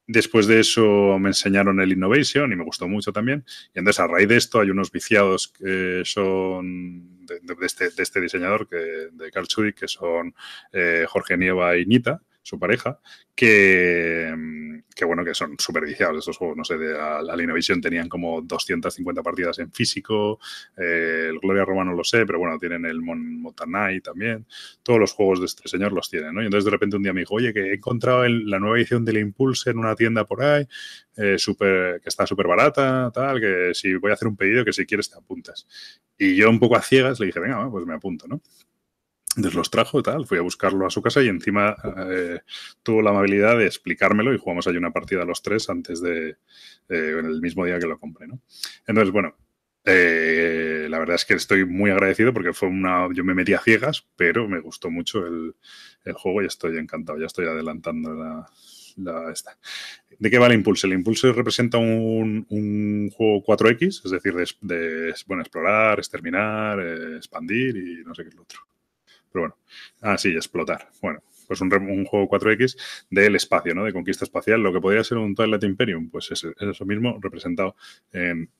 Después 0.08 0.48
de 0.48 0.58
eso 0.58 1.16
me 1.20 1.28
enseñaron 1.28 1.80
el 1.80 1.92
Innovation 1.92 2.52
y 2.52 2.56
me 2.56 2.64
gustó 2.64 2.88
mucho 2.88 3.12
también. 3.12 3.44
Y 3.72 3.78
entonces 3.78 4.00
a 4.00 4.08
raíz 4.08 4.26
de 4.26 4.36
esto 4.36 4.58
hay 4.58 4.70
unos 4.70 4.90
viciados 4.90 5.46
que 5.46 6.02
son 6.04 7.24
de, 7.24 7.40
este, 7.64 7.88
este 7.96 8.20
diseñador, 8.20 8.68
que, 8.68 9.10
de 9.12 9.30
Carl 9.30 9.46
Chudik, 9.46 9.76
que 9.78 9.86
son 9.86 10.34
eh, 10.72 11.06
Jorge 11.08 11.36
Nieva 11.36 11.76
y 11.76 11.86
Nita, 11.86 12.20
su 12.42 12.58
pareja, 12.58 12.98
que, 13.34 14.32
mm, 14.36 14.78
que 14.94 15.04
bueno, 15.04 15.24
que 15.24 15.34
son 15.34 15.54
súper 15.58 15.84
viciados 15.84 16.18
estos 16.18 16.36
juegos. 16.36 16.56
No 16.56 16.64
sé, 16.64 16.76
de, 16.78 16.98
al 16.98 17.40
Innovation 17.40 17.80
tenían 17.80 18.08
como 18.08 18.42
250 18.42 19.22
partidas 19.22 19.58
en 19.58 19.72
físico, 19.72 20.38
eh, 20.76 21.28
el 21.30 21.38
Gloria 21.38 21.64
Roma 21.64 21.84
no 21.84 21.94
lo 21.94 22.04
sé, 22.04 22.26
pero 22.26 22.38
bueno, 22.38 22.58
tienen 22.58 22.84
el 22.84 23.00
Mon 23.00 23.42
también. 24.02 24.46
Todos 24.82 24.98
los 25.00 25.12
juegos 25.12 25.40
de 25.40 25.46
este 25.46 25.68
señor 25.68 25.92
los 25.92 26.08
tienen, 26.10 26.34
¿no? 26.34 26.42
Y 26.42 26.46
entonces 26.46 26.64
de 26.64 26.70
repente 26.70 26.96
un 26.96 27.02
día 27.02 27.12
me 27.12 27.20
dijo, 27.20 27.34
oye, 27.34 27.52
que 27.52 27.60
he 27.70 27.74
encontrado 27.74 28.26
la 28.28 28.58
nueva 28.58 28.76
edición 28.78 29.04
del 29.04 29.18
Impulse 29.18 29.70
en 29.70 29.78
una 29.78 29.94
tienda 29.94 30.24
por 30.26 30.42
ahí, 30.42 30.66
eh, 31.16 31.36
súper- 31.38 32.00
que 32.00 32.08
está 32.08 32.26
súper 32.26 32.46
barata, 32.46 33.10
tal, 33.12 33.40
que 33.40 33.70
si 33.74 33.94
voy 33.94 34.10
a 34.10 34.14
hacer 34.14 34.28
un 34.28 34.36
pedido, 34.36 34.64
que 34.64 34.72
si 34.72 34.86
quieres 34.86 35.10
te 35.10 35.18
apuntas. 35.18 35.66
Y 36.18 36.36
yo 36.36 36.48
un 36.50 36.58
poco 36.60 36.76
a 36.76 36.82
ciegas 36.82 37.20
le 37.20 37.26
dije, 37.26 37.40
venga, 37.40 37.68
pues 37.70 37.86
me 37.86 37.94
apunto, 37.94 38.26
¿no? 38.28 38.40
Los 39.36 39.70
trajo 39.70 39.98
y 39.98 40.02
tal, 40.02 40.26
fui 40.26 40.36
a 40.36 40.42
buscarlo 40.42 40.86
a 40.86 40.90
su 40.90 41.00
casa 41.00 41.22
y 41.22 41.28
encima 41.28 41.74
eh, 42.10 42.40
tuvo 42.82 43.00
la 43.00 43.10
amabilidad 43.10 43.56
de 43.56 43.64
explicármelo 43.64 44.34
y 44.34 44.38
jugamos 44.38 44.66
ahí 44.66 44.76
una 44.76 44.90
partida 44.90 45.24
los 45.24 45.40
tres 45.40 45.70
antes 45.70 46.02
de, 46.02 46.36
eh, 46.90 47.16
en 47.18 47.24
el 47.24 47.40
mismo 47.40 47.64
día 47.64 47.78
que 47.78 47.86
lo 47.86 47.98
compré, 47.98 48.26
¿no? 48.26 48.40
Entonces, 48.86 49.10
bueno, 49.10 49.34
eh, 49.84 50.86
la 50.90 50.98
verdad 50.98 51.16
es 51.16 51.24
que 51.24 51.34
estoy 51.34 51.64
muy 51.64 51.90
agradecido 51.90 52.34
porque 52.34 52.52
fue 52.52 52.68
una, 52.68 53.08
yo 53.14 53.24
me 53.24 53.34
metí 53.34 53.54
a 53.54 53.58
ciegas, 53.58 54.06
pero 54.16 54.46
me 54.48 54.60
gustó 54.60 54.90
mucho 54.90 55.26
el, 55.26 55.54
el 56.04 56.12
juego 56.12 56.42
y 56.42 56.46
estoy 56.46 56.76
encantado, 56.76 57.18
ya 57.18 57.26
estoy 57.26 57.46
adelantando 57.46 58.14
la, 58.14 58.46
la 58.96 59.32
esta. 59.32 59.58
¿De 60.18 60.30
qué 60.30 60.38
va 60.38 60.46
el 60.46 60.52
Impulse? 60.52 60.86
El 60.86 60.92
Impulse 60.92 61.32
representa 61.32 61.78
un, 61.78 62.46
un 62.50 63.10
juego 63.10 63.42
4X, 63.42 64.02
es 64.04 64.10
decir, 64.10 64.34
de, 64.34 64.46
de, 64.60 65.14
bueno, 65.26 65.42
explorar, 65.42 65.98
exterminar, 65.98 66.78
eh, 66.80 67.16
expandir 67.16 67.76
y 67.76 68.04
no 68.04 68.14
sé 68.14 68.22
qué 68.22 68.28
es 68.28 68.34
lo 68.34 68.42
otro. 68.42 68.60
Pero 69.32 69.42
bueno, 69.42 69.56
ah, 70.02 70.16
explotar. 70.22 70.88
Bueno, 71.00 71.22
pues 71.46 71.60
un, 71.60 72.04
juego 72.04 72.28
4X 72.28 72.76
del 73.10 73.36
espacio, 73.36 73.74
¿no? 73.74 73.84
De 73.84 73.92
conquista 73.92 74.24
espacial. 74.24 74.62
Lo 74.62 74.72
que 74.72 74.80
podría 74.80 75.04
ser 75.04 75.18
un 75.18 75.34
Twilight 75.34 75.64
Imperium, 75.64 76.10
pues 76.10 76.30
es, 76.30 76.44
es 76.44 76.54
eso 76.60 76.84
mismo 76.84 77.18
representado 77.20 77.76
en, 78.12 78.50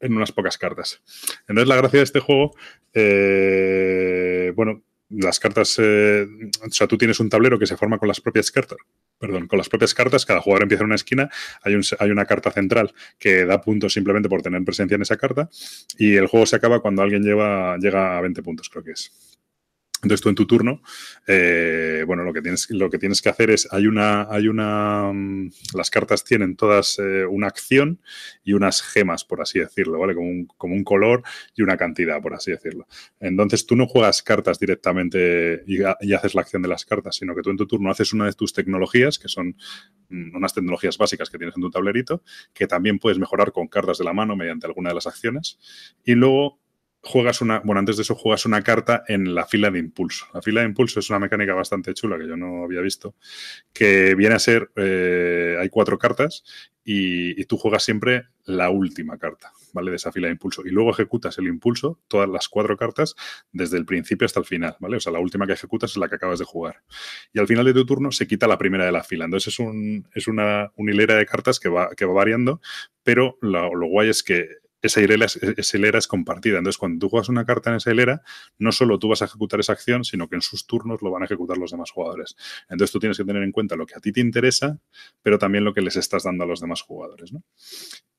en, 0.00 0.12
unas 0.12 0.32
pocas 0.32 0.58
cartas. 0.58 1.02
Entonces, 1.48 1.68
la 1.68 1.76
gracia 1.76 1.98
de 1.98 2.04
este 2.04 2.20
juego, 2.20 2.54
eh, 2.94 4.52
bueno, 4.54 4.82
las 5.10 5.40
cartas, 5.40 5.76
eh, 5.78 6.26
o 6.66 6.70
sea, 6.70 6.86
tú 6.86 6.98
tienes 6.98 7.18
un 7.20 7.28
tablero 7.28 7.58
que 7.58 7.66
se 7.66 7.76
forma 7.76 7.98
con 7.98 8.08
las 8.08 8.20
propias 8.20 8.50
cartas. 8.50 8.78
Perdón, 9.18 9.48
con 9.48 9.58
las 9.58 9.68
propias 9.68 9.94
cartas, 9.94 10.24
cada 10.24 10.40
jugador 10.40 10.62
empieza 10.62 10.84
en 10.84 10.86
una 10.86 10.94
esquina, 10.94 11.28
hay, 11.62 11.74
un, 11.74 11.82
hay 11.98 12.10
una 12.10 12.24
carta 12.24 12.52
central 12.52 12.94
que 13.18 13.44
da 13.44 13.60
puntos 13.60 13.92
simplemente 13.92 14.28
por 14.28 14.42
tener 14.42 14.62
presencia 14.62 14.94
en 14.94 15.02
esa 15.02 15.16
carta 15.16 15.48
y 15.98 16.14
el 16.14 16.28
juego 16.28 16.46
se 16.46 16.54
acaba 16.54 16.80
cuando 16.80 17.02
alguien 17.02 17.24
lleva, 17.24 17.76
llega 17.78 18.16
a 18.16 18.20
20 18.20 18.42
puntos, 18.44 18.68
creo 18.68 18.84
que 18.84 18.92
es. 18.92 19.37
Entonces 20.02 20.20
tú 20.20 20.28
en 20.28 20.36
tu 20.36 20.46
turno, 20.46 20.80
eh, 21.26 22.04
bueno, 22.06 22.22
lo 22.22 22.32
que, 22.32 22.40
tienes, 22.40 23.20
que 23.20 23.28
hacer 23.28 23.50
es, 23.50 23.66
hay 23.72 23.88
una, 23.88 24.28
hay 24.30 24.46
una, 24.46 25.08
um, 25.10 25.50
las 25.74 25.90
cartas 25.90 26.22
tienen 26.22 26.54
todas 26.54 27.00
eh, 27.00 27.26
una 27.26 27.48
acción 27.48 28.00
y 28.44 28.52
unas 28.52 28.80
gemas, 28.80 29.24
por 29.24 29.40
así 29.40 29.58
decirlo, 29.58 29.98
¿vale? 29.98 30.14
Como 30.14 30.74
un, 30.74 30.84
color 30.84 31.22
y 31.56 31.62
una 31.62 31.76
cantidad, 31.76 32.22
por 32.22 32.34
así 32.34 32.52
decirlo. 32.52 32.86
Entonces 33.18 33.66
tú 33.66 33.74
no 33.74 33.86
juegas 33.86 34.22
cartas 34.22 34.60
directamente 34.60 35.64
y, 35.66 35.78
y, 36.00 36.12
haces 36.12 36.34
la 36.36 36.42
acción 36.42 36.62
de 36.62 36.68
las 36.68 36.84
cartas, 36.84 37.16
sino 37.16 37.34
que 37.34 37.42
tú 37.42 37.50
en 37.50 37.56
tu 37.56 37.66
turno 37.66 37.90
haces 37.90 38.12
una 38.12 38.26
de 38.26 38.32
tus 38.34 38.52
tecnologías, 38.52 39.18
que 39.18 39.28
son 39.28 39.56
unas 40.10 40.54
tecnologías 40.54 40.96
básicas 40.96 41.28
que 41.28 41.38
tienes 41.38 41.56
en 41.56 41.62
tu 41.62 41.70
tablerito, 41.70 42.22
que 42.54 42.66
también 42.66 42.98
puedes 42.98 43.18
mejorar 43.18 43.52
con 43.52 43.66
cartas 43.66 43.98
de 43.98 44.04
la 44.04 44.12
mano 44.12 44.36
mediante 44.36 44.66
alguna 44.66 44.90
de 44.90 44.94
las 44.94 45.06
acciones, 45.06 45.58
y 46.04 46.14
luego 46.14 46.60
juegas 47.02 47.40
una, 47.40 47.60
bueno, 47.60 47.78
antes 47.78 47.96
de 47.96 48.02
eso 48.02 48.14
juegas 48.14 48.44
una 48.46 48.62
carta 48.62 49.04
en 49.06 49.34
la 49.34 49.46
fila 49.46 49.70
de 49.70 49.78
impulso. 49.78 50.26
La 50.34 50.42
fila 50.42 50.60
de 50.60 50.66
impulso 50.66 51.00
es 51.00 51.10
una 51.10 51.18
mecánica 51.18 51.54
bastante 51.54 51.94
chula 51.94 52.18
que 52.18 52.26
yo 52.26 52.36
no 52.36 52.64
había 52.64 52.80
visto, 52.80 53.14
que 53.72 54.14
viene 54.14 54.34
a 54.34 54.38
ser, 54.38 54.70
eh, 54.76 55.56
hay 55.60 55.68
cuatro 55.68 55.98
cartas 55.98 56.44
y, 56.84 57.44
tú 57.44 57.58
juegas 57.58 57.84
siempre 57.84 58.28
la 58.44 58.70
última 58.70 59.18
carta, 59.18 59.52
¿vale? 59.74 59.90
De 59.90 59.96
esa 59.96 60.10
fila 60.10 60.28
de 60.28 60.32
impulso. 60.32 60.62
Y 60.64 60.70
luego 60.70 60.90
ejecutas 60.90 61.36
el 61.38 61.46
impulso, 61.46 62.00
todas 62.08 62.28
las 62.28 62.48
cuatro 62.48 62.76
cartas, 62.78 63.14
desde 63.52 63.76
el 63.76 63.84
principio 63.84 64.24
hasta 64.24 64.40
el 64.40 64.46
final, 64.46 64.76
¿vale? 64.80 64.96
O 64.96 65.00
sea, 65.00 65.12
la 65.12 65.18
última 65.18 65.46
que 65.46 65.52
ejecutas 65.52 65.90
es 65.90 65.96
la 65.98 66.08
que 66.08 66.14
acabas 66.14 66.38
de 66.38 66.46
jugar. 66.46 66.82
Y 67.32 67.40
al 67.40 67.46
final 67.46 67.66
de 67.66 67.74
tu 67.74 67.84
turno 67.84 68.10
se 68.10 68.26
quita 68.26 68.46
la 68.46 68.56
primera 68.56 68.86
de 68.86 68.92
la 68.92 69.04
fila. 69.04 69.26
Entonces 69.26 69.52
es, 69.52 69.58
un, 69.58 70.08
es 70.14 70.28
una, 70.28 70.72
hilera 70.78 71.14
de 71.16 71.26
cartas 71.26 71.60
que 71.60 71.68
va, 71.68 71.90
que 71.94 72.06
va 72.06 72.14
variando, 72.14 72.60
pero 73.02 73.36
lo 73.42 73.86
guay 73.86 74.08
es 74.08 74.22
que 74.22 74.48
esa 74.82 75.00
hilera, 75.00 75.26
es, 75.26 75.36
esa 75.36 75.76
hilera, 75.76 75.98
es, 75.98 76.06
compartida. 76.06 76.58
Entonces, 76.58 76.78
cuando 76.78 76.98
tú 76.98 77.08
juegas 77.08 77.28
una 77.28 77.44
carta 77.44 77.70
en 77.70 77.76
esa 77.76 77.90
hilera, 77.90 78.22
no 78.58 78.72
solo 78.72 78.98
tú 78.98 79.08
vas 79.08 79.22
a 79.22 79.26
ejecutar 79.26 79.60
esa 79.60 79.72
acción, 79.72 80.04
sino 80.04 80.28
que 80.28 80.36
en 80.36 80.42
sus 80.42 80.66
turnos 80.66 81.02
lo 81.02 81.10
van 81.10 81.22
a 81.22 81.24
ejecutar 81.26 81.58
los 81.58 81.70
demás 81.70 81.90
jugadores. 81.90 82.36
Entonces, 82.68 82.92
tú 82.92 82.98
tienes 82.98 83.16
que 83.16 83.24
tener 83.24 83.42
en 83.42 83.52
cuenta 83.52 83.76
lo 83.76 83.86
que 83.86 83.94
a 83.94 84.00
ti 84.00 84.12
te 84.12 84.20
interesa, 84.20 84.78
pero 85.22 85.38
también 85.38 85.64
lo 85.64 85.74
que 85.74 85.80
les 85.80 85.96
estás 85.96 86.24
dando 86.24 86.44
a 86.44 86.46
los 86.46 86.60
demás 86.60 86.82
jugadores. 86.82 87.32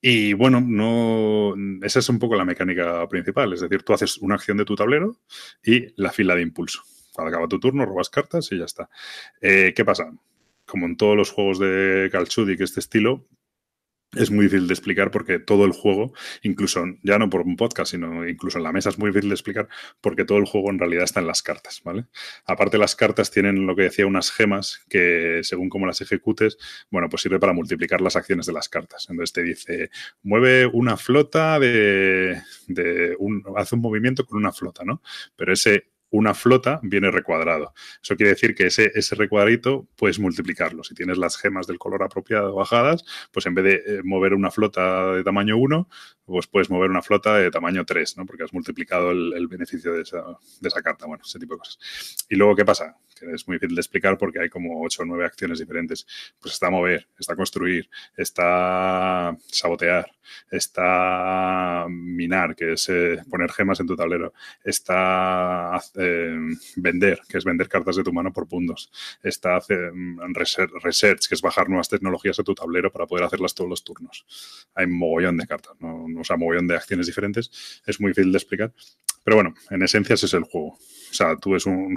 Y 0.02 0.34
bueno, 0.34 0.62
no, 0.62 1.56
esa 1.84 2.00
es 2.00 2.10
un 2.10 2.20
poco 2.20 2.36
la 2.36 2.46
mecánica 2.46 3.08
principal. 3.08 3.54
Es 3.54 3.62
decir, 3.62 3.84
tú 3.84 3.94
haces 3.94 4.18
una 4.18 4.36
acción 4.36 4.58
de 4.58 4.66
tu 4.66 4.76
tablero 4.76 5.18
y 5.64 5.88
la 6.02 6.12
fila 6.12 6.36
de 6.36 6.42
impulso. 6.42 6.84
Cuando 7.14 7.30
acaba 7.30 7.48
tu 7.48 7.60
turno, 7.60 7.86
robas 7.86 8.10
cartas 8.10 8.52
y 8.52 8.60
ya 8.60 8.66
está. 8.66 8.90
Eh, 9.42 9.74
¿Qué 9.76 9.84
pasa? 9.84 10.12
Como 10.66 10.86
en 10.86 10.96
todos 10.96 11.18
los 11.18 11.32
juegos 11.32 11.60
de 11.60 12.10
Calchudic, 12.12 12.62
este 12.62 12.80
estilo, 12.80 13.28
es 14.14 14.32
muy 14.32 14.46
difícil 14.46 14.68
de 14.68 14.74
explicar 14.74 15.12
porque 15.12 15.40
todo 15.40 15.66
el 15.66 15.72
juego, 15.72 16.14
incluso 16.42 16.84
ya 17.04 17.20
no 17.20 17.30
por 17.30 17.42
un 17.42 17.56
podcast, 17.56 17.92
sino 17.92 18.28
incluso 18.28 18.58
en 18.58 18.64
la 18.64 18.72
mesa 18.72 18.90
es 18.90 18.98
muy 18.98 19.10
difícil 19.10 19.30
de 19.30 19.36
explicar 19.36 19.68
porque 20.02 20.26
todo 20.26 20.40
el 20.40 20.46
juego 20.46 20.72
en 20.72 20.80
realidad 20.80 21.04
está 21.04 21.20
en 21.20 21.28
las 21.28 21.44
cartas, 21.44 21.82
¿vale? 21.84 22.06
Aparte 22.46 22.78
las 22.78 22.96
cartas 22.96 23.30
tienen 23.30 23.68
lo 23.68 23.76
que 23.76 23.84
decía 23.84 24.08
unas 24.08 24.32
gemas 24.32 24.82
que 24.90 25.42
según 25.44 25.70
cómo 25.70 25.86
las 25.86 26.02
ejecutes, 26.02 26.58
bueno, 26.90 27.08
pues 27.10 27.22
sirve 27.22 27.40
para 27.40 27.54
multiplicar 27.54 28.02
las 28.02 28.16
acciones 28.16 28.48
de 28.48 28.54
las 28.54 28.68
cartas. 28.68 29.08
Entonces 29.10 29.34
te 29.34 29.44
dice, 29.44 29.90
mueve 30.24 30.66
una 30.66 30.98
flota 30.98 31.60
de, 31.60 32.42
de 32.68 33.16
un, 33.20 33.44
hace 33.58 33.76
un 33.76 33.82
movimiento 33.82 34.26
con 34.26 34.40
una 34.40 34.52
flota, 34.52 34.84
¿no? 34.84 35.02
Pero 35.36 35.54
ese 35.54 35.86
una 36.12 36.34
flota 36.34 36.80
viene 36.84 37.12
recuadrado. 37.12 37.74
Eso 38.02 38.16
quiere 38.16 38.32
decir 38.32 38.56
que 38.56 38.68
ese, 38.68 38.92
ese 38.96 39.16
recuadrito 39.16 39.88
puedes 39.96 40.20
multiplicarlo. 40.20 40.84
Si 40.84 40.96
tienes 40.96 41.18
las 41.18 41.38
gemas 41.38 41.68
del 41.68 41.78
color 41.78 42.04
apropiado 42.04 42.56
bajadas, 42.56 43.04
pues 43.32 43.46
en 43.46 43.56
vez 43.56 43.66
de 43.66 43.74
eh, 43.86 44.02
mover 44.04 44.34
una 44.34 44.52
flota 44.52 45.14
de 45.14 45.24
tamaño 45.24 45.58
1, 45.58 45.88
pues 46.26 46.48
puedes 46.48 46.70
mover 46.70 46.90
una 46.90 47.02
flota 47.02 47.38
de 47.38 47.52
tamaño 47.52 47.86
3, 47.86 48.18
¿no? 48.18 48.26
Porque 48.26 48.44
has 48.44 48.54
multiplicado 48.54 49.12
el, 49.12 49.48
beneficio 49.48 49.94
de 49.94 50.04
esa, 50.04 50.24
de 50.60 50.68
esa, 50.68 50.82
carta. 50.82 51.06
Bueno, 51.06 51.24
ese 51.26 51.40
tipo 51.40 51.56
de 51.56 51.60
cosas. 51.60 51.80
Y 52.30 52.36
luego, 52.36 52.56
¿qué 52.56 52.66
pasa? 52.66 52.96
Que 53.20 53.32
es 53.32 53.48
muy 53.48 53.56
difícil 53.56 53.76
de 53.76 53.82
explicar 53.82 54.18
porque 54.18 54.40
hay 54.40 54.50
como 54.50 54.82
8 54.84 55.02
o 55.02 55.06
9 55.06 55.26
acciones 55.26 55.60
diferentes. 55.60 56.06
Pues 56.40 56.54
está 56.54 56.70
mover, 56.70 57.08
está 57.18 57.36
construir, 57.36 57.90
está 58.16 59.36
sabotear, 59.48 60.10
está 60.52 61.88
minar, 61.90 62.56
que 62.56 62.74
es 62.74 62.90
eh, 62.90 63.22
poner 63.30 63.52
gemas 63.52 63.80
en 63.80 63.88
tu 63.88 63.96
tablero, 63.96 64.34
está 64.64 65.76
eh, 66.00 66.38
vender, 66.78 67.22
que 67.28 67.38
es 67.38 67.44
vender 67.44 67.68
cartas 67.68 67.98
de 67.98 68.04
tu 68.04 68.14
mano 68.14 68.32
por 68.32 68.48
puntos, 68.48 68.92
está 69.22 69.58
hacer, 69.58 69.92
research, 70.82 71.28
que 71.28 71.36
es 71.36 71.42
bajar 71.42 71.68
nuevas 71.68 71.90
tecnologías 71.90 72.40
a 72.40 72.44
tu 72.44 72.56
tablero 72.56 72.92
para 72.92 73.06
poder 73.06 73.26
hacerlas 73.26 73.54
todos 73.54 73.70
los 73.70 73.84
turnos. 73.84 74.26
Hay 74.76 74.88
mogollón 74.88 75.38
de 75.38 75.46
cartas, 75.46 75.74
¿no? 75.80 76.06
o 76.20 76.24
sea, 76.24 76.38
mogollón 76.38 76.68
de 76.68 76.76
acciones 76.76 77.08
diferentes. 77.08 77.82
Es 77.86 78.00
muy 78.00 78.12
difícil 78.12 78.32
de 78.32 78.38
explicar. 78.38 78.74
Pero 79.24 79.36
bueno, 79.36 79.54
en 79.70 79.84
esencia 79.84 80.16
ese 80.16 80.26
es 80.26 80.34
el 80.34 80.44
juego. 80.44 80.78
O 81.10 81.14
sea, 81.14 81.36
tú 81.38 81.56
es 81.56 81.66
un, 81.66 81.96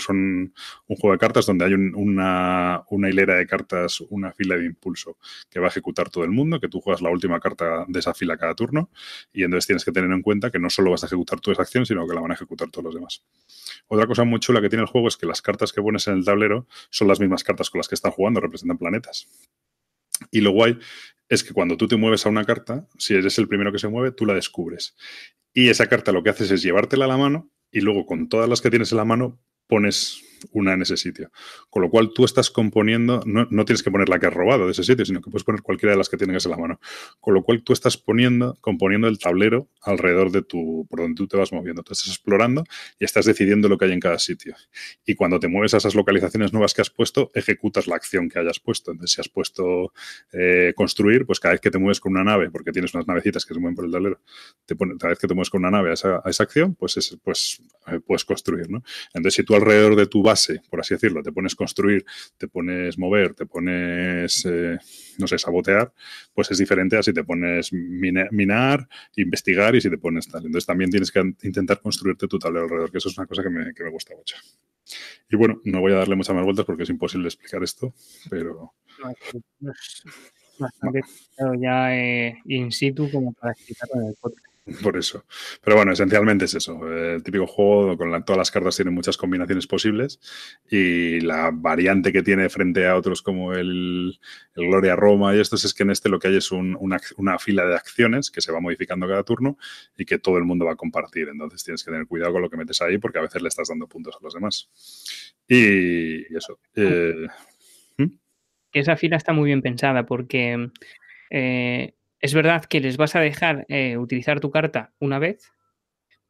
juego 0.86 1.12
de 1.12 1.18
cartas 1.18 1.46
donde 1.46 1.64
hay 1.64 1.74
un, 1.74 1.94
una, 1.94 2.82
una, 2.90 3.08
hilera 3.08 3.36
de 3.36 3.46
cartas, 3.46 4.00
una 4.10 4.32
fila 4.32 4.56
de 4.56 4.66
impulso 4.66 5.18
que 5.50 5.60
va 5.60 5.66
a 5.66 5.68
ejecutar 5.68 6.10
todo 6.10 6.24
el 6.24 6.30
mundo, 6.30 6.60
que 6.60 6.68
tú 6.68 6.80
juegas 6.80 7.02
la 7.02 7.10
última 7.10 7.40
carta 7.40 7.84
de 7.86 7.98
esa 7.98 8.14
fila 8.14 8.36
cada 8.36 8.54
turno 8.54 8.90
y 9.32 9.44
entonces 9.44 9.66
tienes 9.66 9.84
que 9.84 9.92
tener 9.92 10.10
en 10.10 10.22
cuenta 10.22 10.50
que 10.50 10.58
no 10.58 10.70
solo 10.70 10.90
vas 10.90 11.02
a 11.02 11.06
ejecutar 11.06 11.40
tú 11.40 11.50
esa 11.50 11.62
acción, 11.62 11.86
sino 11.86 12.06
que 12.06 12.14
la 12.14 12.20
van 12.20 12.30
a 12.30 12.34
ejecutar 12.34 12.70
todos 12.70 12.84
los 12.84 12.94
demás. 12.94 13.22
Otra 13.88 14.06
cosa 14.06 14.24
muy 14.24 14.40
chula 14.40 14.60
que 14.60 14.68
tiene 14.68 14.82
el 14.82 14.88
juego 14.88 15.08
es 15.08 15.16
que 15.16 15.26
las 15.26 15.42
cartas 15.42 15.72
que 15.72 15.82
pones 15.82 16.06
en 16.08 16.14
el 16.14 16.24
tablero 16.24 16.66
son 16.90 17.08
las 17.08 17.20
mismas 17.20 17.44
cartas 17.44 17.70
con 17.70 17.78
las 17.78 17.88
que 17.88 17.94
están 17.94 18.12
jugando, 18.12 18.40
representan 18.40 18.78
planetas. 18.78 19.28
Y 20.30 20.40
lo 20.40 20.52
guay 20.52 20.78
es 21.28 21.42
que 21.42 21.52
cuando 21.52 21.76
tú 21.76 21.88
te 21.88 21.96
mueves 21.96 22.26
a 22.26 22.28
una 22.28 22.44
carta, 22.44 22.86
si 22.98 23.14
eres 23.14 23.38
el 23.38 23.48
primero 23.48 23.72
que 23.72 23.78
se 23.78 23.88
mueve, 23.88 24.12
tú 24.12 24.26
la 24.26 24.34
descubres. 24.34 24.96
Y 25.54 25.68
esa 25.68 25.86
carta 25.86 26.12
lo 26.12 26.22
que 26.22 26.30
haces 26.30 26.50
es 26.50 26.62
llevártela 26.62 27.06
a 27.06 27.08
la 27.08 27.16
mano 27.16 27.50
y 27.72 27.80
luego 27.80 28.06
con 28.06 28.28
todas 28.28 28.48
las 28.48 28.60
que 28.60 28.70
tienes 28.70 28.92
en 28.92 28.98
la 28.98 29.04
mano 29.04 29.40
pones 29.66 30.22
una 30.51 30.74
en 30.74 30.82
ese 30.82 30.97
sitio. 30.97 31.30
Con 31.70 31.82
lo 31.82 31.90
cual 31.90 32.12
tú 32.14 32.24
estás 32.24 32.51
componiendo, 32.51 33.22
no, 33.26 33.47
no, 33.51 33.64
tienes 33.64 33.82
que 33.82 33.90
poner 33.90 34.09
la 34.09 34.18
que 34.18 34.26
has 34.26 34.34
robado 34.34 34.66
de 34.66 34.72
ese 34.72 34.84
sitio, 34.84 35.05
sino 35.05 35.20
que 35.20 35.30
puedes 35.30 35.45
poner 35.45 35.62
cualquiera 35.62 35.93
de 35.93 35.99
las 35.99 36.09
que 36.09 36.16
tienes 36.16 36.45
en 36.45 36.51
la 36.51 36.57
mano. 36.57 36.80
Con 37.20 37.34
lo 37.34 37.43
cual 37.43 37.62
tú 37.62 37.72
estás 37.72 37.97
poniendo, 37.97 38.57
componiendo 38.61 39.09
el 39.09 39.18
tablero 39.18 39.68
alrededor 39.82 40.30
de 40.30 40.43
tu, 40.43 40.86
por 40.88 41.01
donde 41.01 41.14
tú 41.14 41.26
te 41.26 41.36
vas 41.36 41.53
moviendo. 41.53 41.82
Tú 41.82 41.93
estás 41.93 42.09
explorando 42.09 42.64
y 42.99 43.05
estás 43.05 43.24
decidiendo 43.24 43.68
lo 43.68 43.78
que 43.78 43.86
hay 43.86 43.93
en 43.93 44.01
cada 44.01 44.18
sitio. 44.18 44.55
Y 45.05 45.14
cuando 45.14 45.40
te 45.40 45.49
mueves 45.49 45.74
a 45.74 45.78
esas 45.78 45.95
localizaciones 45.95 46.53
nuevas 46.53 46.74
que 46.74 46.82
has 46.82 46.90
puesto, 46.90 47.30
ejecutas 47.34 47.86
la 47.86 47.97
acción 47.97 48.28
que 48.28 48.38
hayas 48.38 48.61
puesto. 48.61 48.90
Entonces, 48.90 49.14
si 49.14 49.20
has 49.20 49.28
puesto 49.28 49.93
eh, 50.32 50.72
construir, 50.76 51.26
pues 51.26 51.40
cada 51.40 51.53
vez 51.53 51.61
que 51.61 51.70
te 51.70 51.78
mueves 51.78 52.01
con 52.01 52.12
una 52.12 52.24
nave, 52.24 52.51
porque 52.51 52.72
tienes 52.72 52.95
unas 52.95 53.07
navecitas 53.07 53.45
que 53.45 53.55
se 53.55 53.61
mueven 53.61 53.74
por 53.74 53.84
el 53.84 53.93
tablero, 53.93 54.20
te 54.66 54.76
cada 54.76 55.11
vez 55.11 55.18
que 55.18 55.26
te 55.26 55.34
mueves 55.34 55.51
con 55.51 55.61
una 55.61 55.70
nave 55.70 55.90
a 55.90 55.95
esa, 55.95 56.22
a 56.24 56.30
esa 56.30 56.43
acción, 56.43 56.74
pues, 56.74 56.97
es, 56.97 57.16
pues 57.22 57.62
eh, 57.86 58.01
puedes 58.01 58.24
construir, 58.24 58.70
¿no? 58.70 58.82
Entonces, 59.14 59.34
si 59.34 59.45
tú 59.45 59.55
alrededor 59.55 59.97
de 59.97 60.07
tu 60.07 60.22
por 60.70 60.80
así 60.80 60.95
decirlo, 60.95 61.22
te 61.22 61.33
pones 61.33 61.55
construir, 61.55 62.05
te 62.37 62.49
pones 62.49 62.99
mover, 62.99 63.35
te 63.35 63.47
pones, 63.47 64.45
eh, 64.47 64.78
no 65.18 65.26
sé, 65.26 65.39
sabotear, 65.39 65.93
pues 66.35 66.51
es 66.51 66.59
diferente 66.59 66.97
a 66.97 67.03
si 67.03 67.12
te 67.12 67.24
pones 67.24 67.72
mina, 67.72 68.26
minar, 68.30 68.89
investigar 69.16 69.74
y 69.74 69.80
si 69.80 69.91
te 69.91 69.99
pones 69.99 70.28
tal. 70.28 70.47
Entonces 70.47 70.66
también 70.66 70.91
tienes 70.91 71.11
que 71.11 71.20
intentar 71.43 71.80
construirte 71.80 72.28
tu 72.28 72.39
tablero 72.39 72.64
alrededor, 72.64 72.91
que 72.91 72.99
eso 72.99 73.09
es 73.09 73.18
una 73.18 73.26
cosa 73.26 73.43
que 73.43 73.51
me, 73.51 73.74
que 73.74 73.85
me 73.85 73.91
gusta 73.91 74.14
mucho. 74.16 74.37
Y 75.30 75.37
bueno, 75.37 75.61
no 75.64 75.80
voy 75.80 75.93
a 75.93 75.97
darle 75.97 76.16
muchas 76.16 76.35
más 76.35 76.45
vueltas 76.45 76.66
porque 76.66 76.83
es 76.83 76.91
imposible 76.91 77.28
explicar 77.28 77.62
esto, 77.62 77.95
pero... 78.28 78.74
Bastante 80.59 81.01
ya 81.61 81.97
eh, 81.97 82.39
in 82.45 82.70
situ 82.70 83.11
como 83.11 83.33
para 83.33 83.53
explicarlo 83.53 84.03
en 84.03 84.09
el 84.09 84.14
podcast. 84.20 84.51
Por 84.82 84.96
eso. 84.96 85.24
Pero 85.62 85.76
bueno, 85.76 85.92
esencialmente 85.92 86.44
es 86.44 86.54
eso. 86.54 86.86
El 86.88 87.22
típico 87.24 87.48
juego 87.48 87.96
con 87.96 88.12
la, 88.12 88.24
todas 88.24 88.38
las 88.38 88.50
cartas 88.52 88.76
tiene 88.76 88.92
muchas 88.92 89.16
combinaciones 89.16 89.66
posibles 89.66 90.20
y 90.70 91.20
la 91.20 91.50
variante 91.52 92.12
que 92.12 92.22
tiene 92.22 92.48
frente 92.48 92.86
a 92.86 92.96
otros 92.96 93.22
como 93.22 93.54
el, 93.54 94.20
el 94.54 94.66
Gloria 94.66 94.94
Roma 94.94 95.34
y 95.34 95.40
estos 95.40 95.64
es 95.64 95.74
que 95.74 95.82
en 95.82 95.90
este 95.90 96.08
lo 96.08 96.20
que 96.20 96.28
hay 96.28 96.36
es 96.36 96.52
un, 96.52 96.76
una, 96.78 97.00
una, 97.16 97.38
fila 97.40 97.66
de 97.66 97.74
acciones 97.74 98.30
que 98.30 98.40
se 98.40 98.52
va 98.52 98.60
modificando 98.60 99.08
cada 99.08 99.24
turno 99.24 99.58
y 99.96 100.04
que 100.04 100.20
todo 100.20 100.38
el 100.38 100.44
mundo 100.44 100.66
va 100.66 100.72
a 100.72 100.76
compartir. 100.76 101.28
Entonces 101.28 101.64
tienes 101.64 101.82
que 101.82 101.90
tener 101.90 102.06
cuidado 102.06 102.34
con 102.34 102.42
lo 102.42 102.48
que 102.48 102.56
metes 102.56 102.80
ahí 102.82 102.98
porque 102.98 103.18
a 103.18 103.22
veces 103.22 103.42
le 103.42 103.48
estás 103.48 103.68
dando 103.68 103.88
puntos 103.88 104.14
a 104.14 104.22
los 104.22 104.32
demás. 104.32 105.34
Y 105.48 106.36
eso. 106.36 106.60
Eh, 106.76 107.26
¿hmm? 107.98 108.16
Esa 108.72 108.96
fila 108.96 109.16
está 109.16 109.32
muy 109.32 109.46
bien 109.46 109.60
pensada 109.60 110.06
porque... 110.06 110.70
Eh, 111.30 111.94
es 112.22 112.34
verdad 112.34 112.64
que 112.64 112.80
les 112.80 112.96
vas 112.96 113.16
a 113.16 113.20
dejar 113.20 113.66
eh, 113.68 113.98
utilizar 113.98 114.40
tu 114.40 114.50
carta 114.50 114.94
una 115.00 115.18
vez, 115.18 115.52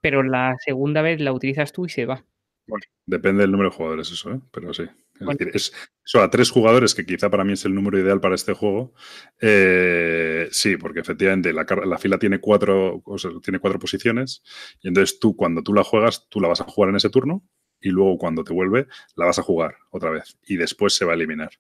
pero 0.01 0.23
la 0.23 0.57
segunda 0.65 1.03
vez 1.03 1.21
la 1.21 1.33
utilizas 1.33 1.73
tú 1.73 1.87
y 1.87 1.91
se 1.91 2.07
va. 2.07 2.25
Bueno, 2.67 2.85
depende 3.07 3.43
del 3.43 3.53
número 3.53 3.71
de 3.71 3.77
jugadores 3.77 4.11
eso, 4.11 4.33
¿eh? 4.33 4.41
pero 4.51 4.73
sí. 4.73 4.85
Es 4.85 5.27
bueno. 5.27 5.37
decir, 5.39 5.53
es, 5.55 5.73
eso 6.05 6.23
a 6.23 6.31
tres 6.31 6.51
jugadores, 6.51 6.95
que 6.95 7.05
quizá 7.05 7.29
para 7.31 7.45
mí 7.45 7.53
es 7.53 7.65
el 7.67 7.75
número 7.75 7.99
ideal 7.99 8.21
para 8.21 8.35
este 8.35 8.55
juego. 8.55 8.95
Eh, 9.41 10.49
sí, 10.51 10.79
porque 10.79 11.01
efectivamente 11.01 11.53
la, 11.53 11.67
la, 11.85 11.99
fila 11.99 12.19
tiene 12.19 12.41
cuatro, 12.41 13.03
o 13.05 13.19
sea, 13.19 13.31
tiene 13.43 13.59
cuatro 13.59 13.79
posiciones 13.79 14.43
y 14.81 14.89
entonces 14.89 15.21
tú 15.21 15.37
cuando 15.37 15.63
tú 15.63 15.75
la 15.75 15.85
juegas, 15.85 16.27
tú 16.31 16.41
la 16.41 16.49
vas 16.49 16.63
a 16.63 16.65
jugar 16.65 16.91
en 16.91 16.97
ese 16.97 17.11
turno 17.11 17.45
y 17.83 17.91
luego 17.91 18.17
cuando 18.17 18.45
te 18.45 18.55
vuelve 18.55 18.87
la 19.17 19.27
vas 19.27 19.39
a 19.39 19.43
jugar 19.43 19.77
otra 19.91 20.11
vez 20.11 20.39
y 20.45 20.57
después 20.57 20.95
se 20.95 21.05
va 21.05 21.13
a 21.13 21.17
eliminar 21.17 21.51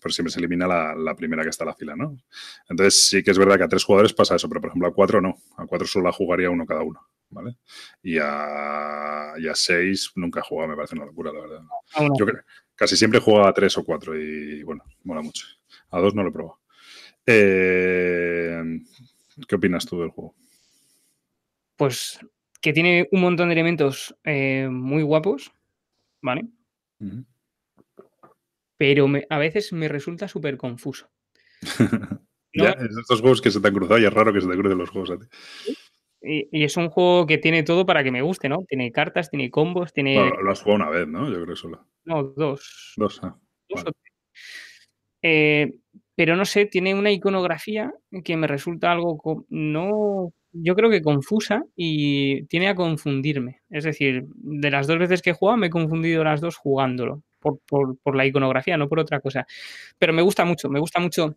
pero 0.00 0.12
siempre 0.12 0.32
se 0.32 0.38
elimina 0.38 0.66
la, 0.66 0.94
la, 0.94 1.14
primera 1.14 1.42
que 1.42 1.50
está 1.50 1.64
en 1.64 1.68
la 1.68 1.74
fila, 1.74 1.96
¿no? 1.96 2.16
Entonces 2.68 3.08
sí 3.08 3.22
que 3.22 3.30
es 3.30 3.38
verdad 3.38 3.58
que 3.58 3.64
a 3.64 3.68
tres 3.68 3.84
jugadores 3.84 4.12
pasa 4.12 4.36
eso, 4.36 4.48
pero 4.48 4.60
por 4.60 4.70
ejemplo 4.70 4.88
a 4.88 4.94
cuatro 4.94 5.20
no, 5.20 5.36
a 5.56 5.66
cuatro 5.66 5.86
solo 5.86 6.06
la 6.06 6.12
jugaría 6.12 6.50
uno 6.50 6.66
cada 6.66 6.82
uno, 6.82 7.00
¿vale? 7.28 7.56
Y 8.02 8.18
a, 8.18 9.34
y 9.38 9.46
a 9.46 9.54
seis 9.54 10.12
nunca 10.14 10.40
he 10.40 10.42
jugado, 10.42 10.68
me 10.68 10.76
parece 10.76 10.96
una 10.96 11.06
locura, 11.06 11.32
la 11.32 11.40
verdad. 11.40 11.60
Ah, 11.94 12.00
bueno. 12.00 12.14
Yo 12.18 12.26
creo, 12.26 12.42
casi 12.74 12.96
siempre 12.96 13.20
juego 13.20 13.46
a 13.46 13.52
tres 13.52 13.76
o 13.78 13.84
cuatro 13.84 14.18
y 14.18 14.62
bueno, 14.62 14.82
mola 15.04 15.22
mucho. 15.22 15.46
A 15.90 16.00
dos 16.00 16.14
no 16.14 16.22
lo 16.22 16.30
he 16.30 16.32
probado. 16.32 16.58
Eh, 17.26 18.62
¿Qué 19.46 19.54
opinas 19.54 19.86
tú 19.86 20.00
del 20.00 20.10
juego? 20.10 20.34
Pues 21.76 22.18
que 22.60 22.72
tiene 22.72 23.08
un 23.12 23.20
montón 23.22 23.48
de 23.48 23.54
elementos 23.54 24.14
eh, 24.24 24.68
muy 24.70 25.02
guapos, 25.02 25.52
¿vale? 26.20 26.42
Uh 27.00 27.06
-huh 27.06 27.24
pero 28.80 29.06
me, 29.08 29.26
a 29.28 29.36
veces 29.36 29.74
me 29.74 29.88
resulta 29.88 30.26
súper 30.26 30.56
confuso. 30.56 31.10
¿No? 32.54 32.64
ya, 32.64 32.70
estos 32.70 33.20
juegos 33.20 33.42
que 33.42 33.50
se 33.50 33.60
te 33.60 33.68
han 33.68 33.74
cruzado 33.74 34.00
y 34.00 34.06
es 34.06 34.12
raro 34.12 34.32
que 34.32 34.40
se 34.40 34.48
te 34.48 34.56
crucen 34.56 34.78
los 34.78 34.88
juegos 34.88 35.10
a 35.10 35.18
ti. 35.18 35.26
Y, 36.22 36.48
y, 36.50 36.64
es 36.64 36.78
un 36.78 36.88
juego 36.88 37.26
que 37.26 37.36
tiene 37.36 37.62
todo 37.62 37.84
para 37.84 38.02
que 38.02 38.10
me 38.10 38.22
guste, 38.22 38.48
¿no? 38.48 38.64
Tiene 38.66 38.90
cartas, 38.90 39.28
tiene 39.28 39.50
combos, 39.50 39.92
tiene... 39.92 40.14
Bueno, 40.14 40.40
lo 40.40 40.50
has 40.50 40.62
jugado 40.62 40.82
una 40.82 40.90
vez, 40.90 41.06
¿no? 41.06 41.30
Yo 41.30 41.42
creo 41.42 41.56
solo. 41.56 41.86
No, 42.06 42.22
dos. 42.22 42.94
Dos, 42.96 43.20
ah. 43.22 43.36
Dos 43.68 43.84
vale. 43.84 43.96
eh, 45.20 45.74
pero 46.14 46.34
no 46.34 46.46
sé, 46.46 46.64
tiene 46.64 46.94
una 46.94 47.12
iconografía 47.12 47.92
que 48.24 48.36
me 48.38 48.46
resulta 48.46 48.92
algo 48.92 49.44
no 49.50 50.32
yo 50.52 50.74
creo 50.74 50.88
que 50.88 51.02
confusa 51.02 51.64
y 51.76 52.44
tiene 52.46 52.68
a 52.68 52.74
confundirme. 52.74 53.60
Es 53.68 53.84
decir, 53.84 54.24
de 54.26 54.70
las 54.70 54.86
dos 54.86 54.98
veces 54.98 55.20
que 55.20 55.30
he 55.30 55.34
jugado 55.34 55.58
me 55.58 55.66
he 55.66 55.70
confundido 55.70 56.24
las 56.24 56.40
dos 56.40 56.56
jugándolo 56.56 57.22
por, 57.40 57.58
por, 57.66 57.98
por, 57.98 58.16
la 58.16 58.26
iconografía, 58.26 58.76
no 58.76 58.88
por 58.88 59.00
otra 59.00 59.20
cosa. 59.20 59.46
Pero 59.98 60.12
me 60.12 60.22
gusta 60.22 60.44
mucho, 60.44 60.68
me 60.68 60.80
gusta 60.80 61.00
mucho 61.00 61.36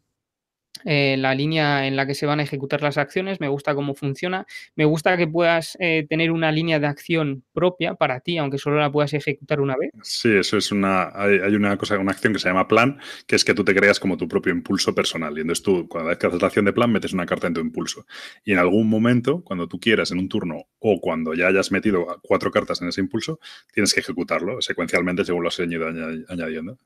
eh, 0.86 1.16
la 1.18 1.36
línea 1.36 1.88
en 1.88 1.96
la 1.96 2.06
que 2.06 2.16
se 2.16 2.26
van 2.26 2.40
a 2.40 2.44
ejecutar 2.44 2.82
las 2.82 2.98
acciones, 2.98 3.40
me 3.40 3.48
gusta 3.48 3.76
cómo 3.76 3.96
funciona, 3.96 4.46
me 4.76 4.86
gusta 4.86 5.16
que 5.18 5.28
puedas 5.28 5.78
eh, 5.80 6.06
tener 6.10 6.32
una 6.32 6.52
línea 6.52 6.80
de 6.80 6.88
acción 6.88 7.44
propia 7.54 7.96
para 7.96 8.20
ti, 8.20 8.38
aunque 8.38 8.58
solo 8.58 8.80
la 8.80 8.92
puedas 8.92 9.14
ejecutar 9.14 9.62
una 9.62 9.76
vez. 9.78 9.92
Sí, 10.02 10.30
eso 10.36 10.58
es 10.58 10.72
una. 10.72 11.12
Hay, 11.14 11.56
una 11.56 11.78
cosa, 11.78 11.98
una 11.98 12.12
acción 12.12 12.34
que 12.34 12.40
se 12.40 12.50
llama 12.50 12.68
plan, 12.68 13.00
que 13.28 13.36
es 13.36 13.46
que 13.46 13.54
tú 13.54 13.64
te 13.64 13.74
creas 13.74 14.00
como 14.00 14.18
tu 14.18 14.28
propio 14.28 14.52
impulso 14.52 14.94
personal. 14.94 15.38
Y 15.38 15.42
entonces 15.42 15.64
tú, 15.64 15.88
cada 15.88 16.06
vez 16.06 16.18
que 16.18 16.28
haces 16.28 16.42
la 16.42 16.48
acción 16.48 16.66
de 16.66 16.74
plan, 16.74 16.92
metes 16.92 17.14
una 17.14 17.26
carta 17.26 17.48
en 17.48 17.54
tu 17.54 17.62
impulso. 17.62 18.06
Y 18.44 18.52
en 18.52 18.60
algún 18.60 18.90
momento, 18.90 19.44
cuando 19.44 19.68
tú 19.68 19.80
quieras, 19.80 20.12
en 20.12 20.20
un 20.20 20.30
turno, 20.30 20.66
o 20.80 21.00
cuando 21.00 21.34
ya 21.34 21.48
hayas 21.48 21.72
metido 21.72 22.20
cuatro 22.22 22.52
cartas 22.52 22.82
en 22.82 22.90
ese 22.90 23.02
impulso, 23.02 23.40
tienes 23.74 23.94
que 23.94 24.02
ejecutarlo 24.02 24.62
secuencialmente 24.62 25.24
según 25.24 25.44
lo 25.44 25.50
has 25.50 25.60
ido 25.60 25.88
añadi- 25.88 26.26
añadiendo. 26.28 26.78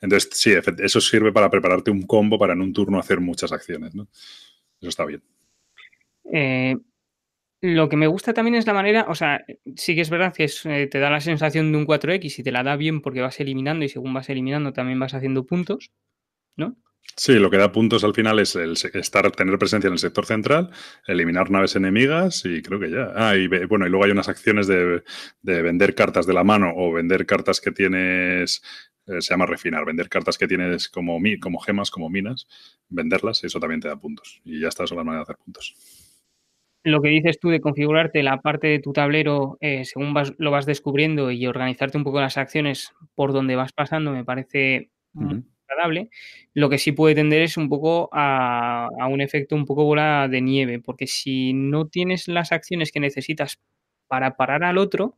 Entonces, 0.00 0.30
sí, 0.32 0.52
eso 0.78 1.00
sirve 1.00 1.32
para 1.32 1.50
prepararte 1.50 1.90
un 1.90 2.02
combo 2.02 2.38
para 2.38 2.54
en 2.54 2.60
un 2.60 2.72
turno 2.72 2.98
hacer 2.98 3.20
muchas 3.36 3.52
acciones, 3.52 3.94
¿no? 3.94 4.08
Eso 4.80 4.88
está 4.88 5.04
bien. 5.04 5.22
Eh, 6.32 6.76
lo 7.60 7.88
que 7.88 7.96
me 7.96 8.06
gusta 8.06 8.32
también 8.32 8.54
es 8.54 8.66
la 8.66 8.72
manera, 8.72 9.06
o 9.08 9.14
sea, 9.14 9.44
sí 9.76 9.94
que 9.94 10.00
es 10.00 10.10
verdad 10.10 10.32
que 10.34 10.44
es, 10.44 10.64
eh, 10.64 10.88
te 10.90 10.98
da 10.98 11.10
la 11.10 11.20
sensación 11.20 11.70
de 11.70 11.78
un 11.78 11.86
4X 11.86 12.38
y 12.38 12.42
te 12.42 12.52
la 12.52 12.62
da 12.62 12.76
bien 12.76 13.02
porque 13.02 13.20
vas 13.20 13.38
eliminando 13.40 13.84
y 13.84 13.88
según 13.88 14.14
vas 14.14 14.28
eliminando 14.30 14.72
también 14.72 14.98
vas 14.98 15.14
haciendo 15.14 15.44
puntos, 15.44 15.90
¿no? 16.56 16.76
Sí, 17.16 17.34
lo 17.34 17.50
que 17.50 17.56
da 17.56 17.70
puntos 17.70 18.02
al 18.02 18.14
final 18.14 18.40
es 18.40 18.56
el 18.56 18.72
estar, 18.72 19.30
tener 19.30 19.58
presencia 19.58 19.86
en 19.86 19.92
el 19.92 19.98
sector 19.98 20.26
central, 20.26 20.70
eliminar 21.06 21.50
naves 21.50 21.76
enemigas 21.76 22.44
y 22.44 22.62
creo 22.62 22.80
que 22.80 22.90
ya. 22.90 23.12
Ah, 23.14 23.36
y 23.36 23.46
bueno, 23.66 23.86
y 23.86 23.90
luego 23.90 24.04
hay 24.04 24.10
unas 24.10 24.28
acciones 24.28 24.66
de, 24.66 25.04
de 25.40 25.62
vender 25.62 25.94
cartas 25.94 26.26
de 26.26 26.34
la 26.34 26.42
mano 26.42 26.72
o 26.74 26.92
vender 26.92 27.24
cartas 27.24 27.60
que 27.60 27.70
tienes, 27.70 28.60
eh, 29.06 29.20
se 29.20 29.34
llama 29.34 29.46
refinar, 29.46 29.84
vender 29.84 30.08
cartas 30.08 30.38
que 30.38 30.48
tienes 30.48 30.88
como, 30.88 31.18
mi- 31.20 31.38
como 31.38 31.58
gemas, 31.60 31.90
como 31.90 32.08
minas, 32.10 32.46
venderlas, 32.88 33.44
eso 33.44 33.60
también 33.60 33.80
te 33.80 33.88
da 33.88 33.96
puntos. 33.96 34.40
Y 34.44 34.60
ya 34.60 34.68
está, 34.68 34.86
son 34.86 34.96
las 34.98 35.06
maneras 35.06 35.26
de 35.26 35.32
hacer 35.32 35.44
puntos. 35.44 35.74
Lo 36.84 37.02
que 37.02 37.08
dices 37.08 37.40
tú 37.40 37.48
de 37.48 37.60
configurarte 37.60 38.22
la 38.22 38.40
parte 38.40 38.68
de 38.68 38.78
tu 38.78 38.92
tablero 38.92 39.58
eh, 39.60 39.84
según 39.84 40.14
vas, 40.14 40.32
lo 40.38 40.52
vas 40.52 40.66
descubriendo 40.66 41.32
y 41.32 41.46
organizarte 41.46 41.98
un 41.98 42.04
poco 42.04 42.20
las 42.20 42.36
acciones 42.36 42.94
por 43.16 43.32
donde 43.32 43.56
vas 43.56 43.72
pasando 43.72 44.12
me 44.12 44.24
parece 44.24 44.90
agradable. 45.68 46.10
Lo 46.54 46.68
que 46.70 46.78
sí 46.78 46.92
puede 46.92 47.14
tender 47.16 47.42
es 47.42 47.56
un 47.56 47.68
poco 47.68 48.08
a, 48.12 48.88
a 49.00 49.06
un 49.08 49.20
efecto 49.20 49.56
un 49.56 49.66
poco 49.66 49.84
bola 49.84 50.28
de 50.28 50.40
nieve, 50.42 50.80
porque 50.80 51.06
si 51.08 51.52
no 51.54 51.88
tienes 51.88 52.28
las 52.28 52.52
acciones 52.52 52.92
que 52.92 53.00
necesitas 53.00 53.58
para 54.08 54.36
parar 54.36 54.64
al 54.64 54.78
otro, 54.78 55.16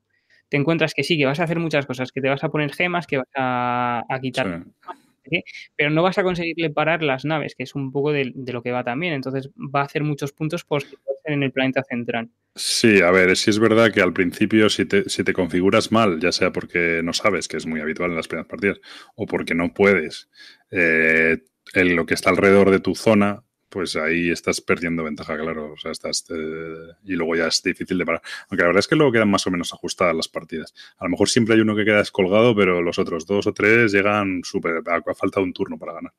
te 0.49 0.57
encuentras 0.57 0.95
que 0.95 1.05
sí, 1.05 1.19
que 1.19 1.27
vas 1.27 1.41
a 1.41 1.45
hacer 1.45 1.59
muchas 1.59 1.87
cosas, 1.87 2.13
que 2.13 2.21
te 2.21 2.29
vas 2.29 2.43
a 2.45 2.49
poner 2.49 2.73
gemas, 2.73 3.07
que 3.07 3.19
vas 3.19 3.29
a, 3.37 4.03
a 4.09 4.21
quitar 4.21 4.65
Sí. 5.31 5.43
pero 5.77 5.91
no 5.91 6.03
vas 6.03 6.17
a 6.17 6.23
conseguirle 6.23 6.71
parar 6.71 7.03
las 7.03 7.27
naves, 7.27 7.55
que 7.55 7.65
es 7.65 7.75
un 7.75 7.93
poco 7.93 8.13
de, 8.13 8.33
de 8.35 8.53
lo 8.55 8.63
que 8.63 8.73
va 8.73 8.83
también. 8.83 9.13
Entonces 9.13 9.51
va 9.57 9.83
a 9.83 9.85
hacer 9.85 10.03
muchos 10.03 10.33
puntos 10.33 10.65
por 10.65 10.83
en 11.25 11.43
el 11.43 11.53
planeta 11.53 11.83
central. 11.83 12.31
Sí, 12.55 13.01
a 13.01 13.11
ver, 13.11 13.37
sí 13.37 13.51
es 13.51 13.59
verdad 13.59 13.93
que 13.93 14.01
al 14.01 14.13
principio 14.13 14.69
si 14.69 14.85
te, 14.87 15.09
si 15.09 15.23
te 15.23 15.33
configuras 15.33 15.93
mal, 15.93 16.19
ya 16.21 16.33
sea 16.33 16.51
porque 16.53 17.03
no 17.05 17.13
sabes, 17.13 17.47
que 17.47 17.57
es 17.57 17.67
muy 17.67 17.81
habitual 17.81 18.11
en 18.11 18.17
las 18.17 18.29
primeras 18.29 18.49
partidas, 18.49 18.81
o 19.15 19.27
porque 19.27 19.55
no 19.55 19.73
puedes, 19.73 20.29
eh, 20.71 21.39
en 21.75 21.97
lo 21.97 22.07
que 22.07 22.15
está 22.15 22.31
alrededor 22.31 22.71
de 22.71 22.81
tu 22.81 22.95
zona, 22.95 23.45
pues 23.69 23.97
ahí 23.97 24.31
estás 24.31 24.61
perdiendo 24.61 25.05
ventaja, 25.05 25.37
claro. 25.37 25.73
O 25.73 25.77
sea, 25.77 25.93
estás, 25.93 26.25
eh, 26.31 26.93
y 27.05 27.13
luego 27.15 27.37
ya 27.37 27.49
es 27.49 27.63
difícil 27.63 27.99
de 27.99 28.07
parar. 28.07 28.23
Aunque 28.49 28.63
la 28.63 28.69
verdad 28.69 28.81
es 28.81 28.89
que 28.89 28.97
luego 28.97 29.13
quedan 29.13 29.31
más 29.31 29.47
o 29.47 29.51
menos 29.51 29.73
ajustadas 29.73 30.15
las 30.15 30.29
partidas. 30.29 30.75
A 30.99 31.05
lo 31.05 31.11
mejor 31.11 31.29
siempre 31.29 31.55
hay 31.55 31.61
uno 31.61 31.77
que 31.77 31.85
queda 31.85 31.99
descolgado, 31.99 32.55
pero 32.55 32.83
los 32.83 32.99
otros 32.99 33.27
dos 33.27 33.47
o 33.47 33.53
tres 33.53 33.93
llegan 33.93 34.43
súper. 34.45 34.83
A, 34.87 34.97
a 34.97 35.15
falta 35.15 35.41
de 35.41 35.45
un 35.45 35.53
turno 35.53 35.79
para 35.79 35.95
ganar. 35.95 36.13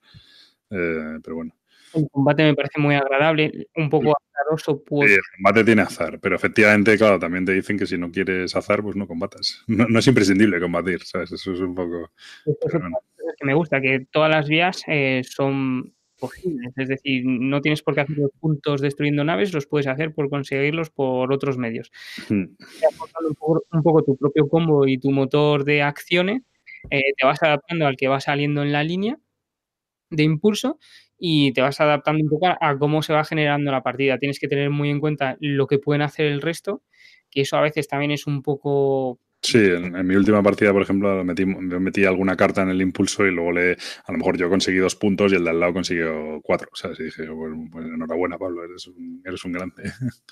Eh, 0.70 1.20
pero 1.24 1.36
bueno. 1.36 1.54
El 1.94 2.08
combate 2.12 2.44
me 2.44 2.54
parece 2.54 2.80
muy 2.80 2.96
agradable, 2.96 3.68
un 3.76 3.90
poco 3.90 4.16
azaroso. 4.34 4.84
Pues, 4.84 5.10
Sí, 5.10 5.16
el 5.16 5.22
combate 5.38 5.64
tiene 5.64 5.82
azar, 5.82 6.20
pero 6.20 6.36
efectivamente, 6.36 6.98
claro, 6.98 7.18
también 7.18 7.46
te 7.46 7.54
dicen 7.54 7.78
que 7.80 7.88
si 7.88 7.98
no 7.98 8.12
quieres 8.12 8.56
azar, 8.56 8.84
pues 8.84 8.96
no 8.96 9.08
combatas. 9.08 9.64
No, 9.68 9.88
no 9.88 10.00
es 10.00 10.08
imprescindible 10.08 10.60
combatir, 10.60 11.04
¿sabes? 11.04 11.32
Eso 11.32 11.54
es 11.54 11.60
un 11.60 11.74
poco. 11.74 12.12
es 12.46 12.58
bueno. 12.72 13.00
que 13.38 13.46
me 13.46 13.54
gusta, 13.54 13.82
que 13.82 14.06
todas 14.12 14.30
las 14.30 14.48
vías 14.48 14.84
eh, 14.88 15.24
son 15.24 15.94
posibles. 16.20 16.74
Es 16.78 16.88
decir, 16.88 17.24
no 17.26 17.62
tienes 17.62 17.82
por 17.82 17.96
qué 17.96 18.02
hacer 18.02 18.18
los 18.18 18.32
puntos 18.40 18.82
destruyendo 18.82 19.24
naves, 19.24 19.54
los 19.54 19.68
puedes 19.68 19.88
hacer 19.88 20.14
por 20.14 20.30
conseguirlos 20.30 20.90
por 20.90 21.34
otros 21.34 21.58
medios. 21.58 21.92
Hmm. 22.30 22.44
Un 23.30 23.36
poco, 23.36 23.64
un 23.72 23.84
poco 23.84 24.04
tu 24.04 24.18
propio 24.18 24.48
combo 24.48 24.88
y 24.88 24.98
tu 24.98 25.12
motor 25.12 25.64
de 25.64 25.82
acciones, 25.82 26.44
eh, 26.90 27.02
te 27.18 27.26
vas 27.26 27.42
adaptando 27.44 27.88
al 27.88 27.98
que 27.98 28.08
va 28.08 28.20
saliendo 28.20 28.64
en 28.64 28.72
la 28.72 28.84
línea 28.84 29.18
de 30.10 30.24
impulso 30.24 30.80
y 31.18 31.52
te 31.54 31.62
vas 31.62 31.80
adaptando 31.82 32.24
un 32.24 32.30
poco 32.30 32.48
a 32.48 32.78
cómo 32.80 33.02
se 33.04 33.14
va 33.14 33.26
generando 33.26 33.72
la 33.72 33.84
partida. 33.84 34.18
Tienes 34.18 34.40
que 34.40 34.48
tener 34.48 34.70
muy 34.70 34.90
en 34.90 35.00
cuenta 35.00 35.38
lo 35.40 35.68
que 35.68 35.80
pueden 35.80 36.02
hacer 36.02 36.28
el 36.28 36.42
resto, 36.42 36.82
que 37.30 37.42
eso 37.42 37.58
a 37.58 37.62
veces 37.62 37.88
también 37.88 38.12
es 38.12 38.26
un 38.28 38.42
poco 38.42 39.20
Sí, 39.42 39.58
en, 39.58 39.96
en 39.96 40.06
mi 40.06 40.16
última 40.16 40.44
partida, 40.44 40.74
por 40.74 40.82
ejemplo, 40.82 41.24
metí, 41.24 41.46
metí 41.46 42.04
alguna 42.04 42.36
carta 42.36 42.62
en 42.62 42.70
el 42.70 42.82
impulso 42.82 43.26
y 43.26 43.32
luego 43.32 43.54
le, 43.54 43.72
a 44.06 44.12
lo 44.12 44.18
mejor 44.18 44.38
yo 44.38 44.50
conseguí 44.50 44.78
dos 44.80 44.96
puntos 44.96 45.32
y 45.32 45.36
el 45.36 45.44
de 45.46 45.50
al 45.52 45.60
lado 45.60 45.74
consiguió 45.74 46.42
cuatro. 46.44 46.70
Sea, 46.74 46.94
sí 46.94 47.04
dije, 47.04 47.28
bueno, 47.30 47.66
pues 47.72 47.86
enhorabuena, 47.86 48.38
Pablo, 48.38 48.64
eres 48.66 48.88
un, 48.88 49.22
eres 49.26 49.44
un 49.46 49.54
grande. 49.54 49.84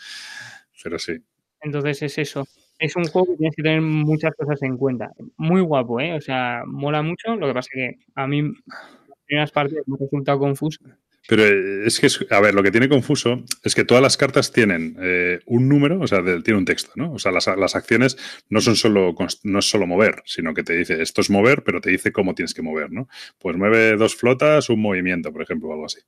Pero 0.83 0.99
sí. 0.99 1.17
Entonces 1.61 2.01
es 2.03 2.17
eso. 2.17 2.45
Es 2.79 2.95
un 2.95 3.05
juego 3.05 3.27
que 3.31 3.37
tienes 3.37 3.55
que 3.55 3.63
tener 3.63 3.81
muchas 3.81 4.33
cosas 4.35 4.61
en 4.61 4.77
cuenta. 4.77 5.11
Muy 5.37 5.61
guapo, 5.61 5.99
¿eh? 5.99 6.13
O 6.13 6.21
sea, 6.21 6.63
mola 6.67 7.01
mucho. 7.01 7.35
Lo 7.35 7.47
que 7.47 7.53
pasa 7.53 7.69
que 7.73 7.97
a 8.15 8.27
mí 8.27 8.43
las 8.43 9.19
primeras 9.25 9.51
partidas 9.51 9.83
me 9.87 9.95
ha 9.95 9.99
resultado 9.99 10.39
confuso. 10.39 10.79
Pero 11.27 11.43
es 11.85 11.99
que, 11.99 12.07
a 12.33 12.39
ver, 12.39 12.53
lo 12.53 12.63
que 12.63 12.71
tiene 12.71 12.87
confuso 12.87 13.43
es 13.63 13.75
que 13.75 13.83
todas 13.83 14.01
las 14.01 14.15
cartas 14.15 14.51
tienen 14.53 14.95
eh, 15.01 15.39
un 15.45 15.67
número, 15.67 15.99
o 15.99 16.07
sea, 16.07 16.21
de, 16.21 16.41
tiene 16.41 16.57
un 16.57 16.65
texto, 16.65 16.91
¿no? 16.95 17.11
O 17.11 17.19
sea, 17.19 17.33
las, 17.33 17.47
las, 17.47 17.75
acciones 17.75 18.17
no 18.49 18.61
son 18.61 18.77
solo, 18.77 19.13
no 19.43 19.59
es 19.59 19.69
solo 19.69 19.85
mover, 19.87 20.23
sino 20.25 20.53
que 20.53 20.63
te 20.63 20.73
dice 20.73 21.01
esto 21.01 21.19
es 21.21 21.29
mover, 21.29 21.63
pero 21.63 21.81
te 21.81 21.89
dice 21.89 22.13
cómo 22.13 22.33
tienes 22.33 22.53
que 22.53 22.61
mover, 22.61 22.91
¿no? 22.91 23.09
Pues 23.39 23.57
mueve 23.57 23.97
dos 23.97 24.15
flotas, 24.15 24.69
un 24.69 24.81
movimiento, 24.81 25.33
por 25.33 25.41
ejemplo, 25.41 25.69
o 25.69 25.73
algo 25.73 25.85
así. 25.85 25.99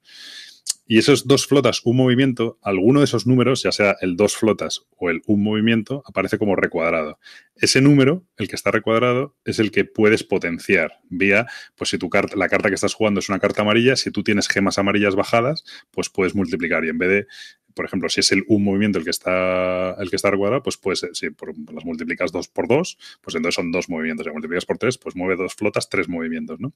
Y 0.92 0.98
esos 0.98 1.28
dos 1.28 1.46
flotas, 1.46 1.82
un 1.84 1.98
movimiento, 1.98 2.58
alguno 2.64 3.02
de 3.02 3.04
esos 3.04 3.28
números, 3.28 3.62
ya 3.62 3.72
sea 3.72 3.96
el 4.02 4.16
dos 4.16 4.36
flotas 4.36 4.88
o 4.98 5.12
el 5.12 5.22
un 5.28 5.44
movimiento, 5.44 6.02
aparece 6.08 6.40
como 6.40 6.56
recuadrado. 6.56 7.20
Ese 7.54 7.80
número, 7.80 8.26
el 8.38 8.48
que 8.48 8.56
está 8.56 8.72
recuadrado, 8.72 9.38
es 9.46 9.60
el 9.60 9.70
que 9.70 9.86
puedes 9.86 10.24
potenciar 10.24 11.00
vía, 11.08 11.46
pues 11.76 11.92
si 11.92 12.00
tu 12.00 12.10
carta, 12.10 12.36
la 12.36 12.50
carta 12.50 12.70
que 12.70 12.76
estás 12.76 12.96
jugando 12.96 13.20
es 13.20 13.30
una 13.30 13.38
carta 13.38 13.62
amarilla, 13.62 13.96
si 13.98 14.10
tú 14.10 14.24
tienes 14.24 14.48
gemas 14.48 14.80
amarillas 14.80 15.16
bajadas, 15.16 15.64
pues 15.92 16.10
puedes 16.10 16.34
multiplicar 16.34 16.84
y 16.84 16.90
en 16.90 16.98
vez 16.98 17.10
de, 17.10 17.28
por 17.76 17.86
ejemplo, 17.86 18.10
si 18.10 18.22
es 18.22 18.32
el 18.32 18.44
un 18.48 18.64
movimiento 18.64 18.98
el 18.98 19.04
que 19.04 19.12
está, 19.12 19.92
el 19.92 20.10
que 20.10 20.16
está 20.16 20.32
recuadrado, 20.32 20.64
pues 20.64 20.78
puedes, 20.78 21.06
si 21.14 21.30
por, 21.30 21.54
las 21.72 21.86
multiplicas 21.86 22.32
dos 22.32 22.48
por 22.48 22.68
dos, 22.68 22.98
pues 23.22 23.36
entonces 23.36 23.54
son 23.54 23.72
dos 23.72 23.90
movimientos. 23.90 24.26
Si 24.26 24.32
multiplicas 24.32 24.66
por 24.66 24.80
tres, 24.80 24.98
pues 24.98 25.16
mueve 25.16 25.36
dos 25.36 25.54
flotas, 25.54 25.88
tres 25.88 26.10
movimientos, 26.10 26.60
¿no? 26.60 26.74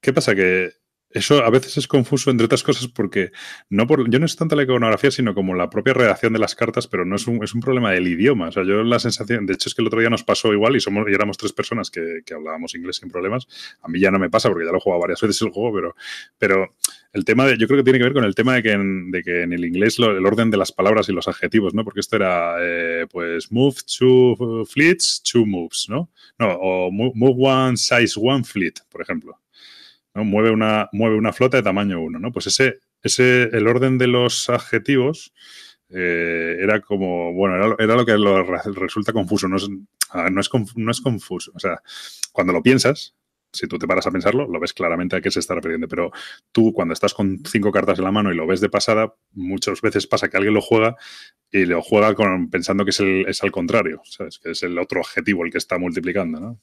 ¿Qué 0.00 0.12
pasa? 0.12 0.34
Que 0.34 0.79
eso 1.12 1.44
a 1.44 1.50
veces 1.50 1.76
es 1.76 1.88
confuso, 1.88 2.30
entre 2.30 2.44
otras 2.44 2.62
cosas, 2.62 2.86
porque 2.86 3.32
no 3.68 3.86
por, 3.86 4.08
yo 4.08 4.18
no 4.20 4.26
es 4.26 4.36
tanto 4.36 4.54
la 4.54 4.62
iconografía, 4.62 5.10
sino 5.10 5.34
como 5.34 5.54
la 5.54 5.68
propia 5.68 5.92
redacción 5.92 6.32
de 6.32 6.38
las 6.38 6.54
cartas, 6.54 6.86
pero 6.86 7.04
no 7.04 7.16
es 7.16 7.26
un, 7.26 7.42
es 7.42 7.52
un 7.52 7.60
problema 7.60 7.90
del 7.90 8.06
idioma. 8.06 8.48
O 8.48 8.52
sea, 8.52 8.62
yo 8.64 8.82
la 8.84 9.00
sensación, 9.00 9.44
de 9.44 9.54
hecho 9.54 9.68
es 9.68 9.74
que 9.74 9.82
el 9.82 9.88
otro 9.88 10.00
día 10.00 10.10
nos 10.10 10.22
pasó 10.22 10.52
igual 10.52 10.76
y, 10.76 10.80
somos, 10.80 11.06
y 11.10 11.14
éramos 11.14 11.36
tres 11.36 11.52
personas 11.52 11.90
que, 11.90 12.20
que, 12.24 12.34
hablábamos 12.34 12.74
inglés 12.76 12.96
sin 12.96 13.10
problemas. 13.10 13.48
A 13.82 13.88
mí 13.88 13.98
ya 13.98 14.10
no 14.10 14.20
me 14.20 14.30
pasa 14.30 14.48
porque 14.48 14.64
ya 14.64 14.70
lo 14.70 14.78
he 14.78 14.80
jugado 14.80 15.00
varias 15.00 15.20
veces 15.20 15.42
el 15.42 15.50
juego, 15.50 15.74
pero, 15.74 15.96
pero 16.38 16.74
el 17.12 17.24
tema 17.24 17.44
de, 17.44 17.58
yo 17.58 17.66
creo 17.66 17.78
que 17.78 17.84
tiene 17.84 17.98
que 17.98 18.04
ver 18.04 18.14
con 18.14 18.24
el 18.24 18.36
tema 18.36 18.54
de 18.54 18.62
que 18.62 18.72
en, 18.72 19.10
de 19.10 19.22
que 19.24 19.42
en 19.42 19.52
el 19.52 19.64
inglés 19.64 19.98
el 19.98 20.24
orden 20.24 20.50
de 20.50 20.56
las 20.56 20.70
palabras 20.70 21.08
y 21.08 21.12
los 21.12 21.26
adjetivos, 21.26 21.74
¿no? 21.74 21.82
Porque 21.82 22.00
esto 22.00 22.16
era, 22.16 22.54
eh, 22.60 23.06
pues, 23.10 23.50
move 23.50 23.74
two 23.98 24.64
fleets, 24.64 25.22
two 25.22 25.44
moves, 25.44 25.86
¿no? 25.88 26.08
No, 26.38 26.52
o 26.52 26.90
move 26.92 27.34
one 27.36 27.76
size 27.76 28.14
one 28.16 28.44
fleet, 28.44 28.74
por 28.90 29.02
ejemplo. 29.02 29.40
Mueve, 30.24 30.50
una, 30.50 30.88
mueve 30.92 31.16
una 31.16 31.32
flota 31.32 31.56
de 31.56 31.62
tamaño 31.62 32.00
1, 32.00 32.18
¿no? 32.18 32.32
Pues 32.32 32.46
ese, 32.46 32.78
ese, 33.02 33.44
el 33.44 33.66
orden 33.66 33.98
de 33.98 34.06
los 34.06 34.48
adjetivos 34.50 35.32
eh, 35.88 36.56
era 36.60 36.80
como, 36.80 37.32
bueno, 37.32 37.76
era, 37.78 37.96
lo 37.96 38.06
que 38.06 38.16
resulta 38.74 39.12
confuso, 39.12 39.48
no 39.48 39.56
es, 39.56 39.68
no, 39.68 40.40
es, 40.40 40.50
no 40.76 40.90
es 40.90 41.00
confuso, 41.00 41.52
o 41.54 41.58
sea, 41.58 41.82
cuando 42.32 42.52
lo 42.52 42.62
piensas, 42.62 43.16
si 43.52 43.66
tú 43.66 43.78
te 43.78 43.86
paras 43.86 44.06
a 44.06 44.10
pensarlo, 44.10 44.46
lo 44.46 44.60
ves 44.60 44.72
claramente 44.72 45.16
a 45.16 45.20
qué 45.20 45.30
se 45.30 45.40
está 45.40 45.54
refiriendo, 45.54 45.88
pero 45.88 46.12
tú 46.52 46.72
cuando 46.72 46.94
estás 46.94 47.14
con 47.14 47.42
cinco 47.44 47.72
cartas 47.72 47.98
en 47.98 48.04
la 48.04 48.12
mano 48.12 48.32
y 48.32 48.36
lo 48.36 48.46
ves 48.46 48.60
de 48.60 48.68
pasada, 48.68 49.14
muchas 49.32 49.80
veces 49.80 50.06
pasa 50.06 50.28
que 50.28 50.36
alguien 50.36 50.54
lo 50.54 50.60
juega 50.60 50.96
y 51.50 51.64
lo 51.64 51.82
juega 51.82 52.14
pensando 52.50 52.84
que 52.84 52.90
es, 52.90 53.00
es 53.00 53.42
al 53.42 53.50
contrario, 53.50 54.02
¿sabes? 54.04 54.38
Que 54.38 54.52
es 54.52 54.62
el 54.62 54.78
otro 54.78 55.00
objetivo 55.00 55.44
el 55.44 55.50
que 55.50 55.58
está 55.58 55.78
multiplicando, 55.78 56.38
¿no? 56.38 56.60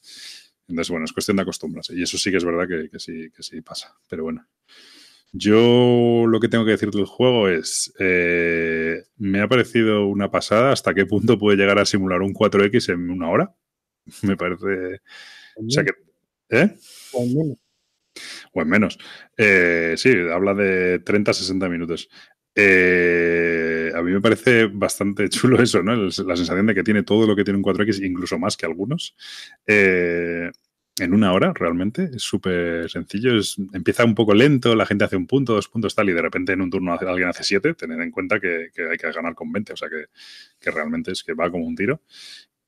Entonces, 0.67 0.91
bueno, 0.91 1.05
es 1.05 1.13
cuestión 1.13 1.37
de 1.37 1.43
acostumbrarse. 1.43 1.95
Y 1.95 2.03
eso 2.03 2.17
sí 2.17 2.31
que 2.31 2.37
es 2.37 2.45
verdad 2.45 2.67
que, 2.67 2.89
que, 2.89 2.99
sí, 2.99 3.29
que 3.35 3.43
sí 3.43 3.61
pasa. 3.61 3.95
Pero 4.09 4.23
bueno. 4.23 4.45
Yo 5.33 6.25
lo 6.27 6.39
que 6.39 6.47
tengo 6.47 6.65
que 6.65 6.71
decir 6.71 6.89
del 6.89 7.05
juego 7.05 7.49
es, 7.49 7.93
eh, 7.99 9.03
me 9.17 9.41
ha 9.41 9.47
parecido 9.47 10.07
una 10.07 10.31
pasada 10.31 10.71
hasta 10.71 10.93
qué 10.93 11.05
punto 11.05 11.37
puede 11.37 11.57
llegar 11.57 11.77
a 11.79 11.85
simular 11.85 12.21
un 12.21 12.33
4X 12.33 12.93
en 12.93 13.09
una 13.09 13.29
hora. 13.29 13.55
Me 14.23 14.37
parece... 14.37 15.01
O 15.55 15.69
sea 15.69 15.83
que... 15.83 15.91
¿Eh? 16.49 16.75
O 18.53 18.61
en 18.61 18.69
menos. 18.69 18.97
Eh, 19.35 19.95
sí, 19.97 20.11
habla 20.31 20.53
de 20.53 21.03
30-60 21.03 21.69
minutos. 21.69 22.09
Eh, 22.59 23.91
a 23.95 24.01
mí 24.01 24.11
me 24.11 24.21
parece 24.21 24.65
bastante 24.65 25.29
chulo 25.29 25.61
eso, 25.61 25.83
¿no? 25.83 25.95
La 25.95 26.11
sensación 26.11 26.65
de 26.67 26.73
que 26.75 26.83
tiene 26.83 27.03
todo 27.03 27.27
lo 27.27 27.35
que 27.35 27.43
tiene 27.43 27.57
un 27.57 27.63
4X, 27.63 28.03
incluso 28.03 28.39
más 28.39 28.57
que 28.57 28.65
algunos. 28.65 29.15
Eh, 29.67 30.51
en 30.99 31.13
una 31.13 31.31
hora, 31.33 31.53
realmente. 31.53 32.09
Es 32.15 32.23
súper 32.23 32.89
sencillo. 32.89 33.37
Es, 33.37 33.55
empieza 33.73 34.03
un 34.03 34.15
poco 34.15 34.33
lento, 34.33 34.75
la 34.75 34.87
gente 34.87 35.03
hace 35.05 35.15
un 35.15 35.27
punto, 35.27 35.53
dos 35.53 35.67
puntos, 35.67 35.93
tal, 35.93 36.09
y 36.09 36.13
de 36.13 36.21
repente 36.23 36.53
en 36.53 36.61
un 36.61 36.71
turno 36.71 36.93
hace- 36.93 37.05
alguien 37.07 37.29
hace 37.29 37.43
siete. 37.43 37.75
Tened 37.75 38.01
en 38.01 38.09
cuenta 38.11 38.39
que, 38.39 38.69
que 38.73 38.89
hay 38.89 38.97
que 38.97 39.11
ganar 39.11 39.35
con 39.35 39.51
20, 39.51 39.73
o 39.73 39.77
sea 39.77 39.89
que, 39.89 40.05
que 40.59 40.71
realmente 40.71 41.11
es 41.11 41.23
que 41.23 41.33
va 41.35 41.51
como 41.51 41.67
un 41.67 41.75
tiro. 41.75 42.01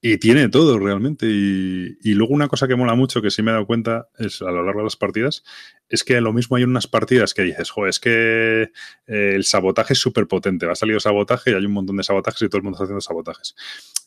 Y 0.01 0.17
tiene 0.17 0.47
todo 0.49 0.79
realmente. 0.79 1.25
Y, 1.29 1.97
y 2.01 2.13
luego 2.13 2.33
una 2.33 2.47
cosa 2.47 2.67
que 2.67 2.75
mola 2.75 2.95
mucho, 2.95 3.21
que 3.21 3.31
sí 3.31 3.41
me 3.41 3.51
he 3.51 3.53
dado 3.53 3.65
cuenta, 3.67 4.07
es 4.17 4.41
a 4.41 4.51
lo 4.51 4.63
largo 4.63 4.79
de 4.81 4.85
las 4.85 4.95
partidas, 4.95 5.43
es 5.89 6.03
que 6.03 6.21
lo 6.21 6.33
mismo 6.33 6.55
hay 6.55 6.63
unas 6.63 6.87
partidas 6.87 7.33
que 7.33 7.41
dices, 7.41 7.71
jo, 7.71 7.87
es 7.87 7.99
que 7.99 8.71
eh, 9.07 9.33
el 9.35 9.43
sabotaje 9.43 9.93
es 9.93 9.99
súper 9.99 10.27
potente. 10.27 10.67
Va 10.67 10.73
a 10.73 10.75
salir 10.75 11.01
sabotaje 11.01 11.51
y 11.51 11.53
hay 11.55 11.65
un 11.65 11.73
montón 11.73 11.97
de 11.97 12.03
sabotajes 12.03 12.41
y 12.43 12.47
todo 12.47 12.57
el 12.57 12.63
mundo 12.63 12.75
está 12.75 12.83
haciendo 12.83 13.01
sabotajes. 13.01 13.55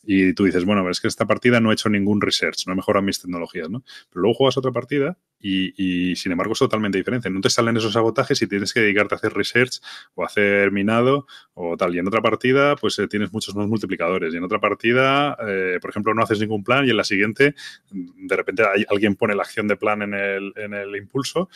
Y 0.05 0.33
tú 0.33 0.45
dices, 0.45 0.65
bueno, 0.65 0.89
es 0.89 0.99
que 0.99 1.07
esta 1.07 1.25
partida 1.25 1.59
no 1.59 1.71
he 1.71 1.73
hecho 1.73 1.89
ningún 1.89 2.21
research, 2.21 2.67
no 2.67 2.73
he 2.73 2.75
mejorado 2.75 3.03
mis 3.03 3.21
tecnologías, 3.21 3.69
¿no? 3.69 3.83
Pero 4.09 4.21
luego 4.21 4.35
juegas 4.35 4.57
otra 4.57 4.71
partida 4.71 5.17
y, 5.39 5.73
y, 5.77 6.15
sin 6.15 6.31
embargo 6.31 6.53
es 6.53 6.59
totalmente 6.59 6.97
diferente. 6.97 7.29
No 7.29 7.41
te 7.41 7.49
salen 7.49 7.75
esos 7.77 7.93
sabotajes 7.93 8.41
y 8.41 8.47
tienes 8.47 8.73
que 8.73 8.81
dedicarte 8.81 9.15
a 9.15 9.17
hacer 9.17 9.33
research 9.33 9.81
o 10.15 10.23
a 10.23 10.27
hacer 10.27 10.71
minado 10.71 11.27
o 11.53 11.75
tal. 11.77 11.95
Y 11.95 11.99
en 11.99 12.07
otra 12.07 12.21
partida, 12.21 12.75
pues 12.77 12.97
eh, 12.99 13.07
tienes 13.07 13.31
muchos 13.33 13.55
más 13.55 13.67
multiplicadores. 13.67 14.33
Y 14.33 14.37
en 14.37 14.43
otra 14.43 14.59
partida, 14.59 15.37
eh, 15.47 15.79
por 15.81 15.89
ejemplo, 15.89 16.13
no 16.13 16.23
haces 16.23 16.39
ningún 16.39 16.63
plan 16.63 16.85
y 16.85 16.91
en 16.91 16.97
la 16.97 17.03
siguiente, 17.03 17.55
de 17.91 18.35
repente 18.35 18.63
hay, 18.63 18.85
alguien 18.89 19.15
pone 19.15 19.35
la 19.35 19.43
acción 19.43 19.67
de 19.67 19.75
plan 19.77 20.01
en 20.01 20.13
el, 20.13 20.53
en 20.55 20.73
el 20.73 20.95
impulso 20.95 21.49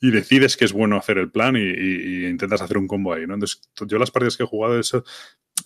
y 0.00 0.10
decides 0.10 0.56
que 0.56 0.64
es 0.64 0.72
bueno 0.72 0.96
hacer 0.96 1.18
el 1.18 1.30
plan 1.30 1.56
y, 1.56 2.26
intentas 2.26 2.62
hacer 2.62 2.78
un 2.78 2.88
combo 2.88 3.12
ahí, 3.12 3.26
¿no? 3.26 3.34
Entonces, 3.34 3.60
yo 3.86 3.98
las 3.98 4.10
partidas 4.10 4.36
que 4.36 4.44
he 4.44 4.46
jugado, 4.46 4.78
eso, 4.78 5.04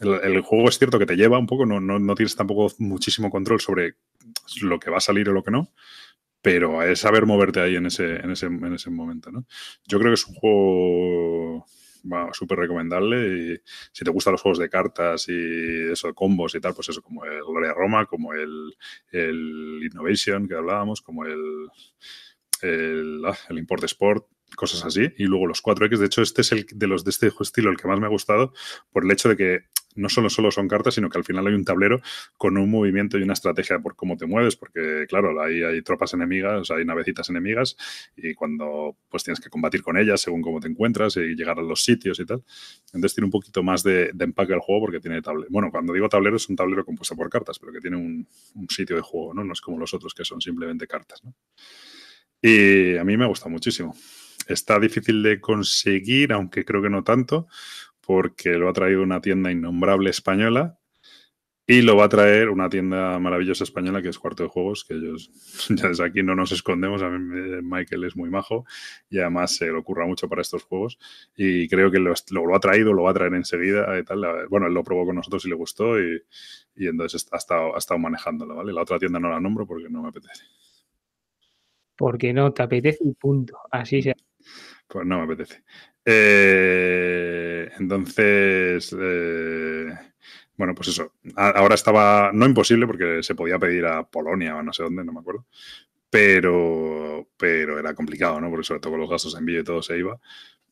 el, 0.00 0.40
juego 0.40 0.68
es 0.68 0.78
cierto 0.78 0.98
que 0.98 1.06
te 1.06 1.16
lleva 1.16 1.38
un 1.38 1.46
poco, 1.46 1.66
no, 1.66 1.80
no, 1.80 1.98
no, 1.98 2.14
tienes 2.14 2.34
tampoco 2.34 2.74
muchísimo 2.78 3.30
control 3.30 3.60
sobre 3.60 3.94
lo 4.60 4.80
que 4.80 4.90
va 4.90 4.98
a 4.98 5.00
salir 5.00 5.28
o 5.28 5.32
lo 5.32 5.44
que 5.44 5.52
no, 5.52 5.72
pero 6.42 6.82
es 6.82 7.00
saber 7.00 7.26
moverte 7.26 7.60
ahí 7.60 7.76
en 7.76 7.86
ese, 7.86 8.16
en 8.16 8.32
ese, 8.32 8.46
en 8.46 8.74
ese 8.74 8.90
momento, 8.90 9.30
¿no? 9.30 9.46
Yo 9.86 9.98
creo 9.98 10.10
que 10.10 10.14
es 10.14 10.26
un 10.26 10.34
juego 10.34 11.66
súper 12.32 12.58
recomendable 12.58 13.62
si 13.92 14.04
te 14.04 14.10
gustan 14.10 14.32
los 14.32 14.42
juegos 14.42 14.58
de 14.58 14.68
cartas 14.68 15.26
y 15.28 15.90
eso, 15.90 16.12
combos 16.14 16.54
y 16.54 16.60
tal, 16.60 16.74
pues 16.74 16.88
eso, 16.90 17.00
como 17.00 17.24
el 17.24 17.40
Gloria 17.42 17.72
Roma, 17.72 18.04
como 18.06 18.34
el 18.34 18.74
Innovation 19.12 20.48
que 20.48 20.54
hablábamos, 20.54 21.00
como 21.00 21.24
el 21.24 21.68
el, 22.64 23.22
el, 23.48 23.58
Import 23.58 23.84
Sport, 23.84 24.26
cosas 24.56 24.84
así. 24.84 25.12
Y 25.16 25.24
luego 25.24 25.46
los 25.46 25.62
4X, 25.62 25.98
de 25.98 26.06
hecho, 26.06 26.22
este 26.22 26.42
es 26.42 26.52
el 26.52 26.66
de 26.72 26.86
los 26.86 27.04
de 27.04 27.10
este 27.10 27.30
estilo 27.40 27.70
el 27.70 27.76
que 27.76 27.88
más 27.88 28.00
me 28.00 28.06
ha 28.06 28.10
gustado 28.10 28.52
por 28.92 29.04
el 29.04 29.10
hecho 29.10 29.28
de 29.28 29.36
que 29.36 29.64
no 29.94 30.08
solo, 30.08 30.28
solo 30.28 30.50
son 30.50 30.68
cartas, 30.68 30.94
sino 30.94 31.08
que 31.08 31.18
al 31.18 31.24
final 31.24 31.46
hay 31.46 31.54
un 31.54 31.64
tablero 31.64 32.00
con 32.36 32.56
un 32.58 32.70
movimiento 32.70 33.18
y 33.18 33.22
una 33.22 33.32
estrategia 33.32 33.78
por 33.78 33.96
cómo 33.96 34.16
te 34.16 34.26
mueves, 34.26 34.56
porque 34.56 35.06
claro, 35.08 35.40
ahí 35.40 35.62
hay 35.62 35.82
tropas 35.82 36.14
enemigas, 36.14 36.70
hay 36.70 36.84
navecitas 36.84 37.30
enemigas 37.30 37.76
y 38.16 38.34
cuando 38.34 38.96
pues 39.08 39.24
tienes 39.24 39.40
que 39.40 39.48
combatir 39.48 39.82
con 39.82 39.96
ellas 39.96 40.20
según 40.20 40.42
cómo 40.42 40.60
te 40.60 40.68
encuentras 40.68 41.16
y 41.16 41.34
llegar 41.34 41.58
a 41.58 41.62
los 41.62 41.84
sitios 41.84 42.18
y 42.20 42.26
tal. 42.26 42.42
Entonces 42.86 43.14
tiene 43.14 43.26
un 43.26 43.32
poquito 43.32 43.62
más 43.62 43.82
de, 43.82 44.10
de 44.12 44.24
empaque 44.24 44.52
el 44.52 44.60
juego 44.60 44.86
porque 44.86 45.00
tiene 45.00 45.22
tablero. 45.22 45.48
Bueno, 45.50 45.70
cuando 45.70 45.92
digo 45.92 46.08
tablero 46.08 46.36
es 46.36 46.48
un 46.48 46.56
tablero 46.56 46.84
compuesto 46.84 47.14
por 47.16 47.30
cartas, 47.30 47.58
pero 47.58 47.72
que 47.72 47.80
tiene 47.80 47.96
un, 47.96 48.26
un 48.54 48.68
sitio 48.68 48.96
de 48.96 49.02
juego, 49.02 49.34
¿no? 49.34 49.44
No 49.44 49.52
es 49.52 49.60
como 49.60 49.78
los 49.78 49.94
otros 49.94 50.14
que 50.14 50.24
son 50.24 50.40
simplemente 50.40 50.86
cartas, 50.86 51.22
¿no? 51.24 51.34
Y 52.46 52.98
a 52.98 53.04
mí 53.04 53.16
me 53.16 53.26
gusta 53.26 53.48
muchísimo. 53.48 53.96
Está 54.46 54.78
difícil 54.78 55.22
de 55.22 55.40
conseguir, 55.40 56.30
aunque 56.30 56.66
creo 56.66 56.82
que 56.82 56.90
no 56.90 57.02
tanto, 57.02 57.46
porque 58.02 58.50
lo 58.58 58.68
ha 58.68 58.74
traído 58.74 59.02
una 59.02 59.22
tienda 59.22 59.50
innombrable 59.50 60.10
española 60.10 60.78
y 61.66 61.80
lo 61.80 61.96
va 61.96 62.04
a 62.04 62.08
traer 62.10 62.50
una 62.50 62.68
tienda 62.68 63.18
maravillosa 63.18 63.64
española 63.64 64.02
que 64.02 64.10
es 64.10 64.18
Cuarto 64.18 64.42
de 64.42 64.50
Juegos, 64.50 64.84
que 64.84 64.92
ellos 64.92 65.30
ya 65.70 65.88
desde 65.88 66.04
aquí 66.04 66.22
no 66.22 66.34
nos 66.34 66.52
escondemos. 66.52 67.00
A 67.02 67.08
mí 67.08 67.62
Michael 67.62 68.04
es 68.04 68.14
muy 68.14 68.28
majo 68.28 68.66
y 69.08 69.20
además 69.20 69.56
se 69.56 69.64
le 69.64 69.78
ocurra 69.78 70.04
mucho 70.06 70.28
para 70.28 70.42
estos 70.42 70.64
juegos. 70.64 70.98
Y 71.34 71.66
creo 71.68 71.90
que 71.90 71.98
lo, 71.98 72.12
lo, 72.30 72.54
ha 72.54 72.60
traído, 72.60 72.92
lo 72.92 73.04
va 73.04 73.12
a 73.12 73.14
traer 73.14 73.32
enseguida. 73.32 73.98
Y 73.98 74.04
tal. 74.04 74.22
Bueno, 74.50 74.66
él 74.66 74.74
lo 74.74 74.84
probó 74.84 75.06
con 75.06 75.16
nosotros 75.16 75.46
y 75.46 75.48
le 75.48 75.54
gustó 75.54 75.98
y, 75.98 76.22
entonces 76.76 77.26
ha 77.32 77.38
estado, 77.38 77.74
ha 77.74 77.78
estado 77.78 77.98
manejándolo. 77.98 78.56
¿vale? 78.56 78.74
La 78.74 78.82
otra 78.82 78.98
tienda 78.98 79.18
no 79.18 79.30
la 79.30 79.40
nombro 79.40 79.66
porque 79.66 79.88
no 79.88 80.02
me 80.02 80.10
apetece 80.10 80.44
porque 81.96 82.32
no 82.32 82.52
te 82.52 82.62
apetece 82.62 83.04
y 83.04 83.12
punto. 83.14 83.58
Así 83.70 84.02
sea. 84.02 84.14
Pues 84.88 85.06
no 85.06 85.18
me 85.18 85.24
apetece. 85.24 85.62
Eh, 86.04 87.70
entonces, 87.78 88.94
eh, 88.98 89.94
bueno, 90.56 90.74
pues 90.74 90.88
eso. 90.88 91.14
Ahora 91.36 91.74
estaba, 91.74 92.30
no 92.32 92.46
imposible 92.46 92.86
porque 92.86 93.22
se 93.22 93.34
podía 93.34 93.58
pedir 93.58 93.86
a 93.86 94.04
Polonia 94.04 94.56
o 94.56 94.62
no 94.62 94.72
sé 94.72 94.82
dónde, 94.82 95.04
no 95.04 95.12
me 95.12 95.20
acuerdo. 95.20 95.46
Pero, 96.10 97.28
pero 97.36 97.78
era 97.78 97.94
complicado, 97.94 98.40
¿no? 98.40 98.50
Porque 98.50 98.64
sobre 98.64 98.80
todo 98.80 98.92
con 98.92 99.00
los 99.00 99.10
gastos 99.10 99.32
de 99.34 99.40
envío 99.40 99.60
y 99.60 99.64
todo 99.64 99.82
se 99.82 99.98
iba. 99.98 100.20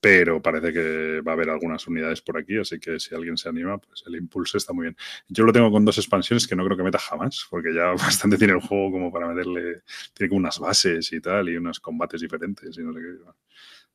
Pero 0.03 0.43
parece 0.43 0.73
que 0.73 1.21
va 1.21 1.31
a 1.31 1.35
haber 1.35 1.49
algunas 1.49 1.87
unidades 1.87 2.21
por 2.23 2.37
aquí, 2.37 2.59
así 2.59 2.81
que 2.81 2.99
si 2.99 3.15
alguien 3.15 3.37
se 3.37 3.49
anima, 3.49 3.79
pues 3.79 4.03
el 4.05 4.17
impulso 4.17 4.59
está 4.59 4.73
muy 4.73 4.87
bien. 4.87 4.97
Yo 5.29 5.45
lo 5.45 5.53
tengo 5.53 5.71
con 5.71 5.85
dos 5.85 5.97
expansiones 5.97 6.49
que 6.49 6.57
no 6.57 6.65
creo 6.65 6.77
que 6.77 6.83
meta 6.83 6.99
jamás, 6.99 7.47
porque 7.49 7.73
ya 7.73 7.93
bastante 7.93 8.37
tiene 8.37 8.55
el 8.55 8.61
juego 8.61 8.91
como 8.91 9.13
para 9.13 9.29
meterle. 9.29 9.83
Tiene 10.13 10.29
como 10.29 10.41
unas 10.41 10.59
bases 10.59 11.13
y 11.13 11.21
tal, 11.21 11.49
y 11.51 11.57
unos 11.57 11.79
combates 11.79 12.21
diferentes 12.21 12.77
y 12.77 12.83
no 12.83 12.93
sé 12.93 12.99
qué. 12.99 13.31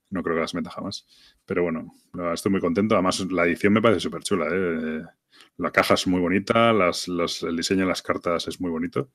No 0.10 0.24
creo 0.24 0.38
que 0.38 0.42
las 0.44 0.54
meta 0.54 0.70
jamás. 0.70 1.06
Pero 1.46 1.64
bueno, 1.64 1.94
estoy 2.34 2.54
muy 2.54 2.62
contento. 2.62 2.96
Además, 2.96 3.20
la 3.30 3.46
edición 3.46 3.74
me 3.74 3.82
parece 3.82 4.00
súper 4.00 4.24
chula. 4.24 4.48
¿eh? 4.50 5.04
La 5.58 5.72
caja 5.72 5.96
es 5.96 6.08
muy 6.08 6.22
bonita, 6.22 6.72
las, 6.72 7.10
las, 7.10 7.44
el 7.44 7.58
diseño 7.58 7.82
de 7.82 7.88
las 7.88 8.02
cartas 8.02 8.48
es 8.48 8.62
muy 8.62 8.72
bonito. 8.72 9.10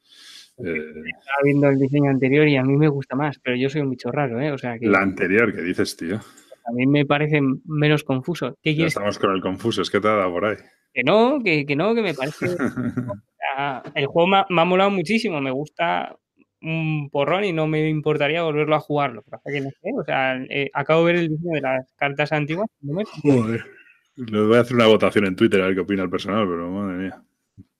Eh, 0.58 0.92
Estaba 1.18 1.38
viendo 1.42 1.70
el 1.70 1.78
diseño 1.78 2.10
anterior 2.10 2.46
y 2.46 2.58
a 2.58 2.62
mí 2.62 2.76
me 2.76 2.88
gusta 2.88 3.16
más, 3.16 3.38
pero 3.38 3.56
yo 3.56 3.70
soy 3.70 3.80
un 3.80 3.88
bicho 3.88 4.10
raro, 4.12 4.38
¿eh? 4.42 4.52
O 4.52 4.58
sea 4.58 4.78
que... 4.78 4.88
La 4.88 5.00
anterior, 5.00 5.54
¿qué 5.54 5.62
dices, 5.62 5.96
tío? 5.96 6.20
A 6.64 6.72
mí 6.72 6.86
me 6.86 7.04
parece 7.06 7.40
menos 7.64 8.04
confuso. 8.04 8.56
¿Qué 8.62 8.74
ya 8.74 8.86
estamos 8.86 9.18
con 9.18 9.32
el 9.32 9.40
confuso, 9.40 9.82
es 9.82 9.90
que 9.90 10.00
te 10.00 10.08
ha 10.08 10.16
dado 10.16 10.32
por 10.32 10.44
ahí. 10.44 10.56
Que 10.92 11.02
no, 11.02 11.40
que, 11.42 11.66
que 11.66 11.76
no, 11.76 11.94
que 11.94 12.02
me 12.02 12.14
parece... 12.14 12.46
el 13.94 14.06
juego 14.06 14.26
me 14.28 14.36
ha, 14.38 14.46
me 14.48 14.60
ha, 14.60 14.64
molado 14.64 14.90
muchísimo, 14.90 15.40
me 15.40 15.50
gusta 15.50 16.16
un 16.60 17.10
porrón 17.10 17.44
y 17.44 17.52
no 17.52 17.66
me 17.66 17.88
importaría 17.88 18.42
volverlo 18.42 18.76
a 18.76 18.80
jugarlo. 18.80 19.24
Que 19.44 19.60
no 19.60 19.70
sé, 19.70 19.90
o 19.98 20.04
sea, 20.04 20.36
eh, 20.48 20.70
acabo 20.72 21.04
de 21.04 21.12
ver 21.12 21.22
el 21.22 21.28
diseño 21.28 21.54
de 21.54 21.60
las 21.60 21.92
cartas 21.94 22.32
antiguas. 22.32 22.68
No 22.80 22.94
me... 22.94 23.04
Joder. 23.04 23.64
Le 24.16 24.40
voy 24.42 24.56
a 24.56 24.60
hacer 24.60 24.76
una 24.76 24.86
votación 24.86 25.26
en 25.26 25.36
Twitter 25.36 25.60
a 25.60 25.66
ver 25.66 25.74
qué 25.74 25.80
opina 25.80 26.02
el 26.02 26.10
personal, 26.10 26.46
pero 26.46 26.70
madre 26.70 26.96
mía. 26.98 27.22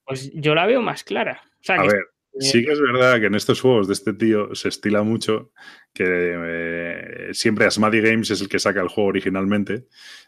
Pues 0.05 0.33
yo 0.35 0.55
la 0.55 0.67
veo 0.67 0.83
más 0.83 1.05
clara. 1.05 1.43
O 1.45 1.65
sea, 1.65 1.77
a 1.77 1.83
que 1.83 1.89
ver, 1.89 2.05
sí 2.41 2.65
que 2.65 2.73
es 2.73 2.81
verdad 2.81 3.21
que 3.21 3.27
en 3.27 3.35
estos 3.35 3.61
juegos 3.61 3.89
de 3.89 3.95
este 3.95 4.13
tío 4.13 4.55
se 4.55 4.69
estila 4.69 5.03
mucho 5.03 5.53
que 5.93 6.05
eh, 6.07 7.29
siempre 7.33 7.67
Asmadi 7.67 8.01
Games 8.01 8.31
es 8.31 8.41
el 8.41 8.49
que 8.49 8.59
saca 8.59 8.81
el 8.81 8.89
juego 8.89 9.11
originalmente 9.11 9.87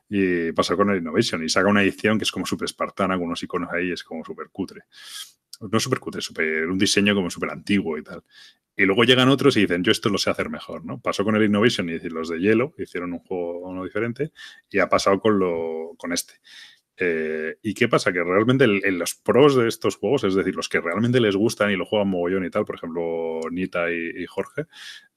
y 0.09 0.53
pasa 0.53 0.77
con 0.77 0.91
el 0.91 0.99
Innovation 0.99 1.43
y 1.43 1.49
saca 1.49 1.69
una 1.69 1.83
edición 1.83 2.19
que 2.19 2.25
es 2.25 2.31
como 2.31 2.47
súper 2.47 2.67
espartana 2.67 3.17
con 3.17 3.27
unos 3.27 3.43
iconos 3.43 3.71
ahí, 3.73 3.91
es 3.91 4.05
como 4.05 4.25
súper 4.25 4.49
cutre. 4.51 4.83
No 5.61 5.81
súper 5.81 6.01
cutre, 6.01 6.21
super, 6.21 6.67
un 6.67 6.79
diseño 6.79 7.15
como 7.15 7.31
súper 7.31 7.51
antiguo 7.51 7.97
y 7.97 8.03
tal. 8.03 8.23
Y 8.77 8.85
luego 8.85 9.05
llegan 9.05 9.29
otros 9.29 9.57
y 9.57 9.61
dicen, 9.61 9.85
yo 9.85 9.93
esto 9.93 10.09
lo 10.09 10.19
sé 10.19 10.31
hacer 10.31 10.51
mejor, 10.51 10.85
¿no? 10.85 11.01
Pasó 11.01 11.25
con 11.25 11.37
el 11.37 11.45
Innovation 11.45 11.89
y 11.89 11.99
los 12.09 12.29
de 12.29 12.41
hielo 12.41 12.75
hicieron 12.77 13.13
un 13.13 13.21
juego 13.21 13.61
uno 13.61 13.85
diferente 13.85 14.33
y 14.69 14.81
ha 14.81 14.89
pasado 14.89 15.21
con, 15.21 15.39
lo, 15.39 15.95
con 15.97 16.13
este. 16.13 16.35
Eh, 16.97 17.57
¿Y 17.63 17.75
qué 17.75 17.89
pasa? 17.89 18.13
Que 18.13 18.23
realmente 18.23 18.65
el, 18.65 18.81
el, 18.85 18.99
los 18.99 19.15
pros 19.15 19.57
de 19.57 19.67
estos 19.67 19.97
juegos, 19.97 20.23
es 20.25 20.35
decir, 20.35 20.55
los 20.55 20.69
que 20.69 20.81
realmente 20.81 21.21
les 21.21 21.35
gustan 21.35 21.71
y 21.73 21.77
lo 21.77 21.85
juegan 21.87 22.09
mogollón 22.09 22.45
y 22.45 22.51
tal, 22.51 22.65
por 22.65 22.77
ejemplo, 22.77 23.41
Nita 23.51 23.91
y, 23.91 24.23
y 24.23 24.27
Jorge, 24.27 24.67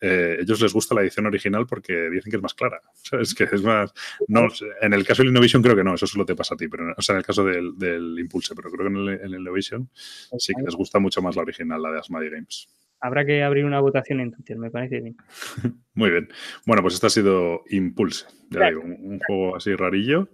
eh, 0.01 0.37
ellos 0.39 0.59
les 0.61 0.73
gusta 0.73 0.95
la 0.95 1.01
edición 1.01 1.27
original 1.27 1.67
porque 1.67 2.09
dicen 2.09 2.31
que 2.31 2.37
es 2.37 2.41
más 2.41 2.55
clara. 2.55 2.81
¿sabes? 2.93 3.35
Que 3.35 3.43
es 3.43 3.61
más. 3.61 3.93
No, 4.27 4.47
en 4.81 4.93
el 4.93 5.05
caso 5.05 5.21
del 5.21 5.31
Innovation 5.31 5.61
creo 5.61 5.75
que 5.75 5.83
no, 5.83 5.93
eso 5.93 6.07
solo 6.07 6.25
te 6.25 6.35
pasa 6.35 6.55
a 6.55 6.57
ti, 6.57 6.67
pero 6.67 6.93
o 6.95 7.01
sea, 7.01 7.13
en 7.13 7.19
el 7.19 7.25
caso 7.25 7.43
del, 7.43 7.77
del 7.77 8.17
Impulse, 8.19 8.55
pero 8.55 8.71
creo 8.71 8.89
que 8.89 8.95
en 8.95 9.07
el, 9.07 9.09
en 9.09 9.33
el 9.33 9.39
Innovation 9.41 9.89
sí 10.37 10.53
que 10.55 10.63
les 10.63 10.75
gusta 10.75 10.99
mucho 10.99 11.21
más 11.21 11.35
la 11.35 11.43
original, 11.43 11.81
la 11.81 11.91
de 11.91 11.99
Asmadi 11.99 12.29
Games. 12.29 12.69
Habrá 12.99 13.23
que 13.25 13.43
abrir 13.43 13.65
una 13.65 13.79
votación 13.79 14.19
en 14.21 14.31
Twitter, 14.31 14.57
me 14.57 14.71
parece 14.71 14.99
bien. 14.99 15.15
Muy 15.93 16.09
bien. 16.09 16.29
Bueno, 16.65 16.81
pues 16.81 16.95
este 16.95 17.05
ha 17.05 17.11
sido 17.11 17.63
Impulse. 17.69 18.25
Ya 18.49 18.59
claro. 18.59 18.81
digo, 18.81 18.81
un, 18.81 19.13
un 19.13 19.19
juego 19.19 19.55
así 19.55 19.75
rarillo 19.75 20.29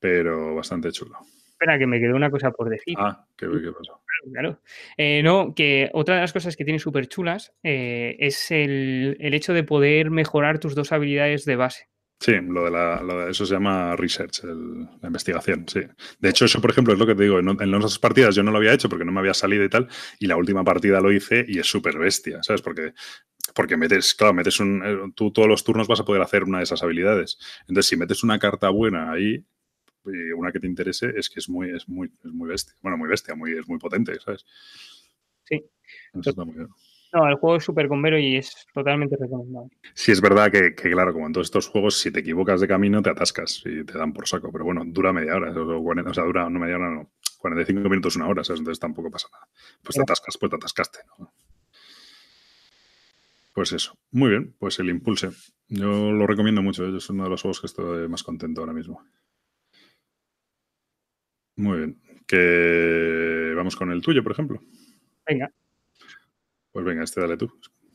pero 0.00 0.54
bastante 0.54 0.90
chulo. 0.90 1.18
Espera, 1.50 1.78
que 1.78 1.86
me 1.86 2.00
quedó 2.00 2.16
una 2.16 2.30
cosa 2.30 2.50
por 2.50 2.70
decir. 2.70 2.94
Ah, 2.98 3.26
¿qué, 3.36 3.46
qué 3.46 3.70
pasó? 3.70 4.00
Claro. 4.32 4.60
Eh, 4.96 5.22
no, 5.22 5.54
que 5.54 5.90
otra 5.92 6.16
de 6.16 6.20
las 6.22 6.32
cosas 6.32 6.56
que 6.56 6.64
tiene 6.64 6.78
súper 6.78 7.06
chulas 7.06 7.52
eh, 7.62 8.16
es 8.18 8.50
el, 8.50 9.16
el, 9.20 9.34
hecho 9.34 9.52
de 9.52 9.62
poder 9.62 10.10
mejorar 10.10 10.58
tus 10.58 10.74
dos 10.74 10.92
habilidades 10.92 11.44
de 11.44 11.56
base. 11.56 11.88
Sí, 12.18 12.32
lo 12.42 12.64
de, 12.64 12.70
la, 12.70 13.02
lo 13.02 13.24
de 13.24 13.30
eso 13.30 13.46
se 13.46 13.54
llama 13.54 13.96
research, 13.96 14.44
el, 14.44 14.84
la 15.00 15.06
investigación, 15.06 15.64
sí. 15.66 15.80
De 16.18 16.28
hecho, 16.28 16.44
eso, 16.44 16.60
por 16.60 16.70
ejemplo, 16.70 16.92
es 16.92 16.98
lo 16.98 17.06
que 17.06 17.14
te 17.14 17.22
digo, 17.22 17.38
en, 17.38 17.48
en 17.48 17.74
otras 17.74 17.98
partidas 17.98 18.34
yo 18.34 18.42
no 18.42 18.50
lo 18.50 18.58
había 18.58 18.74
hecho 18.74 18.90
porque 18.90 19.06
no 19.06 19.12
me 19.12 19.20
había 19.20 19.32
salido 19.32 19.64
y 19.64 19.70
tal, 19.70 19.88
y 20.18 20.26
la 20.26 20.36
última 20.36 20.62
partida 20.62 21.00
lo 21.00 21.12
hice 21.12 21.46
y 21.48 21.58
es 21.58 21.66
súper 21.66 21.96
bestia, 21.98 22.42
¿sabes? 22.42 22.60
Porque 22.60 22.92
Porque 23.54 23.78
metes, 23.78 24.14
claro, 24.14 24.34
metes 24.34 24.60
un. 24.60 24.82
eh, 24.84 25.12
Tú 25.14 25.32
todos 25.32 25.48
los 25.48 25.64
turnos 25.64 25.88
vas 25.88 26.00
a 26.00 26.04
poder 26.04 26.20
hacer 26.22 26.44
una 26.44 26.58
de 26.58 26.64
esas 26.64 26.82
habilidades. 26.82 27.38
Entonces, 27.62 27.86
si 27.86 27.96
metes 27.96 28.22
una 28.22 28.38
carta 28.38 28.68
buena 28.68 29.10
ahí, 29.12 29.42
y 30.06 30.32
una 30.32 30.52
que 30.52 30.60
te 30.60 30.66
interese, 30.66 31.12
es 31.16 31.28
que 31.28 31.40
es 31.40 31.48
muy, 31.48 31.70
es 31.70 31.88
muy, 31.88 32.10
es 32.24 32.32
muy 32.32 32.48
bestia. 32.48 32.74
Bueno, 32.82 32.98
muy 32.98 33.08
bestia, 33.08 33.34
muy, 33.34 33.52
es 33.52 33.68
muy 33.68 33.78
potente, 33.78 34.18
¿sabes? 34.20 34.44
Sí. 35.44 35.64
Eso 36.12 36.30
está 36.30 36.44
muy 36.44 36.54
bien. 36.54 36.68
No, 37.12 37.28
el 37.28 37.34
juego 37.34 37.56
es 37.56 37.64
súper 37.64 37.88
convero 37.88 38.18
y 38.18 38.36
es 38.36 38.66
totalmente 38.72 39.16
recomendable. 39.18 39.70
Sí, 39.94 40.12
es 40.12 40.20
verdad 40.20 40.50
que, 40.50 40.74
que, 40.74 40.90
claro, 40.90 41.12
como 41.12 41.26
en 41.26 41.32
todos 41.32 41.48
estos 41.48 41.66
juegos, 41.68 41.98
si 41.98 42.12
te 42.12 42.20
equivocas 42.20 42.60
de 42.60 42.68
camino, 42.68 43.02
te 43.02 43.10
atascas 43.10 43.62
y 43.66 43.84
te 43.84 43.98
dan 43.98 44.12
por 44.12 44.28
saco. 44.28 44.52
Pero 44.52 44.64
bueno, 44.64 44.82
dura 44.86 45.12
media 45.12 45.34
hora, 45.34 45.50
o, 45.50 45.82
40 45.82 46.10
o 46.10 46.14
sea, 46.14 46.24
dura 46.24 46.48
no 46.48 46.60
media 46.60 46.76
hora, 46.76 46.90
no, 46.90 47.10
45 47.38 47.88
minutos, 47.88 48.14
una 48.14 48.28
hora, 48.28 48.44
¿sabes? 48.44 48.60
Entonces 48.60 48.78
tampoco 48.78 49.10
pasa 49.10 49.28
nada. 49.32 49.48
Pues 49.82 49.96
te 49.96 50.02
atascas, 50.02 50.38
pues 50.38 50.50
te 50.50 50.56
atascaste. 50.56 50.98
¿no? 51.18 51.32
Pues 53.54 53.72
eso. 53.72 53.98
Muy 54.12 54.30
bien, 54.30 54.54
pues 54.58 54.78
el 54.78 54.88
Impulse. 54.88 55.30
Yo 55.68 56.12
lo 56.12 56.26
recomiendo 56.26 56.62
mucho, 56.62 56.86
¿eh? 56.86 56.96
es 56.96 57.10
uno 57.10 57.24
de 57.24 57.30
los 57.30 57.42
juegos 57.42 57.60
que 57.60 57.66
estoy 57.66 58.08
más 58.08 58.22
contento 58.22 58.60
ahora 58.60 58.72
mismo. 58.72 59.04
Muy 61.60 61.78
bien. 61.78 61.96
Que 62.26 63.52
vamos 63.56 63.76
con 63.76 63.90
el 63.90 64.00
tuyo, 64.00 64.22
por 64.22 64.32
ejemplo. 64.32 64.60
Venga, 65.26 65.50
Pues 66.72 66.84
venga, 66.84 67.04
este 67.04 67.20
dale 67.20 67.36
tú. 67.36 67.50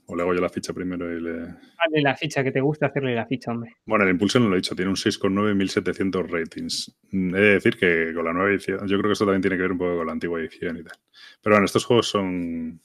O 0.07 0.15
le 0.15 0.21
hago 0.21 0.35
yo 0.35 0.41
la 0.41 0.49
ficha 0.49 0.71
primero 0.71 1.11
y 1.11 1.19
le. 1.19 1.31
hazle 1.79 2.01
la 2.03 2.15
ficha 2.15 2.43
que 2.43 2.51
te 2.51 2.61
gusta 2.61 2.85
hacerle 2.87 3.15
la 3.15 3.25
ficha, 3.25 3.51
hombre. 3.51 3.77
Bueno, 3.85 4.03
el 4.03 4.11
Impulse 4.11 4.39
no 4.39 4.47
lo 4.49 4.53
he 4.53 4.57
dicho, 4.57 4.75
tiene 4.75 4.89
un 4.91 4.97
6,9 4.97 5.55
1700 5.55 6.29
ratings. 6.29 6.95
Mm, 7.11 7.35
He 7.35 7.39
de 7.39 7.53
decir 7.55 7.75
que 7.77 8.11
con 8.13 8.23
la 8.25 8.31
nueva 8.33 8.49
edición, 8.51 8.79
yo 8.87 8.97
creo 8.99 9.09
que 9.09 9.13
esto 9.13 9.25
también 9.25 9.41
tiene 9.41 9.55
que 9.57 9.63
ver 9.63 9.71
un 9.71 9.79
poco 9.79 9.97
con 9.97 10.05
la 10.05 10.11
antigua 10.13 10.39
edición 10.39 10.77
y 10.77 10.83
tal. 10.83 10.95
Pero 11.41 11.55
bueno, 11.55 11.65
estos 11.65 11.85
juegos 11.85 12.07
son. 12.07 12.79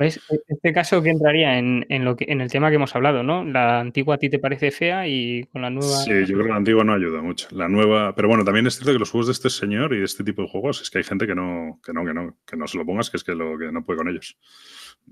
¿Ves? 0.00 0.18
Este 0.48 0.72
caso 0.72 1.02
que 1.02 1.10
entraría 1.10 1.58
en, 1.58 1.84
en 1.90 2.06
lo 2.06 2.16
que, 2.16 2.24
en 2.26 2.40
el 2.40 2.50
tema 2.50 2.70
que 2.70 2.76
hemos 2.76 2.96
hablado, 2.96 3.22
¿no? 3.22 3.44
La 3.44 3.80
antigua 3.80 4.14
a 4.14 4.18
ti 4.18 4.30
te 4.30 4.38
parece 4.38 4.70
fea 4.70 5.06
y 5.06 5.44
con 5.52 5.60
la 5.60 5.68
nueva. 5.68 5.94
Sí, 5.98 6.10
yo 6.24 6.36
creo 6.36 6.44
que 6.44 6.48
la 6.48 6.56
antigua 6.56 6.82
no 6.84 6.94
ayuda 6.94 7.20
mucho. 7.20 7.48
La 7.50 7.68
nueva. 7.68 8.14
Pero 8.14 8.28
bueno, 8.28 8.42
también 8.42 8.66
es 8.66 8.76
cierto 8.76 8.94
que 8.94 8.98
los 8.98 9.10
juegos 9.10 9.26
de 9.26 9.32
este 9.32 9.50
señor 9.50 9.92
y 9.92 10.02
este 10.02 10.24
tipo 10.24 10.40
de 10.40 10.48
juegos 10.48 10.80
es 10.80 10.88
que 10.88 10.96
hay 10.96 11.04
gente 11.04 11.26
que 11.26 11.34
no, 11.34 11.78
que 11.84 11.92
no, 11.92 12.06
que 12.06 12.14
no, 12.14 12.38
que 12.46 12.56
no 12.56 12.66
se 12.66 12.78
lo 12.78 12.86
pongas, 12.86 13.10
que 13.10 13.18
es 13.18 13.24
que 13.24 13.34
lo 13.34 13.58
que 13.58 13.70
no 13.70 13.84
puede 13.84 13.98
con 13.98 14.08
ellos. 14.08 14.38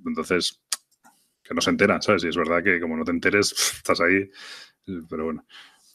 Entonces, 0.06 0.62
que 1.42 1.52
no 1.52 1.60
se 1.60 1.68
entera, 1.68 2.00
¿sabes? 2.00 2.24
Y 2.24 2.28
es 2.28 2.36
verdad 2.38 2.64
que 2.64 2.80
como 2.80 2.96
no 2.96 3.04
te 3.04 3.10
enteres, 3.10 3.52
estás 3.76 4.00
ahí. 4.00 4.30
Pero 5.10 5.24
bueno. 5.24 5.44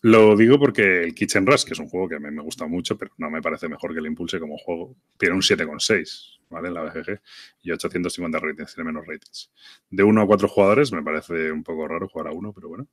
Lo 0.06 0.36
digo 0.36 0.60
porque 0.60 1.02
el 1.02 1.16
Kitchen 1.16 1.46
Rush, 1.46 1.64
que 1.64 1.72
es 1.72 1.80
un 1.80 1.88
juego 1.88 2.10
que 2.10 2.16
a 2.16 2.20
mí 2.20 2.30
me 2.30 2.42
gusta 2.42 2.68
mucho, 2.68 2.98
pero 2.98 3.12
no 3.20 3.30
me 3.30 3.42
parece 3.42 3.70
mejor 3.70 3.94
que 3.94 4.00
el 4.00 4.06
Impulse 4.06 4.38
como 4.38 4.58
juego, 4.58 4.98
tiene 5.18 5.34
un 5.34 5.42
7,6, 5.42 6.40
¿vale? 6.50 6.68
En 6.68 6.74
la 6.74 6.84
BGG 6.84 7.22
y 7.62 7.72
850 7.72 8.38
ratings, 8.38 8.76
tiene 8.76 8.92
menos 8.92 9.08
ratings. 9.08 9.50
De 9.90 10.04
1 10.04 10.22
a 10.22 10.28
4 10.28 10.50
jugadores 10.50 10.92
me 10.92 11.02
parece 11.02 11.54
un 11.54 11.64
poco 11.64 11.88
raro 11.88 12.10
jugar 12.10 12.28
a 12.28 12.32
uno, 12.34 12.52
pero 12.52 12.68
bueno. 12.68 12.86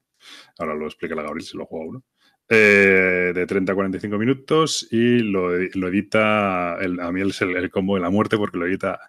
Ahora 0.56 0.76
lo 0.76 0.86
explica 0.86 1.16
la 1.16 1.22
Gabriel 1.22 1.44
si 1.44 1.58
lo 1.58 1.66
juega 1.66 1.84
a 1.84 1.88
uno. 1.88 2.04
Eh, 2.48 3.32
de 3.34 3.44
30 3.44 3.72
a 3.72 3.74
45 3.74 4.16
minutos 4.16 4.86
y 4.92 5.18
lo, 5.18 5.52
edita, 5.52 6.78
el, 6.80 7.00
a 7.00 7.10
mí 7.10 7.22
es 7.22 7.42
el, 7.42 7.70
combo 7.70 7.96
de 7.96 8.02
la 8.02 8.10
muerte 8.10 8.36
porque 8.36 8.58
lo 8.58 8.66
edita, 8.66 9.00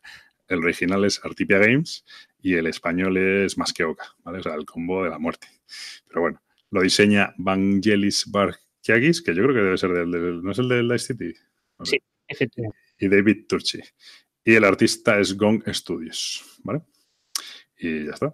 el 0.48 0.64
original 0.64 1.06
es 1.06 1.24
Artipia 1.24 1.60
Games 1.60 2.04
y 2.42 2.56
el 2.56 2.66
español 2.66 3.16
es 3.18 3.60
Más 3.60 3.74
que 3.74 3.84
Oca, 3.84 4.06
¿vale? 4.24 4.40
O 4.40 4.44
sea, 4.44 4.56
el 4.56 4.66
combo 4.66 5.04
de 5.04 5.12
la 5.12 5.20
muerte. 5.20 5.48
Pero 6.08 6.22
bueno, 6.22 6.42
lo 6.72 6.82
diseña 6.82 7.34
Vangelis 7.38 8.30
Barkiagis, 8.32 9.22
que 9.22 9.36
yo 9.36 9.44
creo 9.44 9.56
que 9.56 9.62
debe 9.62 9.78
ser 9.78 9.92
del, 9.92 10.12
del 10.12 10.42
¿no 10.42 10.52
es 10.52 10.60
el 10.60 10.70
de 10.70 10.82
Dice 10.82 11.00
City? 11.14 11.34
No 11.78 11.86
sé. 11.86 11.98
Sí, 11.98 12.04
efectivamente. 12.28 12.78
Y 12.98 13.08
David 13.08 13.46
Turchi. 13.48 13.80
Y 14.44 14.54
el 14.56 14.64
artista 14.64 15.20
es 15.20 15.36
Gong 15.38 15.64
Studios, 15.74 16.60
¿vale? 16.64 16.82
Y 17.78 18.06
ya 18.06 18.12
está. 18.12 18.34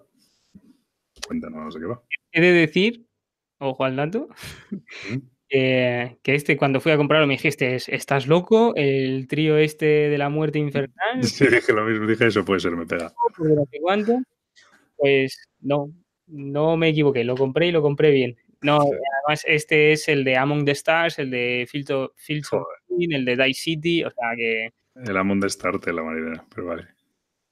Cuéntanos 1.26 1.74
de 1.74 1.80
qué 1.80 1.86
va. 1.86 2.02
He 2.32 2.40
de 2.40 2.52
decir, 2.52 3.06
ojo 3.58 3.84
al 3.84 3.96
dato, 3.96 4.28
¿Mm? 5.10 5.16
eh, 5.50 6.18
que 6.22 6.34
este 6.34 6.56
cuando 6.56 6.80
fui 6.80 6.92
a 6.92 6.96
comprarlo 6.96 7.26
me 7.26 7.34
dijiste, 7.34 7.74
"Es- 7.74 7.88
¿estás 7.88 8.26
loco? 8.26 8.72
El 8.76 9.26
trío 9.26 9.56
este 9.58 9.86
de 9.86 10.18
la 10.18 10.28
muerte 10.28 10.58
infernal, 10.58 11.22
Sí, 11.24 11.46
dije 11.46 11.72
lo 11.72 11.84
mismo, 11.84 12.06
dije 12.06 12.26
eso 12.26 12.44
puede 12.44 12.60
ser, 12.60 12.72
me 12.72 12.86
pega. 12.86 13.12
cuánto. 13.82 14.18
Pues 14.96 15.48
no, 15.60 15.92
no 16.28 16.76
me 16.76 16.88
equivoqué, 16.88 17.24
lo 17.24 17.36
compré 17.36 17.68
y 17.68 17.72
lo 17.72 17.82
compré 17.82 18.10
bien. 18.10 18.36
No, 18.60 18.80
Sí. 18.82 18.88
además 19.24 19.44
este 19.46 19.92
es 19.92 20.08
el 20.08 20.24
de 20.24 20.36
Among 20.36 20.64
the 20.64 20.72
Stars, 20.72 21.18
el 21.18 21.30
de 21.30 21.68
of 21.92 22.10
Green, 22.88 23.12
el 23.12 23.24
de 23.24 23.36
Dice 23.36 23.60
City, 23.62 24.04
o 24.04 24.10
sea 24.10 24.30
que 24.36 24.72
El 24.96 25.16
Amon 25.16 25.38
de 25.40 25.48
Starte, 25.48 25.92
la 25.92 26.02
marinera, 26.02 26.44
pero 26.54 26.66
vale. 26.66 26.84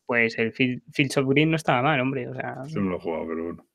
pues 0.05 0.39
el 0.39 0.53
Field- 0.53 0.82
Fields 0.93 1.16
of 1.16 1.27
Green 1.28 1.51
no 1.51 1.57
estaba 1.57 1.82
mal, 1.82 2.01
hombre, 2.01 2.28
o 2.28 2.35
sea, 2.35 2.57
Yo 2.69 2.81
no 2.81 2.90
lo 2.90 2.97
he 2.97 3.01
jugado, 3.01 3.27
pero 3.28 3.44
bueno. 3.44 3.66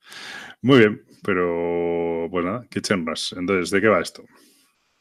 Muy 0.61 0.79
bien, 0.79 1.01
pero 1.23 2.27
pues 2.31 2.45
nada, 2.45 2.65
Kitchen 2.69 3.05
Rush. 3.05 3.33
Entonces, 3.37 3.69
¿de 3.71 3.81
qué 3.81 3.87
va 3.87 3.99
esto? 4.01 4.23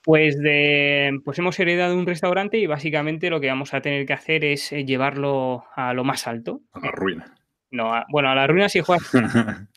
Pues 0.02 0.38
de 0.40 1.20
pues 1.24 1.38
hemos 1.38 1.58
heredado 1.60 1.96
un 1.96 2.06
restaurante 2.06 2.58
y 2.58 2.66
básicamente 2.66 3.28
lo 3.30 3.40
que 3.40 3.48
vamos 3.48 3.74
a 3.74 3.80
tener 3.82 4.06
que 4.06 4.12
hacer 4.14 4.44
es 4.44 4.72
eh, 4.72 4.84
llevarlo 4.84 5.64
a 5.76 5.92
lo 5.94 6.04
más 6.04 6.26
alto. 6.26 6.62
A 6.72 6.80
la 6.80 6.90
ruina. 6.90 7.34
No, 7.70 7.94
a- 7.94 8.06
bueno, 8.10 8.30
a 8.30 8.34
la 8.34 8.46
ruina 8.46 8.68
si 8.68 8.80
juegas 8.80 9.08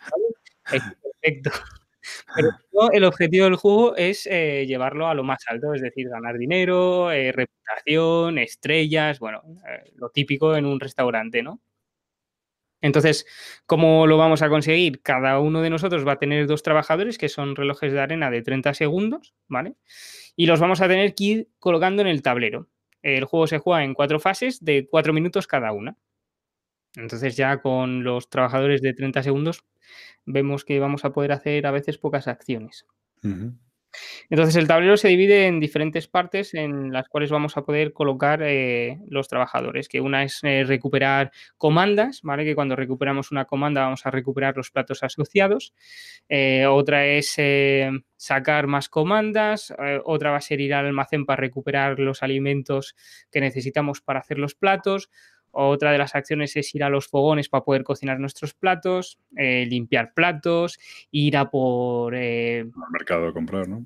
es 0.71 0.83
perfecto. 1.21 1.51
Pero 2.35 2.91
el 2.91 3.03
objetivo 3.05 3.45
del 3.45 3.55
juego 3.55 3.95
es 3.95 4.27
eh, 4.27 4.65
llevarlo 4.67 5.07
a 5.07 5.13
lo 5.15 5.23
más 5.23 5.43
alto, 5.47 5.73
es 5.73 5.81
decir, 5.81 6.09
ganar 6.09 6.37
dinero, 6.37 7.11
eh, 7.11 7.31
reputación, 7.31 8.37
estrellas, 8.39 9.19
bueno, 9.19 9.41
eh, 9.69 9.91
lo 9.95 10.09
típico 10.09 10.55
en 10.55 10.65
un 10.65 10.79
restaurante, 10.79 11.43
¿no? 11.43 11.61
Entonces, 12.81 13.25
¿cómo 13.65 14.07
lo 14.07 14.17
vamos 14.17 14.41
a 14.41 14.49
conseguir? 14.49 15.01
Cada 15.01 15.39
uno 15.39 15.61
de 15.61 15.69
nosotros 15.69 16.05
va 16.05 16.13
a 16.13 16.19
tener 16.19 16.47
dos 16.47 16.63
trabajadores 16.63 17.17
que 17.17 17.29
son 17.29 17.55
relojes 17.55 17.93
de 17.93 18.01
arena 18.01 18.29
de 18.29 18.41
30 18.41 18.73
segundos, 18.73 19.33
¿vale? 19.47 19.75
Y 20.35 20.47
los 20.47 20.59
vamos 20.59 20.81
a 20.81 20.87
tener 20.89 21.15
que 21.15 21.23
ir 21.23 21.49
colocando 21.59 22.01
en 22.01 22.09
el 22.09 22.21
tablero. 22.21 22.67
El 23.01 23.23
juego 23.25 23.47
se 23.47 23.59
juega 23.59 23.83
en 23.85 23.93
cuatro 23.93 24.19
fases 24.19 24.63
de 24.63 24.87
cuatro 24.89 25.13
minutos 25.13 25.47
cada 25.47 25.71
una. 25.71 25.97
Entonces 26.95 27.35
ya 27.35 27.61
con 27.61 28.03
los 28.03 28.29
trabajadores 28.29 28.81
de 28.81 28.93
30 28.93 29.23
segundos 29.23 29.63
vemos 30.25 30.65
que 30.65 30.79
vamos 30.79 31.05
a 31.05 31.11
poder 31.11 31.31
hacer 31.31 31.65
a 31.65 31.71
veces 31.71 31.97
pocas 31.97 32.27
acciones. 32.27 32.85
Entonces 34.29 34.55
el 34.55 34.67
tablero 34.67 34.97
se 34.97 35.09
divide 35.09 35.47
en 35.47 35.59
diferentes 35.59 36.07
partes 36.07 36.53
en 36.53 36.91
las 36.91 37.07
cuales 37.07 37.29
vamos 37.29 37.57
a 37.57 37.63
poder 37.63 37.93
colocar 37.93 38.41
eh, 38.43 38.99
los 39.07 39.27
trabajadores, 39.27 39.87
que 39.87 40.01
una 40.01 40.23
es 40.23 40.39
eh, 40.43 40.63
recuperar 40.65 41.31
comandas, 41.57 42.21
¿vale? 42.23 42.43
Que 42.43 42.55
cuando 42.55 42.75
recuperamos 42.75 43.31
una 43.31 43.45
comanda 43.45 43.81
vamos 43.81 44.05
a 44.05 44.11
recuperar 44.11 44.57
los 44.57 44.71
platos 44.71 45.03
asociados. 45.03 45.73
Eh, 46.27 46.65
otra 46.65 47.05
es 47.05 47.37
sacar 48.17 48.67
más 48.67 48.89
comandas, 48.89 49.73
otra 50.05 50.31
va 50.31 50.37
a 50.37 50.41
ser 50.41 50.61
ir 50.61 50.73
al 50.73 50.85
almacén 50.85 51.25
para 51.25 51.41
recuperar 51.41 51.99
los 51.99 52.23
alimentos 52.23 52.95
que 53.31 53.41
necesitamos 53.41 54.01
para 54.01 54.19
hacer 54.19 54.39
los 54.39 54.55
platos. 54.55 55.09
Otra 55.53 55.91
de 55.91 55.97
las 55.97 56.15
acciones 56.15 56.55
es 56.55 56.73
ir 56.75 56.83
a 56.83 56.89
los 56.89 57.07
fogones 57.07 57.47
para 57.47 57.63
poder 57.63 57.83
cocinar 57.83 58.19
nuestros 58.19 58.53
platos, 58.53 59.19
eh, 59.37 59.65
limpiar 59.67 60.13
platos, 60.13 60.79
ir 61.11 61.37
a 61.37 61.49
por 61.49 62.15
eh, 62.15 62.59
Al 62.61 62.91
mercado 62.91 63.27
a 63.27 63.33
comprar, 63.33 63.67
¿no? 63.67 63.85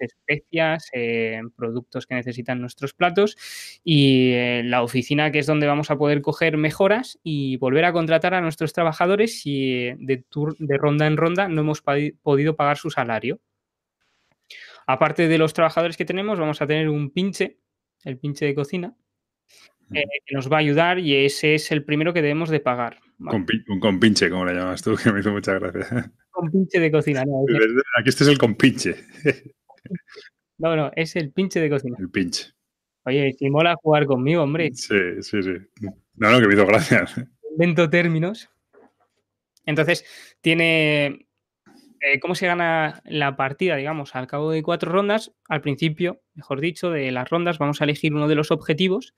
especias, 0.00 0.88
eh, 0.92 1.40
productos 1.56 2.06
que 2.06 2.14
necesitan 2.14 2.60
nuestros 2.60 2.94
platos 2.94 3.36
y 3.84 4.32
eh, 4.32 4.62
la 4.64 4.82
oficina 4.82 5.30
que 5.30 5.40
es 5.40 5.46
donde 5.46 5.66
vamos 5.66 5.90
a 5.90 5.96
poder 5.96 6.22
coger 6.22 6.56
mejoras 6.56 7.18
y 7.22 7.56
volver 7.56 7.84
a 7.84 7.92
contratar 7.92 8.34
a 8.34 8.40
nuestros 8.40 8.72
trabajadores 8.72 9.40
si 9.40 9.90
de, 9.98 10.24
ronda 10.78 11.06
en 11.06 11.16
ronda 11.16 11.48
no 11.48 11.60
hemos 11.62 11.82
podido 11.82 12.56
pagar 12.56 12.76
su 12.76 12.90
salario. 12.90 13.40
Aparte 14.86 15.28
de 15.28 15.38
los 15.38 15.52
trabajadores 15.52 15.96
que 15.96 16.06
tenemos, 16.06 16.38
vamos 16.38 16.62
a 16.62 16.66
tener 16.66 16.88
un 16.88 17.10
pinche, 17.10 17.58
el 18.04 18.18
pinche 18.18 18.46
de 18.46 18.54
cocina, 18.54 18.94
eh, 19.94 20.04
que 20.26 20.34
nos 20.34 20.50
va 20.50 20.56
a 20.56 20.60
ayudar 20.60 20.98
y 20.98 21.14
ese 21.14 21.54
es 21.54 21.70
el 21.72 21.84
primero 21.84 22.12
que 22.12 22.22
debemos 22.22 22.50
de 22.50 22.60
pagar. 22.60 22.98
¿vale? 23.18 23.44
Un 23.68 23.80
compinche, 23.80 24.30
como 24.30 24.44
le 24.44 24.54
llamas 24.54 24.82
tú, 24.82 24.94
que 25.02 25.12
me 25.12 25.20
hizo 25.20 25.32
mucha 25.32 25.58
gracia. 25.58 26.12
Con 26.30 26.50
pinche 26.50 26.78
de 26.80 26.90
cocina, 26.90 27.24
no, 27.24 27.44
es 27.48 27.54
el- 27.64 27.82
Aquí 27.98 28.08
este 28.10 28.24
es 28.24 28.30
el 28.30 28.38
compinche, 28.38 28.94
no, 30.58 30.76
no, 30.76 30.90
es 30.94 31.16
el 31.16 31.32
pinche 31.32 31.60
de 31.60 31.70
cocina. 31.70 31.96
el 31.98 32.10
pinche. 32.10 32.52
Oye, 33.04 33.32
si 33.38 33.48
mola 33.48 33.74
jugar 33.76 34.04
conmigo, 34.06 34.42
hombre. 34.42 34.70
Sí, 34.74 35.22
sí, 35.22 35.42
sí. 35.42 35.52
No, 36.16 36.30
no, 36.30 36.40
que 36.40 36.46
me 36.46 36.54
hizo 36.54 36.66
gracia. 36.66 37.06
invento 37.52 37.88
términos. 37.88 38.50
Entonces, 39.64 40.04
tiene. 40.42 41.26
Eh, 42.00 42.20
¿Cómo 42.20 42.34
se 42.34 42.46
gana 42.46 43.02
la 43.04 43.36
partida? 43.36 43.76
Digamos, 43.76 44.14
al 44.14 44.26
cabo 44.26 44.50
de 44.50 44.62
cuatro 44.62 44.92
rondas, 44.92 45.32
al 45.48 45.60
principio, 45.60 46.20
mejor 46.34 46.60
dicho, 46.60 46.90
de 46.90 47.10
las 47.10 47.28
rondas, 47.28 47.58
vamos 47.58 47.80
a 47.80 47.84
elegir 47.84 48.14
uno 48.14 48.28
de 48.28 48.34
los 48.34 48.50
objetivos 48.50 49.14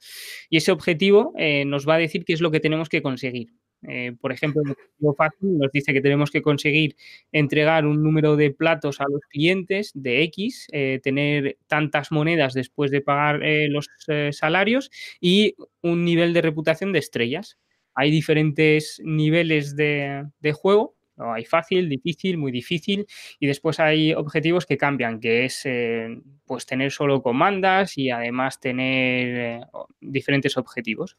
y 0.49 0.57
ese 0.57 0.73
objetivo 0.73 1.33
eh, 1.37 1.65
nos 1.67 1.89
va 1.89 1.95
a 1.95 1.99
decir 1.99 2.25
qué 2.25 2.33
es 2.33 2.41
lo 2.41 2.51
que 2.51 2.61
tenemos 2.61 2.89
que 2.89 3.03
conseguir. 3.03 3.53
Eh, 3.89 4.13
por 4.21 4.33
ejemplo, 4.33 4.63
el 4.63 4.73
objetivo 4.73 5.15
fácil 5.15 5.59
nos 5.59 5.73
dice 5.73 5.93
que 5.93 6.03
tenemos 6.03 6.31
que 6.31 6.43
conseguir 6.43 6.97
entregar 7.33 7.87
un 7.87 8.03
número 8.03 8.37
de 8.37 8.51
platos 8.51 9.01
a 9.01 9.05
los 9.11 9.21
clientes 9.31 9.91
de 9.95 10.23
X, 10.25 10.67
tener 11.03 11.57
tantas 11.67 12.13
monedas 12.13 12.53
después 12.53 12.91
de 12.91 13.01
pagar 13.01 13.41
los 13.71 13.89
salarios 14.33 14.91
y 15.19 15.55
un 15.81 16.05
nivel 16.05 16.35
de 16.35 16.43
reputación 16.43 16.93
de 16.93 16.99
estrellas. 16.99 17.59
hay 17.95 18.11
diferentes 18.11 19.01
niveles 19.03 19.77
de 19.77 20.53
juego. 20.53 21.00
¿No? 21.21 21.33
Hay 21.33 21.45
fácil, 21.45 21.89
difícil, 21.89 22.39
muy 22.39 22.51
difícil. 22.51 23.07
Y 23.39 23.47
después 23.47 23.79
hay 23.79 24.13
objetivos 24.15 24.67
que 24.67 24.77
cambian, 24.77 25.21
que 25.21 25.45
es 25.45 25.63
eh, 25.65 26.21
pues 26.47 26.67
tener 26.67 26.91
solo 26.91 27.23
comandas 27.23 27.97
y 27.97 28.11
además 28.11 28.59
tener 28.59 29.61
eh, 29.61 29.61
diferentes 30.01 30.57
objetivos. 30.57 31.17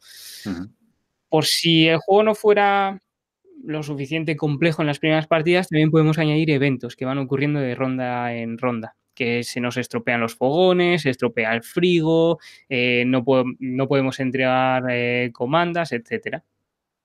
Por 1.30 1.46
si 1.46 1.88
el 1.88 2.00
juego 2.00 2.24
no 2.24 2.36
fuera 2.36 3.00
lo 3.64 3.84
suficiente 3.84 4.36
complejo 4.36 4.82
en 4.82 4.88
las 4.88 5.00
primeras 5.00 5.28
partidas, 5.28 5.70
también 5.70 5.92
podemos 5.92 6.18
añadir 6.18 6.50
eventos 6.50 6.96
que 6.96 7.06
van 7.06 7.20
ocurriendo 7.20 7.60
de 7.60 7.76
ronda 7.76 8.34
en 8.34 8.58
ronda. 8.58 8.96
Que 9.14 9.44
se 9.44 9.60
nos 9.60 9.78
estropean 9.78 10.22
los 10.22 10.36
fogones, 10.36 11.04
se 11.04 11.10
estropea 11.12 11.54
el 11.54 11.64
frigo, 11.64 12.40
eh, 12.70 13.04
no, 13.06 13.24
po- 13.24 13.44
no 13.60 13.88
podemos 13.88 14.20
entregar 14.20 14.84
eh, 14.90 15.30
comandas, 15.34 15.92
etcétera. 15.92 16.44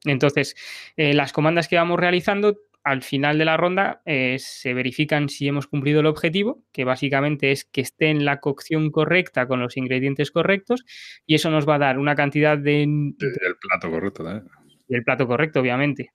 Entonces, 0.04 0.54
eh, 0.96 1.14
las 1.14 1.32
comandas 1.32 1.66
que 1.68 1.76
vamos 1.76 1.98
realizando 1.98 2.58
al 2.86 3.02
final 3.02 3.36
de 3.36 3.44
la 3.44 3.56
ronda 3.56 4.00
eh, 4.04 4.36
se 4.38 4.72
verifican 4.72 5.28
si 5.28 5.48
hemos 5.48 5.66
cumplido 5.66 5.98
el 6.00 6.06
objetivo, 6.06 6.62
que 6.72 6.84
básicamente 6.84 7.50
es 7.50 7.64
que 7.64 7.80
esté 7.80 8.10
en 8.10 8.24
la 8.24 8.38
cocción 8.38 8.92
correcta 8.92 9.48
con 9.48 9.60
los 9.60 9.76
ingredientes 9.76 10.30
correctos, 10.30 10.84
y 11.26 11.34
eso 11.34 11.50
nos 11.50 11.68
va 11.68 11.74
a 11.74 11.78
dar 11.80 11.98
una 11.98 12.14
cantidad 12.14 12.56
de, 12.56 12.84
El 12.84 13.56
plato 13.60 13.90
correcto 13.90 14.22
también. 14.22 14.46
y 14.88 14.94
el 14.94 15.02
plato 15.02 15.26
correcto, 15.26 15.58
obviamente. 15.60 16.12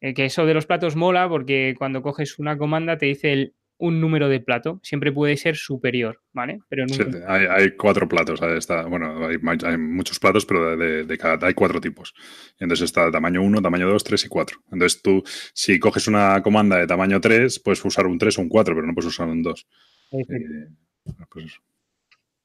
Eh, 0.00 0.14
que 0.14 0.24
eso 0.24 0.46
de 0.46 0.54
los 0.54 0.64
platos 0.66 0.96
mola 0.96 1.28
porque 1.28 1.74
cuando 1.76 2.00
coges 2.00 2.38
una 2.38 2.56
comanda 2.56 2.96
te 2.96 3.06
dice 3.06 3.32
el- 3.34 3.54
un 3.78 4.00
número 4.00 4.28
de 4.28 4.40
plato. 4.40 4.80
Siempre 4.82 5.12
puede 5.12 5.36
ser 5.36 5.56
superior, 5.56 6.20
¿vale? 6.32 6.60
Pero 6.68 6.84
Sí, 6.88 6.98
nunca. 7.02 7.24
hay, 7.32 7.46
hay 7.46 7.76
cuatro 7.76 8.08
platos. 8.08 8.40
Está, 8.42 8.86
bueno, 8.86 9.26
hay, 9.26 9.36
hay 9.64 9.76
muchos 9.78 10.18
platos, 10.18 10.46
pero 10.46 10.76
de, 10.76 11.04
de- 11.04 11.18
cada 11.18 11.46
hay 11.46 11.54
cuatro 11.54 11.80
tipos. 11.80 12.14
Y 12.58 12.64
entonces 12.64 12.84
está 12.84 13.10
tamaño 13.10 13.42
1, 13.42 13.60
tamaño 13.62 13.88
2, 13.88 14.02
3 14.04 14.24
y 14.24 14.28
4. 14.28 14.58
Entonces 14.72 15.02
tú, 15.02 15.22
si 15.52 15.78
coges 15.78 16.06
una 16.08 16.42
comanda 16.42 16.78
de 16.78 16.86
tamaño 16.86 17.20
3, 17.20 17.58
puedes 17.60 17.84
usar 17.84 18.06
un 18.06 18.18
3 18.18 18.38
o 18.38 18.42
un 18.42 18.48
4, 18.48 18.74
pero 18.74 18.86
no 18.86 18.94
puedes 18.94 19.08
usar 19.08 19.28
un 19.28 19.42
2. 19.42 19.66
Efectivamente. 20.12 20.72
Eh, 21.06 21.12
pues 21.30 21.44
eso. 21.46 21.60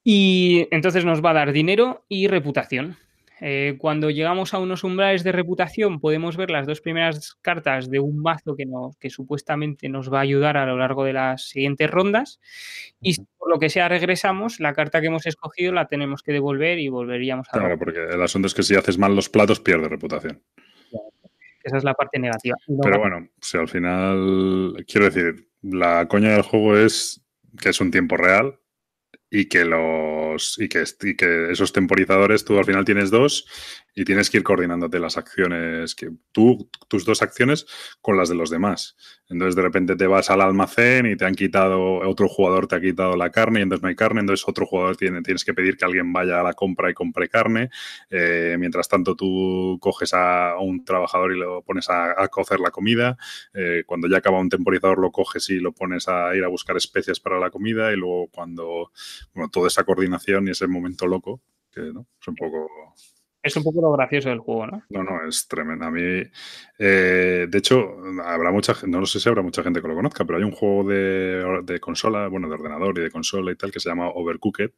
Y 0.03 0.67
entonces 0.71 1.05
nos 1.05 1.23
va 1.23 1.29
a 1.31 1.33
dar 1.35 1.51
dinero 1.53 2.05
y 2.09 2.27
reputación. 2.27 2.97
Eh, 3.43 3.75
cuando 3.79 4.11
llegamos 4.11 4.53
a 4.53 4.59
unos 4.59 4.83
umbrales 4.83 5.23
de 5.23 5.31
reputación, 5.31 5.99
podemos 5.99 6.37
ver 6.37 6.51
las 6.51 6.67
dos 6.67 6.79
primeras 6.79 7.33
cartas 7.41 7.89
de 7.89 7.99
un 7.99 8.21
mazo 8.21 8.55
que, 8.55 9.09
supuestamente 9.09 9.89
nos 9.89 10.13
va 10.13 10.19
a 10.19 10.21
ayudar 10.21 10.57
a 10.57 10.67
lo 10.67 10.77
largo 10.77 11.03
de 11.03 11.13
las 11.13 11.49
siguientes 11.49 11.89
rondas. 11.89 12.39
Y 13.01 13.15
si 13.15 13.25
por 13.39 13.49
lo 13.49 13.57
que 13.57 13.69
sea 13.69 13.89
regresamos, 13.89 14.59
la 14.59 14.73
carta 14.73 15.01
que 15.01 15.07
hemos 15.07 15.25
escogido 15.25 15.73
la 15.73 15.87
tenemos 15.87 16.21
que 16.21 16.33
devolver 16.33 16.77
y 16.77 16.89
volveríamos 16.89 17.47
a 17.49 17.57
Claro, 17.57 17.79
porque 17.79 18.03
el 18.03 18.21
asunto 18.21 18.45
es 18.47 18.53
que 18.53 18.61
si 18.61 18.75
haces 18.75 18.99
mal 18.99 19.15
los 19.15 19.27
platos, 19.27 19.59
pierdes 19.59 19.89
reputación. 19.89 20.41
Esa 21.63 21.77
es 21.77 21.83
la 21.83 21.95
parte 21.95 22.19
negativa. 22.19 22.55
No 22.67 22.81
Pero 22.83 22.99
va- 22.99 23.09
bueno, 23.09 23.27
si 23.39 23.57
al 23.57 23.67
final, 23.67 24.83
quiero 24.87 25.09
decir, 25.09 25.47
la 25.63 26.07
coña 26.07 26.29
del 26.33 26.41
juego 26.43 26.77
es 26.77 27.23
que 27.59 27.69
es 27.69 27.81
un 27.81 27.91
tiempo 27.91 28.17
real 28.17 28.60
y 29.33 29.45
que 29.45 29.63
los 29.63 30.59
y 30.59 30.67
que, 30.67 30.83
esos 31.51 31.71
temporizadores 31.71 32.43
tú 32.43 32.59
al 32.59 32.65
final 32.65 32.83
tienes 32.83 33.09
dos 33.09 33.47
y 33.95 34.05
tienes 34.05 34.29
que 34.29 34.37
ir 34.37 34.43
coordinándote 34.43 34.99
las 34.99 35.17
acciones 35.17 35.95
que 35.95 36.11
tú 36.31 36.69
tus 36.87 37.05
dos 37.05 37.21
acciones 37.21 37.65
con 38.01 38.17
las 38.17 38.29
de 38.29 38.35
los 38.35 38.49
demás. 38.49 38.95
Entonces 39.29 39.55
de 39.55 39.61
repente 39.61 39.95
te 39.95 40.07
vas 40.07 40.29
al 40.29 40.41
almacén 40.41 41.05
y 41.05 41.15
te 41.15 41.25
han 41.25 41.35
quitado 41.35 41.99
otro 42.07 42.27
jugador 42.27 42.67
te 42.67 42.75
ha 42.75 42.81
quitado 42.81 43.15
la 43.15 43.29
carne 43.29 43.59
y 43.59 43.63
entonces 43.63 43.81
no 43.81 43.89
hay 43.89 43.95
carne, 43.95 44.19
entonces 44.19 44.45
otro 44.47 44.65
jugador 44.65 44.97
tiene 44.97 45.21
tienes 45.21 45.45
que 45.45 45.53
pedir 45.53 45.77
que 45.77 45.85
alguien 45.85 46.11
vaya 46.11 46.41
a 46.41 46.43
la 46.43 46.53
compra 46.53 46.89
y 46.89 46.93
compre 46.93 47.29
carne. 47.29 47.69
Eh, 48.09 48.57
mientras 48.59 48.89
tanto 48.89 49.15
tú 49.15 49.77
coges 49.79 50.13
a 50.13 50.55
un 50.59 50.83
trabajador 50.83 51.33
y 51.33 51.39
lo 51.39 51.61
pones 51.61 51.89
a, 51.89 52.21
a 52.21 52.27
cocer 52.27 52.59
la 52.59 52.71
comida. 52.71 53.17
Eh, 53.53 53.83
cuando 53.85 54.09
ya 54.09 54.17
acaba 54.17 54.39
un 54.39 54.49
temporizador 54.49 54.99
lo 54.99 55.11
coges 55.11 55.49
y 55.49 55.59
lo 55.59 55.71
pones 55.71 56.09
a 56.09 56.35
ir 56.35 56.43
a 56.43 56.49
buscar 56.49 56.75
especias 56.75 57.21
para 57.21 57.39
la 57.39 57.49
comida 57.49 57.93
y 57.93 57.95
luego 57.95 58.27
cuando 58.27 58.91
bueno, 59.33 59.49
toda 59.49 59.67
esa 59.67 59.83
coordinación 59.83 60.47
y 60.47 60.51
ese 60.51 60.67
momento 60.67 61.07
loco 61.07 61.41
que 61.71 61.81
¿no? 61.81 62.07
es 62.19 62.27
un 62.27 62.35
poco 62.35 62.67
Es 63.43 63.55
un 63.55 63.63
poco 63.63 63.81
lo 63.81 63.91
gracioso 63.93 64.29
del 64.29 64.39
juego, 64.39 64.67
¿no? 64.67 64.83
no, 64.89 65.03
no, 65.03 65.27
es 65.27 65.47
tremendo. 65.47 65.85
A 65.85 65.91
mí, 65.91 66.23
eh, 66.77 67.47
de 67.49 67.57
hecho, 67.57 67.95
habrá 68.23 68.51
mucha 68.51 68.73
gente, 68.75 68.97
no 68.97 69.05
sé 69.05 69.19
si 69.19 69.29
habrá 69.29 69.41
mucha 69.41 69.63
gente 69.63 69.81
que 69.81 69.87
lo 69.87 69.95
conozca, 69.95 70.25
pero 70.25 70.37
hay 70.37 70.43
un 70.43 70.51
juego 70.51 70.89
de, 70.89 71.61
de 71.63 71.79
consola, 71.79 72.27
bueno, 72.27 72.47
de 72.47 72.55
ordenador 72.55 72.97
y 72.99 73.01
de 73.01 73.11
consola 73.11 73.51
y 73.51 73.55
tal, 73.55 73.71
que 73.71 73.79
se 73.79 73.89
llama 73.89 74.09
Overcooked, 74.09 74.71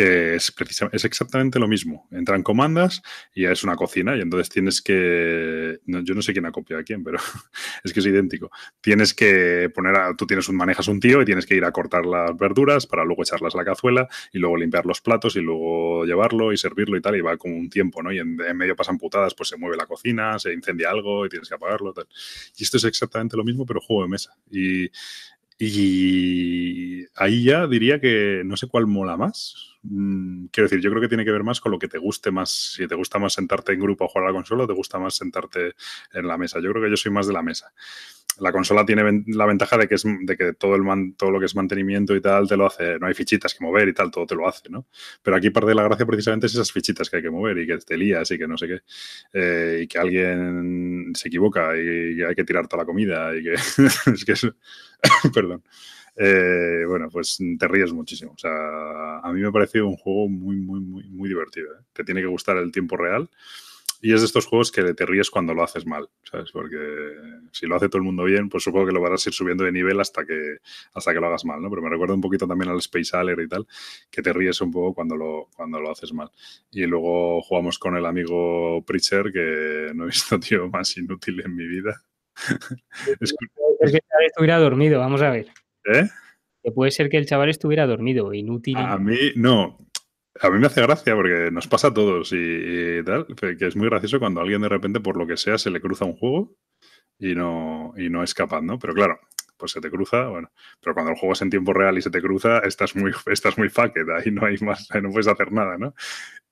que 0.00 0.34
es, 0.34 0.54
es 0.92 1.04
exactamente 1.04 1.58
lo 1.58 1.68
mismo. 1.68 2.08
Entran 2.10 2.42
comandas 2.42 3.02
y 3.34 3.44
es 3.44 3.62
una 3.64 3.76
cocina 3.76 4.16
y 4.16 4.20
entonces 4.20 4.48
tienes 4.48 4.80
que, 4.80 5.78
yo 5.86 6.14
no 6.14 6.22
sé 6.22 6.32
quién 6.32 6.46
ha 6.46 6.52
copiado 6.52 6.80
a 6.80 6.84
quién, 6.84 7.04
pero 7.04 7.18
es 7.84 7.92
que 7.92 8.00
es 8.00 8.06
idéntico. 8.06 8.50
Tienes 8.80 9.12
que 9.12 9.70
poner, 9.74 9.96
a, 9.96 10.16
tú 10.16 10.26
tienes 10.26 10.48
un, 10.48 10.56
manejas 10.56 10.88
un 10.88 11.00
tío 11.00 11.20
y 11.20 11.24
tienes 11.26 11.44
que 11.44 11.54
ir 11.54 11.64
a 11.64 11.72
cortar 11.72 12.06
las 12.06 12.36
verduras 12.36 12.86
para 12.86 13.04
luego 13.04 13.22
echarlas 13.22 13.54
a 13.54 13.58
la 13.58 13.64
cazuela 13.64 14.08
y 14.32 14.38
luego 14.38 14.56
limpiar 14.56 14.86
los 14.86 15.00
platos 15.02 15.36
y 15.36 15.40
luego 15.40 16.04
llevarlo 16.06 16.52
y 16.52 16.56
servirlo 16.56 16.96
y 16.96 17.02
tal, 17.02 17.16
y 17.16 17.20
va 17.20 17.36
como 17.36 17.56
un 17.56 17.68
tiempo, 17.68 18.02
¿no? 18.02 18.10
Y 18.12 18.18
en, 18.18 18.36
medio 18.56 18.74
pasan 18.76 18.96
putadas, 18.96 19.34
pues 19.34 19.50
se 19.50 19.56
mueve 19.56 19.76
la 19.76 19.86
cocina, 19.86 20.38
se 20.38 20.52
incendia 20.52 20.90
algo 20.90 21.26
y 21.26 21.28
tienes 21.28 21.48
que 21.48 21.54
apagarlo. 21.54 21.92
Y 22.56 22.62
esto 22.62 22.78
es 22.78 22.84
exactamente 22.84 23.36
lo 23.36 23.44
mismo, 23.44 23.66
pero 23.66 23.80
juego 23.80 24.02
de 24.02 24.08
mesa. 24.08 24.34
Y, 24.50 24.90
y 25.62 27.04
ahí 27.16 27.44
ya 27.44 27.66
diría 27.66 28.00
que 28.00 28.42
no 28.46 28.56
sé 28.56 28.66
cuál 28.66 28.86
mola 28.86 29.18
más. 29.18 29.76
Mm, 29.82 30.46
quiero 30.46 30.68
decir, 30.68 30.80
yo 30.82 30.88
creo 30.90 31.02
que 31.02 31.08
tiene 31.08 31.24
que 31.24 31.30
ver 31.32 31.44
más 31.44 31.60
con 31.60 31.70
lo 31.70 31.78
que 31.78 31.86
te 31.86 31.98
guste 31.98 32.30
más. 32.30 32.50
Si 32.74 32.88
te 32.88 32.94
gusta 32.94 33.18
más 33.18 33.34
sentarte 33.34 33.72
en 33.72 33.80
grupo 33.80 34.04
a 34.04 34.08
jugar 34.08 34.24
a 34.24 34.28
la 34.30 34.34
consola 34.34 34.64
o 34.64 34.66
te 34.66 34.72
gusta 34.72 34.98
más 34.98 35.14
sentarte 35.14 35.74
en 36.14 36.26
la 36.26 36.38
mesa. 36.38 36.60
Yo 36.60 36.70
creo 36.70 36.82
que 36.82 36.90
yo 36.90 36.96
soy 36.96 37.12
más 37.12 37.26
de 37.26 37.34
la 37.34 37.42
mesa. 37.42 37.72
La 38.38 38.52
consola 38.52 38.86
tiene 38.86 39.24
la 39.26 39.46
ventaja 39.46 39.76
de 39.76 39.86
que, 39.88 39.96
es, 39.96 40.04
de 40.04 40.36
que 40.36 40.52
todo, 40.54 40.74
el 40.76 41.14
todo 41.16 41.30
lo 41.30 41.40
que 41.40 41.46
es 41.46 41.54
mantenimiento 41.54 42.14
y 42.14 42.20
tal 42.20 42.48
te 42.48 42.56
lo 42.56 42.66
hace. 42.66 42.98
No 42.98 43.06
hay 43.06 43.14
fichitas 43.14 43.54
que 43.54 43.64
mover 43.64 43.88
y 43.88 43.92
tal, 43.92 44.10
todo 44.10 44.26
te 44.26 44.34
lo 44.34 44.48
hace, 44.48 44.70
¿no? 44.70 44.86
Pero 45.22 45.36
aquí 45.36 45.50
parte 45.50 45.68
de 45.68 45.74
la 45.74 45.82
gracia 45.82 46.06
precisamente 46.06 46.46
es 46.46 46.54
esas 46.54 46.72
fichitas 46.72 47.10
que 47.10 47.16
hay 47.16 47.22
que 47.22 47.30
mover 47.30 47.58
y 47.58 47.66
que 47.66 47.78
te 47.78 47.96
lías 47.96 48.30
y 48.30 48.38
que 48.38 48.46
no 48.46 48.56
sé 48.56 48.68
qué. 48.68 48.80
Eh, 49.32 49.80
y 49.82 49.86
que 49.86 49.98
alguien 49.98 51.12
se 51.14 51.28
equivoca 51.28 51.76
y 51.76 52.16
que 52.16 52.26
hay 52.26 52.34
que 52.34 52.44
tirar 52.44 52.66
toda 52.66 52.82
la 52.82 52.86
comida 52.86 53.36
y 53.36 53.42
que 53.42 53.54
es 54.14 54.24
que 54.24 54.34
perdón. 55.34 55.62
Eh, 56.16 56.84
bueno, 56.86 57.08
pues 57.10 57.38
te 57.58 57.68
ríes 57.68 57.92
muchísimo. 57.92 58.32
O 58.32 58.38
sea, 58.38 59.18
a 59.20 59.32
mí 59.32 59.40
me 59.40 59.52
pareció 59.52 59.86
un 59.86 59.96
juego 59.96 60.28
muy, 60.28 60.56
muy, 60.56 60.80
muy, 60.80 61.08
muy 61.08 61.28
divertido. 61.28 61.68
¿eh? 61.72 61.84
Te 61.92 62.04
tiene 62.04 62.20
que 62.20 62.26
gustar 62.26 62.56
el 62.58 62.72
tiempo 62.72 62.96
real. 62.96 63.30
Y 64.02 64.14
es 64.14 64.20
de 64.20 64.26
estos 64.26 64.46
juegos 64.46 64.72
que 64.72 64.94
te 64.94 65.04
ríes 65.04 65.30
cuando 65.30 65.52
lo 65.52 65.62
haces 65.62 65.86
mal, 65.86 66.08
¿sabes? 66.22 66.50
Porque 66.52 66.78
si 67.52 67.66
lo 67.66 67.76
hace 67.76 67.88
todo 67.88 67.98
el 67.98 68.04
mundo 68.04 68.24
bien, 68.24 68.48
pues 68.48 68.64
supongo 68.64 68.86
que 68.86 68.92
lo 68.92 69.00
vas 69.00 69.26
a 69.26 69.28
ir 69.28 69.34
subiendo 69.34 69.64
de 69.64 69.72
nivel 69.72 70.00
hasta 70.00 70.24
que, 70.24 70.56
hasta 70.94 71.12
que 71.12 71.20
lo 71.20 71.26
hagas 71.26 71.44
mal, 71.44 71.60
¿no? 71.60 71.68
Pero 71.68 71.82
me 71.82 71.90
recuerda 71.90 72.14
un 72.14 72.20
poquito 72.20 72.46
también 72.46 72.70
al 72.70 72.78
Space 72.78 73.14
Alert 73.14 73.40
y 73.42 73.48
tal, 73.48 73.66
que 74.10 74.22
te 74.22 74.32
ríes 74.32 74.60
un 74.62 74.70
poco 74.70 74.94
cuando 74.94 75.16
lo, 75.16 75.48
cuando 75.54 75.80
lo 75.80 75.90
haces 75.90 76.12
mal. 76.14 76.30
Y 76.70 76.86
luego 76.86 77.42
jugamos 77.42 77.78
con 77.78 77.96
el 77.96 78.06
amigo 78.06 78.82
Preacher, 78.86 79.30
que 79.32 79.92
no 79.94 80.04
he 80.04 80.06
visto 80.06 80.40
tío 80.40 80.68
más 80.68 80.96
inútil 80.96 81.42
en 81.44 81.54
mi 81.54 81.66
vida. 81.66 82.02
Es 83.20 83.34
que 83.88 83.96
el 83.96 84.02
chaval 84.02 84.26
estuviera 84.26 84.58
dormido, 84.58 84.98
vamos 84.98 85.22
a 85.22 85.30
ver. 85.30 85.46
¿Eh? 85.84 86.06
Que 86.62 86.70
puede 86.70 86.90
ser 86.90 87.08
que 87.08 87.16
el 87.16 87.26
chaval 87.26 87.48
estuviera 87.48 87.86
dormido, 87.86 88.32
inútil. 88.34 88.76
A 88.76 88.98
mí, 88.98 89.32
no. 89.36 89.78
A 90.42 90.48
mí 90.48 90.58
me 90.58 90.66
hace 90.66 90.80
gracia 90.80 91.14
porque 91.14 91.50
nos 91.50 91.68
pasa 91.68 91.88
a 91.88 91.94
todos 91.94 92.32
y, 92.32 93.02
tal, 93.04 93.26
que 93.36 93.66
es 93.66 93.76
muy 93.76 93.88
gracioso 93.88 94.18
cuando 94.18 94.40
alguien 94.40 94.62
de 94.62 94.70
repente, 94.70 94.98
por 95.00 95.16
lo 95.16 95.26
que 95.26 95.36
sea, 95.36 95.58
se 95.58 95.70
le 95.70 95.80
cruza 95.80 96.06
un 96.06 96.16
juego 96.16 96.56
y 97.18 97.34
no, 97.34 97.92
y 97.96 98.08
no 98.08 98.22
es 98.22 98.32
capaz, 98.32 98.62
¿no? 98.62 98.78
Pero 98.78 98.94
claro, 98.94 99.20
pues 99.58 99.72
se 99.72 99.82
te 99.82 99.90
cruza, 99.90 100.28
bueno, 100.28 100.50
pero 100.80 100.94
cuando 100.94 101.12
el 101.12 101.18
juego 101.18 101.34
es 101.34 101.42
en 101.42 101.50
tiempo 101.50 101.74
real 101.74 101.98
y 101.98 102.02
se 102.02 102.10
te 102.10 102.22
cruza, 102.22 102.60
estás 102.60 102.96
muy, 102.96 103.12
estás 103.26 103.58
muy 103.58 103.68
fucked, 103.68 104.08
ahí 104.08 104.30
no 104.30 104.46
hay 104.46 104.56
más, 104.58 104.88
no 105.02 105.10
puedes 105.10 105.28
hacer 105.28 105.52
nada, 105.52 105.76
¿no? 105.76 105.94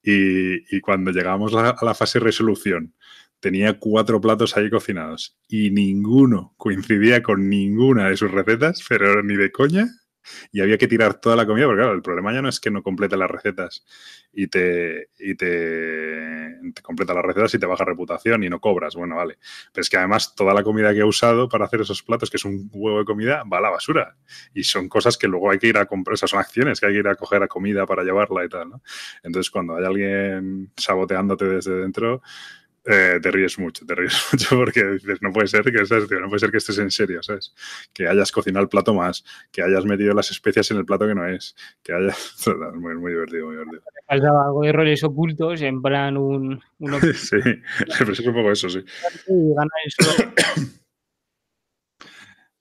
Y, 0.02 0.77
y 0.77 0.81
cuando 0.82 1.10
llegamos 1.10 1.55
a, 1.55 1.70
a 1.70 1.85
la 1.85 1.94
fase 1.94 2.20
resolución, 2.20 2.94
tenía 3.40 3.78
cuatro 3.78 4.20
platos 4.20 4.56
ahí 4.56 4.69
cocinados 4.69 5.39
y 5.48 5.70
ninguno 5.70 6.55
coincidía 6.56 7.23
con 7.23 7.48
ninguna 7.48 8.10
de 8.10 8.16
sus 8.16 8.31
recetas, 8.31 8.85
pero 8.89 9.23
ni 9.23 9.36
de 9.36 9.51
coña. 9.51 9.86
Y 10.52 10.60
había 10.60 10.78
que 10.78 10.88
tirar 10.88 11.20
toda 11.20 11.36
la 11.36 11.46
comida, 11.46 11.66
porque 11.66 11.80
claro, 11.80 11.94
el 11.94 12.02
problema 12.02 12.32
ya 12.32 12.42
no 12.42 12.48
es 12.48 12.60
que 12.60 12.70
no 12.70 12.82
complete 12.82 13.16
las 13.16 13.30
recetas 13.30 13.84
y 14.32 14.46
te, 14.48 15.10
y 15.18 15.34
te, 15.34 16.56
completa 16.82 17.14
las 17.14 17.24
recetas 17.24 17.55
y 17.55 17.59
te 17.59 17.66
baja 17.66 17.84
reputación 17.84 18.42
y 18.44 18.48
no 18.48 18.60
cobras. 18.60 18.94
Bueno, 18.94 19.16
vale. 19.16 19.38
Pero 19.72 19.82
es 19.82 19.90
que 19.90 19.96
además 19.96 20.34
toda 20.34 20.55
la 20.55 20.62
comida 20.62 20.92
que 20.92 21.00
he 21.00 21.05
usado 21.05 21.48
para 21.48 21.64
hacer 21.64 21.80
esos 21.80 22.02
platos, 22.02 22.30
que 22.30 22.36
es 22.36 22.44
un 22.44 22.68
huevo 22.72 22.98
de 23.00 23.05
comida, 23.05 23.42
va 23.44 23.59
a 23.59 23.60
la 23.60 23.70
basura. 23.70 24.16
Y 24.55 24.64
son 24.64 24.88
cosas 24.88 25.16
que 25.16 25.28
luego 25.28 25.50
hay 25.50 25.59
que 25.59 25.68
ir 25.68 25.78
a 25.78 25.86
comprar, 25.86 26.14
esas 26.14 26.30
son 26.30 26.40
acciones 26.40 26.80
que 26.80 26.86
hay 26.86 26.92
que 26.92 26.98
ir 27.00 27.09
a 27.09 27.14
coger 27.14 27.42
a 27.42 27.48
comida 27.48 27.86
para 27.86 28.02
llevarla 28.02 28.44
y 28.44 28.48
tal, 28.48 28.70
¿no? 28.70 28.82
Entonces, 29.22 29.50
cuando 29.50 29.76
hay 29.76 29.84
alguien 29.84 30.72
saboteándote 30.76 31.44
desde 31.46 31.74
dentro, 31.76 32.22
eh, 32.90 33.20
te 33.20 33.31
ríes 33.31 33.59
mucho, 33.59 33.85
te 33.85 33.94
ríes 33.94 34.15
mucho 34.32 34.56
porque 34.56 34.85
dices, 34.85 35.20
no 35.20 35.32
puede 35.32 35.48
ser 35.48 35.62
que 35.62 35.85
¿sabes? 35.85 36.10
no 36.10 36.28
puede 36.28 36.39
ser 36.39 36.51
que 36.51 36.56
estés 36.56 36.78
en 36.78 36.90
serio, 36.90 37.23
¿sabes? 37.23 37.55
Que 37.93 38.09
hayas 38.09 38.32
cocinado 38.32 38.62
el 38.62 38.69
plato 38.69 38.94
más, 38.94 39.24
que 39.52 39.62
hayas 39.62 39.85
metido 39.85 40.15
las 40.15 40.31
especias 40.31 40.70
en 40.70 40.78
el 40.78 40.86
plato 40.86 41.06
que 41.06 41.15
no 41.15 41.27
es, 41.27 41.55
que 41.82 41.93
hayas... 41.93 42.35
Muy, 42.78 42.94
muy 42.97 43.12
divertido, 43.12 43.47
muy 43.47 43.56
divertido. 43.56 43.82
Algo 44.06 44.62
de 44.62 44.73
roles 44.73 45.02
ocultos, 45.05 45.60
en 45.62 45.82
plan 45.82 46.16
un... 46.16 46.60
Uno 46.78 46.98
Sí, 47.15 47.36
es 47.36 48.20
un 48.20 48.35
poco 48.35 48.52
eso, 48.52 48.69
sí. 48.70 48.85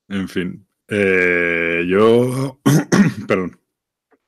En 0.10 0.28
fin. 0.30 0.66
Eh, 0.88 1.86
yo. 1.88 2.60
Perdón. 3.28 3.60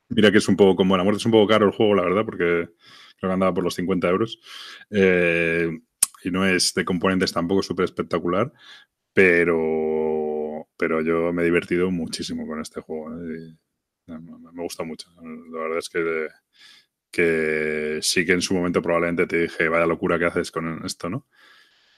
Mira 0.10 0.32
que 0.32 0.40
es 0.40 0.48
un 0.48 0.58
poco 0.58 0.76
con 0.76 0.90
buena 0.90 1.04
muerte. 1.04 1.20
Es 1.20 1.26
un 1.26 1.32
poco 1.32 1.48
caro 1.48 1.66
el 1.66 1.72
juego, 1.72 1.96
la 1.96 2.04
verdad, 2.04 2.26
porque 2.26 2.70
creo 3.18 3.30
que 3.30 3.34
andaba 3.34 3.54
por 3.54 3.64
los 3.64 3.76
50 3.76 4.10
euros. 4.10 4.40
Eh, 4.90 5.70
y 6.24 6.32
no 6.32 6.46
es 6.46 6.74
de 6.74 6.86
componentes 6.86 7.34
tampoco 7.34 7.64
súper 7.64 7.86
espectacular. 7.86 8.52
Pero. 9.14 10.68
Pero 10.78 11.02
yo 11.02 11.34
me 11.34 11.42
he 11.42 11.46
divertido 11.46 11.92
muchísimo 11.92 12.48
con 12.48 12.62
este 12.62 12.82
juego. 12.82 13.12
¿eh? 13.14 13.56
Y 14.08 14.12
me, 14.12 14.64
gusta 14.64 14.84
mucho. 14.84 15.10
La 15.52 15.60
verdad 15.60 15.80
es 15.80 15.90
que. 15.90 16.28
Que 17.12 18.00
sí 18.04 18.24
que 18.26 18.34
en 18.34 18.42
su 18.42 18.54
momento 18.54 18.84
probablemente 18.84 19.26
te 19.26 19.42
dije, 19.42 19.68
vaya 19.68 19.88
locura 19.88 20.20
que 20.20 20.26
haces 20.26 20.52
con 20.52 20.86
esto, 20.86 21.10
¿no? 21.10 21.26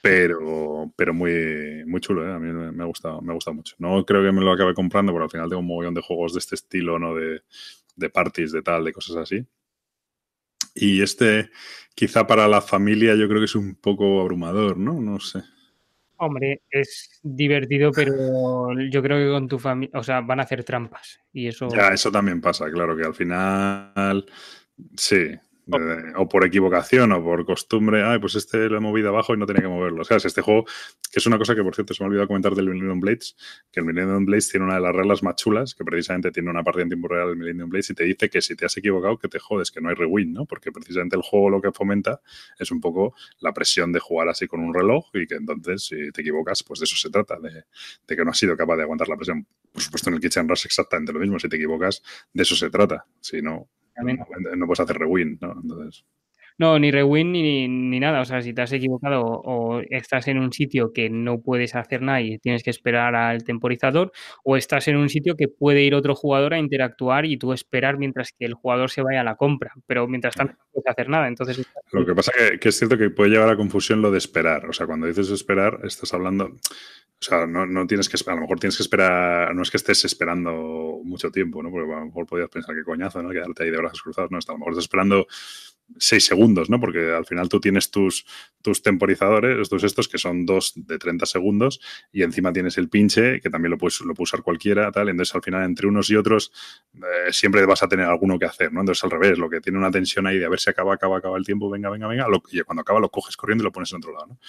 pero, 0.01 0.91
pero 0.95 1.13
muy, 1.13 1.83
muy 1.85 2.01
chulo, 2.01 2.27
¿eh? 2.27 2.33
a 2.33 2.39
mí 2.39 2.51
me 2.51 2.71
me 2.71 2.83
ha 2.83 2.87
gustado, 2.87 3.21
me 3.21 3.33
ha 3.33 3.53
mucho. 3.53 3.75
No 3.77 4.03
creo 4.03 4.23
que 4.23 4.31
me 4.31 4.41
lo 4.41 4.51
acabe 4.51 4.73
comprando, 4.73 5.11
porque 5.11 5.25
al 5.25 5.29
final 5.29 5.49
tengo 5.49 5.59
un 5.59 5.67
montón 5.67 5.93
de 5.93 6.01
juegos 6.01 6.33
de 6.33 6.39
este 6.39 6.55
estilo, 6.55 6.97
¿no? 6.97 7.13
De, 7.15 7.43
de 7.95 8.09
parties, 8.09 8.51
de 8.51 8.63
tal, 8.63 8.83
de 8.83 8.93
cosas 8.93 9.17
así. 9.17 9.45
Y 10.73 11.01
este, 11.01 11.49
quizá 11.95 12.25
para 12.25 12.47
la 12.47 12.61
familia, 12.61 13.15
yo 13.15 13.27
creo 13.27 13.39
que 13.39 13.45
es 13.45 13.55
un 13.55 13.75
poco 13.75 14.21
abrumador, 14.21 14.77
¿no? 14.77 15.01
No 15.01 15.19
sé. 15.19 15.41
Hombre, 16.17 16.61
es 16.69 17.19
divertido, 17.23 17.91
pero 17.91 18.79
yo 18.91 19.01
creo 19.01 19.17
que 19.17 19.31
con 19.31 19.47
tu 19.47 19.57
familia, 19.57 19.99
o 19.99 20.03
sea, 20.03 20.21
van 20.21 20.39
a 20.39 20.43
hacer 20.43 20.63
trampas. 20.63 21.19
Y 21.33 21.47
eso, 21.47 21.67
Ya, 21.75 21.89
eso 21.89 22.11
también 22.11 22.39
pasa, 22.39 22.69
claro, 22.71 22.95
que 22.95 23.03
al 23.03 23.15
final, 23.15 24.25
sí. 24.95 25.31
O 26.15 26.29
por 26.29 26.45
equivocación 26.45 27.11
o 27.11 27.23
por 27.23 27.45
costumbre, 27.45 28.03
ay, 28.03 28.19
pues 28.19 28.35
este 28.35 28.69
lo 28.69 28.77
he 28.77 28.79
movido 28.79 29.09
abajo 29.09 29.33
y 29.33 29.37
no 29.37 29.45
tenía 29.45 29.61
que 29.63 29.67
moverlo. 29.67 30.01
O 30.01 30.05
sea, 30.05 30.17
es 30.17 30.25
este 30.25 30.41
juego, 30.41 30.65
que 30.65 31.19
es 31.19 31.25
una 31.25 31.37
cosa 31.37 31.55
que, 31.55 31.63
por 31.63 31.75
cierto, 31.75 31.93
se 31.93 32.03
me 32.03 32.05
ha 32.05 32.07
olvidado 32.09 32.27
comentar 32.27 32.55
del 32.55 32.69
Millennium 32.69 32.99
Blades, 32.99 33.35
que 33.71 33.79
el 33.79 33.85
Millennium 33.85 34.25
Blades 34.25 34.49
tiene 34.49 34.65
una 34.65 34.75
de 34.75 34.81
las 34.81 34.95
reglas 34.95 35.23
más 35.23 35.35
chulas, 35.35 35.75
que 35.75 35.83
precisamente 35.83 36.31
tiene 36.31 36.49
una 36.49 36.63
partida 36.63 36.83
en 36.83 36.89
tiempo 36.89 37.07
real 37.07 37.29
del 37.29 37.37
Millennium 37.37 37.69
Blades 37.69 37.89
y 37.89 37.93
te 37.93 38.03
dice 38.03 38.29
que 38.29 38.41
si 38.41 38.55
te 38.55 38.65
has 38.65 38.75
equivocado, 38.77 39.17
que 39.17 39.27
te 39.27 39.39
jodes, 39.39 39.71
que 39.71 39.81
no 39.81 39.89
hay 39.89 39.95
rewind, 39.95 40.33
¿no? 40.33 40.45
Porque 40.45 40.71
precisamente 40.71 41.15
el 41.15 41.21
juego 41.21 41.49
lo 41.49 41.61
que 41.61 41.71
fomenta 41.71 42.21
es 42.59 42.71
un 42.71 42.81
poco 42.81 43.15
la 43.39 43.53
presión 43.53 43.91
de 43.91 43.99
jugar 43.99 44.29
así 44.29 44.47
con 44.47 44.59
un 44.59 44.73
reloj 44.73 45.09
y 45.13 45.27
que 45.27 45.35
entonces, 45.35 45.85
si 45.85 46.11
te 46.11 46.21
equivocas, 46.21 46.63
pues 46.63 46.79
de 46.79 46.85
eso 46.85 46.95
se 46.95 47.09
trata, 47.09 47.39
de, 47.39 47.63
de 48.07 48.15
que 48.15 48.23
no 48.23 48.31
has 48.31 48.37
sido 48.37 48.55
capaz 48.55 48.77
de 48.77 48.83
aguantar 48.83 49.07
la 49.07 49.15
presión. 49.15 49.45
Por 49.71 49.81
supuesto, 49.81 50.09
en 50.09 50.15
el 50.15 50.21
Kitchen 50.21 50.47
Rush 50.47 50.65
exactamente 50.65 51.13
lo 51.13 51.19
mismo, 51.19 51.39
si 51.39 51.47
te 51.49 51.55
equivocas, 51.55 52.01
de 52.33 52.43
eso 52.43 52.55
se 52.55 52.69
trata. 52.69 53.05
Si 53.19 53.41
no. 53.41 53.69
No, 53.97 54.65
puedes 54.65 54.79
hacer 54.79 54.97
rewind, 54.97 55.39
¿no? 55.41 55.53
Entonces, 55.61 56.05
No, 56.61 56.77
ni 56.77 56.91
rewind 56.91 57.31
ni, 57.31 57.67
ni 57.67 57.99
nada. 57.99 58.21
O 58.21 58.25
sea, 58.25 58.39
si 58.43 58.53
te 58.53 58.61
has 58.61 58.71
equivocado 58.71 59.23
o 59.23 59.81
estás 59.89 60.27
en 60.27 60.37
un 60.37 60.53
sitio 60.53 60.93
que 60.93 61.09
no 61.09 61.41
puedes 61.41 61.73
hacer 61.73 62.03
nada 62.03 62.21
y 62.21 62.37
tienes 62.37 62.61
que 62.61 62.69
esperar 62.69 63.15
al 63.15 63.43
temporizador, 63.43 64.11
o 64.43 64.55
estás 64.55 64.87
en 64.87 64.97
un 64.97 65.09
sitio 65.09 65.35
que 65.35 65.47
puede 65.47 65.81
ir 65.81 65.95
otro 65.95 66.13
jugador 66.13 66.53
a 66.53 66.59
interactuar 66.59 67.25
y 67.25 67.37
tú 67.37 67.51
esperar 67.51 67.97
mientras 67.97 68.31
que 68.37 68.45
el 68.45 68.53
jugador 68.53 68.91
se 68.91 69.01
vaya 69.01 69.21
a 69.21 69.23
la 69.23 69.37
compra. 69.37 69.73
Pero 69.87 70.07
mientras 70.07 70.35
tanto 70.35 70.53
no 70.53 70.65
puedes 70.71 70.87
hacer 70.87 71.09
nada. 71.09 71.27
Entonces, 71.27 71.65
Lo 71.93 72.05
que 72.05 72.13
pasa 72.13 72.31
que, 72.37 72.59
que 72.59 72.69
es 72.69 72.77
cierto 72.77 72.95
que 72.95 73.09
puede 73.09 73.31
llevar 73.31 73.49
a 73.49 73.57
confusión 73.57 74.03
lo 74.03 74.11
de 74.11 74.19
esperar. 74.19 74.67
O 74.67 74.73
sea, 74.73 74.85
cuando 74.85 75.07
dices 75.07 75.31
esperar, 75.31 75.79
estás 75.83 76.13
hablando. 76.13 76.45
O 76.45 77.23
sea, 77.23 77.47
no, 77.47 77.67
no 77.67 77.85
tienes 77.85 78.07
que 78.09 78.17
a 78.29 78.35
lo 78.35 78.41
mejor 78.41 78.59
tienes 78.59 78.77
que 78.77 78.83
esperar, 78.83 79.53
no 79.55 79.61
es 79.61 79.69
que 79.69 79.77
estés 79.77 80.05
esperando 80.05 81.01
mucho 81.03 81.31
tiempo, 81.31 81.61
¿no? 81.61 81.69
Porque 81.69 81.91
a 81.91 81.99
lo 81.99 82.05
mejor 82.05 82.25
podías 82.25 82.49
pensar 82.49 82.75
que 82.75 82.83
coñazo, 82.83 83.21
¿no? 83.21 83.29
Quedarte 83.29 83.63
ahí 83.63 83.69
de 83.69 83.77
brazos 83.77 84.01
cruzados, 84.01 84.31
no, 84.31 84.37
a 84.37 84.51
lo 84.51 84.57
mejor 84.57 84.73
estás 84.73 84.85
esperando 84.85 85.27
seis 85.97 86.25
segundos, 86.25 86.69
¿no? 86.69 86.79
Porque 86.79 87.11
al 87.11 87.25
final 87.25 87.49
tú 87.49 87.59
tienes 87.59 87.91
tus, 87.91 88.25
tus 88.61 88.81
temporizadores, 88.81 89.69
tus 89.69 89.83
estos 89.83 90.07
que 90.07 90.17
son 90.17 90.45
dos 90.45 90.73
de 90.75 90.97
30 90.97 91.25
segundos 91.25 91.79
y 92.11 92.23
encima 92.23 92.53
tienes 92.53 92.77
el 92.77 92.89
pinche, 92.89 93.39
que 93.41 93.49
también 93.49 93.71
lo 93.71 93.77
puedes, 93.77 94.01
lo 94.01 94.13
puede 94.13 94.23
usar 94.23 94.41
cualquiera, 94.41 94.91
tal. 94.91 95.09
Entonces 95.09 95.33
al 95.35 95.43
final 95.43 95.63
entre 95.63 95.87
unos 95.87 96.09
y 96.09 96.15
otros 96.15 96.51
eh, 96.95 97.31
siempre 97.31 97.65
vas 97.65 97.83
a 97.83 97.87
tener 97.87 98.05
alguno 98.05 98.37
que 98.39 98.45
hacer, 98.45 98.71
¿no? 98.73 98.81
Entonces 98.81 99.03
al 99.03 99.11
revés, 99.11 99.37
lo 99.37 99.49
que 99.49 99.61
tiene 99.61 99.77
una 99.77 99.91
tensión 99.91 100.27
ahí 100.27 100.37
de 100.37 100.45
a 100.45 100.49
ver 100.49 100.59
si 100.59 100.69
acaba, 100.69 100.93
acaba, 100.93 101.17
acaba 101.17 101.37
el 101.37 101.45
tiempo, 101.45 101.69
venga, 101.69 101.89
venga, 101.89 102.07
venga, 102.07 102.27
y 102.51 102.61
cuando 102.61 102.81
acaba 102.81 102.99
lo 102.99 103.09
coges 103.09 103.37
corriendo 103.37 103.63
y 103.63 103.65
lo 103.65 103.71
pones 103.71 103.91
en 103.91 103.97
otro 103.97 104.13
lado, 104.13 104.27
¿no? 104.27 104.39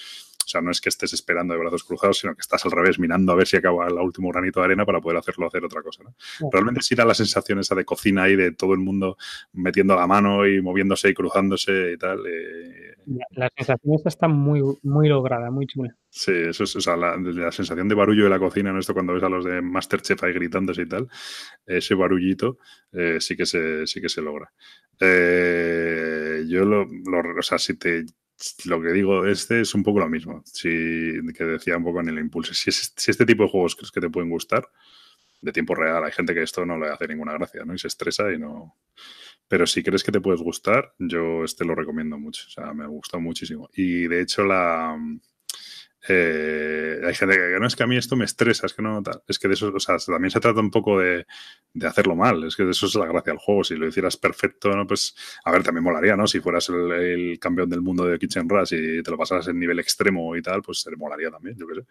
O 0.44 0.48
sea, 0.48 0.60
no 0.60 0.70
es 0.70 0.80
que 0.80 0.88
estés 0.88 1.12
esperando 1.12 1.54
de 1.54 1.60
brazos 1.60 1.84
cruzados, 1.84 2.18
sino 2.18 2.34
que 2.34 2.40
estás 2.40 2.64
al 2.64 2.72
revés, 2.72 2.98
mirando 2.98 3.32
a 3.32 3.36
ver 3.36 3.46
si 3.46 3.56
acaba 3.56 3.86
el 3.86 3.94
último 3.94 4.30
granito 4.30 4.60
de 4.60 4.66
arena 4.66 4.84
para 4.84 5.00
poder 5.00 5.18
hacerlo 5.18 5.46
hacer 5.46 5.64
otra 5.64 5.82
cosa. 5.82 6.02
¿no? 6.04 6.14
Realmente 6.50 6.82
sí 6.82 6.94
da 6.94 7.04
la 7.04 7.14
sensación 7.14 7.58
esa 7.58 7.74
de 7.74 7.84
cocina 7.84 8.24
ahí, 8.24 8.36
de 8.36 8.52
todo 8.52 8.72
el 8.74 8.80
mundo 8.80 9.16
metiendo 9.52 9.94
la 9.96 10.06
mano 10.06 10.46
y 10.46 10.60
moviéndose 10.60 11.08
y 11.08 11.14
cruzándose 11.14 11.92
y 11.92 11.96
tal. 11.98 12.20
eh, 12.26 12.94
la, 13.06 13.24
la 13.32 13.50
sensación 13.56 13.94
esta 13.94 14.08
está 14.08 14.28
muy, 14.28 14.62
muy 14.82 15.08
lograda, 15.08 15.50
muy 15.50 15.66
chula. 15.66 15.94
Sí, 16.08 16.32
eso 16.32 16.64
es, 16.64 16.76
o 16.76 16.80
sea, 16.80 16.96
la, 16.96 17.16
la 17.16 17.50
sensación 17.52 17.88
de 17.88 17.94
barullo 17.94 18.24
de 18.24 18.30
la 18.30 18.38
cocina, 18.38 18.70
¿no? 18.72 18.78
Esto 18.78 18.92
cuando 18.92 19.14
ves 19.14 19.22
a 19.22 19.28
los 19.30 19.44
de 19.44 19.62
Masterchef 19.62 20.22
ahí 20.24 20.32
gritándose 20.34 20.82
y 20.82 20.86
tal, 20.86 21.08
ese 21.66 21.94
barullito 21.94 22.58
eh, 22.92 23.16
sí, 23.20 23.36
que 23.36 23.46
se, 23.46 23.86
sí 23.86 24.00
que 24.00 24.08
se 24.10 24.20
logra. 24.22 24.52
Eh, 25.00 26.44
yo 26.48 26.64
lo, 26.64 26.84
lo- 26.84 27.38
o 27.38 27.42
sea, 27.42 27.58
si 27.58 27.76
te, 27.78 28.04
lo 28.66 28.80
que 28.82 28.92
digo, 28.92 29.26
este 29.26 29.60
es 29.60 29.74
un 29.74 29.82
poco 29.82 30.00
lo 30.00 30.08
mismo, 30.08 30.42
si, 30.46 30.68
que 31.36 31.44
decía 31.44 31.76
un 31.76 31.84
poco 31.84 32.00
en 32.00 32.08
el 32.08 32.18
impulso. 32.18 32.54
Si, 32.54 32.70
es- 32.70 32.92
si 32.96 33.10
este 33.10 33.26
tipo 33.26 33.44
de 33.44 33.48
juegos 33.50 33.76
crees 33.76 33.90
que 33.92 34.00
te 34.00 34.10
pueden 34.10 34.30
gustar, 34.30 34.68
de 35.40 35.52
tiempo 35.52 35.74
real, 35.74 36.04
hay 36.04 36.12
gente 36.12 36.34
que 36.34 36.42
esto 36.42 36.64
no 36.66 36.78
le 36.78 36.88
hace 36.88 37.08
ninguna 37.08 37.32
gracia, 37.34 37.64
¿no? 37.64 37.74
Y 37.74 37.78
se 37.78 37.88
estresa 37.88 38.32
y 38.32 38.38
no... 38.38 38.76
Pero 39.48 39.66
si 39.66 39.82
crees 39.82 40.04
que 40.04 40.12
te 40.12 40.20
puedes 40.20 40.42
gustar, 40.42 40.94
yo 40.98 41.44
este 41.44 41.64
lo 41.64 41.74
recomiendo 41.74 42.18
mucho. 42.18 42.44
O 42.48 42.50
sea, 42.50 42.72
me 42.74 42.86
gustó 42.86 43.20
muchísimo. 43.20 43.70
Y 43.74 44.08
de 44.08 44.22
hecho, 44.22 44.44
la. 44.44 44.96
Eh, 46.08 47.00
hay 47.04 47.14
gente 47.14 47.36
que 47.36 47.60
no 47.60 47.66
es 47.66 47.76
que 47.76 47.84
a 47.84 47.86
mí 47.86 47.96
esto 47.96 48.16
me 48.16 48.24
estresa, 48.24 48.66
es 48.66 48.74
que 48.74 48.82
no 48.82 49.02
tal. 49.02 49.22
Es 49.28 49.38
que 49.38 49.46
de 49.46 49.54
eso, 49.54 49.72
o 49.72 49.80
sea, 49.80 49.98
también 49.98 50.30
se 50.30 50.40
trata 50.40 50.60
un 50.60 50.70
poco 50.70 50.98
de, 50.98 51.26
de 51.74 51.86
hacerlo 51.86 52.16
mal. 52.16 52.42
Es 52.44 52.56
que 52.56 52.64
de 52.64 52.72
eso 52.72 52.86
es 52.86 52.94
la 52.96 53.06
gracia 53.06 53.32
del 53.32 53.38
juego. 53.38 53.62
Si 53.62 53.76
lo 53.76 53.86
hicieras 53.86 54.16
perfecto, 54.16 54.70
¿no? 54.70 54.86
Pues, 54.86 55.14
a 55.44 55.52
ver, 55.52 55.62
también 55.62 55.84
molaría, 55.84 56.16
¿no? 56.16 56.26
Si 56.26 56.40
fueras 56.40 56.68
el, 56.70 57.38
campeón 57.40 57.70
del 57.70 57.82
mundo 57.82 58.04
de 58.04 58.18
Kitchen 58.18 58.48
Rush 58.48 58.74
y 58.74 59.02
te 59.02 59.10
lo 59.10 59.16
pasaras 59.16 59.46
en 59.48 59.58
nivel 59.58 59.78
extremo 59.78 60.36
y 60.36 60.42
tal, 60.42 60.62
pues 60.62 60.82
te 60.82 60.94
molaría 60.96 61.30
también, 61.30 61.56
yo 61.56 61.66
qué 61.68 61.74
sé. 61.76 61.86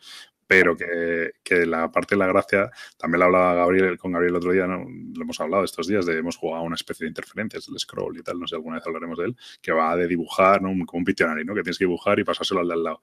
Pero 0.45 0.75
que, 0.75 1.31
que 1.41 1.65
la 1.65 1.89
parte 1.89 2.15
de 2.15 2.19
la 2.19 2.27
gracia, 2.27 2.69
también 2.97 3.19
lo 3.19 3.25
hablaba 3.27 3.53
Gabriel 3.55 3.97
con 3.97 4.11
Gabriel 4.11 4.31
el 4.33 4.37
otro 4.37 4.51
día, 4.51 4.67
¿no? 4.67 4.85
Lo 5.15 5.23
hemos 5.23 5.39
hablado 5.39 5.63
estos 5.63 5.87
días, 5.87 6.05
de 6.05 6.17
hemos 6.17 6.35
jugado 6.35 6.63
una 6.63 6.75
especie 6.75 7.05
de 7.05 7.09
interferencias, 7.09 7.69
el 7.69 7.79
scroll 7.79 8.17
y 8.17 8.23
tal, 8.23 8.39
no 8.39 8.47
sé, 8.47 8.55
alguna 8.55 8.75
vez 8.75 8.87
hablaremos 8.87 9.17
de 9.17 9.25
él, 9.25 9.37
que 9.61 9.71
va 9.71 9.95
de 9.95 10.07
dibujar, 10.07 10.61
¿no? 10.61 10.69
Como 10.85 10.99
un 10.99 11.05
Pictionary, 11.05 11.45
¿no? 11.45 11.55
Que 11.55 11.63
tienes 11.63 11.77
que 11.77 11.85
dibujar 11.85 12.19
y 12.19 12.25
pasárselo 12.25 12.59
al 12.59 12.67
de 12.67 12.73
al 12.73 12.83
lado. 12.83 13.01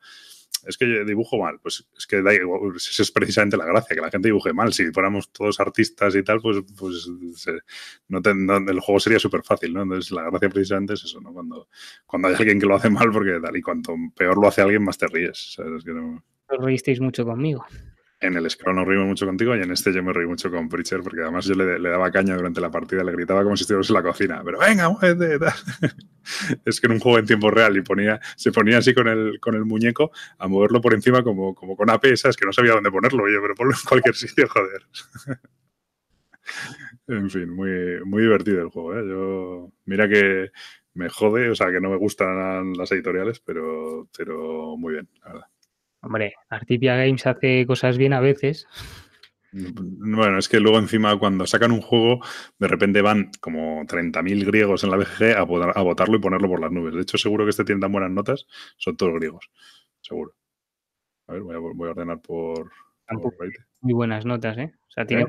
Es 0.67 0.77
que 0.77 0.89
yo 0.93 1.05
dibujo 1.05 1.39
mal, 1.39 1.59
pues 1.61 1.87
es 1.97 2.07
que 2.07 2.23
da 2.23 2.35
igual, 2.35 2.75
esa 2.77 3.03
es 3.03 3.11
precisamente 3.11 3.57
la 3.57 3.65
gracia, 3.67 3.95
que 3.95 4.03
la 4.03 4.11
gente 4.11 4.29
dibuje 4.29 4.53
mal. 4.53 4.73
Si 4.73 4.91
fuéramos 4.93 5.31
todos 5.33 5.61
artistas 5.61 6.15
y 6.15 6.23
tal, 6.23 6.41
pues, 6.41 6.59
pues 6.79 7.09
se- 7.37 7.59
no 8.09 8.19
el 8.25 8.81
juego 8.81 9.01
sería 9.01 9.19
súper 9.19 9.43
fácil, 9.43 9.73
¿no? 9.75 9.83
Entonces 9.83 10.11
la 10.11 10.23
gracia 10.31 10.49
precisamente 10.49 10.95
es 10.95 11.05
eso, 11.05 11.21
¿no? 11.21 11.33
Cuando, 11.33 11.69
cuando 12.07 12.29
hay 12.29 12.35
alguien 12.35 12.59
que 12.61 12.67
lo 12.67 12.75
hace 12.75 12.91
mal, 12.91 13.11
porque 13.13 13.39
tal, 13.41 13.57
y 13.57 13.63
cuanto 13.63 13.95
peor 14.17 14.37
lo 14.41 14.49
hace 14.49 14.63
alguien, 14.63 14.83
más 14.85 14.99
te 14.99 15.07
ríes. 15.07 15.55
¿sabes? 15.55 15.79
Es 15.79 15.85
que 15.85 15.93
no- 15.93 16.23
reísteis 16.49 17.01
mucho 17.01 17.25
conmigo. 17.25 17.65
En 18.21 18.37
el 18.37 18.51
scroll 18.51 18.75
nos 18.75 18.87
reímos 18.87 19.07
mucho 19.07 19.27
contigo 19.27 19.55
y 19.55 19.63
en 19.63 19.71
este 19.71 19.93
yo 19.93 20.03
me 20.03 20.13
reí 20.13 20.27
mucho 20.27 20.51
con 20.51 20.69
Preacher 20.69 21.01
porque 21.03 21.23
además 21.23 21.45
yo 21.45 21.55
le, 21.55 21.79
daba 21.89 22.11
caña 22.11 22.37
durante 22.37 22.61
la 22.61 22.71
partida, 22.71 23.05
le 23.05 23.13
gritaba 23.13 23.45
como 23.45 23.57
si 23.57 23.63
estuviéramos 23.63 23.91
en 23.91 23.95
la 23.95 24.03
cocina, 24.03 24.43
pero 24.45 24.59
venga, 24.59 24.89
muévete. 24.89 25.47
Es 26.67 26.79
que 26.79 26.89
en 26.89 26.93
un 26.93 27.01
juego 27.01 27.19
en 27.19 27.25
tiempo 27.25 27.51
real 27.51 27.75
y 27.79 27.81
ponía, 27.81 28.21
se 28.37 28.53
ponía 28.53 28.79
así 28.79 28.93
con 28.93 29.09
el, 29.09 29.41
con 29.41 29.55
el 29.55 29.65
muñeco 29.65 30.11
a 30.37 30.47
moverlo 30.47 30.79
por 30.83 30.93
encima 30.93 31.23
como, 31.23 31.55
como 31.55 31.75
con 31.75 31.89
AP, 31.89 32.17
¿sabes? 32.17 32.37
Que 32.37 32.45
no 32.45 32.53
sabía 32.53 32.73
dónde 32.73 32.91
ponerlo, 32.91 33.27
yo, 33.31 33.41
pero 33.41 33.55
ponlo 33.55 33.73
en 33.73 33.89
cualquier 33.89 34.15
sitio, 34.15 34.49
joder. 34.49 34.87
En 37.07 37.31
fin, 37.31 37.49
muy, 37.51 38.03
muy 38.05 38.23
divertido 38.23 38.63
el 38.63 38.69
juego, 38.69 38.95
¿eh? 38.95 39.07
Yo, 39.09 39.73
mira 39.87 40.09
que 40.09 40.51
me 40.95 41.09
jode, 41.09 41.51
o 41.51 41.55
sea, 41.55 41.71
que 41.71 41.81
no 41.81 41.91
me 41.91 41.97
gustan 41.97 42.75
las 42.75 42.93
editoriales, 42.93 43.41
pero, 43.41 44.09
pero 44.17 44.77
muy 44.77 44.95
bien, 44.95 45.09
la 45.23 45.33
verdad. 45.33 45.47
Hombre, 46.01 46.35
Artipia 46.49 46.97
Games 46.97 47.27
hace 47.27 47.67
cosas 47.67 47.99
bien 47.99 48.13
a 48.13 48.21
veces. 48.21 48.67
Bueno, 49.51 50.39
es 50.39 50.49
que 50.49 50.61
luego 50.61 50.79
encima 50.79 51.19
cuando 51.19 51.47
sacan 51.47 51.73
un 51.73 51.81
juego, 51.81 52.21
de 52.59 52.69
repente 52.69 53.01
van 53.01 53.31
como 53.41 53.83
30.000 53.87 54.45
griegos 54.47 54.85
en 54.85 54.91
la 54.91 54.97
BGG 54.99 55.37
a, 55.37 55.43
votar- 55.45 55.73
a 55.75 55.83
votarlo 55.83 56.17
y 56.17 56.21
ponerlo 56.21 56.49
por 56.49 56.61
las 56.61 56.71
nubes. 56.71 56.95
De 56.95 57.01
hecho, 57.01 57.17
seguro 57.19 57.45
que 57.45 57.51
este 57.51 57.65
tiene 57.65 57.81
tan 57.81 57.91
buenas 57.93 58.11
notas, 58.11 58.47
son 58.77 58.97
todos 58.97 59.15
griegos. 59.15 59.51
Seguro. 60.03 60.35
A 61.29 61.33
ver, 61.33 61.43
voy 61.43 61.57
a, 61.57 61.59
voy 61.59 61.89
a 61.89 61.91
ordenar 61.93 62.21
por... 62.21 62.71
Tampoco 63.07 63.37
muy 63.81 63.95
buenas 63.95 64.27
notas, 64.27 64.59
¿eh? 64.59 64.75
O 64.87 64.91
sea, 64.91 65.07
tiene, 65.07 65.23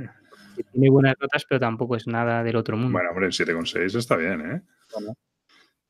Eh, 0.58 0.64
tiene 0.74 0.90
buenas 0.90 1.16
notas, 1.20 1.46
pero 1.48 1.60
tampoco 1.62 1.96
es 1.96 2.06
nada 2.08 2.44
del 2.44 2.58
otro 2.58 2.76
mundo. 2.76 2.92
Bueno, 2.92 3.12
hombre, 3.12 3.26
en 3.28 3.32
7,6 3.32 3.96
está 3.98 4.18
bien, 4.18 4.42
¿eh? 4.42 4.62
Bueno. 4.94 5.14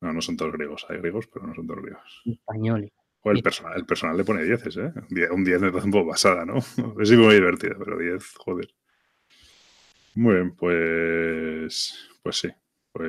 No, 0.00 0.12
no 0.12 0.20
son 0.22 0.36
todos 0.36 0.52
griegos. 0.52 0.86
Hay 0.88 0.98
griegos, 0.98 1.26
pero 1.32 1.46
no 1.48 1.54
son 1.54 1.66
todos 1.66 1.82
griegos. 1.82 2.22
Españoles. 2.24 2.92
O 3.22 3.30
el 3.32 3.42
personal, 3.42 3.76
el 3.76 3.84
personal 3.86 4.16
le 4.16 4.24
pone 4.24 4.42
10, 4.44 4.66
¿eh? 4.78 4.92
Un 4.96 5.14
10, 5.14 5.30
un 5.30 5.44
10 5.44 5.60
me 5.60 5.70
parece 5.70 5.86
un 5.86 5.92
poco 5.92 6.10
pasada, 6.10 6.44
¿no? 6.44 6.54
Es 7.00 7.10
muy 7.12 7.34
divertido, 7.34 7.76
pero 7.78 7.98
10, 7.98 8.34
joder. 8.36 8.68
Muy 10.14 10.34
bien, 10.34 10.54
pues. 10.56 12.08
Pues 12.22 12.36
sí. 12.36 12.48
Pues. 12.92 13.08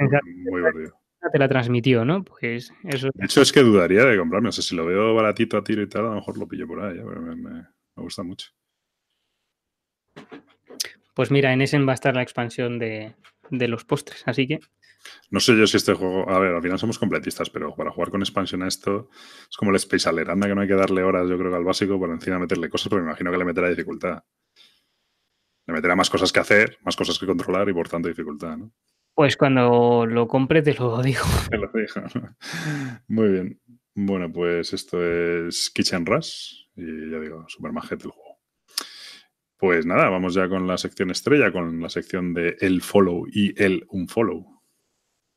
Muy 0.00 0.60
divertido. 0.60 1.00
Te 1.32 1.38
la 1.38 1.48
transmitió, 1.48 2.04
¿no? 2.04 2.22
Pues 2.24 2.70
eso. 2.84 3.08
De 3.14 3.24
hecho, 3.24 3.40
es 3.42 3.52
que 3.52 3.60
dudaría 3.60 4.04
de 4.04 4.18
comprarme. 4.18 4.50
O 4.50 4.52
sea, 4.52 4.62
si 4.64 4.74
lo 4.76 4.84
veo 4.84 5.14
baratito 5.14 5.56
a 5.56 5.64
tiro 5.64 5.82
y 5.82 5.88
tal, 5.88 6.02
a 6.06 6.08
lo 6.10 6.14
mejor 6.16 6.36
lo 6.38 6.46
pillo 6.48 6.66
por 6.66 6.80
ahí. 6.82 6.98
¿eh? 6.98 7.02
Pero 7.06 7.20
Me, 7.22 7.34
me- 7.36 7.66
me 7.96 8.02
gusta 8.02 8.22
mucho. 8.22 8.48
Pues 11.14 11.30
mira, 11.30 11.52
en 11.52 11.60
Essen 11.62 11.86
va 11.86 11.92
a 11.92 11.94
estar 11.94 12.14
la 12.14 12.22
expansión 12.22 12.78
de, 12.78 13.14
de 13.50 13.68
los 13.68 13.84
postres, 13.84 14.22
así 14.26 14.46
que 14.48 14.58
No 15.30 15.40
sé 15.40 15.56
yo 15.56 15.66
si 15.66 15.76
este 15.76 15.94
juego. 15.94 16.28
A 16.30 16.38
ver, 16.38 16.54
al 16.54 16.62
final 16.62 16.78
somos 16.78 16.98
completistas, 16.98 17.50
pero 17.50 17.74
para 17.74 17.90
jugar 17.90 18.10
con 18.10 18.22
expansión 18.22 18.62
a 18.62 18.68
esto 18.68 19.10
es 19.50 19.56
como 19.56 19.70
el 19.70 19.76
Space 19.76 20.08
Alert. 20.08 20.30
Anda 20.30 20.48
que 20.48 20.54
no 20.54 20.60
hay 20.60 20.68
que 20.68 20.74
darle 20.74 21.02
horas, 21.02 21.28
yo 21.28 21.38
creo 21.38 21.50
que 21.50 21.56
al 21.56 21.64
básico, 21.64 21.98
por 21.98 22.10
encima 22.10 22.38
meterle 22.38 22.68
cosas, 22.68 22.88
pero 22.88 23.02
me 23.02 23.08
imagino 23.08 23.30
que 23.30 23.38
le 23.38 23.44
meterá 23.44 23.68
dificultad. 23.68 24.22
Le 25.66 25.74
meterá 25.74 25.96
más 25.96 26.10
cosas 26.10 26.32
que 26.32 26.40
hacer, 26.40 26.78
más 26.84 26.96
cosas 26.96 27.18
que 27.18 27.26
controlar 27.26 27.68
y 27.68 27.72
por 27.72 27.88
tanto 27.88 28.08
dificultad, 28.08 28.56
¿no? 28.56 28.72
pues 29.14 29.36
cuando 29.36 30.06
lo 30.06 30.26
compre 30.28 30.62
te 30.62 30.74
lo 30.74 31.00
digo. 31.00 31.22
Te 31.50 31.56
lo 31.56 31.70
digo. 31.72 32.28
Muy 33.08 33.28
bien. 33.28 33.60
Bueno, 33.94 34.30
pues 34.32 34.72
esto 34.72 35.00
es 35.02 35.70
Kitchen 35.70 36.04
Rush 36.04 36.64
y 36.74 37.10
ya 37.10 37.20
digo, 37.20 37.44
super 37.48 37.72
majete 37.72 38.06
el 38.06 38.10
juego. 38.10 38.40
Pues 39.56 39.86
nada, 39.86 40.08
vamos 40.10 40.34
ya 40.34 40.48
con 40.48 40.66
la 40.66 40.76
sección 40.76 41.10
estrella, 41.10 41.52
con 41.52 41.80
la 41.80 41.88
sección 41.88 42.34
de 42.34 42.56
el 42.60 42.82
follow 42.82 43.24
y 43.32 43.60
el 43.62 43.86
unfollow. 43.88 44.53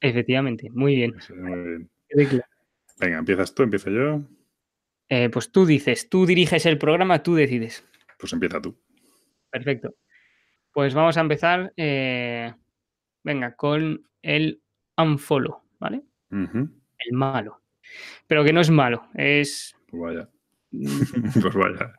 Efectivamente, 0.01 0.69
muy 0.71 0.95
bien. 0.95 1.15
Sí, 1.19 1.33
muy 1.33 1.59
bien. 1.59 1.89
Quede 2.09 2.27
claro. 2.27 2.45
Venga, 2.99 3.17
empiezas 3.19 3.53
tú, 3.53 3.63
empiezo 3.63 3.89
yo. 3.89 4.21
Eh, 5.09 5.29
pues 5.29 5.51
tú 5.51 5.65
dices, 5.65 6.09
tú 6.09 6.25
diriges 6.25 6.65
el 6.65 6.77
programa, 6.77 7.23
tú 7.23 7.35
decides. 7.35 7.85
Pues 8.19 8.33
empieza 8.33 8.61
tú. 8.61 8.75
Perfecto. 9.49 9.93
Pues 10.71 10.93
vamos 10.93 11.17
a 11.17 11.21
empezar, 11.21 11.73
eh, 11.77 12.53
venga, 13.23 13.55
con 13.55 14.03
el 14.21 14.61
unfollow, 14.97 15.61
¿vale? 15.79 16.03
El 16.31 17.13
malo. 17.13 17.61
Pero 18.27 18.43
que 18.43 18.51
no 18.53 18.61
es 18.61 18.69
malo, 18.69 19.07
es, 19.13 19.75
Pues 19.87 20.01
vaya. 20.01 20.29
mm, 20.71 21.01
Pues 21.41 21.55
vaya. 21.55 21.93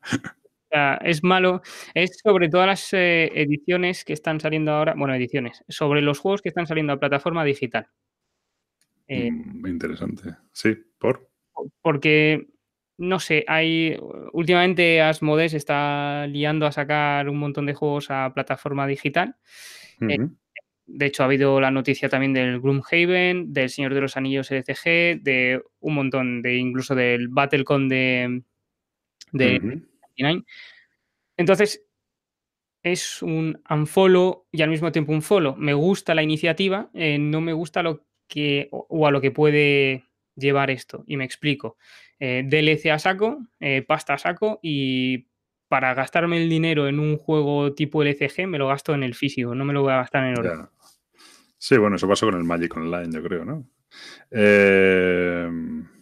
Sea, 0.70 0.96
es 1.02 1.22
malo, 1.22 1.62
es 1.94 2.18
sobre 2.22 2.48
todas 2.48 2.66
las 2.66 2.92
eh, 2.92 3.30
ediciones 3.34 4.04
que 4.04 4.12
están 4.12 4.40
saliendo 4.40 4.72
ahora, 4.72 4.94
bueno, 4.96 5.14
ediciones, 5.14 5.64
sobre 5.68 6.02
los 6.02 6.18
juegos 6.18 6.42
que 6.42 6.48
están 6.48 6.66
saliendo 6.66 6.92
a 6.92 7.00
plataforma 7.00 7.44
digital. 7.44 7.88
Eh, 9.08 9.30
Mm, 9.30 9.66
interesante. 9.66 10.36
Sí, 10.52 10.76
por. 10.98 11.28
porque 11.82 12.46
no 12.98 13.20
sé, 13.20 13.44
hay 13.46 13.96
últimamente 14.32 15.00
Asmodees 15.00 15.54
está 15.54 16.26
liando 16.26 16.66
a 16.66 16.72
sacar 16.72 17.28
un 17.28 17.38
montón 17.38 17.66
de 17.66 17.74
juegos 17.74 18.10
a 18.10 18.32
plataforma 18.34 18.86
digital. 18.86 19.36
Eh. 20.00 20.18
De 20.86 21.06
hecho, 21.06 21.22
ha 21.22 21.26
habido 21.26 21.60
la 21.60 21.70
noticia 21.70 22.08
también 22.08 22.32
del 22.32 22.60
Gloomhaven, 22.60 23.52
del 23.52 23.68
Señor 23.68 23.94
de 23.94 24.00
los 24.00 24.16
Anillos 24.16 24.50
LCG, 24.50 25.22
de 25.22 25.62
un 25.80 25.94
montón, 25.94 26.42
de 26.42 26.56
incluso 26.56 26.94
del 26.94 27.28
Battlecon 27.28 27.88
de, 27.88 28.42
de. 29.32 29.82
99. 30.18 30.44
Entonces, 31.36 31.84
es 32.82 33.22
un 33.22 33.60
unfollow 33.68 34.46
y 34.52 34.62
al 34.62 34.70
mismo 34.70 34.92
tiempo 34.92 35.12
un 35.12 35.22
follow. 35.22 35.56
Me 35.56 35.74
gusta 35.74 36.14
la 36.14 36.22
iniciativa, 36.22 36.90
eh, 36.94 37.18
no 37.18 37.40
me 37.40 37.52
gusta 37.52 37.82
lo 37.82 38.04
que 38.26 38.68
o, 38.70 38.86
o 38.88 39.06
a 39.06 39.10
lo 39.10 39.20
que 39.20 39.30
puede 39.30 40.04
llevar 40.36 40.70
esto. 40.70 41.04
Y 41.06 41.16
me 41.16 41.24
explico. 41.24 41.76
Eh, 42.18 42.44
DLC 42.46 42.90
a 42.90 42.98
saco, 42.98 43.38
eh, 43.60 43.82
pasta 43.82 44.14
a 44.14 44.18
saco 44.18 44.58
y 44.62 45.28
para 45.68 45.94
gastarme 45.94 46.42
el 46.42 46.48
dinero 46.48 46.88
en 46.88 46.98
un 46.98 47.18
juego 47.18 47.74
tipo 47.74 48.02
LCG 48.02 48.46
me 48.46 48.58
lo 48.58 48.68
gasto 48.68 48.94
en 48.94 49.02
el 49.02 49.14
físico, 49.14 49.54
no 49.54 49.64
me 49.64 49.74
lo 49.74 49.82
voy 49.82 49.92
a 49.92 49.98
gastar 49.98 50.24
en 50.24 50.38
oro. 50.38 50.54
Ya. 50.54 50.70
Sí, 51.58 51.76
bueno, 51.76 51.96
eso 51.96 52.08
pasó 52.08 52.26
con 52.26 52.36
el 52.36 52.44
Magic 52.44 52.74
Online, 52.76 53.10
yo 53.12 53.22
creo, 53.22 53.44
¿no? 53.44 53.68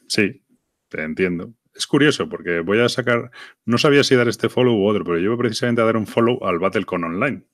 Sí, 0.09 0.45
te 0.89 1.03
entiendo. 1.03 1.53
Es 1.77 1.87
curioso 1.87 2.29
porque 2.29 2.61
voy 2.61 2.81
a 2.81 2.89
sacar. 2.89 3.31
No 3.65 3.79
sabía 3.79 4.03
si 4.03 4.15
dar 4.15 4.29
este 4.29 4.49
follow 4.49 4.75
u 4.75 4.89
otro, 4.89 5.05
pero 5.05 5.19
yo 5.19 5.31
voy 5.31 5.39
precisamente 5.39 5.83
a 5.83 5.85
dar 5.85 5.97
un 5.97 6.07
follow 6.07 6.45
al 6.45 6.59
Battlecon 6.59 7.05
Online. 7.05 7.45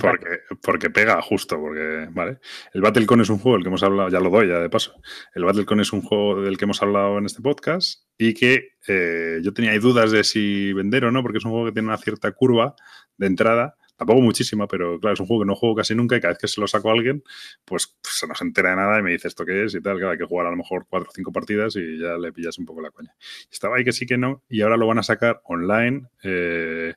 Porque, 0.00 0.40
porque 0.62 0.90
pega 0.90 1.20
justo, 1.20 1.58
porque, 1.58 2.08
vale. 2.10 2.38
El 2.72 2.80
Battlecon 2.80 3.20
es 3.20 3.28
un 3.28 3.38
juego 3.38 3.56
del 3.56 3.64
que 3.64 3.68
hemos 3.68 3.82
hablado, 3.82 4.08
ya 4.08 4.20
lo 4.20 4.30
doy, 4.30 4.48
ya 4.48 4.58
de 4.58 4.70
paso. 4.70 4.94
El 5.34 5.44
Battlecon 5.44 5.80
es 5.80 5.92
un 5.92 6.02
juego 6.02 6.40
del 6.40 6.56
que 6.56 6.64
hemos 6.64 6.82
hablado 6.82 7.18
en 7.18 7.26
este 7.26 7.42
podcast 7.42 8.04
y 8.16 8.34
que 8.34 8.70
eh, 8.88 9.40
yo 9.42 9.52
tenía 9.52 9.78
dudas 9.78 10.10
de 10.10 10.24
si 10.24 10.72
vender 10.72 11.04
o 11.04 11.12
no, 11.12 11.22
porque 11.22 11.38
es 11.38 11.44
un 11.44 11.50
juego 11.50 11.66
que 11.66 11.72
tiene 11.72 11.88
una 11.88 11.98
cierta 11.98 12.32
curva 12.32 12.74
de 13.16 13.26
entrada. 13.26 13.76
Tampoco 13.96 14.20
muchísima, 14.20 14.66
pero 14.66 14.98
claro, 14.98 15.14
es 15.14 15.20
un 15.20 15.26
juego 15.26 15.42
que 15.42 15.46
no 15.46 15.54
juego 15.54 15.76
casi 15.76 15.94
nunca 15.94 16.16
y 16.16 16.20
cada 16.20 16.32
vez 16.32 16.38
que 16.40 16.48
se 16.48 16.60
lo 16.60 16.66
saco 16.66 16.90
a 16.90 16.92
alguien, 16.92 17.22
pues, 17.64 17.86
pues, 18.02 18.14
se 18.18 18.26
no 18.26 18.34
se 18.34 18.44
entera 18.44 18.70
de 18.70 18.76
nada 18.76 18.98
y 18.98 19.02
me 19.02 19.12
dice 19.12 19.28
esto 19.28 19.44
qué 19.44 19.64
es 19.64 19.74
y 19.74 19.80
tal. 19.80 19.96
Claro, 19.98 20.12
hay 20.12 20.18
que 20.18 20.24
jugar 20.24 20.46
a 20.46 20.50
lo 20.50 20.56
mejor 20.56 20.86
cuatro 20.88 21.10
o 21.10 21.12
cinco 21.14 21.32
partidas 21.32 21.76
y 21.76 21.98
ya 21.98 22.16
le 22.18 22.32
pillas 22.32 22.58
un 22.58 22.66
poco 22.66 22.80
la 22.80 22.90
coña. 22.90 23.14
Estaba 23.50 23.76
ahí 23.76 23.84
que 23.84 23.92
sí 23.92 24.06
que 24.06 24.18
no 24.18 24.42
y 24.48 24.62
ahora 24.62 24.76
lo 24.76 24.86
van 24.86 24.98
a 24.98 25.02
sacar 25.02 25.40
online. 25.44 26.08
eh, 26.22 26.94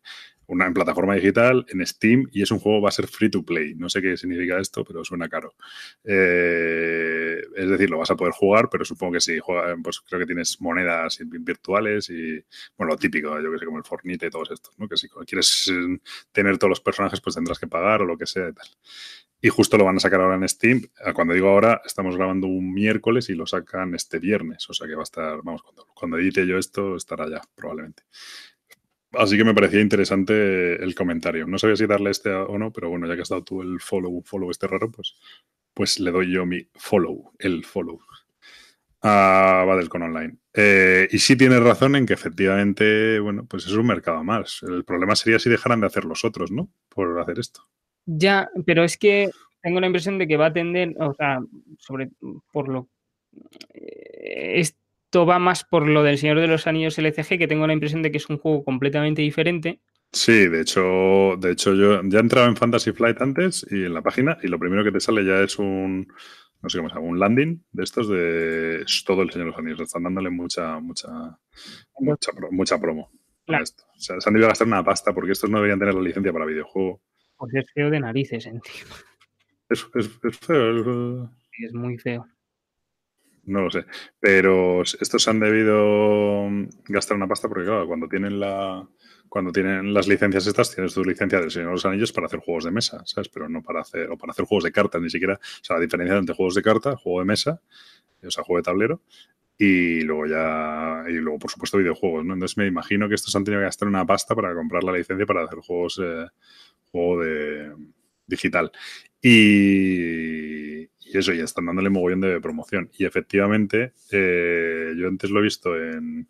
una 0.49 0.65
en 0.65 0.73
plataforma 0.73 1.13
digital, 1.15 1.65
en 1.69 1.85
Steam, 1.85 2.29
y 2.31 2.41
es 2.41 2.51
un 2.51 2.59
juego 2.59 2.81
va 2.81 2.87
a 2.89 2.91
ser 2.93 3.07
free 3.07 3.29
to 3.29 3.43
play. 3.43 3.75
No 3.75 3.89
sé 3.89 4.01
qué 4.01 4.15
significa 4.15 4.57
esto, 4.59 4.85
pero 4.85 5.03
suena 5.03 5.27
caro. 5.27 5.55
Eh, 6.05 7.16
es 7.67 7.71
decir, 7.71 7.89
lo 7.89 7.97
vas 7.97 8.11
a 8.11 8.15
poder 8.15 8.33
jugar, 8.33 8.69
pero 8.69 8.85
supongo 8.85 9.13
que 9.13 9.21
sí, 9.21 9.39
juega, 9.39 9.75
pues 9.83 10.01
creo 10.01 10.19
que 10.19 10.25
tienes 10.25 10.59
monedas 10.61 11.19
virtuales 11.25 12.09
y, 12.09 12.43
bueno, 12.77 12.93
lo 12.93 12.97
típico, 12.97 13.39
yo 13.41 13.51
que 13.51 13.59
sé, 13.59 13.65
como 13.65 13.77
el 13.77 13.83
Fornite 13.83 14.27
y 14.27 14.29
todos 14.29 14.51
estos, 14.51 14.77
¿no? 14.79 14.87
Que 14.87 14.97
si 14.97 15.07
quieres 15.09 15.71
eh, 15.71 15.99
tener 16.31 16.57
todos 16.57 16.69
los 16.69 16.81
personajes, 16.81 17.21
pues 17.21 17.35
tendrás 17.35 17.59
que 17.59 17.67
pagar 17.67 18.01
o 18.01 18.05
lo 18.05 18.17
que 18.17 18.25
sea 18.25 18.49
y 18.49 18.53
tal. 18.53 18.67
Y 19.39 19.49
justo 19.49 19.77
lo 19.77 19.85
van 19.85 19.97
a 19.97 19.99
sacar 19.99 20.21
ahora 20.21 20.35
en 20.35 20.49
Steam. 20.49 20.81
Ah, 21.03 21.13
Cuando 21.13 21.33
digo 21.33 21.49
ahora, 21.49 21.81
estamos 21.85 22.17
grabando 22.17 22.47
un 22.47 22.73
miércoles 22.73 23.29
y 23.29 23.35
lo 23.35 23.45
sacan 23.45 23.93
este 23.93 24.17
viernes. 24.19 24.67
O 24.69 24.73
sea 24.73 24.87
que 24.87 24.95
va 24.95 25.01
a 25.01 25.03
estar, 25.03 25.37
vamos, 25.43 25.61
cuando, 25.61 25.85
cuando 25.93 26.17
edite 26.17 26.47
yo 26.47 26.57
esto, 26.57 26.95
estará 26.95 27.29
ya, 27.29 27.41
probablemente. 27.55 28.03
Así 29.13 29.37
que 29.37 29.43
me 29.43 29.53
parecía 29.53 29.79
interesante 29.79 30.83
el 30.83 30.93
comentario. 30.93 31.47
No 31.47 31.57
sabía 31.57 31.75
si 31.75 31.85
darle 31.87 32.11
este 32.11 32.31
o 32.31 32.57
no, 32.57 32.71
pero 32.71 32.89
bueno, 32.89 33.07
ya 33.07 33.15
que 33.15 33.21
has 33.21 33.29
dado 33.29 33.43
tú 33.43 33.61
el 33.61 33.79
follow, 33.79 34.21
follow 34.23 34.51
este 34.51 34.67
raro, 34.67 34.91
pues, 34.91 35.15
pues 35.77 35.99
le 35.99 36.09
doy 36.09 36.33
yo 36.33 36.43
mi 36.43 36.67
follow, 36.73 37.33
el 37.37 37.63
follow. 37.63 37.99
A 39.03 39.63
Battlecon 39.67 40.01
Online. 40.01 40.35
Eh, 40.51 41.07
y 41.11 41.19
sí 41.19 41.35
tienes 41.35 41.59
razón 41.59 41.95
en 41.95 42.07
que 42.07 42.15
efectivamente, 42.15 43.19
bueno, 43.19 43.45
pues 43.45 43.67
es 43.67 43.73
un 43.73 43.85
mercado 43.85 44.23
más. 44.23 44.63
El 44.67 44.83
problema 44.83 45.15
sería 45.15 45.37
si 45.37 45.51
dejaran 45.51 45.79
de 45.79 45.85
hacer 45.85 46.03
los 46.03 46.25
otros, 46.25 46.51
¿no? 46.51 46.71
Por 46.89 47.19
hacer 47.19 47.37
esto. 47.37 47.61
Ya, 48.07 48.49
pero 48.65 48.83
es 48.83 48.97
que 48.97 49.29
tengo 49.61 49.79
la 49.79 49.85
impresión 49.85 50.17
de 50.17 50.27
que 50.27 50.35
va 50.35 50.47
a 50.47 50.53
tender, 50.53 50.95
o 50.99 51.13
sea, 51.13 51.41
sobre 51.77 52.09
por 52.51 52.69
lo 52.69 52.89
eh, 53.75 54.53
esto 54.55 55.27
va 55.27 55.37
más 55.37 55.63
por 55.63 55.87
lo 55.87 56.01
del 56.01 56.17
Señor 56.17 56.39
de 56.39 56.47
los 56.47 56.65
Anillos 56.65 56.97
LCG, 56.97 57.37
que 57.37 57.47
tengo 57.47 57.67
la 57.67 57.73
impresión 57.73 58.01
de 58.01 58.09
que 58.09 58.17
es 58.17 58.27
un 58.29 58.39
juego 58.39 58.63
completamente 58.63 59.21
diferente. 59.21 59.79
Sí, 60.11 60.47
de 60.47 60.61
hecho, 60.61 61.35
de 61.37 61.51
hecho 61.51 61.73
yo 61.75 62.01
ya 62.03 62.17
he 62.17 62.21
entrado 62.21 62.47
en 62.47 62.55
Fantasy 62.55 62.91
Flight 62.91 63.21
antes 63.21 63.65
y 63.69 63.83
en 63.85 63.93
la 63.93 64.01
página 64.01 64.37
y 64.41 64.47
lo 64.47 64.57
primero 64.57 64.83
que 64.83 64.91
te 64.91 64.99
sale 64.99 65.23
ya 65.25 65.41
es 65.41 65.59
un, 65.59 66.07
no 66.61 66.69
sé 66.69 66.77
cómo 66.77 66.89
se 66.89 66.95
llama, 66.95 67.07
un 67.07 67.19
landing 67.19 67.63
de 67.71 67.83
estos 67.83 68.09
de 68.09 68.85
todo 69.05 69.21
el 69.21 69.29
Señor 69.31 69.47
de 69.47 69.51
los 69.51 69.59
Anillos. 69.59 69.81
Están 69.81 70.03
dándole 70.03 70.29
mucha, 70.29 70.79
mucha, 70.79 71.07
mucha, 71.99 72.31
pro- 72.31 72.51
mucha 72.51 72.79
promo 72.79 73.11
a 73.11 73.45
Claro. 73.45 73.63
esto. 73.63 73.83
O 73.95 73.99
sea, 73.99 74.19
se 74.19 74.29
han 74.29 74.33
debido 74.33 74.49
gastar 74.49 74.67
una 74.67 74.83
pasta 74.83 75.13
porque 75.13 75.33
estos 75.33 75.49
no 75.49 75.57
deberían 75.57 75.79
tener 75.79 75.93
la 75.93 76.01
licencia 76.01 76.33
para 76.33 76.45
videojuego. 76.45 77.01
Pues 77.37 77.53
es 77.53 77.71
feo 77.71 77.89
de 77.89 77.99
narices 77.99 78.45
encima. 78.45 78.95
Es, 79.69 79.85
es, 79.95 80.09
es 80.23 80.37
feo, 80.39 81.25
es- 81.25 81.29
Es 81.65 81.73
muy 81.73 81.97
feo. 81.97 82.25
No 83.43 83.61
lo 83.61 83.69
sé. 83.71 83.85
Pero 84.19 84.81
estos 84.81 85.21
se 85.23 85.29
han 85.29 85.39
debido 85.39 86.47
gastar 86.89 87.15
una 87.17 87.27
pasta 87.27 87.47
porque, 87.47 87.65
claro, 87.65 87.87
cuando 87.87 88.07
tienen 88.09 88.39
la. 88.39 88.85
Cuando 89.29 89.51
tienen 89.51 89.93
las 89.93 90.07
licencias 90.07 90.47
estas, 90.47 90.73
tienes 90.73 90.93
tu 90.93 91.03
licencia 91.03 91.39
del 91.39 91.51
Señor 91.51 91.69
de 91.69 91.73
los 91.73 91.85
Anillos 91.85 92.11
para 92.11 92.27
hacer 92.27 92.39
juegos 92.39 92.63
de 92.63 92.71
mesa, 92.71 93.01
¿sabes? 93.05 93.29
Pero 93.29 93.49
no 93.49 93.61
para 93.61 93.81
hacer, 93.81 94.09
o 94.09 94.17
para 94.17 94.31
hacer 94.31 94.45
juegos 94.45 94.63
de 94.63 94.71
cartas, 94.71 95.01
ni 95.01 95.09
siquiera. 95.09 95.35
O 95.35 95.63
sea, 95.63 95.75
la 95.77 95.81
diferencia 95.81 96.17
entre 96.17 96.35
juegos 96.35 96.55
de 96.55 96.61
carta, 96.61 96.95
juego 96.95 97.19
de 97.19 97.25
mesa, 97.25 97.61
o 98.23 98.31
sea, 98.31 98.43
juego 98.43 98.57
de 98.59 98.63
tablero, 98.63 99.01
y 99.57 100.01
luego 100.01 100.27
ya. 100.27 101.03
Y 101.09 101.13
luego, 101.13 101.39
por 101.39 101.51
supuesto, 101.51 101.77
videojuegos, 101.77 102.25
¿no? 102.25 102.33
Entonces 102.33 102.57
me 102.57 102.67
imagino 102.67 103.09
que 103.09 103.15
estos 103.15 103.35
han 103.35 103.43
tenido 103.43 103.61
que 103.61 103.65
gastar 103.65 103.87
una 103.87 104.05
pasta 104.05 104.35
para 104.35 104.53
comprar 104.55 104.83
la 104.83 104.93
licencia 104.93 105.25
para 105.25 105.43
hacer 105.43 105.59
juegos. 105.59 105.99
eh, 106.03 106.27
juego 106.91 107.21
de 107.21 107.73
digital. 108.27 108.71
Y, 109.21 110.81
y 110.83 111.17
eso, 111.17 111.33
ya 111.33 111.43
están 111.45 111.65
dándole 111.65 111.89
mogollón 111.89 112.21
de 112.21 112.41
promoción. 112.41 112.89
Y 112.97 113.05
efectivamente, 113.05 113.93
eh, 114.11 114.93
yo 114.97 115.07
antes 115.07 115.29
lo 115.29 115.39
he 115.39 115.43
visto 115.43 115.75
en. 115.75 116.27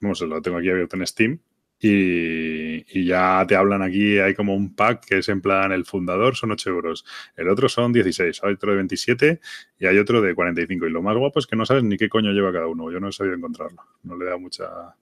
Vamos, 0.00 0.20
lo 0.22 0.40
tengo 0.42 0.58
aquí 0.58 0.70
abierto 0.70 0.96
en 0.96 1.06
Steam. 1.06 1.40
Y, 1.82 2.84
y 3.00 3.06
ya 3.06 3.42
te 3.48 3.56
hablan 3.56 3.80
aquí, 3.82 4.18
hay 4.18 4.34
como 4.34 4.54
un 4.54 4.74
pack 4.74 5.06
que 5.06 5.18
es 5.18 5.28
en 5.30 5.40
plan 5.40 5.72
el 5.72 5.86
fundador 5.86 6.36
son 6.36 6.50
8 6.52 6.68
euros, 6.68 7.06
el 7.36 7.48
otro 7.48 7.70
son 7.70 7.90
16, 7.92 8.40
hay 8.44 8.52
otro 8.52 8.70
de 8.72 8.76
27 8.76 9.40
y 9.78 9.86
hay 9.86 9.96
otro 9.98 10.20
de 10.20 10.34
45. 10.34 10.86
Y 10.86 10.90
lo 10.90 11.00
más 11.02 11.16
guapo 11.16 11.38
es 11.38 11.46
que 11.46 11.56
no 11.56 11.64
sabes 11.64 11.82
ni 11.82 11.96
qué 11.96 12.08
coño 12.10 12.32
lleva 12.32 12.52
cada 12.52 12.66
uno. 12.66 12.90
Yo 12.92 13.00
no 13.00 13.08
he 13.08 13.12
sabido 13.12 13.34
encontrarlo. 13.34 13.82
No 14.02 14.14
le 14.16 14.26
da 14.26 14.36
mucha. 14.36 14.94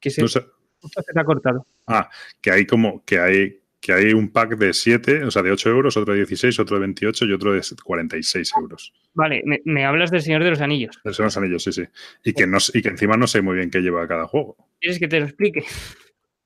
Que 0.00 0.10
se, 0.10 0.22
No 0.22 0.28
sé- 0.28 0.44
justo 0.80 1.02
se 1.02 1.12
te 1.12 1.20
ha 1.20 1.24
cortado. 1.24 1.66
Ah, 1.86 2.10
que 2.40 2.50
hay 2.50 2.66
como 2.66 3.04
que 3.04 3.18
hay 3.20 3.60
que 3.86 3.92
hay 3.92 4.12
un 4.12 4.30
pack 4.30 4.56
de 4.56 4.72
7, 4.72 5.22
o 5.22 5.30
sea, 5.30 5.42
de 5.42 5.52
8 5.52 5.70
euros, 5.70 5.96
otro 5.96 6.12
de 6.12 6.18
16, 6.18 6.58
otro 6.58 6.74
de 6.74 6.80
28 6.80 7.24
y 7.24 7.32
otro 7.32 7.52
de 7.52 7.62
46 7.84 8.52
euros. 8.60 8.92
Vale, 9.14 9.42
me, 9.44 9.60
me 9.64 9.84
hablas 9.84 10.10
del 10.10 10.22
Señor 10.22 10.42
de 10.42 10.50
los 10.50 10.60
Anillos. 10.60 10.98
Esos 11.04 11.16
son 11.18 11.26
los 11.26 11.36
anillos, 11.36 11.62
sí, 11.62 11.70
sí. 11.70 11.84
Y 12.24 12.32
que, 12.32 12.48
no, 12.48 12.58
y 12.74 12.82
que 12.82 12.88
encima 12.88 13.16
no 13.16 13.28
sé 13.28 13.42
muy 13.42 13.54
bien 13.54 13.70
qué 13.70 13.78
lleva 13.78 14.08
cada 14.08 14.26
juego. 14.26 14.56
¿Quieres 14.80 14.98
que 14.98 15.06
te 15.06 15.20
lo 15.20 15.26
explique? 15.26 15.62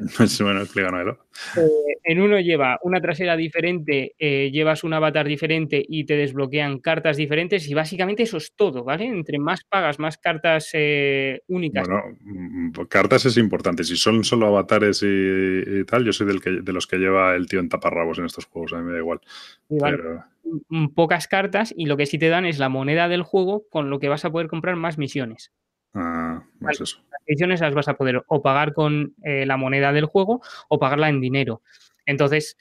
bueno. 0.40 1.18
Eh, 1.56 1.96
en 2.04 2.20
uno 2.20 2.40
lleva 2.40 2.78
una 2.82 3.00
trasera 3.00 3.36
diferente, 3.36 4.14
eh, 4.18 4.50
llevas 4.50 4.82
un 4.84 4.94
avatar 4.94 5.26
diferente 5.26 5.84
y 5.86 6.04
te 6.04 6.16
desbloquean 6.16 6.78
cartas 6.78 7.16
diferentes 7.16 7.68
y 7.68 7.74
básicamente 7.74 8.22
eso 8.22 8.38
es 8.38 8.54
todo, 8.54 8.82
¿vale? 8.82 9.04
Entre 9.04 9.38
más 9.38 9.64
pagas, 9.64 9.98
más 9.98 10.16
cartas 10.16 10.70
eh, 10.72 11.42
únicas. 11.48 11.86
Bueno, 11.86 12.02
mm, 12.20 12.72
cartas 12.88 13.26
es 13.26 13.36
importante. 13.36 13.84
Si 13.84 13.96
son 13.96 14.24
solo 14.24 14.46
avatares 14.46 15.02
y, 15.02 15.06
y 15.06 15.84
tal, 15.84 16.04
yo 16.04 16.12
soy 16.12 16.26
del 16.26 16.40
que, 16.40 16.62
de 16.62 16.72
los 16.72 16.86
que 16.86 16.96
lleva 16.96 17.34
el 17.34 17.46
tío 17.46 17.60
en 17.60 17.68
taparrabos 17.68 18.18
en 18.18 18.24
estos 18.24 18.46
juegos, 18.46 18.72
a 18.72 18.78
mí 18.78 18.84
me 18.84 18.92
da 18.92 18.98
igual. 18.98 19.20
y 19.68 19.78
vale, 19.78 19.98
Pero, 19.98 20.24
mm, 20.68 20.88
pocas 20.94 21.28
cartas 21.28 21.74
y 21.76 21.86
lo 21.86 21.96
que 21.96 22.06
sí 22.06 22.18
te 22.18 22.28
dan 22.28 22.46
es 22.46 22.58
la 22.58 22.70
moneda 22.70 23.08
del 23.08 23.22
juego 23.22 23.64
con 23.68 23.90
lo 23.90 23.98
que 23.98 24.08
vas 24.08 24.24
a 24.24 24.30
poder 24.30 24.48
comprar 24.48 24.76
más 24.76 24.96
misiones. 24.96 25.52
Ah, 25.94 26.44
más 26.60 26.80
eso. 26.80 26.98
Las 27.10 27.20
misiones 27.26 27.60
las 27.60 27.74
vas 27.74 27.88
a 27.88 27.96
poder 27.96 28.22
o 28.26 28.42
pagar 28.42 28.72
con 28.72 29.14
eh, 29.22 29.46
la 29.46 29.56
moneda 29.56 29.92
del 29.92 30.06
juego 30.06 30.42
o 30.68 30.78
pagarla 30.78 31.08
en 31.08 31.20
dinero. 31.20 31.62
Entonces, 32.06 32.56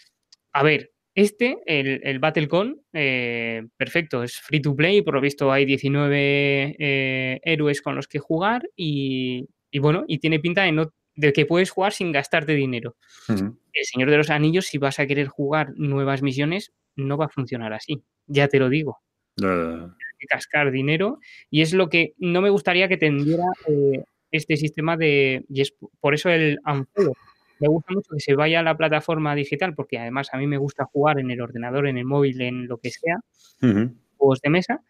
a 0.52 0.64
ver, 0.64 0.92
este, 1.16 1.58
el, 1.66 2.02
el 2.04 2.20
BattleCon, 2.20 2.82
eh, 2.94 3.68
perfecto, 3.76 4.24
es 4.24 4.40
free 4.40 4.62
to 4.62 4.76
play, 4.76 5.02
por 5.02 5.16
lo 5.16 5.22
visto 5.22 5.52
hay 5.52 5.66
19 5.66 6.76
eh, 6.80 7.40
héroes 7.44 7.82
con 7.82 7.96
los 7.96 8.08
que 8.08 8.20
jugar 8.20 8.70
y, 8.76 9.48
y 9.72 9.80
bueno, 9.80 10.06
y 10.08 10.20
tiene 10.20 10.40
pinta 10.40 10.64
de, 10.64 10.72
no, 10.72 10.94
de 11.16 11.34
que 11.34 11.46
puedes 11.46 11.72
jugar 11.72 11.94
sin 11.94 12.12
gastarte 12.12 12.54
dinero. 12.54 12.96
El 13.28 13.86
Señor 13.86 14.10
de 14.10 14.18
los 14.18 14.30
Anillos, 14.30 14.68
si 14.68 14.78
vas 14.78 15.00
a 15.00 15.08
querer 15.08 15.28
jugar 15.28 15.74
nuevas 15.76 16.22
misiones, 16.22 16.72
no 16.96 17.18
va 17.18 17.26
a 17.26 17.30
funcionar 17.30 17.74
así, 17.74 18.02
ya 18.28 18.48
te 18.48 18.60
lo 18.60 18.70
digo. 18.70 19.00
Que 20.20 20.28
cascar 20.28 20.72
dinero 20.72 21.20
y 21.50 21.62
es 21.62 21.74
lo 21.74 21.90
que 21.90 22.14
no 22.18 22.42
me 22.42 22.50
gustaría 22.50 22.88
que 22.88 22.98
tendiera 22.98 23.46
eh, 23.68 24.04
este 24.32 24.58
sistema 24.58 24.98
de 24.98 25.46
y 25.50 25.62
es 25.62 25.74
por 26.00 26.14
eso 26.14 26.30
el 26.30 26.60
unfollow. 26.66 27.16
Me 27.60 27.68
gusta 27.68 27.94
mucho 27.94 28.12
que 28.14 28.22
se 28.22 28.36
vaya 28.36 28.62
a 28.62 28.64
la 28.64 28.78
plataforma 28.78 29.36
digital 29.36 29.76
porque 29.76 29.98
además 29.98 30.30
a 30.32 30.38
mí 30.38 30.48
me 30.48 30.58
gusta 30.58 30.86
jugar 30.86 31.20
en 31.20 31.30
el 31.30 31.42
ordenador, 31.42 31.88
en 31.88 31.98
el 31.98 32.06
móvil, 32.06 32.40
en 32.42 32.68
lo 32.68 32.78
que 32.78 32.90
sea, 32.90 33.18
juegos 34.16 34.40
de 34.42 34.50
mesa, 34.50 34.82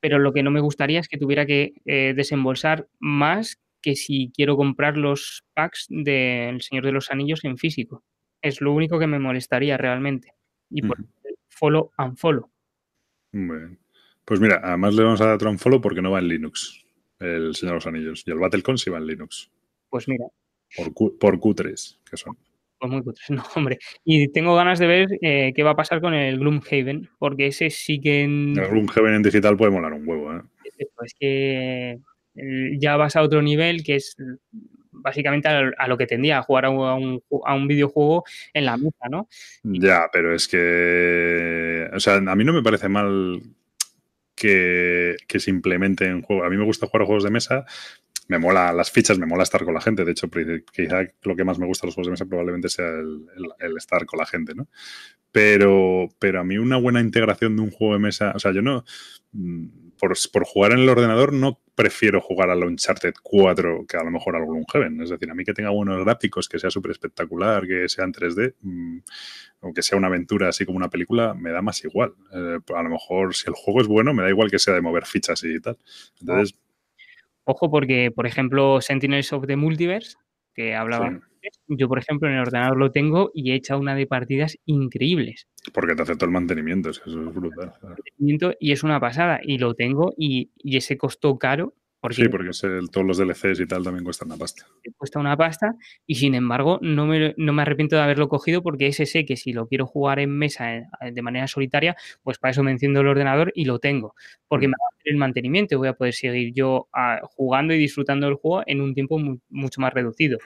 pero 0.00 0.18
lo 0.18 0.32
que 0.32 0.42
no 0.42 0.50
me 0.50 0.60
gustaría 0.60 1.00
es 1.00 1.08
que 1.08 1.16
tuviera 1.16 1.46
que 1.46 1.72
eh, 1.86 2.12
desembolsar 2.14 2.88
más 2.98 3.58
que 3.80 3.96
si 3.96 4.30
quiero 4.34 4.56
comprar 4.56 4.96
los 4.96 5.44
packs 5.54 5.86
del 5.88 6.60
Señor 6.60 6.84
de 6.84 6.92
los 6.92 7.10
Anillos 7.10 7.44
en 7.44 7.56
físico. 7.56 8.04
Es 8.42 8.60
lo 8.60 8.72
único 8.72 8.98
que 8.98 9.06
me 9.06 9.18
molestaría 9.18 9.76
realmente. 9.76 10.34
Y 10.70 10.82
por 10.82 11.00
Ujú. 11.00 11.08
el 11.24 11.36
follow. 11.48 12.50
Muy 13.32 13.58
bien. 13.58 13.78
Pues 14.30 14.38
mira, 14.38 14.60
además 14.62 14.94
le 14.94 15.02
vamos 15.02 15.20
a 15.20 15.24
dar 15.24 15.34
otro 15.34 15.50
unfollow 15.50 15.80
porque 15.80 16.00
no 16.00 16.12
va 16.12 16.20
en 16.20 16.28
Linux, 16.28 16.84
el 17.18 17.52
Señor 17.52 17.72
de 17.72 17.74
los 17.78 17.86
Anillos. 17.88 18.22
Y 18.24 18.30
el 18.30 18.38
Battlecon 18.38 18.78
sí 18.78 18.88
va 18.88 18.98
en 18.98 19.06
Linux. 19.08 19.50
Pues 19.88 20.06
mira, 20.06 20.24
Por, 20.76 20.94
Q, 20.94 21.18
por 21.18 21.40
Q3, 21.40 21.98
que 22.08 22.16
son. 22.16 22.38
Pues 22.78 22.92
muy 22.92 23.02
cutres, 23.02 23.28
no, 23.30 23.42
hombre. 23.56 23.80
Y 24.04 24.28
tengo 24.28 24.54
ganas 24.54 24.78
de 24.78 24.86
ver 24.86 25.08
eh, 25.20 25.52
qué 25.52 25.64
va 25.64 25.70
a 25.72 25.76
pasar 25.76 26.00
con 26.00 26.14
el 26.14 26.38
Gloomhaven, 26.38 27.08
porque 27.18 27.48
ese 27.48 27.70
sí 27.70 28.00
que 28.00 28.22
en- 28.22 28.56
El 28.56 28.68
Gloomhaven 28.68 29.14
en 29.14 29.22
digital 29.24 29.56
puede 29.56 29.72
molar 29.72 29.94
un 29.94 30.08
huevo, 30.08 30.32
¿eh? 30.32 30.42
es 31.02 31.14
que 31.18 31.98
ya 32.78 32.96
vas 32.96 33.16
a 33.16 33.22
otro 33.22 33.42
nivel 33.42 33.82
que 33.82 33.96
es 33.96 34.16
básicamente 34.92 35.48
a, 35.48 35.88
lo 35.88 35.98
que 35.98 36.06
tendía 36.06 36.38
a 36.38 36.42
jugar 36.42 36.66
a 36.66 36.70
un, 36.70 37.20
un 37.28 37.40
a 37.44 37.54
un 37.56 37.66
videojuego 37.66 38.22
en 38.54 38.64
la 38.64 38.76
mesa, 38.76 39.08
¿no? 39.10 39.28
Ya, 39.64 40.08
pero 40.12 40.32
es 40.32 40.46
que. 40.46 41.88
O 41.92 41.98
sea, 41.98 42.14
a 42.14 42.36
mí 42.36 42.44
no 42.44 42.52
me 42.52 42.62
parece 42.62 42.88
mal 42.88 43.42
que, 44.40 45.16
se 45.40 45.50
implementen 45.50 46.22
juegos. 46.22 46.46
A 46.46 46.50
mí 46.50 46.56
me 46.56 46.64
gusta 46.64 46.86
jugar 46.86 47.02
a 47.02 47.06
juegos 47.06 47.24
de 47.24 47.30
mesa. 47.30 47.64
Me 48.28 48.38
mola 48.38 48.72
las 48.72 48.90
fichas, 48.92 49.18
me 49.18 49.26
mola 49.26 49.42
estar 49.44 49.64
con 49.64 49.74
la 49.74 49.80
gente. 49.80 50.04
De 50.04 50.12
hecho, 50.12 50.28
quizá 50.72 51.02
lo 51.24 51.36
que 51.36 51.44
más 51.44 51.58
me 51.58 51.66
gusta 51.66 51.82
de 51.82 51.88
los 51.88 51.94
juegos 51.96 52.08
de 52.08 52.12
mesa 52.12 52.26
probablemente 52.26 52.68
sea 52.68 52.86
el, 52.88 53.26
el- 53.36 53.70
el 53.70 53.76
estar 53.76 54.06
con 54.06 54.18
la 54.20 54.26
gente, 54.26 54.54
¿no? 54.54 54.68
Pero, 55.32 56.08
pero 56.18 56.40
a 56.40 56.44
mí 56.44 56.58
una 56.58 56.76
buena 56.78 57.00
integración 57.00 57.56
de 57.56 57.62
un 57.62 57.70
juego 57.70 57.94
de 57.94 58.00
mesa. 58.00 58.32
O 58.34 58.38
sea, 58.40 58.52
yo 58.52 58.62
no. 58.62 58.84
Por, 60.00 60.14
por 60.32 60.44
jugar 60.44 60.72
en 60.72 60.78
el 60.80 60.88
ordenador 60.88 61.32
no 61.32 61.60
prefiero 61.74 62.20
jugar 62.20 62.50
al 62.50 62.64
Uncharted 62.64 63.14
4 63.22 63.84
que 63.88 63.96
a 63.96 64.02
lo 64.02 64.10
mejor 64.10 64.36
al 64.36 64.46
Gloomhaven. 64.46 65.02
Es 65.02 65.10
decir, 65.10 65.30
a 65.30 65.34
mí 65.34 65.44
que 65.44 65.54
tenga 65.54 65.70
buenos 65.70 66.02
gráficos, 66.04 66.48
que 66.48 66.58
sea 66.58 66.70
súper 66.70 66.92
espectacular, 66.92 67.66
que 67.66 67.88
sea 67.88 68.04
en 68.04 68.12
3D, 68.12 68.54
mm, 68.60 68.98
o 69.60 69.72
que 69.72 69.82
sea 69.82 69.98
una 69.98 70.08
aventura 70.08 70.48
así 70.48 70.64
como 70.64 70.78
una 70.78 70.90
película, 70.90 71.34
me 71.34 71.50
da 71.50 71.62
más 71.62 71.84
igual. 71.84 72.14
Eh, 72.32 72.58
a 72.74 72.82
lo 72.82 72.90
mejor 72.90 73.34
si 73.34 73.48
el 73.48 73.54
juego 73.54 73.80
es 73.82 73.86
bueno, 73.86 74.14
me 74.14 74.22
da 74.22 74.30
igual 74.30 74.50
que 74.50 74.58
sea 74.58 74.74
de 74.74 74.80
mover 74.80 75.06
fichas 75.06 75.44
y 75.44 75.60
tal. 75.60 75.76
Entonces, 76.20 76.56
Ojo, 77.44 77.70
porque, 77.70 78.12
por 78.14 78.26
ejemplo, 78.26 78.80
Sentinels 78.80 79.32
of 79.32 79.46
the 79.46 79.56
Multiverse, 79.56 80.16
que 80.54 80.74
hablaba 80.74 81.10
sí, 81.10 81.20
yo, 81.68 81.88
por 81.88 81.98
ejemplo, 81.98 82.28
en 82.28 82.34
el 82.34 82.40
ordenador 82.40 82.76
lo 82.76 82.92
tengo 82.92 83.30
y 83.34 83.50
he 83.50 83.54
echado 83.54 83.80
una 83.80 83.94
de 83.94 84.06
partidas 84.06 84.58
increíbles. 84.66 85.48
porque 85.72 85.94
te 85.94 86.02
hace 86.02 86.14
todo 86.14 86.26
el 86.26 86.32
mantenimiento, 86.32 86.90
eso 86.90 87.02
es 87.04 87.34
brutal. 87.34 87.72
Y 88.18 88.72
es 88.72 88.82
una 88.82 89.00
pasada. 89.00 89.40
Y 89.42 89.58
lo 89.58 89.74
tengo 89.74 90.12
y, 90.16 90.50
y 90.58 90.76
ese 90.76 90.96
costó 90.98 91.38
caro, 91.38 91.74
porque 92.00 92.16
Sí, 92.16 92.28
porque 92.28 92.50
es 92.50 92.64
el- 92.64 92.90
todos 92.90 93.06
los 93.06 93.18
DLCs 93.18 93.60
y 93.60 93.66
tal 93.66 93.84
también 93.84 94.04
cuestan 94.04 94.28
una 94.28 94.36
pasta. 94.38 94.66
cuesta 94.96 95.18
una 95.18 95.36
pasta 95.36 95.74
y 96.06 96.14
sin 96.14 96.34
embargo 96.34 96.78
no 96.82 97.06
me, 97.06 97.34
no 97.36 97.52
me 97.52 97.62
arrepiento 97.62 97.96
de 97.96 98.02
haberlo 98.02 98.28
cogido 98.28 98.62
porque 98.62 98.86
ese 98.86 99.04
sé 99.06 99.24
que 99.26 99.36
si 99.36 99.52
lo 99.52 99.68
quiero 99.68 99.86
jugar 99.86 100.18
en 100.18 100.30
mesa 100.30 100.76
eh, 100.76 100.86
de 101.12 101.22
manera 101.22 101.46
solitaria, 101.46 101.94
pues 102.22 102.38
para 102.38 102.52
eso 102.52 102.62
me 102.62 102.70
enciendo 102.70 103.00
el 103.00 103.06
ordenador 103.08 103.52
y 103.54 103.66
lo 103.66 103.78
tengo, 103.78 104.14
porque 104.48 104.66
Mm. 104.66 104.70
me 104.70 104.76
va 104.80 104.86
a 104.86 104.94
hacer 104.96 105.12
el 105.12 105.16
mantenimiento 105.18 105.74
y 105.74 105.78
voy 105.78 105.88
a 105.88 105.92
poder 105.92 106.14
seguir 106.14 106.52
yo 106.54 106.88
ah, 106.94 107.20
jugando 107.24 107.74
y 107.74 107.78
disfrutando 107.78 108.26
del 108.26 108.36
juego 108.36 108.62
en 108.66 108.80
un 108.80 108.94
tiempo 108.94 109.18
mu- 109.18 109.38
mucho 109.50 109.80
más 109.80 109.92
reducido. 109.92 110.38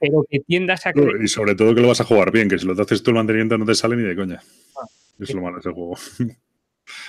Pero 0.00 0.24
que 0.30 0.40
tiendas 0.40 0.86
a 0.86 0.92
creer 0.92 1.22
Y 1.22 1.28
sobre 1.28 1.54
todo 1.54 1.74
que 1.74 1.80
lo 1.80 1.88
vas 1.88 2.00
a 2.00 2.04
jugar 2.04 2.30
bien, 2.30 2.48
que 2.48 2.58
si 2.58 2.66
lo 2.66 2.72
haces 2.80 3.02
tú 3.02 3.10
el 3.12 3.16
mantenimiento 3.16 3.56
no 3.58 3.64
te 3.64 3.74
sale 3.74 3.96
ni 3.96 4.02
de 4.02 4.14
coña. 4.16 4.40
Ah, 4.78 4.86
Es 5.18 5.32
lo 5.34 5.40
malo 5.42 5.56
de 5.56 5.60
ese 5.60 5.70
juego. 5.72 5.96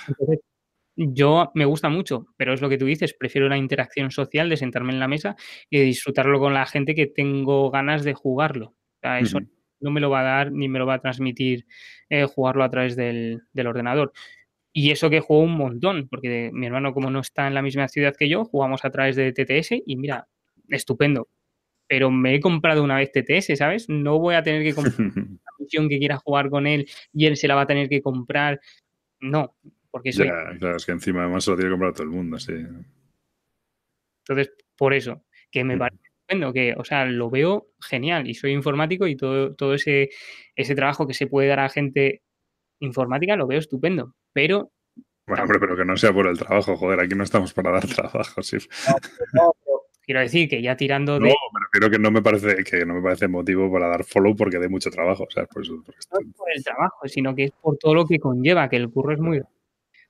Entonces, 0.08 0.40
yo 1.00 1.52
me 1.54 1.64
gusta 1.64 1.88
mucho, 1.88 2.26
pero 2.36 2.52
es 2.52 2.60
lo 2.60 2.68
que 2.68 2.76
tú 2.76 2.86
dices, 2.86 3.14
prefiero 3.14 3.48
la 3.48 3.56
interacción 3.56 4.10
social 4.10 4.48
de 4.48 4.56
sentarme 4.56 4.92
en 4.92 4.98
la 4.98 5.06
mesa 5.06 5.36
y 5.70 5.78
de 5.78 5.84
disfrutarlo 5.84 6.40
con 6.40 6.54
la 6.54 6.66
gente 6.66 6.96
que 6.96 7.06
tengo 7.06 7.70
ganas 7.70 8.02
de 8.02 8.14
jugarlo. 8.14 8.66
O 8.70 9.00
sea, 9.00 9.20
eso 9.20 9.38
no 9.78 9.92
me 9.92 10.00
lo 10.00 10.10
va 10.10 10.20
a 10.20 10.24
dar 10.24 10.52
ni 10.52 10.68
me 10.68 10.80
lo 10.80 10.86
va 10.86 10.94
a 10.94 11.00
transmitir 11.00 11.66
eh, 12.08 12.24
jugarlo 12.24 12.64
a 12.64 12.70
través 12.70 12.96
del, 12.96 13.42
del 13.52 13.66
ordenador. 13.68 14.12
Y 14.72 14.90
eso 14.90 15.08
que 15.08 15.20
juego 15.20 15.44
un 15.44 15.56
montón, 15.56 16.08
porque 16.08 16.50
mi 16.52 16.66
hermano 16.66 16.92
como 16.92 17.10
no 17.10 17.20
está 17.20 17.46
en 17.46 17.54
la 17.54 17.62
misma 17.62 17.86
ciudad 17.86 18.16
que 18.16 18.28
yo, 18.28 18.44
jugamos 18.44 18.84
a 18.84 18.90
través 18.90 19.14
de 19.14 19.32
TTS 19.32 19.82
y 19.86 19.96
mira, 19.96 20.26
estupendo. 20.68 21.28
Pero 21.86 22.10
me 22.10 22.34
he 22.34 22.40
comprado 22.40 22.82
una 22.82 22.96
vez 22.96 23.12
TTS, 23.12 23.56
¿sabes? 23.56 23.88
No 23.88 24.18
voy 24.18 24.34
a 24.34 24.42
tener 24.42 24.64
que 24.64 24.74
comprar 24.74 24.94
la 25.16 25.52
misión 25.60 25.88
que 25.88 25.98
quiera 26.00 26.16
jugar 26.16 26.50
con 26.50 26.66
él 26.66 26.88
y 27.12 27.26
él 27.26 27.36
se 27.36 27.46
la 27.46 27.54
va 27.54 27.62
a 27.62 27.66
tener 27.66 27.88
que 27.88 28.02
comprar. 28.02 28.60
No, 29.20 29.54
porque 29.90 30.12
soy 30.12 30.26
ya, 30.26 30.56
claro, 30.58 30.76
es 30.76 30.86
que 30.86 30.92
encima 30.92 31.22
además 31.22 31.44
se 31.44 31.50
lo 31.50 31.56
tiene 31.56 31.68
que 31.70 31.72
comprar 31.72 31.92
todo 31.92 32.02
el 32.04 32.10
mundo, 32.10 32.38
sí. 32.38 32.52
Entonces, 34.26 34.52
por 34.76 34.94
eso, 34.94 35.24
que 35.50 35.64
me 35.64 35.76
Mm. 35.76 35.78
parece 35.78 36.02
estupendo, 36.04 36.52
que, 36.52 36.74
o 36.76 36.84
sea, 36.84 37.04
lo 37.06 37.30
veo 37.30 37.68
genial 37.80 38.28
y 38.28 38.34
soy 38.34 38.52
informático 38.52 39.06
y 39.06 39.16
todo, 39.16 39.54
todo 39.54 39.74
ese, 39.74 40.10
ese 40.54 40.74
trabajo 40.74 41.06
que 41.06 41.14
se 41.14 41.26
puede 41.26 41.48
dar 41.48 41.60
a 41.60 41.68
gente 41.68 42.22
informática 42.80 43.36
lo 43.36 43.46
veo 43.46 43.58
estupendo, 43.58 44.14
pero 44.32 44.70
Bueno, 45.26 45.42
hombre, 45.42 45.58
pero 45.58 45.76
que 45.76 45.84
no 45.84 45.96
sea 45.96 46.12
por 46.12 46.26
el 46.26 46.38
trabajo, 46.38 46.76
joder, 46.76 47.00
aquí 47.00 47.14
no 47.14 47.24
estamos 47.24 47.52
para 47.54 47.70
dar 47.72 47.80
trabajo, 47.88 48.42
sí. 48.42 48.56
no, 49.32 49.52
pero 49.64 49.82
quiero 50.02 50.20
decir 50.20 50.48
que 50.48 50.62
ya 50.62 50.76
tirando 50.76 51.18
No, 51.18 51.26
de 51.26 51.34
me 51.52 51.60
refiero 51.72 51.90
que 51.90 51.98
no 51.98 52.10
me 52.10 52.22
parece 52.22 52.62
que 52.64 52.84
no 52.86 52.94
me 52.94 53.02
parece 53.02 53.26
motivo 53.28 53.70
para 53.72 53.88
dar 53.88 54.04
follow 54.04 54.36
porque 54.36 54.58
dé 54.58 54.68
mucho 54.68 54.90
trabajo, 54.90 55.24
o 55.24 55.30
sea, 55.30 55.44
por 55.46 55.62
eso, 55.62 55.82
esto- 55.98 56.18
no 56.20 56.28
es 56.30 56.36
por 56.36 56.48
el 56.54 56.62
trabajo, 56.64 57.08
sino 57.08 57.34
que 57.34 57.44
es 57.44 57.50
por 57.60 57.76
todo 57.78 57.94
lo 57.94 58.06
que 58.06 58.18
conlleva, 58.18 58.68
que 58.68 58.76
el 58.76 58.90
curro 58.90 59.12
es 59.14 59.18
muy 59.18 59.40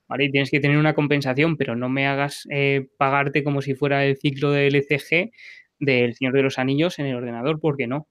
¿vale? 0.09 0.31
Tienes 0.31 0.51
que 0.51 0.61
tener 0.61 0.79
una 0.79 0.95
compensación, 0.95 1.57
pero 1.57 1.77
no 1.77 1.89
me 1.89 2.07
hagas 2.07 2.47
eh, 2.51 2.89
pagarte 2.97 3.45
como 3.45 3.63
si 3.63 3.75
fuera 3.75 4.05
el 4.05 4.17
ciclo 4.17 4.51
del 4.51 4.75
LCG 4.75 5.31
del 5.79 6.15
Señor 6.15 6.35
de 6.35 6.43
los 6.43 6.59
Anillos 6.59 6.99
en 6.99 7.07
el 7.07 7.17
ordenador, 7.17 7.61
porque 7.61 7.87
no. 7.87 8.09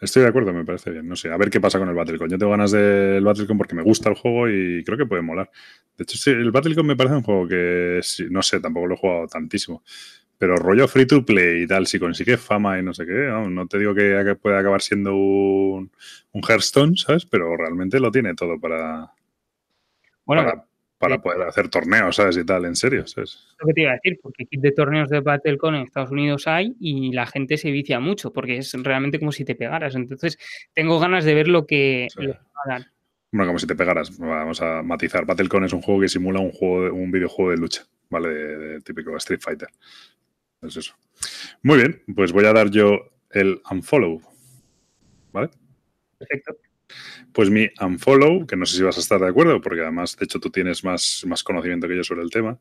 Estoy 0.00 0.22
de 0.22 0.28
acuerdo, 0.28 0.52
me 0.52 0.64
parece 0.64 0.90
bien. 0.90 1.08
No 1.08 1.16
sé, 1.16 1.30
a 1.30 1.36
ver 1.36 1.50
qué 1.50 1.60
pasa 1.60 1.78
con 1.78 1.88
el 1.88 1.94
Battlecon. 1.94 2.28
Yo 2.28 2.38
tengo 2.38 2.50
ganas 2.50 2.72
del 2.72 3.24
Battlecon 3.24 3.58
porque 3.58 3.74
me 3.74 3.82
gusta 3.82 4.08
el 4.08 4.16
juego 4.16 4.48
y 4.48 4.82
creo 4.84 4.98
que 4.98 5.06
puede 5.06 5.22
molar. 5.22 5.50
De 5.96 6.02
hecho, 6.02 6.18
sí, 6.18 6.30
el 6.30 6.50
Battlecon 6.50 6.86
me 6.86 6.96
parece 6.96 7.16
un 7.16 7.22
juego 7.22 7.46
que, 7.46 8.00
no 8.30 8.42
sé, 8.42 8.60
tampoco 8.60 8.86
lo 8.86 8.94
he 8.94 8.98
jugado 8.98 9.26
tantísimo, 9.28 9.82
Pero 10.38 10.56
rollo 10.56 10.88
free 10.88 11.06
to 11.06 11.24
play 11.24 11.62
y 11.62 11.66
tal, 11.66 11.86
si 11.86 11.98
consigue 11.98 12.36
fama 12.36 12.78
y 12.78 12.82
no 12.82 12.92
sé 12.92 13.06
qué, 13.06 13.30
no, 13.48 13.66
te 13.66 13.78
digo 13.78 13.94
que, 13.94 14.36
puede 14.40 14.58
acabar 14.58 14.82
siendo 14.82 15.14
un, 15.14 15.90
un 16.32 16.42
Hearthstone, 16.42 16.96
¿sabes? 16.96 17.24
Pero 17.26 17.56
realmente 17.56 18.00
lo 18.00 18.10
tiene 18.10 18.34
todo 18.34 18.58
para, 18.58 19.12
Bueno, 20.24 20.44
para, 20.44 20.66
para 20.98 21.14
sí. 21.16 21.20
poder 21.22 21.42
hacer 21.48 21.68
torneos, 21.68 22.16
¿sabes? 22.16 22.36
Y 22.36 22.44
tal, 22.44 22.64
en 22.64 22.76
serio, 22.76 23.06
¿sabes? 23.06 23.48
lo 23.60 23.66
que 23.68 23.74
te 23.74 23.80
iba 23.82 23.90
a 23.92 23.94
decir, 23.94 24.18
porque 24.22 24.46
kit 24.46 24.60
de 24.60 24.72
torneos 24.72 25.08
de 25.10 25.20
Battlecon 25.20 25.74
en 25.74 25.82
Estados 25.82 26.10
Unidos 26.10 26.46
hay 26.46 26.74
y 26.80 27.12
la 27.12 27.26
gente 27.26 27.56
se 27.56 27.70
vicia 27.70 28.00
mucho, 28.00 28.32
porque 28.32 28.58
es 28.58 28.72
realmente 28.82 29.18
como 29.18 29.32
si 29.32 29.44
te 29.44 29.54
pegaras. 29.54 29.94
Entonces, 29.94 30.38
tengo 30.72 30.98
ganas 30.98 31.24
de 31.24 31.34
ver 31.34 31.48
lo 31.48 31.66
que 31.66 32.08
Sí. 32.10 32.22
lo 32.22 32.32
que 32.32 32.38
va 32.38 32.60
a 32.64 32.68
dar. 32.78 32.86
Bueno, 33.32 33.48
como 33.48 33.58
si 33.58 33.66
te 33.66 33.74
pegaras, 33.74 34.16
vamos 34.18 34.62
a 34.62 34.82
matizar. 34.82 35.26
Battlecon 35.26 35.64
es 35.64 35.72
un 35.72 35.82
juego 35.82 36.00
que 36.00 36.08
simula 36.08 36.38
un 36.40 36.52
juego, 36.52 36.84
de- 36.84 36.90
un 36.90 37.10
videojuego 37.10 37.50
de 37.50 37.56
lucha, 37.58 37.82
¿vale? 38.08 38.28
De, 38.28 38.56
de 38.58 38.80
típico 38.80 39.16
Street 39.16 39.40
Fighter. 39.42 39.68
Es 40.62 40.76
eso. 40.76 40.94
Muy 41.62 41.78
bien, 41.78 42.02
pues 42.14 42.32
voy 42.32 42.44
a 42.46 42.52
dar 42.52 42.70
yo 42.70 43.10
el 43.30 43.60
unfollow, 43.70 44.22
¿vale? 45.32 45.50
Perfecto. 46.18 46.56
Pues 47.32 47.50
mi 47.50 47.68
unfollow, 47.80 48.46
que 48.46 48.56
no 48.56 48.66
sé 48.66 48.76
si 48.76 48.82
vas 48.82 48.96
a 48.96 49.00
estar 49.00 49.20
de 49.20 49.28
acuerdo, 49.28 49.60
porque 49.60 49.82
además, 49.82 50.16
de 50.16 50.24
hecho, 50.24 50.40
tú 50.40 50.50
tienes 50.50 50.84
más, 50.84 51.24
más 51.26 51.42
conocimiento 51.42 51.88
que 51.88 51.96
yo 51.96 52.04
sobre 52.04 52.22
el 52.22 52.30
tema, 52.30 52.58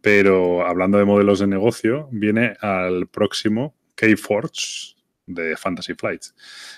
pero 0.00 0.66
hablando 0.66 0.98
de 0.98 1.04
modelos 1.04 1.38
de 1.38 1.46
negocio, 1.46 2.08
viene 2.12 2.54
al 2.60 3.06
próximo 3.08 3.74
K-Forge 3.94 4.96
de 5.26 5.56
Fantasy 5.56 5.94
Flights. 5.94 6.34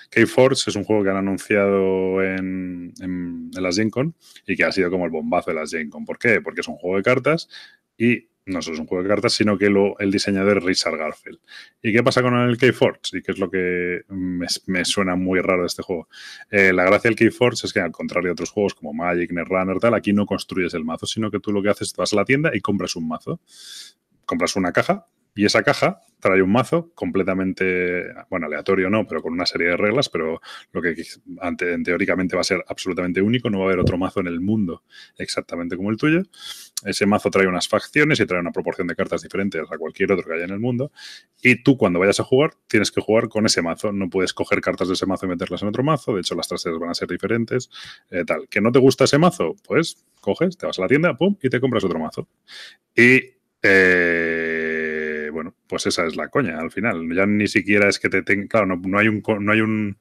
K-Forge 0.09 0.69
es 0.69 0.75
un 0.75 0.83
juego 0.83 1.03
que 1.03 1.09
han 1.09 1.17
anunciado 1.17 2.23
en, 2.23 2.93
en, 3.01 3.51
en 3.55 3.63
las 3.63 3.75
Gen 3.75 3.89
Con 3.89 4.15
y 4.47 4.55
que 4.55 4.63
ha 4.63 4.71
sido 4.71 4.89
como 4.91 5.05
el 5.05 5.11
bombazo 5.11 5.51
de 5.51 5.55
las 5.55 5.71
Gen 5.71 5.89
Con. 5.89 6.05
¿Por 6.05 6.19
qué? 6.19 6.41
Porque 6.41 6.61
es 6.61 6.67
un 6.67 6.75
juego 6.75 6.97
de 6.97 7.03
cartas 7.03 7.49
y 7.97 8.27
no 8.45 8.61
solo 8.61 8.75
es 8.75 8.79
un 8.79 8.87
juego 8.87 9.03
de 9.03 9.09
cartas, 9.09 9.33
sino 9.33 9.57
que 9.57 9.69
lo, 9.69 9.97
el 9.99 10.11
diseñador 10.11 10.57
es 10.57 10.63
Richard 10.63 10.97
Garfield. 10.97 11.39
¿Y 11.81 11.91
qué 11.91 12.03
pasa 12.03 12.21
con 12.21 12.35
el 12.35 12.57
K-Forge? 12.57 13.17
Y 13.17 13.21
qué 13.21 13.31
es 13.31 13.39
lo 13.39 13.49
que 13.49 14.01
me, 14.09 14.47
me 14.67 14.85
suena 14.85 15.15
muy 15.15 15.41
raro 15.41 15.61
de 15.61 15.67
este 15.67 15.81
juego. 15.81 16.07
Eh, 16.51 16.71
la 16.71 16.83
gracia 16.83 17.09
del 17.09 17.17
Keyforge 17.17 17.65
es 17.65 17.73
que, 17.73 17.79
al 17.79 17.91
contrario 17.91 18.27
de 18.27 18.33
otros 18.33 18.51
juegos 18.51 18.75
como 18.75 18.93
Magic, 18.93 19.31
Netrunner, 19.31 19.79
tal, 19.79 19.93
aquí 19.93 20.13
no 20.13 20.25
construyes 20.25 20.73
el 20.73 20.85
mazo, 20.85 21.05
sino 21.05 21.31
que 21.31 21.39
tú 21.39 21.51
lo 21.51 21.61
que 21.61 21.69
haces 21.69 21.89
es 21.89 21.95
vas 21.95 22.13
a 22.13 22.17
la 22.17 22.25
tienda 22.25 22.51
y 22.53 22.61
compras 22.61 22.95
un 22.95 23.07
mazo. 23.07 23.39
Compras 24.25 24.55
una 24.55 24.71
caja 24.71 25.07
y 25.35 25.45
esa 25.45 25.63
caja 25.63 26.01
trae 26.19 26.41
un 26.41 26.51
mazo 26.51 26.91
completamente, 26.95 28.05
bueno, 28.31 28.47
aleatorio 28.47 28.89
no, 28.89 29.05
pero 29.05 29.21
con 29.21 29.33
una 29.33 29.45
serie 29.45 29.67
de 29.67 29.77
reglas, 29.77 30.09
pero 30.09 30.41
lo 30.71 30.81
que 30.81 30.95
teóricamente 31.83 32.35
va 32.35 32.41
a 32.41 32.43
ser 32.43 32.63
absolutamente 32.67 33.21
único, 33.21 33.49
no 33.51 33.59
va 33.59 33.65
a 33.65 33.67
haber 33.67 33.79
otro 33.79 33.97
mazo 33.97 34.21
en 34.21 34.27
el 34.27 34.41
mundo 34.41 34.83
exactamente 35.19 35.77
como 35.77 35.91
el 35.91 35.97
tuyo. 35.97 36.23
Ese 36.83 37.05
mazo 37.05 37.29
trae 37.29 37.45
unas 37.47 37.67
facciones 37.67 38.19
y 38.19 38.25
trae 38.25 38.39
una 38.39 38.51
proporción 38.51 38.87
de 38.87 38.95
cartas 38.95 39.21
diferentes 39.21 39.61
a 39.71 39.77
cualquier 39.77 40.11
otro 40.11 40.25
que 40.25 40.33
haya 40.33 40.45
en 40.45 40.51
el 40.51 40.59
mundo. 40.59 40.91
Y 41.43 41.61
tú, 41.61 41.77
cuando 41.77 41.99
vayas 41.99 42.19
a 42.19 42.23
jugar, 42.23 42.53
tienes 42.67 42.91
que 42.91 43.01
jugar 43.01 43.29
con 43.29 43.45
ese 43.45 43.61
mazo. 43.61 43.91
No 43.91 44.09
puedes 44.09 44.33
coger 44.33 44.61
cartas 44.61 44.87
de 44.87 44.95
ese 44.95 45.05
mazo 45.05 45.25
y 45.25 45.29
meterlas 45.29 45.61
en 45.61 45.67
otro 45.67 45.83
mazo. 45.83 46.13
De 46.13 46.21
hecho, 46.21 46.35
las 46.35 46.47
traseras 46.47 46.79
van 46.79 46.89
a 46.89 46.93
ser 46.95 47.07
diferentes. 47.07 47.69
Eh, 48.09 48.23
tal. 48.25 48.47
¿Que 48.49 48.61
no 48.61 48.71
te 48.71 48.79
gusta 48.79 49.03
ese 49.03 49.17
mazo? 49.17 49.55
Pues 49.67 50.03
coges, 50.21 50.57
te 50.57 50.65
vas 50.65 50.77
a 50.79 50.81
la 50.81 50.87
tienda, 50.87 51.15
pum, 51.15 51.35
y 51.41 51.49
te 51.49 51.59
compras 51.59 51.83
otro 51.83 51.99
mazo. 51.99 52.27
Y. 52.95 53.21
Eh, 53.67 54.64
bueno, 55.35 55.53
pues 55.67 55.85
esa 55.85 56.07
es 56.07 56.15
la 56.15 56.29
coña 56.29 56.59
al 56.59 56.71
final. 56.71 57.07
Ya 57.13 57.25
ni 57.25 57.47
siquiera 57.47 57.87
es 57.87 57.99
que 57.99 58.09
te 58.09 58.23
tenga. 58.23 58.47
Claro, 58.47 58.65
no, 58.65 58.77
no 58.77 58.97
hay 58.97 59.07
un. 59.07 59.21
No 59.41 59.51
hay 59.51 59.61
un 59.61 59.97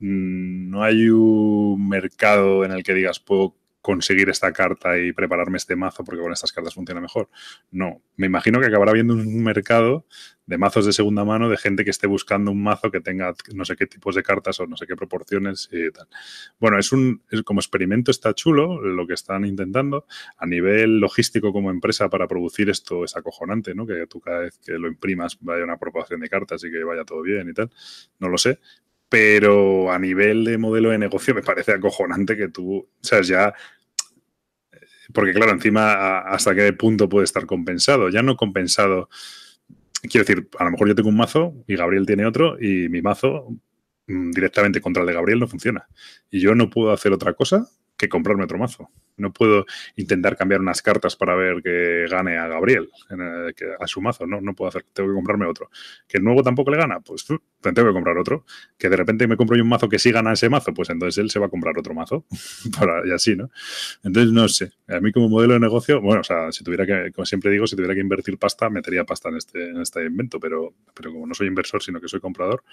no 0.00 0.82
hay 0.82 1.08
un 1.08 1.88
mercado 1.88 2.64
en 2.64 2.72
el 2.72 2.82
que 2.82 2.92
digas 2.92 3.20
puedo 3.20 3.56
conseguir 3.84 4.30
esta 4.30 4.50
carta 4.50 4.98
y 4.98 5.12
prepararme 5.12 5.58
este 5.58 5.76
mazo 5.76 6.04
porque 6.04 6.22
con 6.22 6.32
estas 6.32 6.52
cartas 6.52 6.72
funciona 6.72 7.02
mejor. 7.02 7.28
No, 7.70 8.00
me 8.16 8.26
imagino 8.26 8.58
que 8.58 8.64
acabará 8.64 8.92
habiendo 8.92 9.12
un 9.12 9.44
mercado 9.44 10.06
de 10.46 10.56
mazos 10.56 10.86
de 10.86 10.94
segunda 10.94 11.22
mano 11.22 11.50
de 11.50 11.58
gente 11.58 11.84
que 11.84 11.90
esté 11.90 12.06
buscando 12.06 12.50
un 12.50 12.62
mazo 12.62 12.90
que 12.90 13.02
tenga 13.02 13.34
no 13.52 13.66
sé 13.66 13.76
qué 13.76 13.86
tipos 13.86 14.14
de 14.14 14.22
cartas 14.22 14.58
o 14.60 14.66
no 14.66 14.78
sé 14.78 14.86
qué 14.86 14.96
proporciones 14.96 15.68
y 15.70 15.90
tal. 15.92 16.08
Bueno, 16.58 16.78
es 16.78 16.92
un 16.92 17.24
es, 17.30 17.42
como 17.42 17.60
experimento 17.60 18.10
está 18.10 18.32
chulo 18.32 18.80
lo 18.80 19.06
que 19.06 19.12
están 19.12 19.44
intentando 19.44 20.06
a 20.38 20.46
nivel 20.46 20.98
logístico 20.98 21.52
como 21.52 21.70
empresa 21.70 22.08
para 22.08 22.26
producir 22.26 22.70
esto 22.70 23.04
es 23.04 23.14
acojonante, 23.18 23.74
¿no? 23.74 23.86
Que 23.86 24.06
tú 24.06 24.18
cada 24.18 24.38
vez 24.38 24.58
que 24.64 24.72
lo 24.78 24.88
imprimas 24.88 25.36
vaya 25.42 25.62
una 25.62 25.76
proporción 25.76 26.20
de 26.20 26.30
cartas 26.30 26.64
y 26.64 26.70
que 26.70 26.82
vaya 26.84 27.04
todo 27.04 27.20
bien 27.20 27.50
y 27.50 27.52
tal. 27.52 27.70
No 28.18 28.30
lo 28.30 28.38
sé, 28.38 28.60
pero 29.08 29.92
a 29.92 29.98
nivel 29.98 30.44
de 30.44 30.58
modelo 30.58 30.90
de 30.90 30.98
negocio 30.98 31.34
me 31.34 31.42
parece 31.42 31.72
acojonante 31.72 32.36
que 32.36 32.48
tú, 32.48 32.88
sabes, 33.00 33.28
ya 33.28 33.54
porque 35.12 35.32
claro, 35.32 35.52
encima 35.52 36.20
hasta 36.20 36.54
qué 36.54 36.72
punto 36.72 37.08
puede 37.08 37.24
estar 37.24 37.46
compensado. 37.46 38.08
Ya 38.08 38.22
no 38.22 38.36
compensado, 38.36 39.08
quiero 40.02 40.26
decir, 40.26 40.48
a 40.58 40.64
lo 40.64 40.70
mejor 40.70 40.88
yo 40.88 40.94
tengo 40.94 41.08
un 41.08 41.16
mazo 41.16 41.54
y 41.66 41.76
Gabriel 41.76 42.06
tiene 42.06 42.26
otro 42.26 42.56
y 42.60 42.88
mi 42.88 43.02
mazo 43.02 43.48
mmm, 44.06 44.30
directamente 44.30 44.80
contra 44.80 45.02
el 45.02 45.06
de 45.06 45.14
Gabriel 45.14 45.40
no 45.40 45.48
funciona. 45.48 45.88
Y 46.30 46.40
yo 46.40 46.54
no 46.54 46.70
puedo 46.70 46.92
hacer 46.92 47.12
otra 47.12 47.34
cosa 47.34 47.68
que 47.96 48.08
comprarme 48.08 48.44
otro 48.44 48.58
mazo. 48.58 48.90
No 49.16 49.32
puedo 49.32 49.64
intentar 49.94 50.36
cambiar 50.36 50.60
unas 50.60 50.82
cartas 50.82 51.14
para 51.14 51.36
ver 51.36 51.62
que 51.62 52.06
gane 52.10 52.36
a 52.36 52.48
Gabriel, 52.48 52.90
a 53.78 53.86
su 53.86 54.00
mazo. 54.00 54.26
No, 54.26 54.40
no 54.40 54.54
puedo 54.54 54.68
hacer. 54.68 54.84
Tengo 54.92 55.10
que 55.10 55.14
comprarme 55.14 55.46
otro. 55.46 55.70
Que 56.08 56.18
el 56.18 56.24
nuevo 56.24 56.42
tampoco 56.42 56.72
le 56.72 56.78
gana, 56.78 56.98
pues 57.00 57.24
tengo 57.24 57.40
que 57.60 57.92
comprar 57.92 58.18
otro. 58.18 58.44
Que 58.76 58.88
de 58.88 58.96
repente 58.96 59.28
me 59.28 59.36
compro 59.36 59.56
yo 59.56 59.62
un 59.62 59.68
mazo 59.68 59.88
que 59.88 60.00
sí 60.00 60.10
gana 60.10 60.32
ese 60.32 60.48
mazo, 60.48 60.74
pues 60.74 60.90
entonces 60.90 61.18
él 61.18 61.30
se 61.30 61.38
va 61.38 61.46
a 61.46 61.48
comprar 61.48 61.78
otro 61.78 61.94
mazo. 61.94 62.26
y 63.06 63.12
así, 63.12 63.36
¿no? 63.36 63.50
Entonces, 64.02 64.32
no 64.32 64.48
sé. 64.48 64.72
A 64.88 64.98
mí 64.98 65.12
como 65.12 65.28
modelo 65.28 65.54
de 65.54 65.60
negocio, 65.60 66.00
bueno, 66.00 66.22
o 66.22 66.24
sea, 66.24 66.50
si 66.50 66.64
tuviera 66.64 66.84
que, 66.84 67.12
como 67.12 67.24
siempre 67.24 67.52
digo, 67.52 67.68
si 67.68 67.76
tuviera 67.76 67.94
que 67.94 68.00
invertir 68.00 68.36
pasta, 68.38 68.68
metería 68.68 69.04
pasta 69.04 69.28
en 69.28 69.36
este, 69.36 69.70
en 69.70 69.80
este 69.80 70.04
invento. 70.04 70.40
Pero, 70.40 70.74
pero 70.92 71.12
como 71.12 71.26
no 71.26 71.34
soy 71.34 71.46
inversor, 71.46 71.80
sino 71.82 72.00
que 72.00 72.08
soy 72.08 72.18
comprador, 72.18 72.64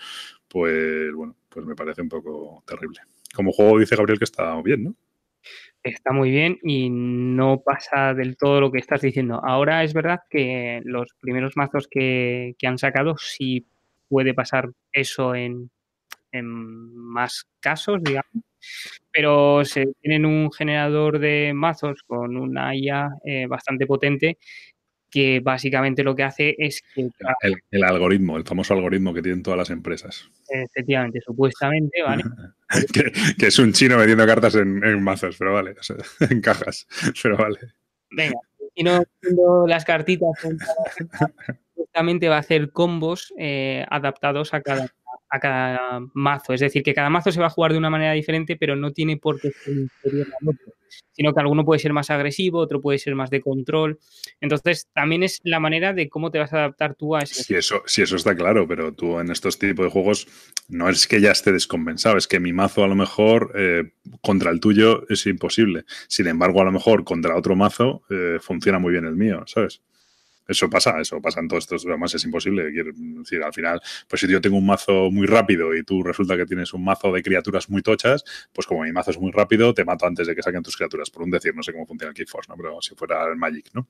pues 0.48 1.14
bueno, 1.14 1.36
pues 1.50 1.68
me 1.68 1.76
parece 1.76 2.02
un 2.02 2.10
poco 2.10 2.64
terrible. 2.66 3.02
Como 3.34 3.52
juego 3.52 3.80
dice 3.80 3.96
Gabriel 3.96 4.18
que 4.18 4.26
está 4.26 4.60
bien, 4.62 4.84
¿no? 4.84 4.96
Está 5.84 6.12
muy 6.12 6.30
bien 6.32 6.58
y 6.64 6.90
no 6.90 7.62
pasa 7.64 8.14
del 8.14 8.38
todo 8.38 8.62
lo 8.62 8.72
que 8.72 8.80
estás 8.80 9.02
diciendo. 9.02 9.42
Ahora 9.44 9.84
es 9.84 9.94
verdad 9.94 10.22
que 10.30 10.82
los 10.84 11.14
primeros 11.20 11.58
mazos 11.58 11.88
que, 11.90 12.56
han 12.64 12.78
sacado 12.78 13.16
sí 13.18 13.66
puede 14.08 14.34
pasar 14.34 14.70
eso 14.92 15.36
en, 15.36 15.72
en, 16.32 16.46
más 16.96 17.46
casos, 17.60 18.04
digamos, 18.04 18.32
pero 19.12 19.66
se 19.66 19.88
tienen 20.02 20.26
un 20.26 20.52
generador 20.52 21.20
de 21.20 21.54
mazos 21.54 22.04
con 22.04 22.38
una 22.38 22.76
IA 22.76 23.10
eh, 23.26 23.48
bastante 23.48 23.86
potente 23.88 24.38
que 25.12 25.42
básicamente 25.42 26.04
lo 26.04 26.16
que 26.16 26.24
hace 26.24 26.56
es 26.58 26.82
que... 26.96 27.10
El, 27.42 27.56
el, 27.70 27.84
algoritmo, 27.84 28.38
el 28.38 28.46
famoso 28.46 28.74
algoritmo 28.74 29.14
que 29.14 29.22
tienen 29.22 29.44
todas 29.44 29.58
las 29.58 29.70
empresas. 29.70 30.30
Efectivamente, 30.50 31.20
supuestamente, 31.22 32.02
¿vale? 32.02 32.24
que, 32.94 33.12
que, 33.38 33.48
es 33.48 33.60
un 33.60 33.74
chino 33.74 33.98
metiendo 33.98 34.26
cartas 34.26 34.56
en, 34.56 34.84
en 34.84 35.04
mazos, 35.04 35.36
pero 35.38 35.54
vale, 35.54 35.72
o 35.72 35.84
sea, 35.84 35.98
en 36.30 36.42
cajas, 36.42 36.88
pero 37.22 37.38
vale. 37.38 37.60
Venga, 38.10 38.40
y 38.74 38.84
no 38.84 39.04
las 39.68 39.86
cartitas, 39.86 40.30
justamente 41.76 42.30
va 42.30 42.38
a 42.38 42.40
hacer 42.40 42.72
combos 42.72 43.34
eh, 43.38 43.86
adaptados 43.90 44.54
a 44.54 44.62
cada, 44.62 44.94
a 45.32 45.40
cada 45.40 46.02
mazo. 46.14 46.54
Es 46.54 46.60
decir, 46.60 46.84
que 46.84 46.94
cada 46.94 47.10
mazo 47.10 47.32
se 47.32 47.40
va 47.40 47.48
a 47.48 47.50
jugar 47.50 47.72
de 47.72 47.78
una 47.78 47.90
manera 47.90 48.12
diferente, 48.12 48.58
pero 48.58 48.76
no 48.76 48.92
tiene 48.92 49.18
por 49.18 49.40
qué 49.40 49.52
ser 49.52 49.78
inferior 49.78 50.28
al 50.28 50.50
otro, 50.50 50.74
sino 51.14 51.34
que 51.34 51.40
alguno 51.40 51.64
puede 51.64 51.80
ser 51.80 51.94
más 51.94 52.10
agresivo, 52.10 52.60
otro 52.60 52.82
puede 52.82 53.00
ser 53.00 53.16
más 53.16 53.30
de 53.30 53.40
control. 53.40 53.98
Entonces, 54.42 54.90
también 54.94 55.24
es 55.24 55.40
la 55.44 55.62
manera 55.62 55.94
de 55.94 56.10
cómo 56.10 56.32
te 56.32 56.40
vas 56.40 56.52
a 56.52 56.58
adaptar 56.58 56.96
tú 56.96 57.16
a 57.16 57.20
ese. 57.22 57.44
Sí, 57.44 57.56
eso, 57.56 57.82
sí, 57.86 58.02
eso 58.02 58.18
está 58.18 58.36
claro, 58.36 58.68
pero 58.68 58.94
tú 58.94 59.20
en 59.20 59.32
estos 59.32 59.58
tipos 59.58 59.86
de 59.86 59.92
juegos 59.92 60.28
no 60.68 60.90
es 60.90 61.08
que 61.08 61.22
ya 61.22 61.32
esté 61.32 61.54
descompensado, 61.54 62.18
es 62.18 62.28
que 62.28 62.42
mi 62.42 62.52
mazo 62.52 62.84
a 62.84 62.88
lo 62.88 62.96
mejor 62.96 63.54
eh, 63.56 63.94
contra 64.22 64.52
el 64.52 64.60
tuyo 64.60 65.06
es 65.08 65.26
imposible. 65.28 65.86
Sin 66.10 66.28
embargo, 66.28 66.62
a 66.62 66.66
lo 66.66 66.74
mejor 66.74 67.06
contra 67.06 67.38
otro 67.38 67.56
mazo 67.56 68.04
eh, 68.10 68.38
funciona 68.42 68.80
muy 68.80 68.92
bien 68.92 69.06
el 69.06 69.16
mío, 69.16 69.44
¿sabes? 69.48 69.82
Eso 70.52 70.70
pasa, 70.70 71.00
eso 71.00 71.22
pasa 71.22 71.40
en 71.40 71.48
todos 71.48 71.64
estos, 71.64 71.86
además 71.86 72.14
es 72.14 72.24
imposible. 72.26 72.72
Quiero 72.72 72.92
decir, 72.94 73.42
al 73.42 73.54
final, 73.54 73.82
pues 74.08 74.20
si 74.20 74.28
yo 74.28 74.42
tengo 74.42 74.58
un 74.58 74.66
mazo 74.66 75.10
muy 75.10 75.26
rápido 75.26 75.76
y 75.76 75.84
tú 75.84 76.04
resulta 76.04 76.36
que 76.36 76.46
tienes 76.46 76.74
un 76.74 76.84
mazo 76.84 77.12
de 77.12 77.24
criaturas 77.24 77.70
muy 77.70 77.82
tochas, 77.82 78.24
pues 78.54 78.68
como 78.68 78.84
mi 78.84 78.92
mazo 78.92 79.12
es 79.12 79.20
muy 79.20 79.32
rápido, 79.32 79.74
te 79.74 79.86
mato 79.86 80.06
antes 80.06 80.28
de 80.28 80.36
que 80.36 80.44
saquen 80.44 80.62
tus 80.62 80.76
criaturas, 80.76 81.10
por 81.10 81.24
un 81.24 81.32
decir, 81.32 81.56
no 81.56 81.64
sé 81.64 81.72
cómo 81.72 81.88
funciona 81.88 82.10
el 82.10 82.16
Keyforce, 82.16 82.50
¿no? 82.50 82.58
Pero 82.58 82.82
si 82.82 82.96
fuera 82.96 83.26
el 83.30 83.38
Magic, 83.38 83.70
¿no? 83.74 83.88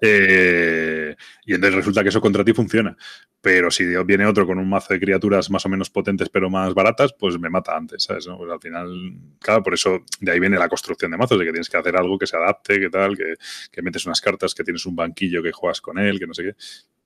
Eh, 0.00 1.14
y 1.44 1.54
entonces 1.54 1.76
resulta 1.76 2.02
que 2.02 2.10
eso 2.10 2.20
contra 2.20 2.44
ti 2.44 2.52
funciona. 2.52 2.96
Pero 3.40 3.70
si 3.70 3.84
viene 4.04 4.26
otro 4.26 4.46
con 4.46 4.58
un 4.58 4.68
mazo 4.68 4.92
de 4.94 5.00
criaturas 5.00 5.50
más 5.50 5.64
o 5.66 5.68
menos 5.68 5.90
potentes 5.90 6.28
pero 6.28 6.50
más 6.50 6.74
baratas, 6.74 7.14
pues 7.18 7.38
me 7.38 7.48
mata 7.48 7.76
antes, 7.76 8.02
¿sabes? 8.04 8.26
¿no? 8.26 8.36
Pues 8.38 8.50
al 8.50 8.60
final, 8.60 9.12
claro, 9.38 9.62
por 9.62 9.74
eso 9.74 10.00
de 10.20 10.32
ahí 10.32 10.40
viene 10.40 10.58
la 10.58 10.68
construcción 10.68 11.10
de 11.10 11.16
mazos, 11.16 11.38
de 11.38 11.44
que 11.44 11.52
tienes 11.52 11.68
que 11.68 11.76
hacer 11.76 11.96
algo 11.96 12.18
que 12.18 12.26
se 12.26 12.36
adapte, 12.36 12.80
que 12.80 12.90
tal, 12.90 13.16
que, 13.16 13.34
que 13.70 13.82
metes 13.82 14.06
unas 14.06 14.20
cartas, 14.20 14.54
que 14.54 14.64
tienes 14.64 14.84
un 14.86 14.96
banquillo 14.96 15.42
que 15.42 15.52
juegas 15.52 15.80
con 15.80 15.98
él, 15.98 16.18
que 16.18 16.26
no 16.26 16.34
sé 16.34 16.42
qué. 16.42 16.56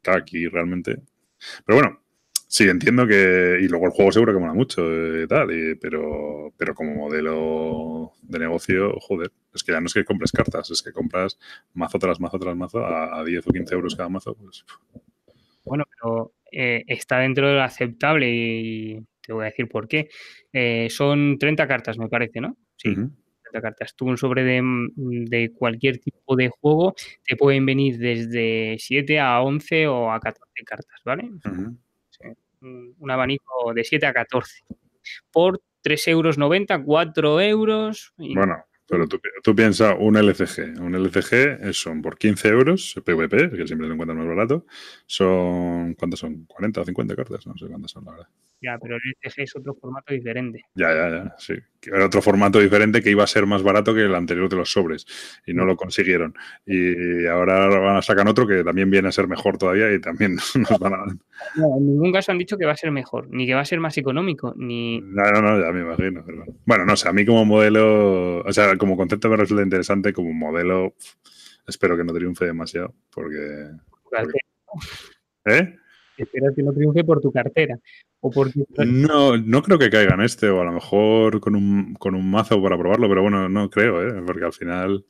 Claro, 0.03 0.21
aquí 0.21 0.47
realmente... 0.49 1.03
Pero 1.65 1.79
bueno, 1.79 2.01
Sí, 2.53 2.69
entiendo 2.69 3.07
que. 3.07 3.59
Y 3.63 3.69
luego 3.69 3.87
el 3.87 3.93
juego 3.93 4.11
seguro 4.11 4.33
que 4.33 4.41
mola 4.41 4.53
mucho 4.55 4.83
y 5.23 5.27
tal, 5.29 5.53
y- 5.53 5.77
pero, 5.77 6.53
pero 6.57 6.75
como 6.75 6.95
modelo 6.97 8.13
de 8.23 8.41
negocio, 8.41 8.93
joder, 9.01 9.31
es 9.55 9.63
que 9.63 9.71
ya 9.73 9.81
no 9.81 9.87
es 9.87 9.95
que 9.95 10.05
compres 10.05 10.33
cartas, 10.33 10.69
es 10.73 10.83
que 10.83 10.91
compras 10.93 11.39
mazo 11.75 11.99
tras 12.01 12.19
mazo 12.19 12.41
tras 12.41 12.57
mazo 12.57 12.85
a, 12.85 13.21
a 13.21 13.25
10 13.25 13.47
o 13.47 13.53
15 13.53 13.75
euros 13.77 13.95
cada 13.95 14.09
mazo. 14.09 14.35
Pues, 14.35 14.65
Bueno, 15.65 15.85
pero 15.95 16.33
eh, 16.51 16.83
está 16.89 17.19
dentro 17.19 17.47
de 17.47 17.55
lo 17.55 17.63
aceptable 17.63 18.29
y 18.33 19.01
te 19.23 19.33
voy 19.33 19.43
a 19.43 19.51
decir 19.51 19.69
por 19.69 19.87
qué. 19.87 20.09
Eh, 20.53 20.89
son 20.91 21.39
30 21.39 21.69
cartas, 21.69 21.99
me 21.99 22.09
parece, 22.09 22.41
¿no? 22.41 22.57
Sí. 22.77 22.95
30 22.95 23.61
cartas. 23.63 23.95
Tú 23.95 24.07
un 24.07 24.17
sobre 24.19 24.43
de, 24.43 24.61
de 24.97 25.53
cualquier 25.53 25.99
tipo 25.99 26.35
de 26.35 26.49
juego 26.49 26.95
te 27.25 27.37
pueden 27.37 27.65
venir 27.65 27.97
desde 27.99 28.75
7 28.81 29.21
a 29.21 29.41
11 29.41 29.87
o 29.87 30.11
a 30.11 30.19
14 30.19 30.65
cartas, 30.65 31.01
¿vale? 31.05 31.31
Un, 31.45 31.79
un 32.63 33.11
abanico 33.11 33.73
de 33.75 33.85
7 33.85 34.07
a 34.07 34.13
14. 34.13 34.65
Por 35.31 35.61
3,90 35.83 36.11
euros, 36.11 36.85
4 36.85 37.41
euros. 37.41 38.13
y- 38.19 38.35
Bueno, 38.35 38.65
pero 38.87 39.07
tú, 39.07 39.21
tú 39.43 39.55
piensas 39.55 39.97
un 39.99 40.17
LCG. 40.17 40.79
Un 40.81 40.95
LCG 40.95 41.73
son 41.73 42.03
por 42.03 42.19
15 42.19 42.49
euros, 42.49 42.95
PVP, 43.05 43.51
que 43.51 43.67
siempre 43.67 43.87
se 43.87 43.93
encuentra 43.95 44.15
más 44.15 44.27
barato. 44.27 44.67
Son, 45.07 45.95
¿cuántas 45.95 46.21
son? 46.21 46.47
¿40 46.47 46.81
o 46.81 46.85
50 46.85 47.17
cartas? 47.17 47.47
No 47.47 47.57
sé 47.57 47.67
cuántas 47.67 47.91
son, 47.93 48.05
la 48.05 48.11
verdad. 48.13 48.29
Ya, 48.63 48.79
pero 48.79 48.97
el 48.97 49.03
ETG 49.23 49.43
es 49.43 49.57
otro 49.57 49.75
formato 49.75 50.13
diferente. 50.13 50.65
Ya, 50.75 50.93
ya, 50.93 51.09
ya, 51.09 51.35
sí. 51.39 51.55
Era 51.83 52.05
otro 52.05 52.21
formato 52.21 52.61
diferente 52.61 53.01
que 53.01 53.11
iba 53.11 53.25
a 53.25 53.27
ser 53.27 53.47
más 53.47 53.63
barato 53.63 53.95
que 53.95 54.03
el 54.03 54.15
anterior 54.15 54.51
de 54.51 54.57
los 54.57 54.71
sobres 54.71 55.07
y 55.47 55.55
no 55.55 55.65
lo 55.65 55.77
consiguieron. 55.77 56.35
Y 56.67 57.27
ahora 57.27 57.69
van 57.69 57.97
a 57.97 58.03
sacar 58.03 58.29
otro 58.29 58.47
que 58.47 58.63
también 58.63 58.91
viene 58.91 59.09
a 59.09 59.13
ser 59.13 59.29
mejor 59.29 59.57
todavía 59.57 59.91
y 59.93 59.99
también 59.99 60.35
nos 60.55 60.79
van 60.79 60.93
a... 60.93 61.07
No, 61.57 61.77
en 61.79 61.87
ningún 61.87 62.13
caso 62.13 62.33
han 62.33 62.39
dicho 62.39 62.59
que 62.59 62.67
va 62.67 62.73
a 62.73 62.77
ser 62.77 62.91
mejor, 62.91 63.29
ni 63.31 63.47
que 63.47 63.55
va 63.55 63.61
a 63.61 63.65
ser 63.65 63.81
más 63.81 63.97
económico, 63.97 64.53
ni... 64.57 65.01
No, 65.01 65.23
no, 65.33 65.41
no, 65.41 65.59
ya 65.59 65.73
me 65.73 65.81
imagino. 65.81 66.23
pero 66.27 66.45
bueno. 66.67 66.85
No 66.85 66.97
sé, 66.97 67.09
a 67.09 67.13
mí 67.13 67.25
como 67.25 67.47
modelo, 67.47 68.41
o 68.41 68.53
sea, 68.53 68.77
como 68.77 68.97
concepto 68.97 69.31
me 69.31 69.37
resulta 69.37 69.63
interesante, 69.63 70.13
como 70.13 70.35
modelo 70.35 70.95
espero 71.67 71.97
que 71.97 72.05
no 72.05 72.13
triunfe 72.13 72.45
demasiado 72.45 72.95
porque... 73.11 73.71
cartera. 74.11 75.80
Esperas 76.23 76.55
que 76.55 76.63
no 76.63 76.73
triunfe 76.73 77.05
por 77.05 77.21
tu 77.21 77.33
cartera. 77.33 77.79
O 78.21 78.31
porque 78.31 78.65
No, 78.87 79.37
no 79.37 79.63
creo 79.63 79.79
que 79.79 79.91
caiga 79.91 80.15
en 80.15 80.23
este, 80.23 80.49
o 80.49 80.61
a 80.61 80.65
lo 80.65 80.73
mejor 80.73 81.41
con 81.41 81.55
un, 81.55 81.95
con 81.95 82.15
un 82.15 82.31
mazo 82.31 82.63
para 82.63 82.79
probarlo, 82.79 83.09
pero 83.09 83.23
bueno, 83.23 83.49
no 83.49 83.71
creo, 83.71 84.07
¿eh? 84.07 84.23
porque 84.27 84.45
al 84.45 84.53
final... 84.53 85.05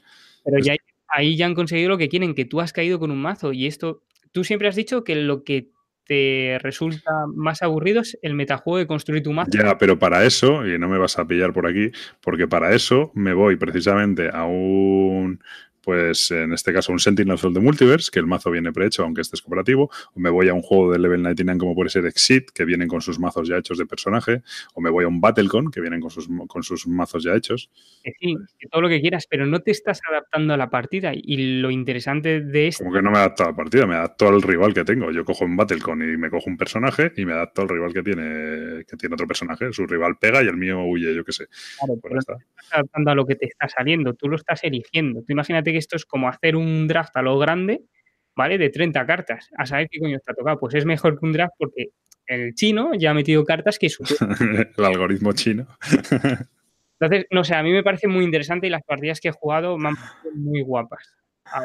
Pero 0.44 0.58
ya 0.58 0.74
ahí 1.08 1.36
ya 1.36 1.46
han 1.46 1.54
conseguido 1.54 1.88
lo 1.88 1.98
que 1.98 2.08
quieren, 2.08 2.34
que 2.34 2.44
tú 2.44 2.60
has 2.60 2.72
caído 2.72 2.98
con 2.98 3.10
un 3.10 3.20
mazo. 3.20 3.52
Y 3.52 3.66
esto, 3.66 4.02
tú 4.32 4.44
siempre 4.44 4.68
has 4.68 4.76
dicho 4.76 5.04
que 5.04 5.16
lo 5.16 5.44
que 5.44 5.70
te 6.10 6.58
resulta 6.60 7.12
más 7.32 7.62
aburrido 7.62 8.00
es 8.00 8.18
el 8.22 8.34
metajuego 8.34 8.78
de 8.78 8.88
construir 8.88 9.22
tu 9.22 9.32
mazo. 9.32 9.52
Ya, 9.52 9.78
pero 9.78 9.98
para 9.98 10.24
eso, 10.24 10.66
y 10.66 10.76
no 10.76 10.88
me 10.88 10.98
vas 10.98 11.16
a 11.18 11.26
pillar 11.26 11.52
por 11.52 11.68
aquí, 11.68 11.92
porque 12.20 12.48
para 12.48 12.74
eso 12.74 13.12
me 13.14 13.32
voy 13.32 13.54
precisamente 13.54 14.28
a 14.32 14.44
un, 14.44 15.40
pues 15.82 16.31
en 16.31 16.52
este 16.52 16.73
caso, 16.73 16.93
un 16.93 16.98
Sentinel 16.98 17.35
of 17.35 17.43
the 17.43 17.61
Multiverse, 17.61 18.11
que 18.12 18.19
el 18.19 18.27
mazo 18.27 18.51
viene 18.51 18.73
prehecho, 18.73 19.02
aunque 19.02 19.20
este 19.20 19.36
es 19.36 19.43
cooperativo, 19.43 19.90
o 20.15 20.20
me 20.20 20.31
voy 20.31 20.48
a 20.48 20.55
un 20.55 20.62
juego 20.62 20.93
de 20.93 20.98
level 20.98 21.23
99 21.23 21.59
como 21.59 21.74
puede 21.74 21.90
ser 21.90 22.07
Exit, 22.07 22.51
que 22.51 22.65
vienen 22.65 22.89
con 22.89 23.01
sus 23.01 23.19
mazos 23.19 23.48
ya 23.48 23.57
hechos 23.57 23.78
de 23.78 23.86
personaje, 23.86 24.43
o 24.74 24.81
me 24.81 24.90
voy 24.90 25.05
a 25.05 25.09
un 25.09 25.20
Battlecon, 25.20 25.70
que 25.70 25.81
vienen 25.81 26.01
con 26.01 26.11
sus, 26.11 26.28
con 26.48 26.62
sus 26.62 26.86
mazos 26.86 27.24
ya 27.24 27.35
hechos. 27.35 27.70
Sí, 28.20 28.36
todo 28.70 28.82
lo 28.82 28.89
que 28.89 29.01
quieras, 29.01 29.27
pero 29.28 29.47
no 29.47 29.61
te 29.61 29.70
estás 29.70 30.01
adaptando 30.09 30.55
a 30.55 30.57
la 30.57 30.70
partida. 30.70 31.12
Y 31.15 31.61
lo 31.61 31.70
interesante 31.70 32.40
de 32.40 32.69
esto, 32.69 32.85
Como 32.85 32.94
que 32.94 33.02
no 33.02 33.11
me 33.11 33.19
adapto 33.19 33.44
a 33.44 33.47
la 33.47 33.57
partida, 33.57 33.86
me 33.86 33.94
adapto 33.94 34.28
al 34.28 34.43
rival 34.43 34.74
que 34.74 34.85
tengo. 34.85 35.11
Yo 35.11 35.24
cojo 35.24 35.44
un 35.44 35.57
Battlecon 35.57 36.02
y 36.02 36.16
me 36.16 36.31
cojo 36.31 36.48
un 36.48 36.57
personaje 36.57 37.12
y 37.16 37.24
me 37.24 37.32
adapto 37.32 37.62
al 37.62 37.69
rival 37.69 37.93
que 37.93 38.02
tiene, 38.02 38.85
que 38.85 38.97
tiene 38.97 39.15
otro 39.15 39.27
personaje. 39.27 39.73
Su 39.73 39.86
rival 39.86 40.16
pega 40.19 40.43
y 40.43 40.47
el 40.47 40.57
mío 40.57 40.82
huye, 40.85 41.15
yo 41.15 41.24
qué 41.24 41.32
sé. 41.32 41.47
claro, 41.78 42.01
Pues 42.01 42.02
pero 42.02 42.15
no 42.15 42.20
te 42.20 42.32
estás 42.32 42.73
adaptando 42.73 43.11
a 43.11 43.15
lo 43.15 43.27
que 43.27 43.36
te 43.36 43.47
está 43.47 43.69
saliendo, 43.69 44.15
tú 44.15 44.28
lo 44.28 44.36
estás 44.36 44.62
eligiendo. 44.65 45.20
Tú 45.23 45.32
imagínate 45.32 45.69
que 45.72 45.78
esto 45.78 45.97
es 45.97 46.05
como 46.05 46.28
hacer 46.28 46.56
un 46.56 46.86
draft 46.88 47.16
a 47.16 47.22
lo 47.22 47.38
grande, 47.38 47.82
¿vale? 48.36 48.59
De 48.59 48.70
30 48.70 49.06
cartas, 49.06 49.51
a 49.56 49.66
saber 49.66 49.88
qué 49.90 49.98
coño 49.98 50.18
ha 50.24 50.34
tocado. 50.34 50.59
Pues 50.59 50.74
es 50.74 50.84
mejor 50.84 51.18
que 51.18 51.26
un 51.26 51.32
draft 51.32 51.55
porque 51.59 51.90
el 52.26 52.55
chino 52.55 52.92
ya 52.94 53.10
ha 53.10 53.14
metido 53.14 53.44
cartas 53.44 53.78
que 53.78 53.88
su 53.88 54.05
el 54.76 54.84
algoritmo 54.84 55.32
chino. 55.32 55.66
Entonces, 57.01 57.26
no 57.30 57.44
sé, 57.44 57.55
a 57.55 57.62
mí 57.62 57.72
me 57.72 57.82
parece 57.82 58.09
muy 58.09 58.24
interesante 58.24 58.66
y 58.66 58.70
las 58.70 58.82
partidas 58.82 59.20
que 59.20 59.28
he 59.28 59.32
jugado 59.32 59.78
me 59.78 59.88
han 59.88 59.97
parecido 59.97 60.34
muy 60.34 60.60
guapas. 60.62 61.14
A 61.47 61.60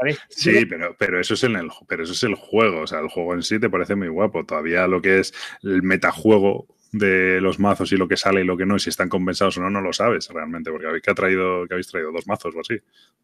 ver. 0.00 0.16
Sí, 0.28 0.64
pero, 0.66 0.96
pero 0.98 1.20
eso 1.20 1.34
es 1.34 1.44
en 1.44 1.56
el 1.56 1.68
pero 1.86 2.04
eso 2.04 2.12
es 2.12 2.22
el 2.22 2.34
juego. 2.34 2.82
O 2.82 2.86
sea, 2.86 3.00
el 3.00 3.08
juego 3.08 3.34
en 3.34 3.42
sí 3.42 3.58
te 3.58 3.68
parece 3.68 3.96
muy 3.96 4.08
guapo. 4.08 4.46
Todavía 4.46 4.86
lo 4.86 5.02
que 5.02 5.18
es 5.18 5.34
el 5.62 5.82
metajuego 5.82 6.66
de 6.92 7.40
los 7.40 7.58
mazos 7.58 7.92
y 7.92 7.96
lo 7.96 8.08
que 8.08 8.16
sale 8.16 8.40
y 8.40 8.44
lo 8.44 8.56
que 8.56 8.66
no, 8.66 8.76
y 8.76 8.80
si 8.80 8.90
están 8.90 9.08
compensados 9.08 9.58
o 9.58 9.62
no, 9.62 9.70
no 9.70 9.80
lo 9.80 9.92
sabes 9.92 10.28
realmente, 10.32 10.70
porque 10.70 10.86
habéis 10.86 11.02
que 11.02 11.10
ha 11.10 11.14
traído, 11.14 11.66
que 11.66 11.74
habéis 11.74 11.88
traído 11.88 12.12
dos 12.12 12.26
mazos 12.26 12.54
o 12.54 12.60
así. 12.60 12.78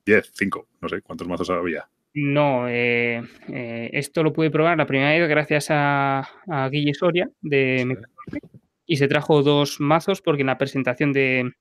Diez, 0.05 0.31
cinco, 0.35 0.69
no 0.81 0.89
sé 0.89 1.01
cuántos 1.03 1.27
mazos 1.29 1.51
había. 1.51 1.89
No, 2.15 2.69
eh, 2.69 3.23
eh, 3.49 3.91
esto 3.93 4.23
lo 4.23 4.33
pude 4.33 4.51
probar 4.51 4.79
la 4.79 4.87
primera 4.87 5.11
vez 5.11 5.29
gracias 5.29 5.67
a, 5.71 6.21
a 6.49 6.69
Guille 6.69 6.95
Soria 6.95 7.29
de 7.41 7.99
Sí. 8.31 8.39
Y 8.87 8.97
se 8.97 9.09
trajo 9.09 9.43
dos 9.43 9.81
mazos 9.81 10.21
porque 10.21 10.43
en 10.43 10.49
la 10.49 10.59
presentación 10.59 11.13
de 11.13 11.53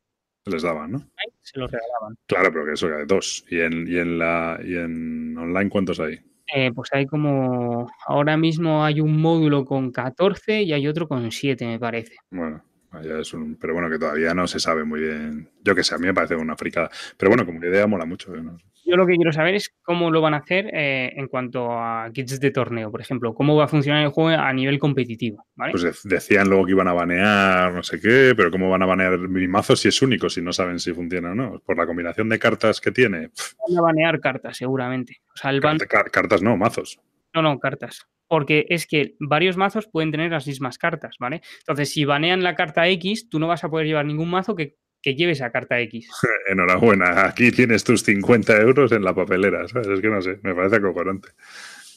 Les 0.46 0.62
daban, 0.62 0.92
¿no? 0.92 1.10
se 1.42 1.60
los 1.60 1.72
regalaban. 1.72 2.18
Claro, 2.26 2.52
pero 2.52 2.66
que 2.66 2.74
eso 2.74 2.88
era 2.88 2.98
de 2.98 3.06
dos. 3.06 3.46
Y 3.50 3.60
en, 3.60 3.88
y 3.88 3.98
en 3.98 4.20
la 4.20 4.60
y 4.64 4.76
en 4.76 5.38
online, 5.38 5.70
¿cuántos 5.70 6.00
hay? 6.00 6.20
Eh, 6.48 6.72
pues 6.74 6.90
hay 6.94 7.06
como, 7.06 7.88
ahora 8.06 8.36
mismo 8.38 8.84
hay 8.84 9.00
un 9.00 9.20
módulo 9.22 9.66
con 9.66 9.92
14 9.92 10.62
y 10.64 10.74
hay 10.74 10.88
otro 10.88 11.08
con 11.08 11.32
7, 11.32 11.66
me 11.66 11.80
parece. 11.80 12.16
Bueno, 12.32 12.64
ya 13.02 13.20
es 13.20 13.34
un, 13.34 13.56
pero 13.56 13.74
bueno, 13.74 13.90
que 13.90 13.98
todavía 13.98 14.34
no 14.34 14.46
se 14.48 14.60
sabe 14.60 14.84
muy 14.84 15.00
bien. 15.02 15.50
Yo 15.64 15.74
que 15.76 15.84
sé, 15.84 15.96
a 15.96 15.98
mí 15.98 16.06
me 16.06 16.14
parece 16.14 16.36
una 16.36 16.56
fricada. 16.56 16.90
Pero 17.18 17.30
bueno, 17.30 17.46
como 17.46 17.64
idea 17.64 17.88
mola 17.88 18.06
mucho. 18.06 18.36
¿eh? 18.36 18.42
¿no? 18.42 18.58
Yo 18.86 18.98
lo 18.98 19.08
que 19.08 19.16
quiero 19.16 19.32
saber 19.32 19.56
es 19.56 19.74
cómo 19.82 20.12
lo 20.12 20.20
van 20.20 20.34
a 20.34 20.38
hacer 20.40 20.70
eh, 20.74 21.14
en 21.16 21.28
cuanto 21.30 21.72
a 21.72 22.10
kits 22.14 22.38
de 22.42 22.52
torneo, 22.52 22.92
por 22.92 23.00
ejemplo, 23.00 23.34
cómo 23.34 23.56
va 23.56 23.64
a 23.64 23.68
funcionar 23.70 24.04
el 24.04 24.10
juego 24.10 24.30
a 24.38 24.52
nivel 24.52 24.78
competitivo, 24.78 25.46
¿vale? 25.56 25.72
Pues 25.72 25.84
de- 26.04 26.10
decían 26.16 26.50
luego 26.50 26.66
que 26.66 26.72
iban 26.72 26.90
a 26.90 26.94
banear 26.94 27.72
no 27.74 27.82
sé 27.82 28.02
qué, 28.02 28.34
pero 28.36 28.52
¿cómo 28.52 28.70
van 28.70 28.84
a 28.84 28.86
banear 28.86 29.18
mi 29.20 29.48
mazo 29.48 29.78
si 29.78 29.88
es 29.88 30.02
único, 30.02 30.30
si 30.30 30.42
no 30.42 30.52
saben 30.52 30.80
si 30.80 30.92
funciona 30.94 31.32
o 31.32 31.36
no? 31.36 31.60
Por 31.66 31.78
la 31.78 31.86
combinación 31.86 32.28
de 32.28 32.40
cartas 32.40 32.82
que 32.82 32.92
tiene. 32.92 33.30
van 33.68 33.78
a 33.78 33.82
banear 33.82 34.20
cartas, 34.20 34.58
seguramente. 34.58 35.22
O 35.34 35.38
sea, 35.38 35.52
el 35.52 35.62
ban... 35.62 35.78
carta- 35.78 35.88
car- 36.04 36.12
cartas 36.12 36.42
no, 36.42 36.58
mazos. 36.58 37.00
No, 37.34 37.42
no, 37.42 37.58
cartas. 37.60 38.06
Porque 38.34 38.66
es 38.70 38.88
que 38.88 39.14
varios 39.20 39.58
mazos 39.58 39.86
pueden 39.86 40.10
tener 40.10 40.32
las 40.32 40.48
mismas 40.48 40.80
cartas, 40.80 41.18
¿vale? 41.20 41.44
Entonces, 41.60 41.92
si 41.92 42.04
banean 42.04 42.42
la 42.42 42.56
carta 42.56 42.88
X, 42.88 43.30
tú 43.30 43.38
no 43.38 43.48
vas 43.48 43.64
a 43.64 43.70
poder 43.70 43.86
llevar 43.86 44.08
ningún 44.08 44.32
mazo 44.32 44.56
que, 44.56 44.76
que 45.04 45.14
lleve 45.14 45.34
esa 45.34 45.52
carta 45.52 45.80
X. 45.82 46.10
Enhorabuena, 46.50 47.28
aquí 47.28 47.52
tienes 47.52 47.84
tus 47.84 48.02
50 48.02 48.60
euros 48.60 48.92
en 48.92 49.04
la 49.04 49.14
papelera, 49.14 49.68
¿sabes? 49.68 49.88
Es 49.88 50.02
que 50.02 50.08
no 50.08 50.20
sé, 50.20 50.40
me 50.42 50.56
parece 50.56 50.78
acojonante. 50.78 51.30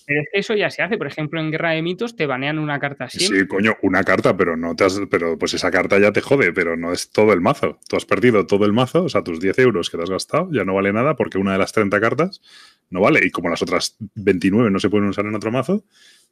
Pero 0.07 0.21
es 0.21 0.29
que 0.33 0.39
eso 0.41 0.55
ya 0.55 0.71
se 0.71 0.83
hace. 0.83 0.97
Por 0.97 1.07
ejemplo, 1.07 1.41
en 1.41 1.51
Guerra 1.51 1.71
de 1.71 1.83
Mitos 1.83 2.15
te 2.15 2.27
banean 2.27 2.59
una 2.59 2.79
carta 2.79 3.09
siempre. 3.09 3.41
Sí, 3.41 3.47
coño, 3.47 3.77
una 3.83 4.05
carta, 4.05 4.37
pero 4.37 4.57
no 4.57 4.77
te 4.77 4.85
has, 4.85 5.01
pero 5.11 5.37
pues 5.37 5.55
esa 5.55 5.71
carta 5.71 5.99
ya 5.99 6.13
te 6.13 6.21
jode, 6.21 6.53
pero 6.53 6.77
no 6.77 6.93
es 6.93 7.11
todo 7.11 7.33
el 7.33 7.41
mazo. 7.41 7.81
Tú 7.89 7.97
has 7.97 8.05
perdido 8.05 8.47
todo 8.47 8.67
el 8.67 8.73
mazo, 8.73 9.05
o 9.05 9.09
sea, 9.09 9.23
tus 9.23 9.41
10 9.41 9.59
euros 9.59 9.91
que 9.91 9.97
te 9.97 10.05
has 10.05 10.11
gastado 10.11 10.49
ya 10.53 10.65
no 10.65 10.75
vale 10.75 10.93
nada 10.93 11.17
porque 11.17 11.39
una 11.39 11.53
de 11.53 11.59
las 11.59 11.73
30 11.73 12.01
cartas 12.01 12.41
no 12.89 13.01
vale. 13.01 13.21
Y 13.25 13.31
como 13.31 13.49
las 13.49 13.63
otras 13.63 13.97
29 14.15 14.71
no 14.71 14.79
se 14.79 14.91
pueden 14.91 15.09
usar 15.09 15.27
en 15.27 15.35
otro 15.35 15.51
mazo, 15.51 15.85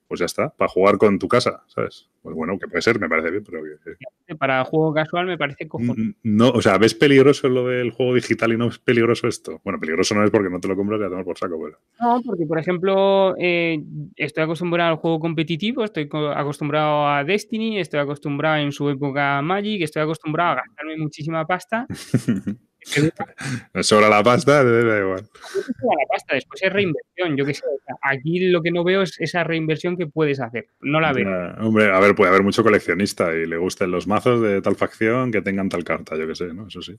pues 0.09 0.21
ya 0.21 0.27
está, 0.27 0.51
para 0.51 0.69
jugar 0.69 0.99
con 0.99 1.19
tu 1.19 1.29
casa, 1.29 1.63
¿sabes? 1.67 2.09
Pues 2.23 2.35
bueno, 2.35 2.59
que 2.59 2.67
puede 2.69 2.81
ser, 2.83 2.99
me 2.99 3.09
parece 3.09 3.31
bien, 3.31 3.45
pero 3.45 3.63
que- 3.63 4.35
Para 4.37 4.65
juego 4.65 4.95
casual 4.95 5.27
me 5.27 5.37
parece 5.37 5.69
cojonudo. 5.69 5.95
Mm, 5.99 6.15
No, 6.23 6.49
o 6.51 6.63
sea, 6.63 6.79
¿ves 6.79 6.95
peligroso 6.95 7.49
lo 7.49 7.69
del 7.69 7.91
juego 7.91 8.15
digital 8.15 8.53
y 8.53 8.57
no 8.57 8.69
es 8.69 8.79
peligroso 8.79 9.29
esto? 9.29 9.61
Bueno, 9.65 9.79
peligroso 9.79 10.15
no 10.15 10.25
es 10.25 10.31
porque 10.31 10.49
no 10.49 10.61
te 10.61 10.69
lo 10.69 10.77
compras 10.77 11.01
y 11.01 11.05
a 11.05 11.09
tomar 11.11 11.25
por 11.25 11.37
saco, 11.37 11.59
pero. 11.63 11.79
No, 12.01 12.23
porque 12.25 12.47
por 12.47 12.59
ejemplo, 12.59 13.35
eh, 13.39 13.83
estoy 14.17 14.45
acostumbrado 14.45 14.91
al 14.93 14.97
juego 14.97 15.21
competitivo, 15.21 15.85
estoy 15.85 16.09
co- 16.09 16.31
acostumbrado 16.31 17.07
a 17.09 17.25
Destiny, 17.25 17.79
estoy 17.79 18.01
acostumbrado 18.01 18.57
en 18.57 18.73
su 18.73 18.89
época 18.89 19.39
a 19.39 19.43
Magic, 19.43 19.83
estoy 19.83 20.03
acostumbrado 20.03 20.53
a 20.53 20.63
gastarme 20.67 20.97
muchísima 20.97 21.47
pasta. 21.47 21.87
que 23.75 23.83
Sobra 23.83 24.09
la 24.09 24.23
pasta, 24.23 24.63
da 24.65 24.99
igual. 25.01 25.29
la 25.55 26.07
pasta, 26.09 26.35
después 26.35 26.63
es 26.63 26.73
reinversión, 26.73 27.37
yo 27.37 27.45
qué 27.45 27.55
sé. 27.55 27.63
aquí 28.03 28.49
lo 28.51 28.63
que 28.63 28.71
no 28.71 28.85
veo 28.85 29.03
es 29.03 29.19
esa 29.21 29.45
reinversión 29.45 29.97
que 29.97 30.07
puedes 30.07 30.41
hacer. 30.41 30.67
No 30.81 31.01
la 31.01 31.13
veo. 31.13 31.29
Hombre, 31.61 31.91
a 31.91 32.01
ver, 32.01 32.15
puede 32.15 32.31
haber 32.31 32.43
mucho 32.43 32.63
coleccionista 32.63 33.35
y 33.35 33.47
le 33.47 33.57
gusten 33.57 33.91
los 33.91 34.07
mazos 34.07 34.41
de 34.43 34.61
tal 34.63 34.77
facción 34.77 35.31
que 35.33 35.43
tengan 35.43 35.69
tal 35.69 35.85
carta, 35.85 36.17
yo 36.17 36.27
qué 36.27 36.35
sé, 36.35 36.53
¿no? 36.53 36.69
Eso 36.69 36.83
sí. 36.83 36.99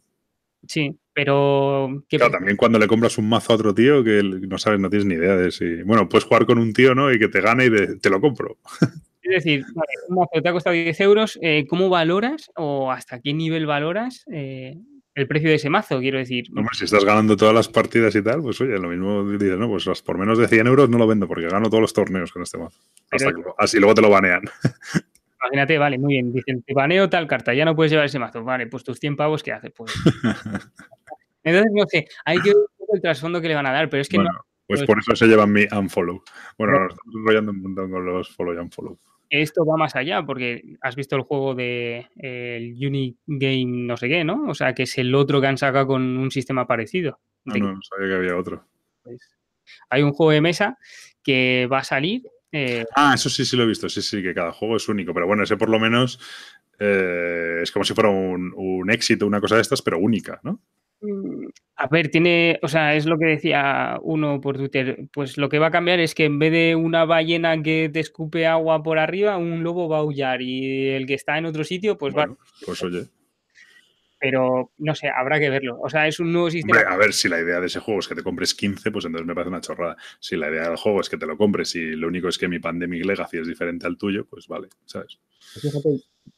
Sí, 0.68 0.98
pero 1.14 2.03
¿qué 2.10 2.18
Claro, 2.18 2.32
también 2.32 2.57
cuando 2.57 2.80
le 2.80 2.88
compras 2.88 3.20
un 3.20 3.30
mazo 3.30 3.53
a 3.53 3.56
otro 3.56 3.76
tío 3.76 4.03
que 4.03 4.24
no 4.24 4.57
sabes, 4.57 4.80
no 4.80 4.90
tienes 4.90 5.06
ni 5.06 5.14
idea 5.14 5.36
de 5.36 5.52
si. 5.52 5.84
Bueno, 5.84 6.10
puedes 6.10 6.24
jugar 6.26 6.48
con 6.48 6.57
un 6.57 6.74
tío, 6.74 6.95
¿no? 6.95 7.12
Y 7.14 7.20
que 7.20 7.28
te 7.28 7.40
gane 7.41 7.66
y 7.66 7.70
de- 7.70 7.98
te 7.98 8.10
lo 8.10 8.20
compro. 8.20 8.57
Es 9.28 9.44
decir, 9.44 9.66
vale, 9.74 9.88
un 10.07 10.18
mazo 10.18 10.40
te 10.40 10.49
ha 10.49 10.52
costado 10.52 10.76
10 10.76 10.99
euros, 11.02 11.40
eh, 11.41 11.66
¿cómo 11.68 11.90
valoras 11.90 12.52
o 12.56 12.91
hasta 12.91 13.20
qué 13.22 13.34
nivel 13.34 13.66
valoras 13.66 14.24
eh, 14.32 14.78
el 15.16 15.28
precio 15.28 15.50
de 15.50 15.56
ese 15.56 15.70
mazo, 15.70 16.00
quiero 16.00 16.18
decir. 16.18 16.46
Hombre, 16.56 16.76
si 16.76 16.86
estás 16.86 17.04
ganando 17.06 17.38
todas 17.38 17.54
las 17.56 17.70
partidas 17.70 18.14
y 18.16 18.22
tal, 18.22 18.42
pues 18.42 18.60
oye, 18.62 18.78
lo 18.78 18.90
mismo 18.90 19.30
dices, 19.32 19.58
no, 19.58 19.68
pues 19.70 20.02
por 20.02 20.18
menos 20.18 20.38
de 20.38 20.48
100 20.48 20.68
euros 20.68 20.90
no 20.90 20.98
lo 20.98 21.08
vendo 21.08 21.28
porque 21.28 21.48
gano 21.48 21.70
todos 21.70 21.82
los 21.82 21.94
torneos 21.94 22.32
con 22.32 22.44
este 22.44 22.58
mazo. 22.58 22.80
Hasta 23.10 23.32
que 23.32 23.42
así 23.58 23.80
luego 23.80 23.96
te 23.96 24.02
lo 24.02 24.10
banean. 24.10 24.42
Imagínate, 25.42 25.78
vale, 25.78 25.98
muy 25.98 26.14
bien. 26.16 26.34
Dicen, 26.34 26.64
te 26.64 26.74
baneo 26.74 27.08
tal 27.10 27.28
carta, 27.28 27.54
ya 27.54 27.66
no 27.66 27.76
puedes 27.76 27.92
llevar 27.92 28.08
ese 28.08 28.20
mazo. 28.20 28.44
Vale, 28.44 28.68
pues 28.68 28.84
tus 28.84 29.00
100 29.00 29.16
pavos, 29.16 29.42
¿qué 29.44 29.54
haces? 29.54 29.72
Pues. 29.76 29.94
Entonces, 31.44 31.72
no 31.74 31.86
sé, 31.88 32.08
hay 32.26 32.40
que 32.40 32.50
ver 32.50 32.58
un 32.58 32.66
poco 32.78 32.96
el 32.96 33.02
trasfondo 33.02 33.40
que 33.42 33.48
le 33.48 33.56
van 33.56 33.68
a 33.68 33.72
dar, 33.72 33.90
pero 33.90 34.02
es 34.02 34.10
que 34.10 34.18
bueno, 34.18 34.32
no, 34.34 34.40
pues 34.68 34.80
pues- 34.82 34.88
por 34.88 35.00
eso 35.00 35.16
se 35.16 35.28
llevan 35.28 35.52
mi 35.54 35.64
unfollow. 35.72 36.24
Bueno, 36.58 36.74
Bueno. 36.74 36.80
nos 36.88 36.94
estamos 36.94 37.16
enrollando 37.16 37.52
un 37.52 37.62
montón 37.62 37.92
con 37.92 38.06
los 38.06 38.30
follow 38.36 38.54
y 38.56 38.58
unfollow. 38.58 39.00
Esto 39.30 39.65
va 39.65 39.77
más 39.77 39.95
allá, 39.95 40.23
porque 40.26 40.77
has 40.81 40.95
visto 40.95 41.15
el 41.15 41.23
juego 41.23 41.56
de 41.56 42.07
eh, 42.22 42.57
el 42.57 42.88
Unique 42.88 43.18
Game 43.27 43.65
no 43.88 43.97
sé 43.97 44.07
qué, 44.10 44.23
¿no? 44.23 44.47
O 44.49 44.53
sea, 44.53 44.73
que 44.73 44.84
es 44.84 44.97
el 44.97 45.14
otro 45.15 45.41
que 45.41 45.47
han 45.47 45.57
sacado 45.57 45.88
con 45.88 46.18
un 46.18 46.31
sistema 46.31 46.68
parecido. 46.68 47.19
No, 47.45 47.53
De- 47.53 47.60
no, 47.61 47.73
no 47.73 47.81
sabía 47.81 48.07
que 48.10 48.15
había 48.15 48.38
otro. 48.38 48.65
pues, 49.03 49.19
hay 49.89 50.03
un 50.03 50.11
juego 50.14 50.31
de 50.31 50.41
mesa 50.41 50.77
que 51.23 51.68
va 51.72 51.80
a 51.80 51.84
salir. 51.84 52.23
eh, 52.52 52.84
Ah, 52.95 53.14
eso 53.15 53.30
sí, 53.30 53.45
sí 53.45 53.57
lo 53.57 53.64
he 53.64 53.68
visto. 53.68 53.89
Sí, 53.89 54.02
sí, 54.02 54.22
que 54.22 54.34
cada 54.34 54.52
juego 54.52 54.77
es 54.77 54.88
único. 54.89 55.14
Pero 55.14 55.27
bueno, 55.27 55.43
ese 55.43 55.57
por 55.57 55.69
lo 55.69 55.80
menos 55.80 56.19
eh, 56.80 57.60
es 57.64 57.72
como 57.72 57.84
si 57.85 57.93
fuera 57.93 58.10
un, 58.10 58.53
un 58.56 58.91
éxito, 58.91 59.26
una 59.27 59.41
cosa 59.41 59.56
de 59.56 59.61
estas, 59.61 59.81
pero 59.81 59.97
única, 59.99 60.39
¿no? 60.43 60.61
Mm, 61.06 61.48
A 61.77 61.88
ver, 61.88 62.10
tiene, 62.10 62.57
o 62.61 62.68
sea, 62.68 62.95
es 62.95 63.06
lo 63.06 63.18
que 63.18 63.26
decía 63.26 63.99
uno 64.02 64.40
por 64.40 64.57
Twitter, 64.57 65.07
pues 65.11 65.38
lo 65.38 65.49
que 65.49 65.60
va 65.60 65.68
a 65.68 65.72
cambiar 65.72 65.99
es 65.99 66.15
que 66.15 66.26
en 66.26 66.40
vez 66.40 66.52
de 66.52 66.76
una 66.76 67.06
ballena 67.06 67.61
que 67.61 67.90
te 67.91 67.99
escupe 67.99 68.48
agua 68.48 68.82
por 68.82 68.98
arriba, 68.98 69.38
un 69.38 69.64
lobo 69.64 69.90
va 69.90 69.98
a 69.98 69.99
aullar 69.99 70.41
y 70.41 70.88
el 70.90 71.06
que 71.06 71.15
está 71.15 71.38
en 71.38 71.45
otro 71.45 71.64
sitio, 71.64 71.98
pues 71.98 72.15
va, 72.15 72.34
pues 72.65 72.82
oye. 72.84 73.06
Pero 74.26 74.72
no 74.80 74.95
sé, 74.95 75.07
habrá 75.07 75.39
que 75.39 75.52
verlo. 75.52 75.77
O 75.80 75.88
sea, 75.88 76.07
es 76.07 76.19
un 76.19 76.31
nuevo 76.34 76.49
sistema. 76.49 76.80
Hombre, 76.80 76.91
a 76.95 76.97
ver, 76.97 77.14
si 77.14 77.30
la 77.30 77.39
idea 77.39 77.60
de 77.60 77.68
ese 77.68 77.80
juego 77.80 77.99
es 77.99 78.07
que 78.07 78.15
te 78.15 78.23
compres 78.23 78.56
15, 78.56 78.89
pues 78.89 79.06
entonces 79.06 79.27
me 79.27 79.35
parece 79.35 79.49
una 79.49 79.61
chorrada. 79.61 79.95
Si 80.19 80.35
la 80.35 80.49
idea 80.49 80.64
del 80.68 80.77
juego 80.77 80.99
es 80.99 81.10
que 81.10 81.18
te 81.18 81.27
lo 81.27 81.38
compres 81.38 81.76
y 81.76 81.91
lo 81.91 82.07
único 82.07 82.27
es 82.27 82.39
que 82.39 82.47
mi 82.47 82.57
Pandemic 82.57 83.06
Legacy 83.06 83.38
es 83.38 83.47
diferente 83.47 83.85
al 83.85 83.99
tuyo, 83.99 84.26
pues 84.26 84.47
vale, 84.47 84.69
¿sabes? 84.85 85.19
Fíjate, 85.61 85.89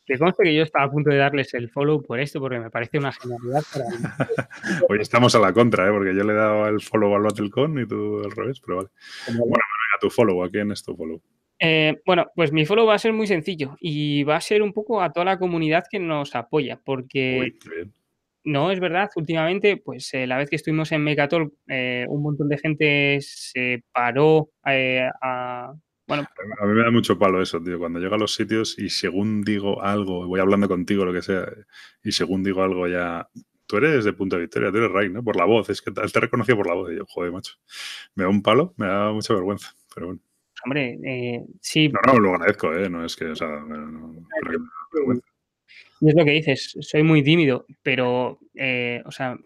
que 0.06 0.18
conste 0.18 0.44
que 0.44 0.54
yo 0.54 0.64
estaba 0.64 0.84
a 0.84 0.92
punto 0.92 1.12
de 1.12 1.16
darles 1.16 1.54
el 1.54 1.70
follow 1.70 2.04
por 2.04 2.20
esto, 2.20 2.42
porque 2.42 2.60
me 2.60 2.70
parece 2.70 2.98
una 2.98 3.14
genialidad 3.14 3.64
para 3.72 3.86
Hoy 4.90 5.00
estamos 5.00 5.34
a 5.36 5.40
la 5.40 5.54
contra, 5.54 5.88
¿eh? 5.88 5.92
porque 5.92 6.14
yo 6.14 6.26
le 6.26 6.34
he 6.34 6.36
dado 6.36 6.68
el 6.68 6.82
follow 6.82 7.16
al 7.16 7.22
BattleCon 7.22 7.80
y 7.80 7.88
tú 7.88 8.20
al 8.22 8.32
revés, 8.32 8.60
pero 8.60 8.80
vale. 8.80 8.90
como- 9.26 9.46
Venga, 9.46 9.58
tu 10.02 10.10
follow, 10.10 10.44
¿a 10.44 10.50
quién 10.50 10.74
es 10.74 10.84
tu 10.84 10.94
follow? 10.94 11.22
Eh, 11.60 12.02
bueno, 12.06 12.28
pues 12.36 12.52
mi 12.52 12.66
follow 12.66 12.86
va 12.86 12.96
a 12.96 13.00
ser 13.00 13.14
muy 13.14 13.28
sencillo 13.28 13.78
y 13.80 14.24
va 14.24 14.36
a 14.36 14.42
ser 14.42 14.62
un 14.62 14.74
poco 14.74 15.02
a 15.02 15.12
toda 15.12 15.26
la 15.26 15.40
comunidad 15.40 15.86
que 15.90 16.00
nos 16.00 16.36
apoya, 16.36 16.80
porque 16.84 17.54
no 18.48 18.72
es 18.72 18.80
verdad, 18.80 19.10
últimamente, 19.18 19.76
pues 19.76 20.14
eh, 20.14 20.26
la 20.26 20.38
vez 20.38 20.50
que 20.50 20.56
estuvimos 20.56 20.92
en 20.94 21.04
Megatol, 21.04 21.52
eh, 21.68 22.06
un 22.08 22.24
montón 22.24 22.48
de 22.48 22.58
gente 22.58 23.18
se 23.22 23.84
paró 23.92 24.52
eh, 24.66 25.06
a... 25.22 25.74
Bueno, 26.08 26.26
A 26.62 26.66
mí 26.66 26.74
me 26.74 26.84
da 26.84 26.92
mucho 26.92 27.20
palo 27.20 27.42
eso, 27.42 27.62
tío. 27.62 27.78
Cuando 27.78 28.00
llego 28.00 28.16
a 28.16 28.18
los 28.18 28.34
sitios 28.34 28.80
y 28.80 28.90
según 28.90 29.42
digo 29.42 29.84
algo, 29.84 30.26
voy 30.26 30.40
hablando 30.40 30.70
contigo, 30.70 31.04
lo 31.04 31.12
que 31.12 31.22
sea, 31.22 31.46
y 32.02 32.14
según 32.14 32.44
digo 32.44 32.64
algo 32.64 32.88
ya. 32.88 33.28
Tú 33.66 33.76
eres 33.76 34.06
de 34.06 34.14
Punto 34.14 34.38
de 34.38 34.44
Victoria, 34.44 34.72
tú 34.72 34.78
eres 34.78 34.92
Ray, 34.94 35.10
¿no? 35.10 35.22
Por 35.22 35.36
la 35.36 35.44
voz, 35.44 35.70
es 35.70 35.82
que 35.82 35.92
te 35.92 36.02
te 36.02 36.18
he 36.18 36.22
reconocido 36.22 36.56
por 36.56 36.68
la 36.68 36.76
voz. 36.76 36.94
Y 36.94 36.96
yo, 36.96 37.06
joder, 37.06 37.34
macho. 37.34 37.56
Me 38.16 38.24
da 38.24 38.30
un 38.30 38.42
palo, 38.42 38.74
me 38.78 38.88
da 38.88 39.12
mucha 39.12 39.34
vergüenza. 39.34 39.76
Pero 39.94 40.08
bueno. 40.08 40.22
Hombre, 40.68 41.00
eh, 41.04 41.42
sí, 41.62 41.90
No, 41.90 42.00
no, 42.14 42.20
lo 42.20 42.34
agradezco, 42.36 42.74
¿eh? 42.74 42.90
No 42.90 43.06
es 43.06 43.16
que, 43.16 43.26
o 43.26 43.36
sea, 43.36 43.48
no- 43.48 44.14
que. 44.50 44.58
Y 46.00 46.10
es 46.10 46.16
lo 46.16 46.26
que 46.26 46.32
dices, 46.32 46.78
soy 46.82 47.04
muy 47.04 47.24
tímido, 47.24 47.66
pero, 47.82 48.40
eh, 48.56 49.02
o 49.06 49.12
sea, 49.12 49.38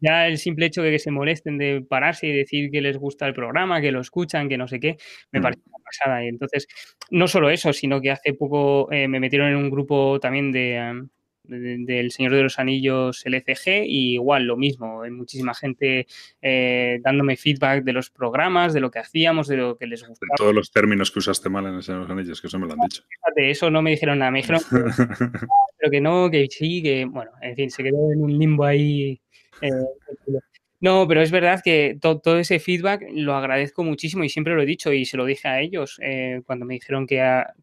ya 0.00 0.26
el 0.28 0.38
simple 0.38 0.66
hecho 0.66 0.80
de 0.82 0.90
que 0.92 0.98
se 0.98 1.10
molesten 1.10 1.58
de 1.58 1.84
pararse 1.86 2.28
y 2.28 2.32
decir 2.32 2.70
que 2.70 2.80
les 2.80 2.96
gusta 2.96 3.26
el 3.26 3.34
programa, 3.34 3.80
que 3.80 3.92
lo 3.92 4.00
escuchan, 4.00 4.48
que 4.48 4.56
no 4.56 4.68
sé 4.68 4.78
qué, 4.80 4.96
me 5.32 5.40
Mm. 5.40 5.42
parece 5.42 5.62
una 5.66 5.84
pasada. 5.84 6.24
Y 6.24 6.28
entonces, 6.28 6.66
no 7.10 7.26
solo 7.28 7.50
eso, 7.50 7.72
sino 7.72 8.00
que 8.00 8.10
hace 8.10 8.32
poco 8.34 8.90
eh, 8.92 9.08
me 9.08 9.20
metieron 9.20 9.48
en 9.48 9.56
un 9.56 9.70
grupo 9.70 10.18
también 10.20 10.50
de, 10.52 10.76
em, 10.76 11.00
de- 11.02 11.08
del 11.44 12.10
Señor 12.12 12.32
de 12.34 12.42
los 12.42 12.58
Anillos 12.58 13.22
LCG 13.26 13.84
y 13.84 14.12
igual 14.14 14.44
lo 14.44 14.56
mismo, 14.56 15.02
hay 15.02 15.10
muchísima 15.10 15.54
gente 15.54 16.06
eh, 16.40 16.98
dándome 17.02 17.36
feedback 17.36 17.82
de 17.84 17.92
los 17.92 18.10
programas, 18.10 18.72
de 18.72 18.80
lo 18.80 18.90
que 18.90 19.00
hacíamos, 19.00 19.48
de 19.48 19.56
lo 19.56 19.76
que 19.76 19.86
les 19.86 20.02
De 20.02 20.08
gustaba. 20.08 20.34
todos 20.36 20.54
los 20.54 20.70
términos 20.70 21.10
que 21.10 21.18
usaste 21.18 21.48
mal 21.48 21.66
en 21.66 21.74
el 21.74 21.82
Señor 21.82 22.02
de 22.02 22.08
los 22.08 22.18
Anillos, 22.18 22.40
que 22.40 22.46
eso 22.46 22.58
me 22.58 22.66
lo 22.66 22.74
han 22.74 22.80
dicho. 22.80 23.02
De 23.34 23.50
eso 23.50 23.70
no 23.70 23.82
me 23.82 23.90
dijeron 23.90 24.18
nada, 24.20 24.30
me 24.30 24.38
dijeron 24.40 24.60
pero 25.78 25.90
que 25.90 26.00
no, 26.00 26.30
que 26.30 26.46
sí, 26.48 26.82
que 26.82 27.04
bueno, 27.06 27.32
en 27.40 27.56
fin, 27.56 27.70
se 27.70 27.82
quedó 27.82 28.12
en 28.12 28.22
un 28.22 28.38
limbo 28.38 28.64
ahí. 28.64 29.20
eh, 29.60 29.70
no, 30.80 31.06
pero 31.08 31.22
es 31.22 31.30
verdad 31.30 31.60
que 31.64 31.96
to- 32.00 32.20
todo 32.20 32.38
ese 32.38 32.58
feedback 32.60 33.02
lo 33.12 33.34
agradezco 33.34 33.84
muchísimo 33.84 34.24
y 34.24 34.28
siempre 34.28 34.54
lo 34.54 34.62
he 34.62 34.66
dicho 34.66 34.92
y 34.92 35.04
se 35.04 35.16
lo 35.16 35.24
dije 35.24 35.48
a 35.48 35.60
ellos 35.60 35.98
eh, 36.02 36.40
cuando 36.46 36.66
me 36.66 36.74
dijeron 36.74 37.06
que, 37.06 37.16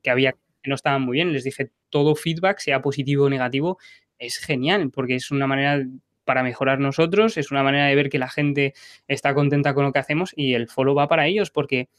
que 0.04 0.10
había 0.10 0.36
no 0.64 0.76
estaban 0.76 1.02
muy 1.02 1.16
bien. 1.16 1.34
Les 1.34 1.44
dije 1.44 1.72
todo 1.90 2.16
feedback, 2.16 2.60
sea 2.60 2.82
positivo 2.82 3.26
o 3.26 3.30
negativo, 3.30 3.78
es 4.18 4.38
genial 4.38 4.92
porque 4.92 5.16
es 5.16 5.32
una 5.32 5.48
manera 5.48 5.86
para 6.26 6.44
mejorar 6.44 6.80
nosotros, 6.80 7.38
es 7.38 7.50
una 7.50 7.64
manera 7.64 7.88
de 7.88 7.96
ver 7.96 8.10
que 8.10 8.20
la 8.20 8.30
gente 8.30 8.74
está 9.08 9.34
contenta 9.34 9.74
con 9.74 9.86
lo 9.86 9.92
que 9.92 10.00
hacemos 10.00 10.32
y 10.36 10.54
el 10.54 10.68
follow 10.68 10.94
va 10.94 11.08
para 11.08 11.26
ellos 11.26 11.50
porque 11.50 11.90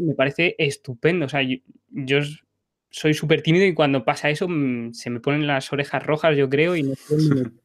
me 0.00 0.14
parece 0.14 0.56
estupendo. 0.58 1.26
O 1.26 1.28
sea, 1.28 1.42
yo, 1.42 2.18
soy 2.90 3.14
súper 3.14 3.42
tímido 3.42 3.64
y 3.66 3.72
cuando 3.72 4.04
pasa 4.04 4.28
eso 4.30 4.48
mm, 4.48 4.92
se 4.92 5.10
me 5.10 5.20
ponen 5.20 5.46
las 5.46 5.72
orejas 5.72 6.04
rojas, 6.04 6.36
yo 6.36 6.48
creo, 6.48 6.74
y 6.74 6.82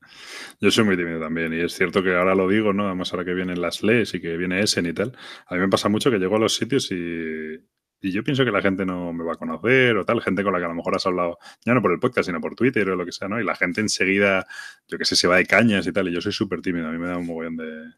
Yo 0.61 0.71
soy 0.71 0.85
muy 0.85 0.95
tímido 0.95 1.19
también 1.19 1.51
y 1.53 1.61
es 1.61 1.73
cierto 1.73 2.03
que 2.03 2.13
ahora 2.15 2.35
lo 2.35 2.47
digo, 2.47 2.71
¿no? 2.71 2.85
Además 2.85 3.11
ahora 3.11 3.25
que 3.25 3.33
vienen 3.33 3.59
las 3.59 3.81
leyes 3.81 4.13
y 4.13 4.21
que 4.21 4.37
viene 4.37 4.61
Essen 4.61 4.85
y 4.85 4.93
tal, 4.93 5.17
a 5.47 5.55
mí 5.55 5.61
me 5.61 5.69
pasa 5.69 5.89
mucho 5.89 6.11
que 6.11 6.19
llego 6.19 6.35
a 6.35 6.39
los 6.39 6.55
sitios 6.55 6.91
y, 6.91 7.59
y 8.05 8.11
yo 8.11 8.23
pienso 8.23 8.45
que 8.45 8.51
la 8.51 8.61
gente 8.61 8.85
no 8.85 9.11
me 9.13 9.23
va 9.23 9.33
a 9.33 9.35
conocer 9.35 9.97
o 9.97 10.05
tal, 10.05 10.21
gente 10.21 10.43
con 10.43 10.53
la 10.53 10.59
que 10.59 10.65
a 10.65 10.67
lo 10.67 10.75
mejor 10.75 10.95
has 10.95 11.05
hablado, 11.07 11.39
ya 11.65 11.73
no 11.73 11.81
por 11.81 11.91
el 11.91 11.99
podcast, 11.99 12.27
sino 12.27 12.39
por 12.39 12.55
Twitter 12.55 12.87
o 12.89 12.95
lo 12.95 13.03
que 13.05 13.11
sea, 13.11 13.27
¿no? 13.27 13.41
Y 13.41 13.43
la 13.43 13.55
gente 13.55 13.81
enseguida, 13.81 14.45
yo 14.87 14.97
qué 14.99 15.05
sé, 15.05 15.15
se 15.15 15.27
va 15.27 15.37
de 15.37 15.45
cañas 15.45 15.87
y 15.87 15.91
tal, 15.91 16.07
y 16.09 16.13
yo 16.13 16.21
soy 16.21 16.31
súper 16.31 16.61
tímido, 16.61 16.87
a 16.87 16.91
mí 16.91 16.99
me 16.99 17.07
da 17.07 17.17
un 17.17 17.25
mogollón 17.25 17.57
de... 17.57 17.93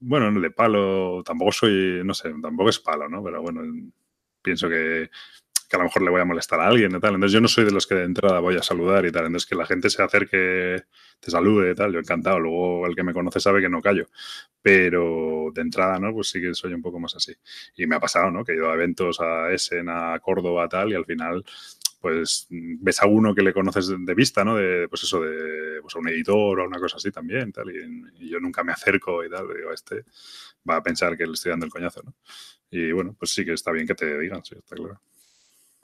Bueno, 0.00 0.30
no 0.30 0.40
de 0.40 0.50
palo, 0.50 1.22
tampoco 1.24 1.52
soy, 1.52 2.02
no 2.04 2.14
sé, 2.14 2.32
tampoco 2.40 2.70
es 2.70 2.78
palo, 2.78 3.08
¿no? 3.08 3.22
Pero 3.22 3.42
bueno, 3.42 3.62
pienso 4.40 4.68
que, 4.68 5.10
que 5.68 5.76
a 5.76 5.78
lo 5.78 5.84
mejor 5.84 6.02
le 6.02 6.10
voy 6.10 6.20
a 6.20 6.24
molestar 6.24 6.60
a 6.60 6.66
alguien 6.66 6.94
y 6.96 7.00
tal. 7.00 7.14
Entonces 7.14 7.32
yo 7.32 7.40
no 7.40 7.48
soy 7.48 7.64
de 7.64 7.70
los 7.72 7.86
que 7.86 7.94
de 7.94 8.04
entrada 8.04 8.40
voy 8.40 8.56
a 8.56 8.62
saludar 8.62 9.04
y 9.04 9.12
tal. 9.12 9.26
Entonces 9.26 9.46
que 9.46 9.54
la 9.54 9.66
gente 9.66 9.90
se 9.90 10.02
acerque, 10.02 10.82
te 11.20 11.30
salude 11.30 11.72
y 11.72 11.74
tal, 11.74 11.92
yo 11.92 11.98
encantado. 11.98 12.40
Luego 12.40 12.86
el 12.86 12.96
que 12.96 13.02
me 13.02 13.12
conoce 13.12 13.38
sabe 13.38 13.60
que 13.60 13.68
no 13.68 13.82
callo. 13.82 14.06
Pero 14.62 15.50
de 15.52 15.60
entrada, 15.60 15.98
¿no? 15.98 16.12
Pues 16.12 16.30
sí 16.30 16.40
que 16.40 16.54
soy 16.54 16.72
un 16.72 16.82
poco 16.82 16.98
más 16.98 17.14
así. 17.16 17.34
Y 17.76 17.86
me 17.86 17.96
ha 17.96 18.00
pasado, 18.00 18.30
¿no? 18.30 18.44
Que 18.44 18.52
he 18.52 18.56
ido 18.56 18.70
a 18.70 18.74
eventos 18.74 19.20
a 19.20 19.52
Essen, 19.52 19.88
a 19.90 20.18
Córdoba, 20.20 20.68
tal, 20.68 20.90
y 20.90 20.94
al 20.94 21.04
final 21.04 21.44
pues 22.00 22.46
ves 22.48 23.02
a 23.02 23.06
uno 23.06 23.34
que 23.34 23.42
le 23.42 23.52
conoces 23.52 23.88
de, 23.88 24.14
vista, 24.14 24.44
¿no? 24.44 24.56
De, 24.56 24.88
pues 24.88 25.02
eso, 25.02 25.20
de 25.20 25.80
pues 25.82 25.96
a 25.96 25.98
un 25.98 26.08
editor 26.08 26.60
o 26.60 26.64
una 26.64 26.78
cosa 26.78 26.96
así 26.96 27.10
también, 27.10 27.50
tal, 27.50 27.70
y, 27.70 28.24
y 28.24 28.30
yo 28.30 28.38
nunca 28.38 28.62
me 28.62 28.72
acerco 28.72 29.24
y 29.24 29.28
tal, 29.28 29.48
digo, 29.52 29.72
este 29.72 30.04
va 30.68 30.76
a 30.76 30.82
pensar 30.82 31.16
que 31.16 31.26
le 31.26 31.32
estoy 31.32 31.50
dando 31.50 31.66
el 31.66 31.72
coñazo, 31.72 32.02
¿no? 32.04 32.14
Y 32.70 32.92
bueno, 32.92 33.16
pues 33.18 33.32
sí 33.32 33.44
que 33.44 33.52
está 33.52 33.72
bien 33.72 33.86
que 33.86 33.94
te 33.94 34.18
digan, 34.18 34.44
sí, 34.44 34.54
está 34.56 34.76
claro. 34.76 35.00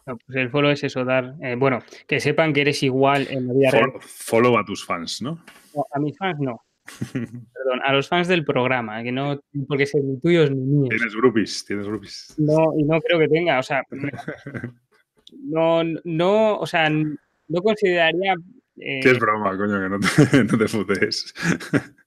No, 0.06 0.18
pues 0.18 0.36
el 0.36 0.51
follow 0.51 0.70
es 0.70 0.85
eso, 0.85 1.05
dar, 1.05 1.35
eh, 1.40 1.56
bueno, 1.56 1.81
que 2.06 2.20
sepan 2.20 2.52
que 2.52 2.60
eres 2.60 2.82
igual 2.82 3.26
en 3.31 3.47
la 3.47 3.55
vida 3.55 3.70
real. 3.70 3.85
Follow, 3.93 4.01
follow 4.02 4.59
a 4.59 4.64
tus 4.64 4.85
fans, 4.85 5.22
¿no? 5.22 5.43
No, 5.74 5.86
a 5.90 5.98
mis 5.98 6.16
fans 6.18 6.39
no, 6.40 6.62
perdón, 7.12 7.81
a 7.85 7.93
los 7.93 8.09
fans 8.09 8.28
del 8.28 8.44
programa, 8.44 9.02
que 9.02 9.12
no 9.12 9.40
porque 9.66 9.86
sean 9.86 10.06
ni 10.06 10.20
tuyos 10.20 10.51
ni 10.51 10.60
míos. 10.60 10.89
Tienes 10.90 11.14
groupies, 11.14 11.64
tienes 11.64 11.86
groupies. 11.86 12.35
No, 12.36 12.74
y 12.76 12.85
no 12.85 13.01
creo 13.01 13.18
que 13.18 13.28
tenga, 13.28 13.59
o 13.59 13.62
sea, 13.62 13.82
no, 15.32 15.82
no, 16.05 16.59
o 16.59 16.66
sea, 16.66 16.90
no 16.90 17.62
consideraría 17.62 18.35
eh, 18.76 19.01
Que 19.02 19.10
es 19.10 19.18
broma, 19.18 19.56
coño, 19.56 19.81
que 19.81 19.89
no 19.89 19.98
te, 20.01 20.44
no 20.52 20.59
te 20.59 20.68
futes. 20.68 21.35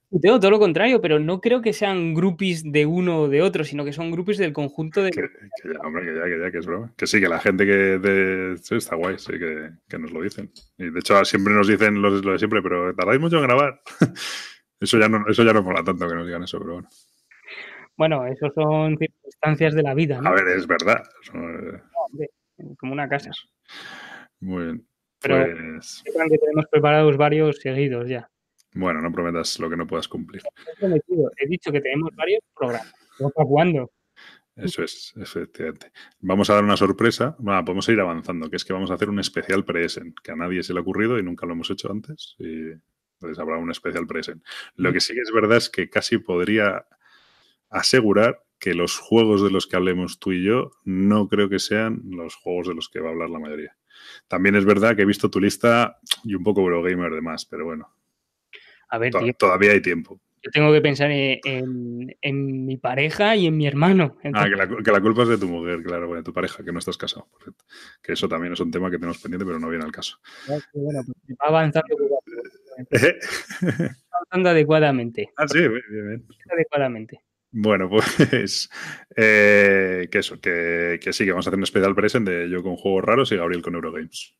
Puteo, 0.09 0.39
todo 0.39 0.51
lo 0.51 0.59
contrario, 0.59 1.01
pero 1.01 1.19
no 1.19 1.39
creo 1.41 1.61
que 1.61 1.73
sean 1.73 2.13
groupies 2.13 2.63
de 2.71 2.85
uno 2.85 3.21
o 3.21 3.27
de 3.29 3.41
otro, 3.41 3.63
sino 3.63 3.84
que 3.85 3.93
son 3.93 4.11
groupies 4.11 4.38
del 4.38 4.53
conjunto 4.53 5.01
de... 5.03 5.11
Que, 5.11 5.21
que 5.21 5.73
ya, 5.73 5.79
hombre, 5.81 6.03
que 6.05 6.15
ya, 6.15 6.23
que 6.25 6.39
ya, 6.39 6.51
que 6.51 6.57
es 6.59 6.65
broma. 6.65 6.93
Que 6.97 7.07
sí, 7.07 7.19
que 7.19 7.27
la 7.27 7.39
gente 7.39 7.65
que 7.65 7.71
de, 7.71 8.57
sí, 8.57 8.75
está 8.75 8.95
guay, 8.95 9.17
sí, 9.19 9.34
que, 9.38 9.69
que 9.88 9.99
nos 9.99 10.11
lo 10.11 10.21
dicen. 10.21 10.51
Y 10.77 10.89
de 10.89 10.99
hecho 10.99 11.23
siempre 11.25 11.53
nos 11.53 11.67
dicen 11.67 12.01
lo, 12.01 12.09
lo 12.09 12.31
de 12.31 12.38
siempre, 12.39 12.61
pero 12.61 12.93
tardáis 12.95 13.19
mucho 13.19 13.38
en 13.38 13.43
grabar. 13.43 13.81
Eso 14.79 14.99
ya 14.99 15.09
no, 15.09 15.25
eso 15.27 15.43
ya 15.43 15.53
no 15.53 15.63
mola 15.63 15.84
tanto 15.84 16.07
que 16.07 16.13
nos 16.13 16.27
digan 16.27 16.43
eso, 16.43 16.59
pero 16.59 16.73
bueno. 16.73 16.88
Bueno, 17.97 18.27
eso 18.27 18.51
son 18.53 18.95
circunstancias 18.95 19.73
de 19.73 19.81
la 19.81 19.95
vida, 19.95 20.21
¿no? 20.21 20.29
A 20.29 20.34
ver, 20.34 20.49
es 20.49 20.67
verdad. 20.67 21.01
Eh, 21.34 21.81
Hombre, 21.95 22.29
Como 22.77 22.93
una 22.93 23.09
casa. 23.09 23.31
muy 24.39 24.65
bien. 24.65 24.88
Pero- 25.19 25.35
Pues, 25.73 26.03
Sepan 26.05 26.29
que 26.29 26.38
tenemos 26.38 26.65
preparados 26.69 27.17
varios 27.17 27.57
seguidos 27.57 28.07
ya. 28.07 28.29
Bueno, 28.77 29.01
no 29.01 29.11
prometas 29.11 29.59
lo 29.59 29.69
que 29.69 29.77
no 29.77 29.87
puedas 29.87 30.07
cumplir. 30.07 30.41
He 30.81 31.47
dicho 31.47 31.71
que 31.71 31.81
tenemos 31.81 32.15
varios 32.15 32.41
programas. 32.55 32.93
¿No 33.19 33.29
para 33.29 33.47
cuándo? 33.47 33.91
Eso 34.55 34.83
es, 34.83 35.13
efectivamente. 35.17 35.91
Vamos 36.19 36.49
a 36.49 36.55
dar 36.55 36.63
una 36.63 36.77
sorpresa. 36.77 37.35
Bueno, 37.37 37.63
podemos 37.63 37.87
ir 37.89 37.99
avanzando, 37.99 38.49
que 38.49 38.55
es 38.55 38.65
que 38.65 38.73
vamos 38.73 38.89
a 38.89 38.95
hacer 38.95 39.09
un 39.09 39.19
especial 39.19 39.63
pre-Essen, 39.63 40.15
que 40.23 40.31
a 40.31 40.35
nadie 40.35 40.63
se 40.63 40.73
le 40.73 40.79
ha 40.79 40.81
ocurrido 40.81 41.19
y 41.19 41.23
nunca 41.23 41.45
lo 41.45 41.53
hemos 41.53 41.69
hecho 41.69 41.91
antes. 41.91 42.35
Y 42.39 42.71
Entonces 43.19 43.39
habrá 43.39 43.57
un 43.57 43.69
especial 43.69 44.07
present. 44.07 44.43
Lo 44.75 44.91
que 44.91 44.99
sí 44.99 45.13
que 45.13 45.21
es 45.21 45.31
verdad 45.31 45.57
es 45.57 45.69
que 45.69 45.89
casi 45.89 46.17
podría 46.17 46.85
asegurar 47.69 48.43
que 48.59 48.73
los 48.73 48.97
juegos 48.97 49.43
de 49.43 49.51
los 49.51 49.67
que 49.67 49.75
hablemos 49.75 50.19
tú 50.19 50.31
y 50.31 50.43
yo 50.43 50.71
no 50.83 51.27
creo 51.27 51.49
que 51.49 51.59
sean 51.59 52.01
los 52.05 52.35
juegos 52.35 52.67
de 52.67 52.73
los 52.73 52.89
que 52.89 52.99
va 52.99 53.09
a 53.09 53.11
hablar 53.11 53.29
la 53.29 53.39
mayoría. 53.39 53.77
También 54.27 54.55
es 54.55 54.65
verdad 54.65 54.95
que 54.95 55.03
he 55.03 55.05
visto 55.05 55.29
tu 55.29 55.39
lista 55.39 55.99
y 56.23 56.35
un 56.35 56.43
poco 56.43 56.61
Eurogamer 56.61 57.13
de 57.13 57.21
más, 57.21 57.45
pero 57.45 57.65
bueno, 57.65 57.93
A 58.89 58.97
ver, 58.97 59.11
to- 59.11 59.19
tío, 59.19 59.34
todavía 59.34 59.72
hay 59.72 59.81
tiempo. 59.81 60.19
yo 60.43 60.51
tengo 60.51 60.72
que 60.72 60.81
pensar 60.81 61.11
en, 61.11 61.39
en- 61.43 62.18
en 62.22 62.65
mi 62.65 62.77
pareja 62.77 63.35
y 63.35 63.47
en 63.47 63.57
mi 63.57 63.68
hermano. 63.68 64.18
Ah, 64.34 64.45
que 64.49 64.55
la, 64.55 64.68
que 64.68 64.91
la 64.91 65.01
culpa 65.01 65.23
es 65.23 65.30
de 65.30 65.38
tu 65.38 65.47
mujer, 65.47 65.81
claro, 65.84 66.07
bueno, 66.07 66.22
de 66.22 66.26
tu 66.26 66.34
pareja, 66.34 66.64
que 66.64 66.72
no 66.72 66.80
estás 66.80 66.97
casado. 66.97 67.27
Perfecto. 67.34 67.65
Que 68.01 68.14
eso 68.14 68.27
también 68.30 68.53
es 68.53 68.59
un 68.59 68.72
tema 68.72 68.89
que 68.89 68.97
tenemos 68.97 69.18
pendiente, 69.19 69.45
pero 69.45 69.59
no 69.59 69.69
viene 69.69 69.84
al 69.85 69.91
caso. 69.91 70.18
bueno, 70.73 71.01
pues 71.05 71.38
va 71.41 71.47
avanzando, 71.47 71.95
¿Eh? 72.91 73.19
avanzando 74.11 74.49
adecuadamente. 74.49 75.30
ah, 75.38 75.47
sí, 75.47 75.59
bien. 75.59 76.26
adecuadamente. 76.51 77.19
Bueno, 77.51 77.89
pues 77.89 78.69
eh, 79.15 80.07
que 80.11 80.19
eso, 80.19 80.39
que, 80.39 80.99
que 81.01 81.14
sí, 81.14 81.26
que 81.26 81.31
vamos 81.31 81.47
a 81.47 81.49
hacer 81.49 81.57
un 81.57 81.64
especial 81.64 81.95
present 81.95 82.27
de 82.27 82.49
yo 82.49 82.61
con 82.64 82.76
juegos 82.76 83.03
raros 83.03 83.31
y 83.31 83.38
Gabriel 83.38 83.61
con 83.64 83.76
Eurogames. 83.76 84.35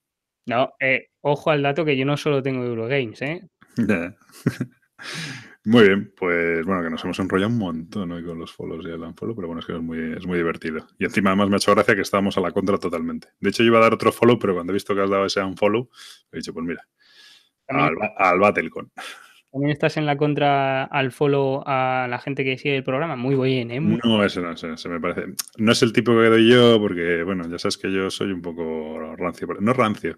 No, 0.46 0.74
eh, 0.80 1.10
ojo 1.22 1.50
al 1.52 1.62
dato 1.64 1.84
que 1.84 1.98
yo 1.98 2.06
no 2.06 2.16
solo 2.16 2.42
tengo 2.44 2.64
Eurogames, 2.64 3.22
¿eh? 3.22 3.42
Muy 5.66 5.84
bien, 5.86 6.14
pues 6.16 6.66
bueno, 6.66 6.82
que 6.82 6.90
nos 6.90 7.04
hemos 7.04 7.20
enrollado 7.20 7.52
un 7.52 7.58
montón 7.58 8.10
hoy 8.14 8.24
con 8.24 8.40
los 8.40 8.54
follows 8.54 8.86
y 8.86 8.90
el 8.90 9.02
unfollow, 9.02 9.36
pero 9.36 9.48
bueno, 9.48 9.60
es 9.60 9.66
que 9.66 9.74
es 9.76 9.82
muy, 9.82 10.14
es 10.18 10.26
muy 10.26 10.38
divertido. 10.38 10.88
Y 10.98 11.04
encima 11.04 11.32
además 11.32 11.50
me 11.50 11.56
ha 11.56 11.58
hecho 11.58 11.74
gracia 11.76 11.94
que 11.94 12.02
estábamos 12.02 12.38
a 12.38 12.42
la 12.42 12.52
contra 12.52 12.78
totalmente. 12.78 13.28
De 13.42 13.50
hecho, 13.50 13.64
yo 13.64 13.68
iba 13.68 13.80
a 13.80 13.82
dar 13.82 13.94
otro 13.94 14.14
follow, 14.14 14.40
pero 14.40 14.54
cuando 14.54 14.72
he 14.72 14.76
visto 14.76 14.96
que 14.96 15.02
has 15.02 15.10
dado 15.10 15.26
ese 15.26 15.42
unfollow, 15.44 15.90
he 16.32 16.38
dicho, 16.38 16.54
pues 16.54 16.66
mira, 16.66 16.88
al, 17.68 17.96
al 18.18 18.40
Battlecon. 18.40 18.90
también 19.52 19.72
estás 19.72 19.98
en 19.98 20.06
la 20.06 20.16
contra 20.18 20.86
al 20.86 21.12
follow 21.12 21.64
a 21.66 22.08
la 22.10 22.20
gente 22.20 22.46
que 22.46 22.58
sigue 22.58 22.78
el 22.78 22.84
programa. 22.84 23.18
Muy 23.18 23.36
bien, 23.36 23.70
¿eh? 23.72 23.82
Muy- 23.82 24.00
No, 24.06 24.24
ese 24.24 24.40
no, 24.42 24.52
ese, 24.52 24.72
ese 24.72 24.88
me 24.88 25.02
parece. 25.02 25.34
No 25.58 25.72
es 25.74 25.82
el 25.84 25.92
tipo 25.92 26.12
que 26.14 26.30
doy 26.30 26.50
yo, 26.50 26.80
porque, 26.80 27.24
bueno, 27.24 27.44
ya 27.50 27.60
sabes 27.60 27.78
que 27.78 27.92
yo 27.92 28.10
soy 28.10 28.32
un 28.32 28.42
poco 28.42 29.16
rancio. 29.18 29.48
No 29.60 29.74
rancio. 29.74 30.16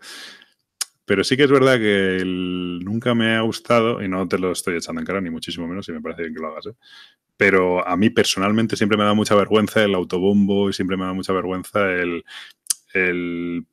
Pero 1.10 1.24
sí 1.24 1.36
que 1.36 1.46
es 1.46 1.52
verdad 1.52 1.80
que 1.80 2.18
el- 2.18 2.82
nunca 2.86 3.16
me 3.16 3.36
ha 3.36 3.42
gustado, 3.42 4.04
y 4.04 4.08
no 4.08 4.28
te 4.28 4.38
lo 4.38 4.52
estoy 4.52 4.76
echando 4.78 5.02
en 5.02 5.08
cara, 5.08 5.20
ni 5.20 5.32
muchísimo 5.32 5.68
menos, 5.68 5.90
y 5.90 5.92
me 5.92 6.02
parece 6.02 6.22
bien 6.22 6.36
que 6.36 6.40
lo 6.40 6.50
hagas, 6.50 6.68
¿eh? 6.68 6.74
Pero 7.36 7.88
a 7.88 7.98
mí 7.98 8.12
personalmente 8.12 8.76
siempre 8.76 8.96
me 8.98 9.06
da 9.06 9.16
mucha 9.16 9.34
vergüenza 9.34 9.84
el 9.84 9.96
autobombo 9.96 10.70
y 10.70 10.74
siempre 10.74 10.98
me 10.98 11.06
da 11.06 11.14
mucha 11.14 11.34
vergüenza 11.34 11.92
el, 11.92 12.24
el, 12.94 13.66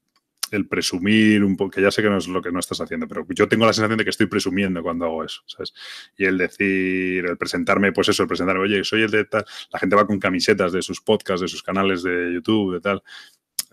presumir 0.68 1.44
un 1.44 1.56
poco, 1.56 1.72
que 1.72 1.82
ya 1.82 1.90
sé 1.90 2.02
que 2.02 2.08
no 2.08 2.16
es 2.16 2.26
lo 2.28 2.40
que 2.40 2.52
no 2.52 2.60
estás 2.60 2.80
haciendo, 2.80 3.06
pero 3.06 3.26
yo 3.28 3.48
tengo 3.48 3.66
la 3.66 3.74
sensación 3.74 3.98
de 3.98 4.04
que 4.04 4.10
estoy 4.10 4.26
presumiendo 4.28 4.82
cuando 4.82 5.04
hago 5.04 5.24
eso, 5.24 5.42
¿sabes? 5.46 5.74
Y 6.16 6.24
el 6.24 6.38
decir, 6.38 7.26
el 7.26 7.36
presentarme, 7.36 7.92
pues 7.92 8.08
eso, 8.08 8.22
el 8.22 8.28
presentarme, 8.28 8.62
oye, 8.62 8.82
soy 8.84 9.02
el 9.02 9.10
de 9.10 9.26
tal, 9.26 9.44
la 9.72 9.78
gente 9.78 9.96
va 9.96 10.06
con 10.06 10.18
camisetas 10.18 10.72
de 10.72 10.80
sus 10.80 11.02
podcasts, 11.02 11.42
de 11.42 11.48
sus 11.48 11.62
canales 11.62 12.02
de 12.02 12.32
YouTube, 12.32 12.74
de 12.74 12.80
tal. 12.80 13.02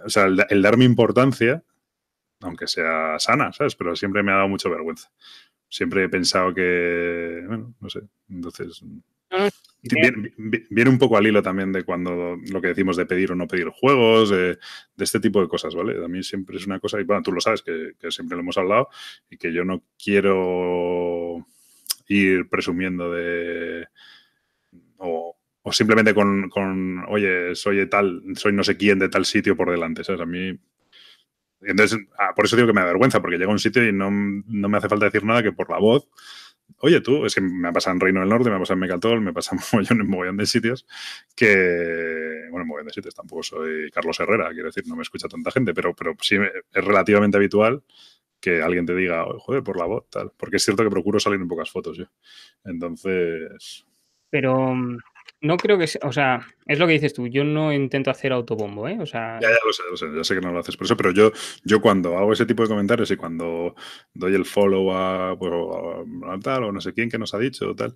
O 0.06 0.10
sea, 0.10 0.26
el 0.26 0.61
darme 0.61 0.85
importancia, 0.85 1.64
aunque 2.43 2.67
sea 2.67 3.17
sana, 3.19 3.51
¿sabes? 3.53 3.75
Pero 3.75 3.95
siempre 3.95 4.23
me 4.23 4.31
ha 4.31 4.35
dado 4.35 4.47
mucha 4.49 4.69
vergüenza. 4.69 5.11
Siempre 5.69 6.03
he 6.03 6.09
pensado 6.09 6.53
que, 6.53 7.43
bueno, 7.47 7.73
no 7.79 7.89
sé, 7.89 8.01
entonces... 8.29 8.83
Viene, 9.81 10.31
vi- 10.37 10.63
viene 10.69 10.89
un 10.89 10.97
poco 10.97 11.17
al 11.17 11.27
hilo 11.27 11.41
también 11.43 11.73
de 11.73 11.83
cuando 11.83 12.37
lo 12.51 12.61
que 12.61 12.69
decimos 12.69 12.95
de 12.95 13.05
pedir 13.05 13.31
o 13.31 13.35
no 13.35 13.47
pedir 13.47 13.67
juegos, 13.69 14.29
de, 14.29 14.57
de 14.95 15.03
este 15.03 15.19
tipo 15.19 15.41
de 15.41 15.49
cosas, 15.49 15.75
¿vale? 15.75 16.03
A 16.03 16.07
mí 16.07 16.23
siempre 16.23 16.55
es 16.57 16.65
una 16.65 16.79
cosa, 16.79 17.01
y 17.01 17.03
bueno, 17.03 17.21
tú 17.21 17.33
lo 17.33 17.41
sabes, 17.41 17.61
que, 17.63 17.91
que 17.99 18.09
siempre 18.11 18.37
lo 18.37 18.43
hemos 18.43 18.57
hablado, 18.57 18.87
y 19.29 19.37
que 19.37 19.51
yo 19.51 19.65
no 19.65 19.83
quiero 20.01 21.45
ir 22.07 22.47
presumiendo 22.49 23.11
de. 23.11 23.87
o, 24.97 25.35
o 25.63 25.71
simplemente 25.71 26.13
con, 26.13 26.49
con, 26.49 27.05
oye, 27.09 27.55
soy 27.55 27.87
tal, 27.89 28.21
soy 28.35 28.53
no 28.53 28.63
sé 28.63 28.77
quién 28.77 28.99
de 28.99 29.09
tal 29.09 29.25
sitio 29.25 29.55
por 29.55 29.69
delante, 29.71 30.03
¿sabes? 30.03 30.21
A 30.21 30.25
mí. 30.25 30.57
Entonces, 31.65 31.99
ah, 32.18 32.34
por 32.35 32.45
eso 32.45 32.56
digo 32.56 32.68
que 32.68 32.73
me 32.73 32.81
da 32.81 32.88
vergüenza, 32.88 33.22
porque 33.22 33.38
llego 33.38 33.52
a 33.52 33.53
un 33.53 33.60
sitio 33.60 33.88
y 33.88 33.91
no, 33.94 34.10
no 34.11 34.69
me 34.69 34.77
hace 34.77 34.90
falta 34.90 35.06
decir 35.06 35.23
nada 35.23 35.44
que 35.44 35.52
por 35.52 35.69
la 35.69 35.80
voz. 35.80 36.07
Oye, 36.80 37.02
tú, 37.02 37.26
es 37.26 37.35
que 37.35 37.41
me 37.41 37.68
ha 37.69 37.72
pasado 37.72 37.94
en 37.95 37.99
Reino 37.99 38.19
del 38.19 38.30
Norte, 38.30 38.49
me 38.49 38.56
ha 38.56 38.60
pasado 38.60 38.76
en 38.76 38.80
Mecatol, 38.81 39.22
me 39.22 39.34
pasa 39.34 39.56
en 39.56 39.61
mogollón, 39.72 40.02
en 40.02 40.10
mogollón 40.10 40.38
de 40.38 40.45
sitios, 40.45 40.85
que, 41.35 42.48
bueno, 42.49 42.64
en 42.64 42.68
mogollón 42.68 42.88
de 42.88 42.94
sitios, 42.94 43.15
tampoco 43.15 43.44
soy 43.44 43.90
Carlos 43.91 44.19
Herrera, 44.19 44.49
quiero 44.52 44.68
decir, 44.68 44.84
no 44.88 44.95
me 44.95 45.03
escucha 45.03 45.27
tanta 45.27 45.52
gente, 45.52 45.73
pero, 45.73 45.95
pero 45.95 46.15
sí 46.22 46.35
es 46.73 46.85
relativamente 46.85 47.38
habitual 47.38 47.84
que 48.40 48.61
alguien 48.61 48.85
te 48.85 48.95
diga, 48.95 49.26
"Oye, 49.26 49.40
joder, 49.41 49.64
por 49.64 49.77
la 49.77 49.85
voz, 49.85 50.10
tal, 50.10 50.31
porque 50.38 50.57
es 50.57 50.64
cierto 50.65 50.84
que 50.84 50.90
procuro 50.90 51.19
salir 51.19 51.40
en 51.40 51.48
pocas 51.48 51.72
fotos 51.72 51.98
yo. 51.98 52.06
Entonces, 52.65 53.85
Pero 54.30 54.76
mm, 54.76 54.98
no 55.43 55.57
creo 55.57 55.77
que 55.77 55.87
sea, 55.87 56.01
o 56.03 56.11
sea, 56.11 56.47
es 56.65 56.79
lo 56.79 56.87
que 56.87 56.93
dices 56.93 57.13
tú, 57.13 57.27
yo 57.27 57.43
no 57.43 57.71
intento 57.73 58.09
hacer 58.09 58.31
autobombo, 58.33 58.87
¿eh? 58.87 58.97
O 58.99 59.05
sea, 59.05 59.39
Ya, 59.41 59.49
ya 59.49 59.57
lo 59.65 59.73
sé, 59.73 59.83
lo 59.89 59.97
sé, 59.97 60.07
ya 60.15 60.23
sé 60.23 60.35
que 60.35 60.41
no 60.41 60.51
lo 60.53 60.59
haces 60.59 60.77
por 60.77 60.85
eso, 60.85 60.97
pero 60.97 61.11
yo, 61.11 61.31
yo 61.63 61.81
cuando 61.81 62.17
hago 62.17 62.33
ese 62.33 62.45
tipo 62.45 62.63
de 62.63 62.69
comentarios 62.69 63.11
y 63.11 63.17
cuando 63.17 63.75
doy 64.13 64.33
el 64.35 64.45
follow 64.45 64.91
a, 64.93 65.37
pues, 65.37 65.51
a- 65.53 66.33
a 66.33 66.39
tal 66.39 66.63
o 66.65 66.71
no 66.71 66.81
sé 66.81 66.93
quién 66.93 67.09
que 67.09 67.17
nos 67.19 67.33
ha 67.33 67.39
dicho 67.39 67.69
o 67.71 67.75
tal, 67.75 67.95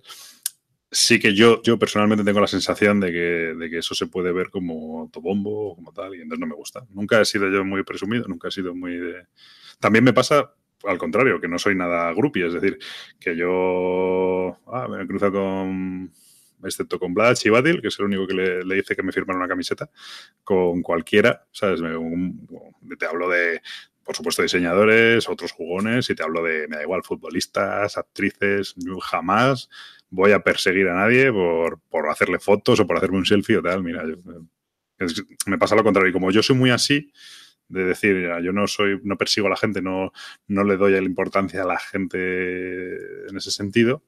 sí 0.90 1.18
que 1.20 1.34
yo, 1.34 1.62
yo 1.62 1.78
personalmente 1.78 2.24
tengo 2.24 2.40
la 2.40 2.46
sensación 2.46 3.00
de 3.00 3.12
que, 3.12 3.18
de 3.58 3.70
que 3.70 3.78
eso 3.78 3.94
se 3.94 4.06
puede 4.06 4.32
ver 4.32 4.50
como 4.50 5.00
autobombo 5.00 5.72
o 5.72 5.74
como 5.76 5.92
tal, 5.92 6.14
y 6.14 6.22
entonces 6.22 6.40
no 6.40 6.46
me 6.46 6.54
gusta. 6.54 6.86
Nunca 6.90 7.20
he 7.20 7.24
sido 7.24 7.50
yo 7.50 7.64
muy 7.64 7.82
presumido, 7.84 8.26
nunca 8.28 8.48
he 8.48 8.50
sido 8.50 8.74
muy 8.74 8.96
de... 8.96 9.26
También 9.80 10.04
me 10.04 10.12
pasa 10.12 10.54
al 10.84 10.98
contrario, 10.98 11.40
que 11.40 11.48
no 11.48 11.58
soy 11.58 11.74
nada 11.74 12.12
groupie, 12.12 12.46
es 12.46 12.52
decir, 12.54 12.78
que 13.18 13.36
yo 13.36 14.56
ah, 14.72 14.86
me 14.88 15.02
he 15.02 15.06
cruzado 15.08 15.32
con, 15.32 16.12
excepto 16.64 16.98
con 16.98 17.14
Blatch 17.14 17.46
y 17.46 17.50
Batil, 17.50 17.80
que 17.80 17.88
es 17.88 17.98
el 17.98 18.06
único 18.06 18.26
que 18.26 18.34
le, 18.34 18.64
le 18.64 18.78
hice 18.78 18.96
que 18.96 19.02
me 19.02 19.12
firmara 19.12 19.38
una 19.38 19.48
camiseta, 19.48 19.90
con 20.44 20.82
cualquiera, 20.82 21.46
¿sabes? 21.52 21.80
Un- 21.80 22.48
te 22.98 23.06
hablo 23.06 23.28
de, 23.28 23.60
por 24.04 24.16
supuesto, 24.16 24.42
diseñadores, 24.42 25.28
otros 25.28 25.52
jugones, 25.52 26.08
y 26.10 26.14
te 26.14 26.22
hablo 26.22 26.42
de, 26.42 26.66
me 26.68 26.76
da 26.76 26.82
igual, 26.82 27.02
futbolistas, 27.04 27.96
actrices, 27.98 28.74
yo 28.76 28.98
jamás 29.00 29.68
voy 30.10 30.32
a 30.32 30.40
perseguir 30.42 30.88
a 30.88 30.94
nadie 30.94 31.30
por, 31.32 31.80
por 31.90 32.08
hacerle 32.08 32.38
fotos 32.38 32.80
o 32.80 32.86
por 32.86 32.96
hacerme 32.96 33.18
un 33.18 33.26
selfie 33.26 33.58
o 33.58 33.62
tal, 33.62 33.82
mira, 33.84 34.04
me 35.46 35.58
pasa 35.58 35.76
lo 35.76 35.84
contrario, 35.84 36.10
y 36.10 36.12
como 36.12 36.30
yo 36.30 36.42
soy 36.42 36.56
muy 36.56 36.70
así, 36.70 37.12
de 37.68 37.84
decir, 37.84 38.16
"Mira, 38.16 38.40
yo 38.40 38.52
no 38.52 38.66
soy, 38.66 39.00
no 39.04 39.16
persigo 39.18 39.46
a 39.46 39.50
la 39.50 39.56
gente, 39.56 39.82
no, 39.82 40.12
no 40.48 40.64
le 40.64 40.76
doy 40.76 40.92
la 40.92 40.98
importancia 41.02 41.62
a 41.62 41.66
la 41.66 41.78
gente 41.78 42.96
en 43.28 43.36
ese 43.36 43.50
sentido, 43.50 44.04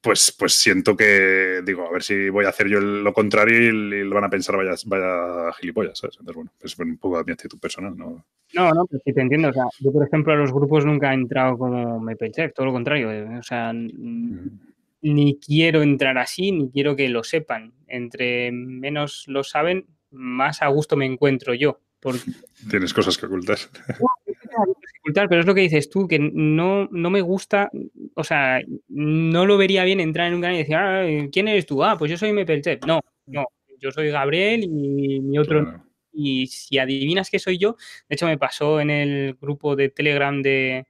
pues, 0.00 0.34
pues 0.36 0.54
siento 0.54 0.96
que, 0.96 1.62
digo, 1.64 1.86
a 1.86 1.92
ver 1.92 2.02
si 2.02 2.28
voy 2.28 2.44
a 2.44 2.48
hacer 2.48 2.68
yo 2.68 2.80
lo 2.80 3.12
contrario 3.12 3.70
y, 3.70 4.04
lo 4.04 4.14
van 4.14 4.24
a 4.24 4.30
pensar 4.30 4.56
vaya, 4.56 4.74
vaya 4.86 5.52
gilipollas, 5.52 5.98
¿sabes? 5.98 6.16
Entonces, 6.18 6.36
bueno, 6.36 6.52
es 6.60 6.78
un 6.78 6.98
poco 6.98 7.22
mi 7.24 7.32
actitud 7.32 7.58
personal, 7.58 7.96
¿no? 7.96 8.24
no, 8.54 8.72
no, 8.72 8.86
pero 8.86 9.02
sí 9.04 9.12
te 9.12 9.20
entiendo. 9.20 9.48
O 9.48 9.52
sea, 9.52 9.64
yo, 9.80 9.92
por 9.92 10.06
ejemplo, 10.06 10.32
a 10.32 10.36
los 10.36 10.52
grupos 10.52 10.84
nunca 10.84 11.12
he 11.12 11.14
entrado 11.14 11.56
como 11.58 12.00
MapleChef, 12.00 12.52
todo 12.52 12.66
lo 12.66 12.72
contrario. 12.72 13.12
eh, 13.12 13.38
O 13.38 13.42
sea, 13.42 13.72
ni 13.72 15.38
quiero 15.38 15.82
entrar 15.82 16.18
así, 16.18 16.52
ni 16.52 16.70
quiero 16.70 16.96
que 16.96 17.08
lo 17.08 17.22
sepan. 17.22 17.72
Entre 17.86 18.50
menos 18.52 19.24
lo 19.28 19.44
saben, 19.44 19.86
más 20.10 20.62
a 20.62 20.68
gusto 20.68 20.96
me 20.96 21.06
encuentro 21.06 21.54
yo. 21.54 21.80
Porque 22.00 22.20
Tienes 22.70 22.92
cosas 22.92 23.16
que 23.18 23.26
ocultar. 23.26 23.58
Dificultar, 24.64 25.28
pero 25.28 25.40
es 25.40 25.46
lo 25.46 25.54
que 25.54 25.60
dices 25.62 25.90
tú, 25.90 26.06
que 26.08 26.18
no, 26.18 26.88
no 26.90 27.10
me 27.10 27.20
gusta, 27.20 27.70
o 28.14 28.24
sea, 28.24 28.60
no 28.88 29.46
lo 29.46 29.56
vería 29.58 29.84
bien 29.84 30.00
entrar 30.00 30.28
en 30.28 30.34
un 30.34 30.40
canal 30.40 30.56
y 30.56 30.58
decir, 30.60 30.76
"Ah, 30.76 31.04
¿quién 31.32 31.48
eres 31.48 31.66
tú? 31.66 31.82
Ah, 31.84 31.96
pues 31.98 32.10
yo 32.10 32.16
soy 32.16 32.32
MapleChef. 32.32 32.84
No, 32.86 33.00
no, 33.26 33.44
yo 33.80 33.90
soy 33.92 34.08
Gabriel 34.10 34.64
y 34.64 35.20
mi 35.20 35.38
otro 35.38 35.62
Claro. 35.64 35.84
y 36.12 36.46
si 36.46 36.78
adivinas 36.78 37.30
que 37.30 37.38
soy 37.38 37.58
yo, 37.58 37.76
de 38.08 38.14
hecho 38.14 38.26
me 38.26 38.38
pasó 38.38 38.80
en 38.80 38.90
el 38.90 39.34
grupo 39.40 39.76
de 39.76 39.88
Telegram 39.90 40.40
de, 40.42 40.86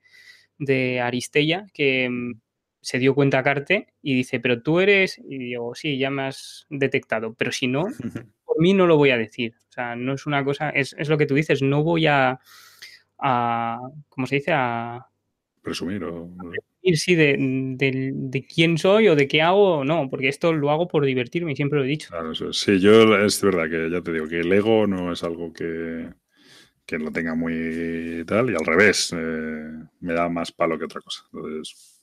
de 0.59 1.01
Aristella 1.01 1.67
que 1.75 2.09
mm, 2.09 2.41
se 2.81 2.99
dio 3.01 3.15
cuenta 3.17 3.43
Carte 3.43 3.89
y 4.01 4.15
dice, 4.15 4.39
pero 4.39 4.63
tú 4.63 4.79
eres, 4.81 5.19
y 5.19 5.39
digo, 5.39 5.75
sí, 5.75 5.99
ya 5.99 6.09
me 6.11 6.23
has 6.23 6.67
detectado, 6.71 7.35
pero 7.35 7.51
si 7.51 7.67
no, 7.67 7.87
por 8.45 8.61
mí 8.61 8.73
no 8.75 8.87
lo 8.87 8.97
voy 8.97 9.11
a 9.11 9.19
decir. 9.19 9.55
O 9.69 9.73
sea, 9.73 9.97
no 9.97 10.15
es 10.15 10.25
una 10.27 10.45
cosa, 10.45 10.71
es, 10.71 10.95
es 10.97 11.09
lo 11.09 11.19
que 11.19 11.27
tú 11.27 11.35
dices, 11.35 11.61
no 11.63 11.83
voy 11.83 12.07
a, 12.07 12.39
a 13.19 13.79
¿cómo 14.09 14.27
se 14.27 14.37
dice? 14.37 14.53
A 14.55 15.07
Presumir 15.63 16.03
o... 16.05 16.13
sí 16.95 17.15
de, 17.15 17.37
de- 17.39 18.13
de 18.15 18.47
quién 18.47 18.79
soy 18.79 19.09
o 19.09 19.17
de 19.17 19.29
qué 19.29 19.43
hago, 19.43 19.85
no, 19.85 20.09
porque 20.11 20.29
esto 20.29 20.53
lo 20.53 20.71
hago 20.71 20.89
por 20.89 21.05
divertirme 21.05 21.53
y 21.53 21.57
siempre 21.57 21.79
lo 21.79 21.85
he 21.85 21.89
dicho. 21.89 22.09
Claro, 22.11 22.33
eso 22.33 22.51
es. 22.51 22.61
Sí, 22.61 22.79
yo 22.81 23.17
es 23.17 23.43
verdad 23.43 23.69
que 23.69 23.91
ya 23.91 24.01
te 24.01 24.13
digo 24.13 24.29
que 24.29 24.41
el 24.41 24.53
ego 24.53 24.87
no 24.87 25.13
es 25.13 25.25
algo 25.25 25.53
que, 25.53 26.13
que 26.87 26.99
lo 26.99 27.13
tenga 27.13 27.35
muy 27.35 28.25
tal, 28.27 28.51
y 28.51 28.55
al 28.57 28.67
revés, 28.67 29.13
eh, 29.17 29.73
me 30.01 30.15
da 30.15 30.29
más 30.29 30.53
palo 30.53 30.79
que 30.79 30.87
otra 30.87 31.01
cosa. 31.03 31.25
Entonces, 31.33 32.03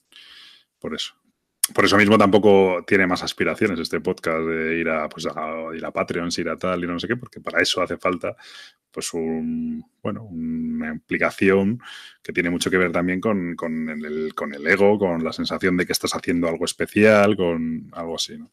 por 0.80 0.94
eso. 0.94 1.14
Por 1.72 1.84
eso 1.86 1.96
mismo 1.96 2.18
tampoco 2.18 2.84
tiene 2.86 3.06
más 3.06 3.22
aspiraciones 3.22 3.78
este 3.80 4.00
podcast 4.00 4.40
de 4.40 4.78
ir 4.78 4.88
a, 4.90 5.08
pues 5.08 5.26
a, 5.26 5.74
ir 5.74 5.84
a 5.84 5.90
Patreons, 5.90 6.36
ir 6.38 6.48
a 6.50 6.56
tal 6.58 6.84
y 6.84 6.86
no 6.86 6.98
sé 7.00 7.08
qué, 7.08 7.16
porque 7.16 7.40
para 7.40 7.62
eso 7.62 7.80
hace 7.80 7.96
falta 7.96 8.36
pues 8.90 9.14
un, 9.14 9.82
bueno, 10.02 10.24
una 10.24 10.92
implicación 10.92 11.80
que 12.22 12.32
tiene 12.32 12.50
mucho 12.50 12.70
que 12.70 12.76
ver 12.76 12.92
también 12.92 13.20
con, 13.20 13.56
con 13.56 13.88
el, 13.88 14.34
con 14.34 14.52
el 14.52 14.66
ego, 14.66 14.98
con 14.98 15.24
la 15.24 15.32
sensación 15.32 15.76
de 15.76 15.86
que 15.86 15.92
estás 15.92 16.14
haciendo 16.14 16.48
algo 16.48 16.64
especial, 16.64 17.36
con 17.36 17.88
algo 17.92 18.16
así, 18.16 18.36
¿no? 18.38 18.52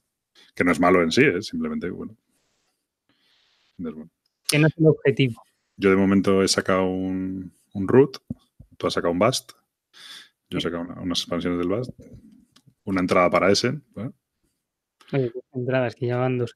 Que 0.56 0.64
no 0.64 0.72
es 0.72 0.80
malo 0.80 1.04
en 1.04 1.12
sí, 1.12 1.24
es 1.24 1.48
simplemente, 1.48 1.90
bueno. 1.90 2.16
Que 4.48 4.60
no 4.60 4.68
es 4.68 4.74
el 4.78 4.88
objetivo. 4.88 5.42
Yo 5.78 5.90
de 5.90 5.96
momento 5.96 6.44
he 6.44 6.48
sacado 6.48 6.86
un, 6.86 7.54
un 7.74 7.88
root, 7.88 8.18
tú 8.78 8.88
has 8.88 8.94
sacado 8.94 9.12
un 9.12 9.20
bust, 9.20 9.52
yo 10.50 10.58
he 10.58 10.62
sacado 10.62 10.84
una- 10.84 11.02
unas 11.02 11.20
expansiones 11.20 11.60
del 11.60 11.68
bust, 11.70 11.92
una 12.86 13.02
entrada 13.02 13.30
para 13.30 13.52
ese, 13.52 13.68
¿eh? 13.98 14.10
Oye, 15.14 15.30
pues 15.32 15.46
entradas 15.54 15.96
que 15.96 16.08
ya 16.08 16.18
van 16.18 16.38
dos. 16.38 16.56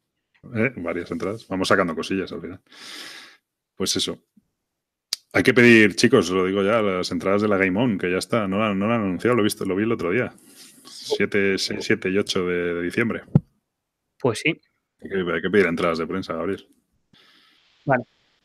¿eh? 0.56 0.72
varias 0.78 1.12
entradas. 1.12 1.48
Vamos 1.48 1.68
sacando 1.68 1.96
cosillas 1.96 2.32
al 2.32 2.42
final. 2.42 2.62
Pues 3.76 3.96
eso. 3.96 4.24
Hay 5.34 5.44
que 5.44 5.54
pedir, 5.54 5.96
chicos, 5.96 6.30
lo 6.30 6.46
digo 6.46 6.64
ya, 6.64 6.82
las 6.82 7.12
entradas 7.12 7.42
de 7.42 7.50
la 7.50 7.58
Game 7.58 7.78
On, 7.78 7.98
que 7.98 8.10
ya 8.10 8.18
está, 8.20 8.48
no 8.48 8.58
la, 8.60 8.74
no 8.74 8.88
la 8.88 8.96
han 8.96 9.02
anunciado, 9.02 9.36
lo 9.36 9.42
he 9.42 9.44
visto, 9.44 9.66
lo 9.66 9.76
vi 9.76 9.84
el 9.84 9.92
otro 9.92 10.12
día. 10.12 10.34
7, 10.86 11.58
6, 11.58 11.80
7 11.84 12.10
y 12.10 12.18
8 12.18 12.46
de, 12.48 12.74
de 12.76 12.82
diciembre. 12.82 13.24
Pues 14.20 14.40
sí, 14.40 14.62
Hay 15.02 15.10
que, 15.10 15.32
hay 15.34 15.42
que 15.42 15.50
pedir 15.50 15.66
entradas 15.68 15.98
de 15.98 16.08
prensa, 16.08 16.34
Gabriel. 16.34 16.66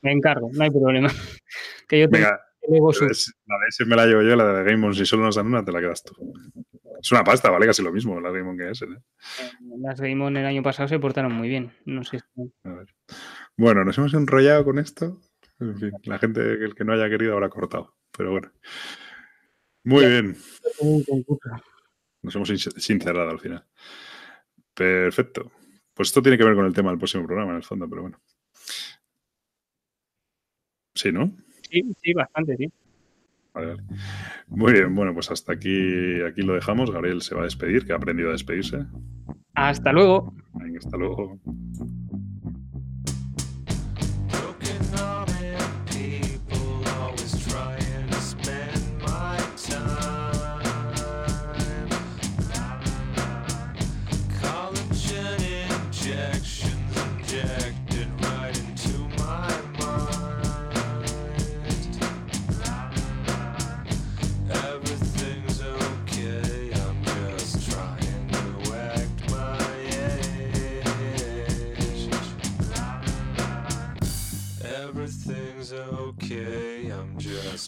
me 0.02 0.12
encargo, 0.12 0.50
no 0.52 0.64
hay 0.64 0.70
problema. 0.70 1.08
que 1.88 2.00
yo 2.00 2.08
tengo 2.10 2.24
Venga, 2.26 2.40
el 2.62 2.74
ego 2.76 2.92
sub. 2.92 3.08
es- 3.10 3.32
la 3.46 3.54
de 3.56 3.66
ese 3.68 3.84
me 3.84 3.94
la 3.94 4.06
llevo 4.06 4.22
yo, 4.22 4.34
la 4.34 4.52
de 4.52 4.64
Game 4.72 4.84
On, 4.86 4.94
si 4.94 5.06
solo 5.06 5.22
nos 5.24 5.36
dan 5.36 5.46
una, 5.46 5.64
te 5.64 5.70
la 5.70 5.80
quedas 5.80 6.02
tú. 6.02 6.14
Es 7.02 7.10
una 7.12 7.24
pasta, 7.24 7.50
vale 7.50 7.66
casi 7.66 7.82
lo 7.82 7.92
mismo 7.92 8.20
la 8.20 8.30
Game 8.30 8.48
On 8.48 8.56
que 8.58 8.70
ese. 8.70 8.84
¿eh? 8.84 8.98
Las 9.78 10.00
Game 10.00 10.22
On 10.24 10.36
el 10.36 10.44
año 10.46 10.62
pasado 10.62 10.88
se 10.88 10.98
portaron 10.98 11.32
muy 11.32 11.48
bien. 11.48 11.72
No 11.86 12.04
sé 12.04 12.18
si- 12.18 12.52
A 12.64 12.72
ver. 12.72 12.94
Bueno, 13.56 13.84
nos 13.84 13.96
hemos 13.98 14.12
enrollado 14.14 14.64
con 14.64 14.78
esto. 14.78 15.20
En 15.58 15.76
fin, 15.78 15.92
la 16.04 16.18
gente 16.18 16.40
que 16.40 16.64
el 16.64 16.74
que 16.74 16.84
no 16.84 16.92
haya 16.92 17.08
querido 17.08 17.34
habrá 17.34 17.48
cortado. 17.48 17.94
Pero 18.16 18.32
bueno. 18.32 18.50
Muy 19.84 20.04
bien. 20.06 20.36
Nos 22.22 22.34
hemos 22.34 22.48
sin- 22.48 22.58
sincerado 22.58 23.30
al 23.30 23.40
final. 23.40 23.64
Perfecto. 24.74 25.50
Pues 25.94 26.08
esto 26.08 26.22
tiene 26.22 26.38
que 26.38 26.44
ver 26.44 26.54
con 26.54 26.64
el 26.66 26.72
tema 26.74 26.90
del 26.90 26.98
próximo 26.98 27.26
programa, 27.26 27.50
en 27.52 27.56
el 27.58 27.62
fondo, 27.64 27.88
pero 27.88 28.02
bueno. 28.02 28.20
Sí, 30.94 31.12
¿no? 31.12 31.30
Sí, 31.70 31.82
sí, 32.02 32.12
bastante, 32.12 32.56
sí. 32.56 32.70
Vale, 33.52 33.66
vale. 33.68 33.82
Muy 34.48 34.72
bien, 34.72 34.94
bueno, 34.94 35.12
pues 35.14 35.30
hasta 35.30 35.52
aquí, 35.52 36.22
aquí 36.22 36.42
lo 36.42 36.54
dejamos. 36.54 36.90
Gabriel 36.90 37.22
se 37.22 37.34
va 37.34 37.42
a 37.42 37.44
despedir, 37.44 37.84
que 37.84 37.92
ha 37.92 37.96
aprendido 37.96 38.28
a 38.28 38.32
despedirse. 38.32 38.86
Hasta 39.54 39.92
luego. 39.92 40.34
Venga, 40.54 40.78
hasta 40.78 40.96
luego. 40.96 41.38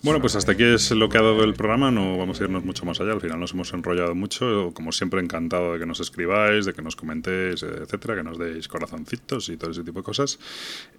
Bueno, 0.02 0.20
pues 0.20 0.36
hasta 0.36 0.52
aquí 0.52 0.64
es 0.64 0.90
lo 0.90 1.08
que 1.08 1.18
ha 1.18 1.22
dado 1.22 1.44
el 1.44 1.54
programa. 1.54 1.90
No 1.90 2.16
vamos 2.16 2.40
a 2.40 2.44
irnos 2.44 2.64
mucho 2.64 2.84
más 2.84 3.00
allá. 3.00 3.12
Al 3.12 3.20
final 3.20 3.38
nos 3.40 3.52
hemos 3.52 3.72
enrollado 3.72 4.14
mucho. 4.14 4.72
Como 4.74 4.92
siempre, 4.92 5.20
encantado 5.20 5.74
de 5.74 5.78
que 5.78 5.86
nos 5.86 6.00
escribáis, 6.00 6.66
de 6.66 6.72
que 6.72 6.82
nos 6.82 6.96
comentéis, 6.96 7.62
etcétera, 7.62 8.16
que 8.16 8.22
nos 8.22 8.38
deis 8.38 8.68
corazoncitos 8.68 9.48
y 9.48 9.56
todo 9.56 9.70
ese 9.70 9.84
tipo 9.84 10.00
de 10.00 10.04
cosas. 10.04 10.38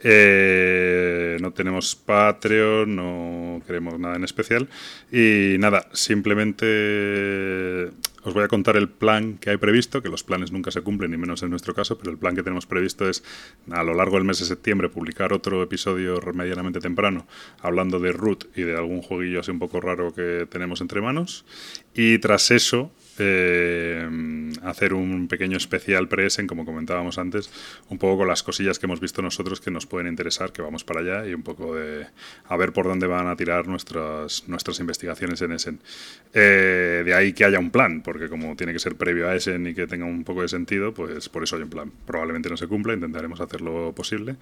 Eh, 0.01 1.37
no 1.41 1.51
tenemos 1.51 1.95
Patreon, 1.95 2.95
no 2.95 3.61
queremos 3.65 3.99
nada 3.99 4.15
en 4.15 4.23
especial. 4.23 4.67
Y 5.11 5.57
nada, 5.59 5.87
simplemente 5.93 7.91
os 8.23 8.33
voy 8.33 8.43
a 8.43 8.47
contar 8.47 8.77
el 8.77 8.89
plan 8.89 9.37
que 9.37 9.49
hay 9.49 9.57
previsto, 9.57 10.01
que 10.01 10.09
los 10.09 10.23
planes 10.23 10.51
nunca 10.51 10.71
se 10.71 10.81
cumplen, 10.81 11.11
ni 11.11 11.17
menos 11.17 11.43
en 11.43 11.49
nuestro 11.49 11.73
caso, 11.73 11.97
pero 11.97 12.11
el 12.11 12.17
plan 12.17 12.35
que 12.35 12.43
tenemos 12.43 12.65
previsto 12.65 13.09
es 13.09 13.23
a 13.71 13.83
lo 13.83 13.93
largo 13.93 14.15
del 14.15 14.25
mes 14.25 14.39
de 14.39 14.45
septiembre 14.45 14.89
publicar 14.89 15.33
otro 15.33 15.61
episodio 15.61 16.19
medianamente 16.33 16.79
temprano 16.79 17.27
hablando 17.61 17.99
de 17.99 18.11
Root 18.11 18.45
y 18.55 18.63
de 18.63 18.75
algún 18.75 19.01
jueguillo 19.01 19.39
así 19.39 19.51
un 19.51 19.59
poco 19.59 19.81
raro 19.81 20.13
que 20.13 20.47
tenemos 20.49 20.81
entre 20.81 21.01
manos. 21.01 21.45
Y 21.93 22.19
tras 22.19 22.51
eso, 22.51 22.91
eh, 23.19 24.07
hacer 24.63 24.93
un 24.93 25.27
pequeño 25.27 25.57
especial 25.57 26.07
pre-Essen, 26.07 26.47
como 26.47 26.65
comentábamos 26.65 27.17
antes, 27.17 27.49
un 27.89 27.97
poco 27.97 28.19
con 28.19 28.27
las 28.27 28.43
cosillas 28.43 28.79
que 28.79 28.85
hemos 28.85 28.99
visto 28.99 29.21
nosotros 29.21 29.61
que 29.61 29.71
nos 29.71 29.85
pueden 29.85 30.07
interesar, 30.07 30.51
que 30.51 30.61
vamos 30.61 30.83
para 30.83 31.01
allá 31.01 31.27
y 31.27 31.33
un 31.33 31.43
poco 31.43 31.75
de 31.75 32.07
a 32.45 32.57
ver 32.57 32.73
por 32.73 32.85
dónde 32.85 33.07
van 33.07 33.27
a 33.27 33.35
tirar 33.35 33.67
nuestras, 33.67 34.47
nuestras 34.47 34.79
investigaciones 34.79 35.41
en 35.41 35.51
Essen. 35.51 35.79
Eh, 36.33 37.03
de 37.05 37.13
ahí 37.13 37.33
que 37.33 37.45
haya 37.45 37.59
un 37.59 37.71
plan, 37.71 38.01
porque 38.01 38.29
como 38.29 38.55
tiene 38.55 38.73
que 38.73 38.79
ser 38.79 38.95
previo 38.95 39.29
a 39.29 39.35
Essen 39.35 39.67
y 39.67 39.73
que 39.73 39.87
tenga 39.87 40.05
un 40.05 40.23
poco 40.23 40.41
de 40.41 40.49
sentido, 40.49 40.93
pues 40.93 41.29
por 41.29 41.43
eso 41.43 41.55
hay 41.55 41.63
un 41.63 41.69
plan. 41.69 41.91
Probablemente 42.05 42.49
no 42.49 42.57
se 42.57 42.67
cumpla, 42.67 42.93
intentaremos 42.93 43.39
hacer 43.41 43.61
lo 43.61 43.93
posible, 43.93 44.37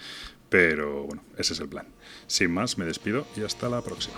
pero 0.50 1.04
bueno, 1.04 1.24
ese 1.38 1.54
es 1.54 1.60
el 1.60 1.68
plan. 1.68 1.88
Sin 2.28 2.52
más, 2.52 2.78
me 2.78 2.86
despido 2.86 3.28
y 3.36 3.42
hasta 3.42 3.70
la 3.70 3.82
próxima. 3.82 4.18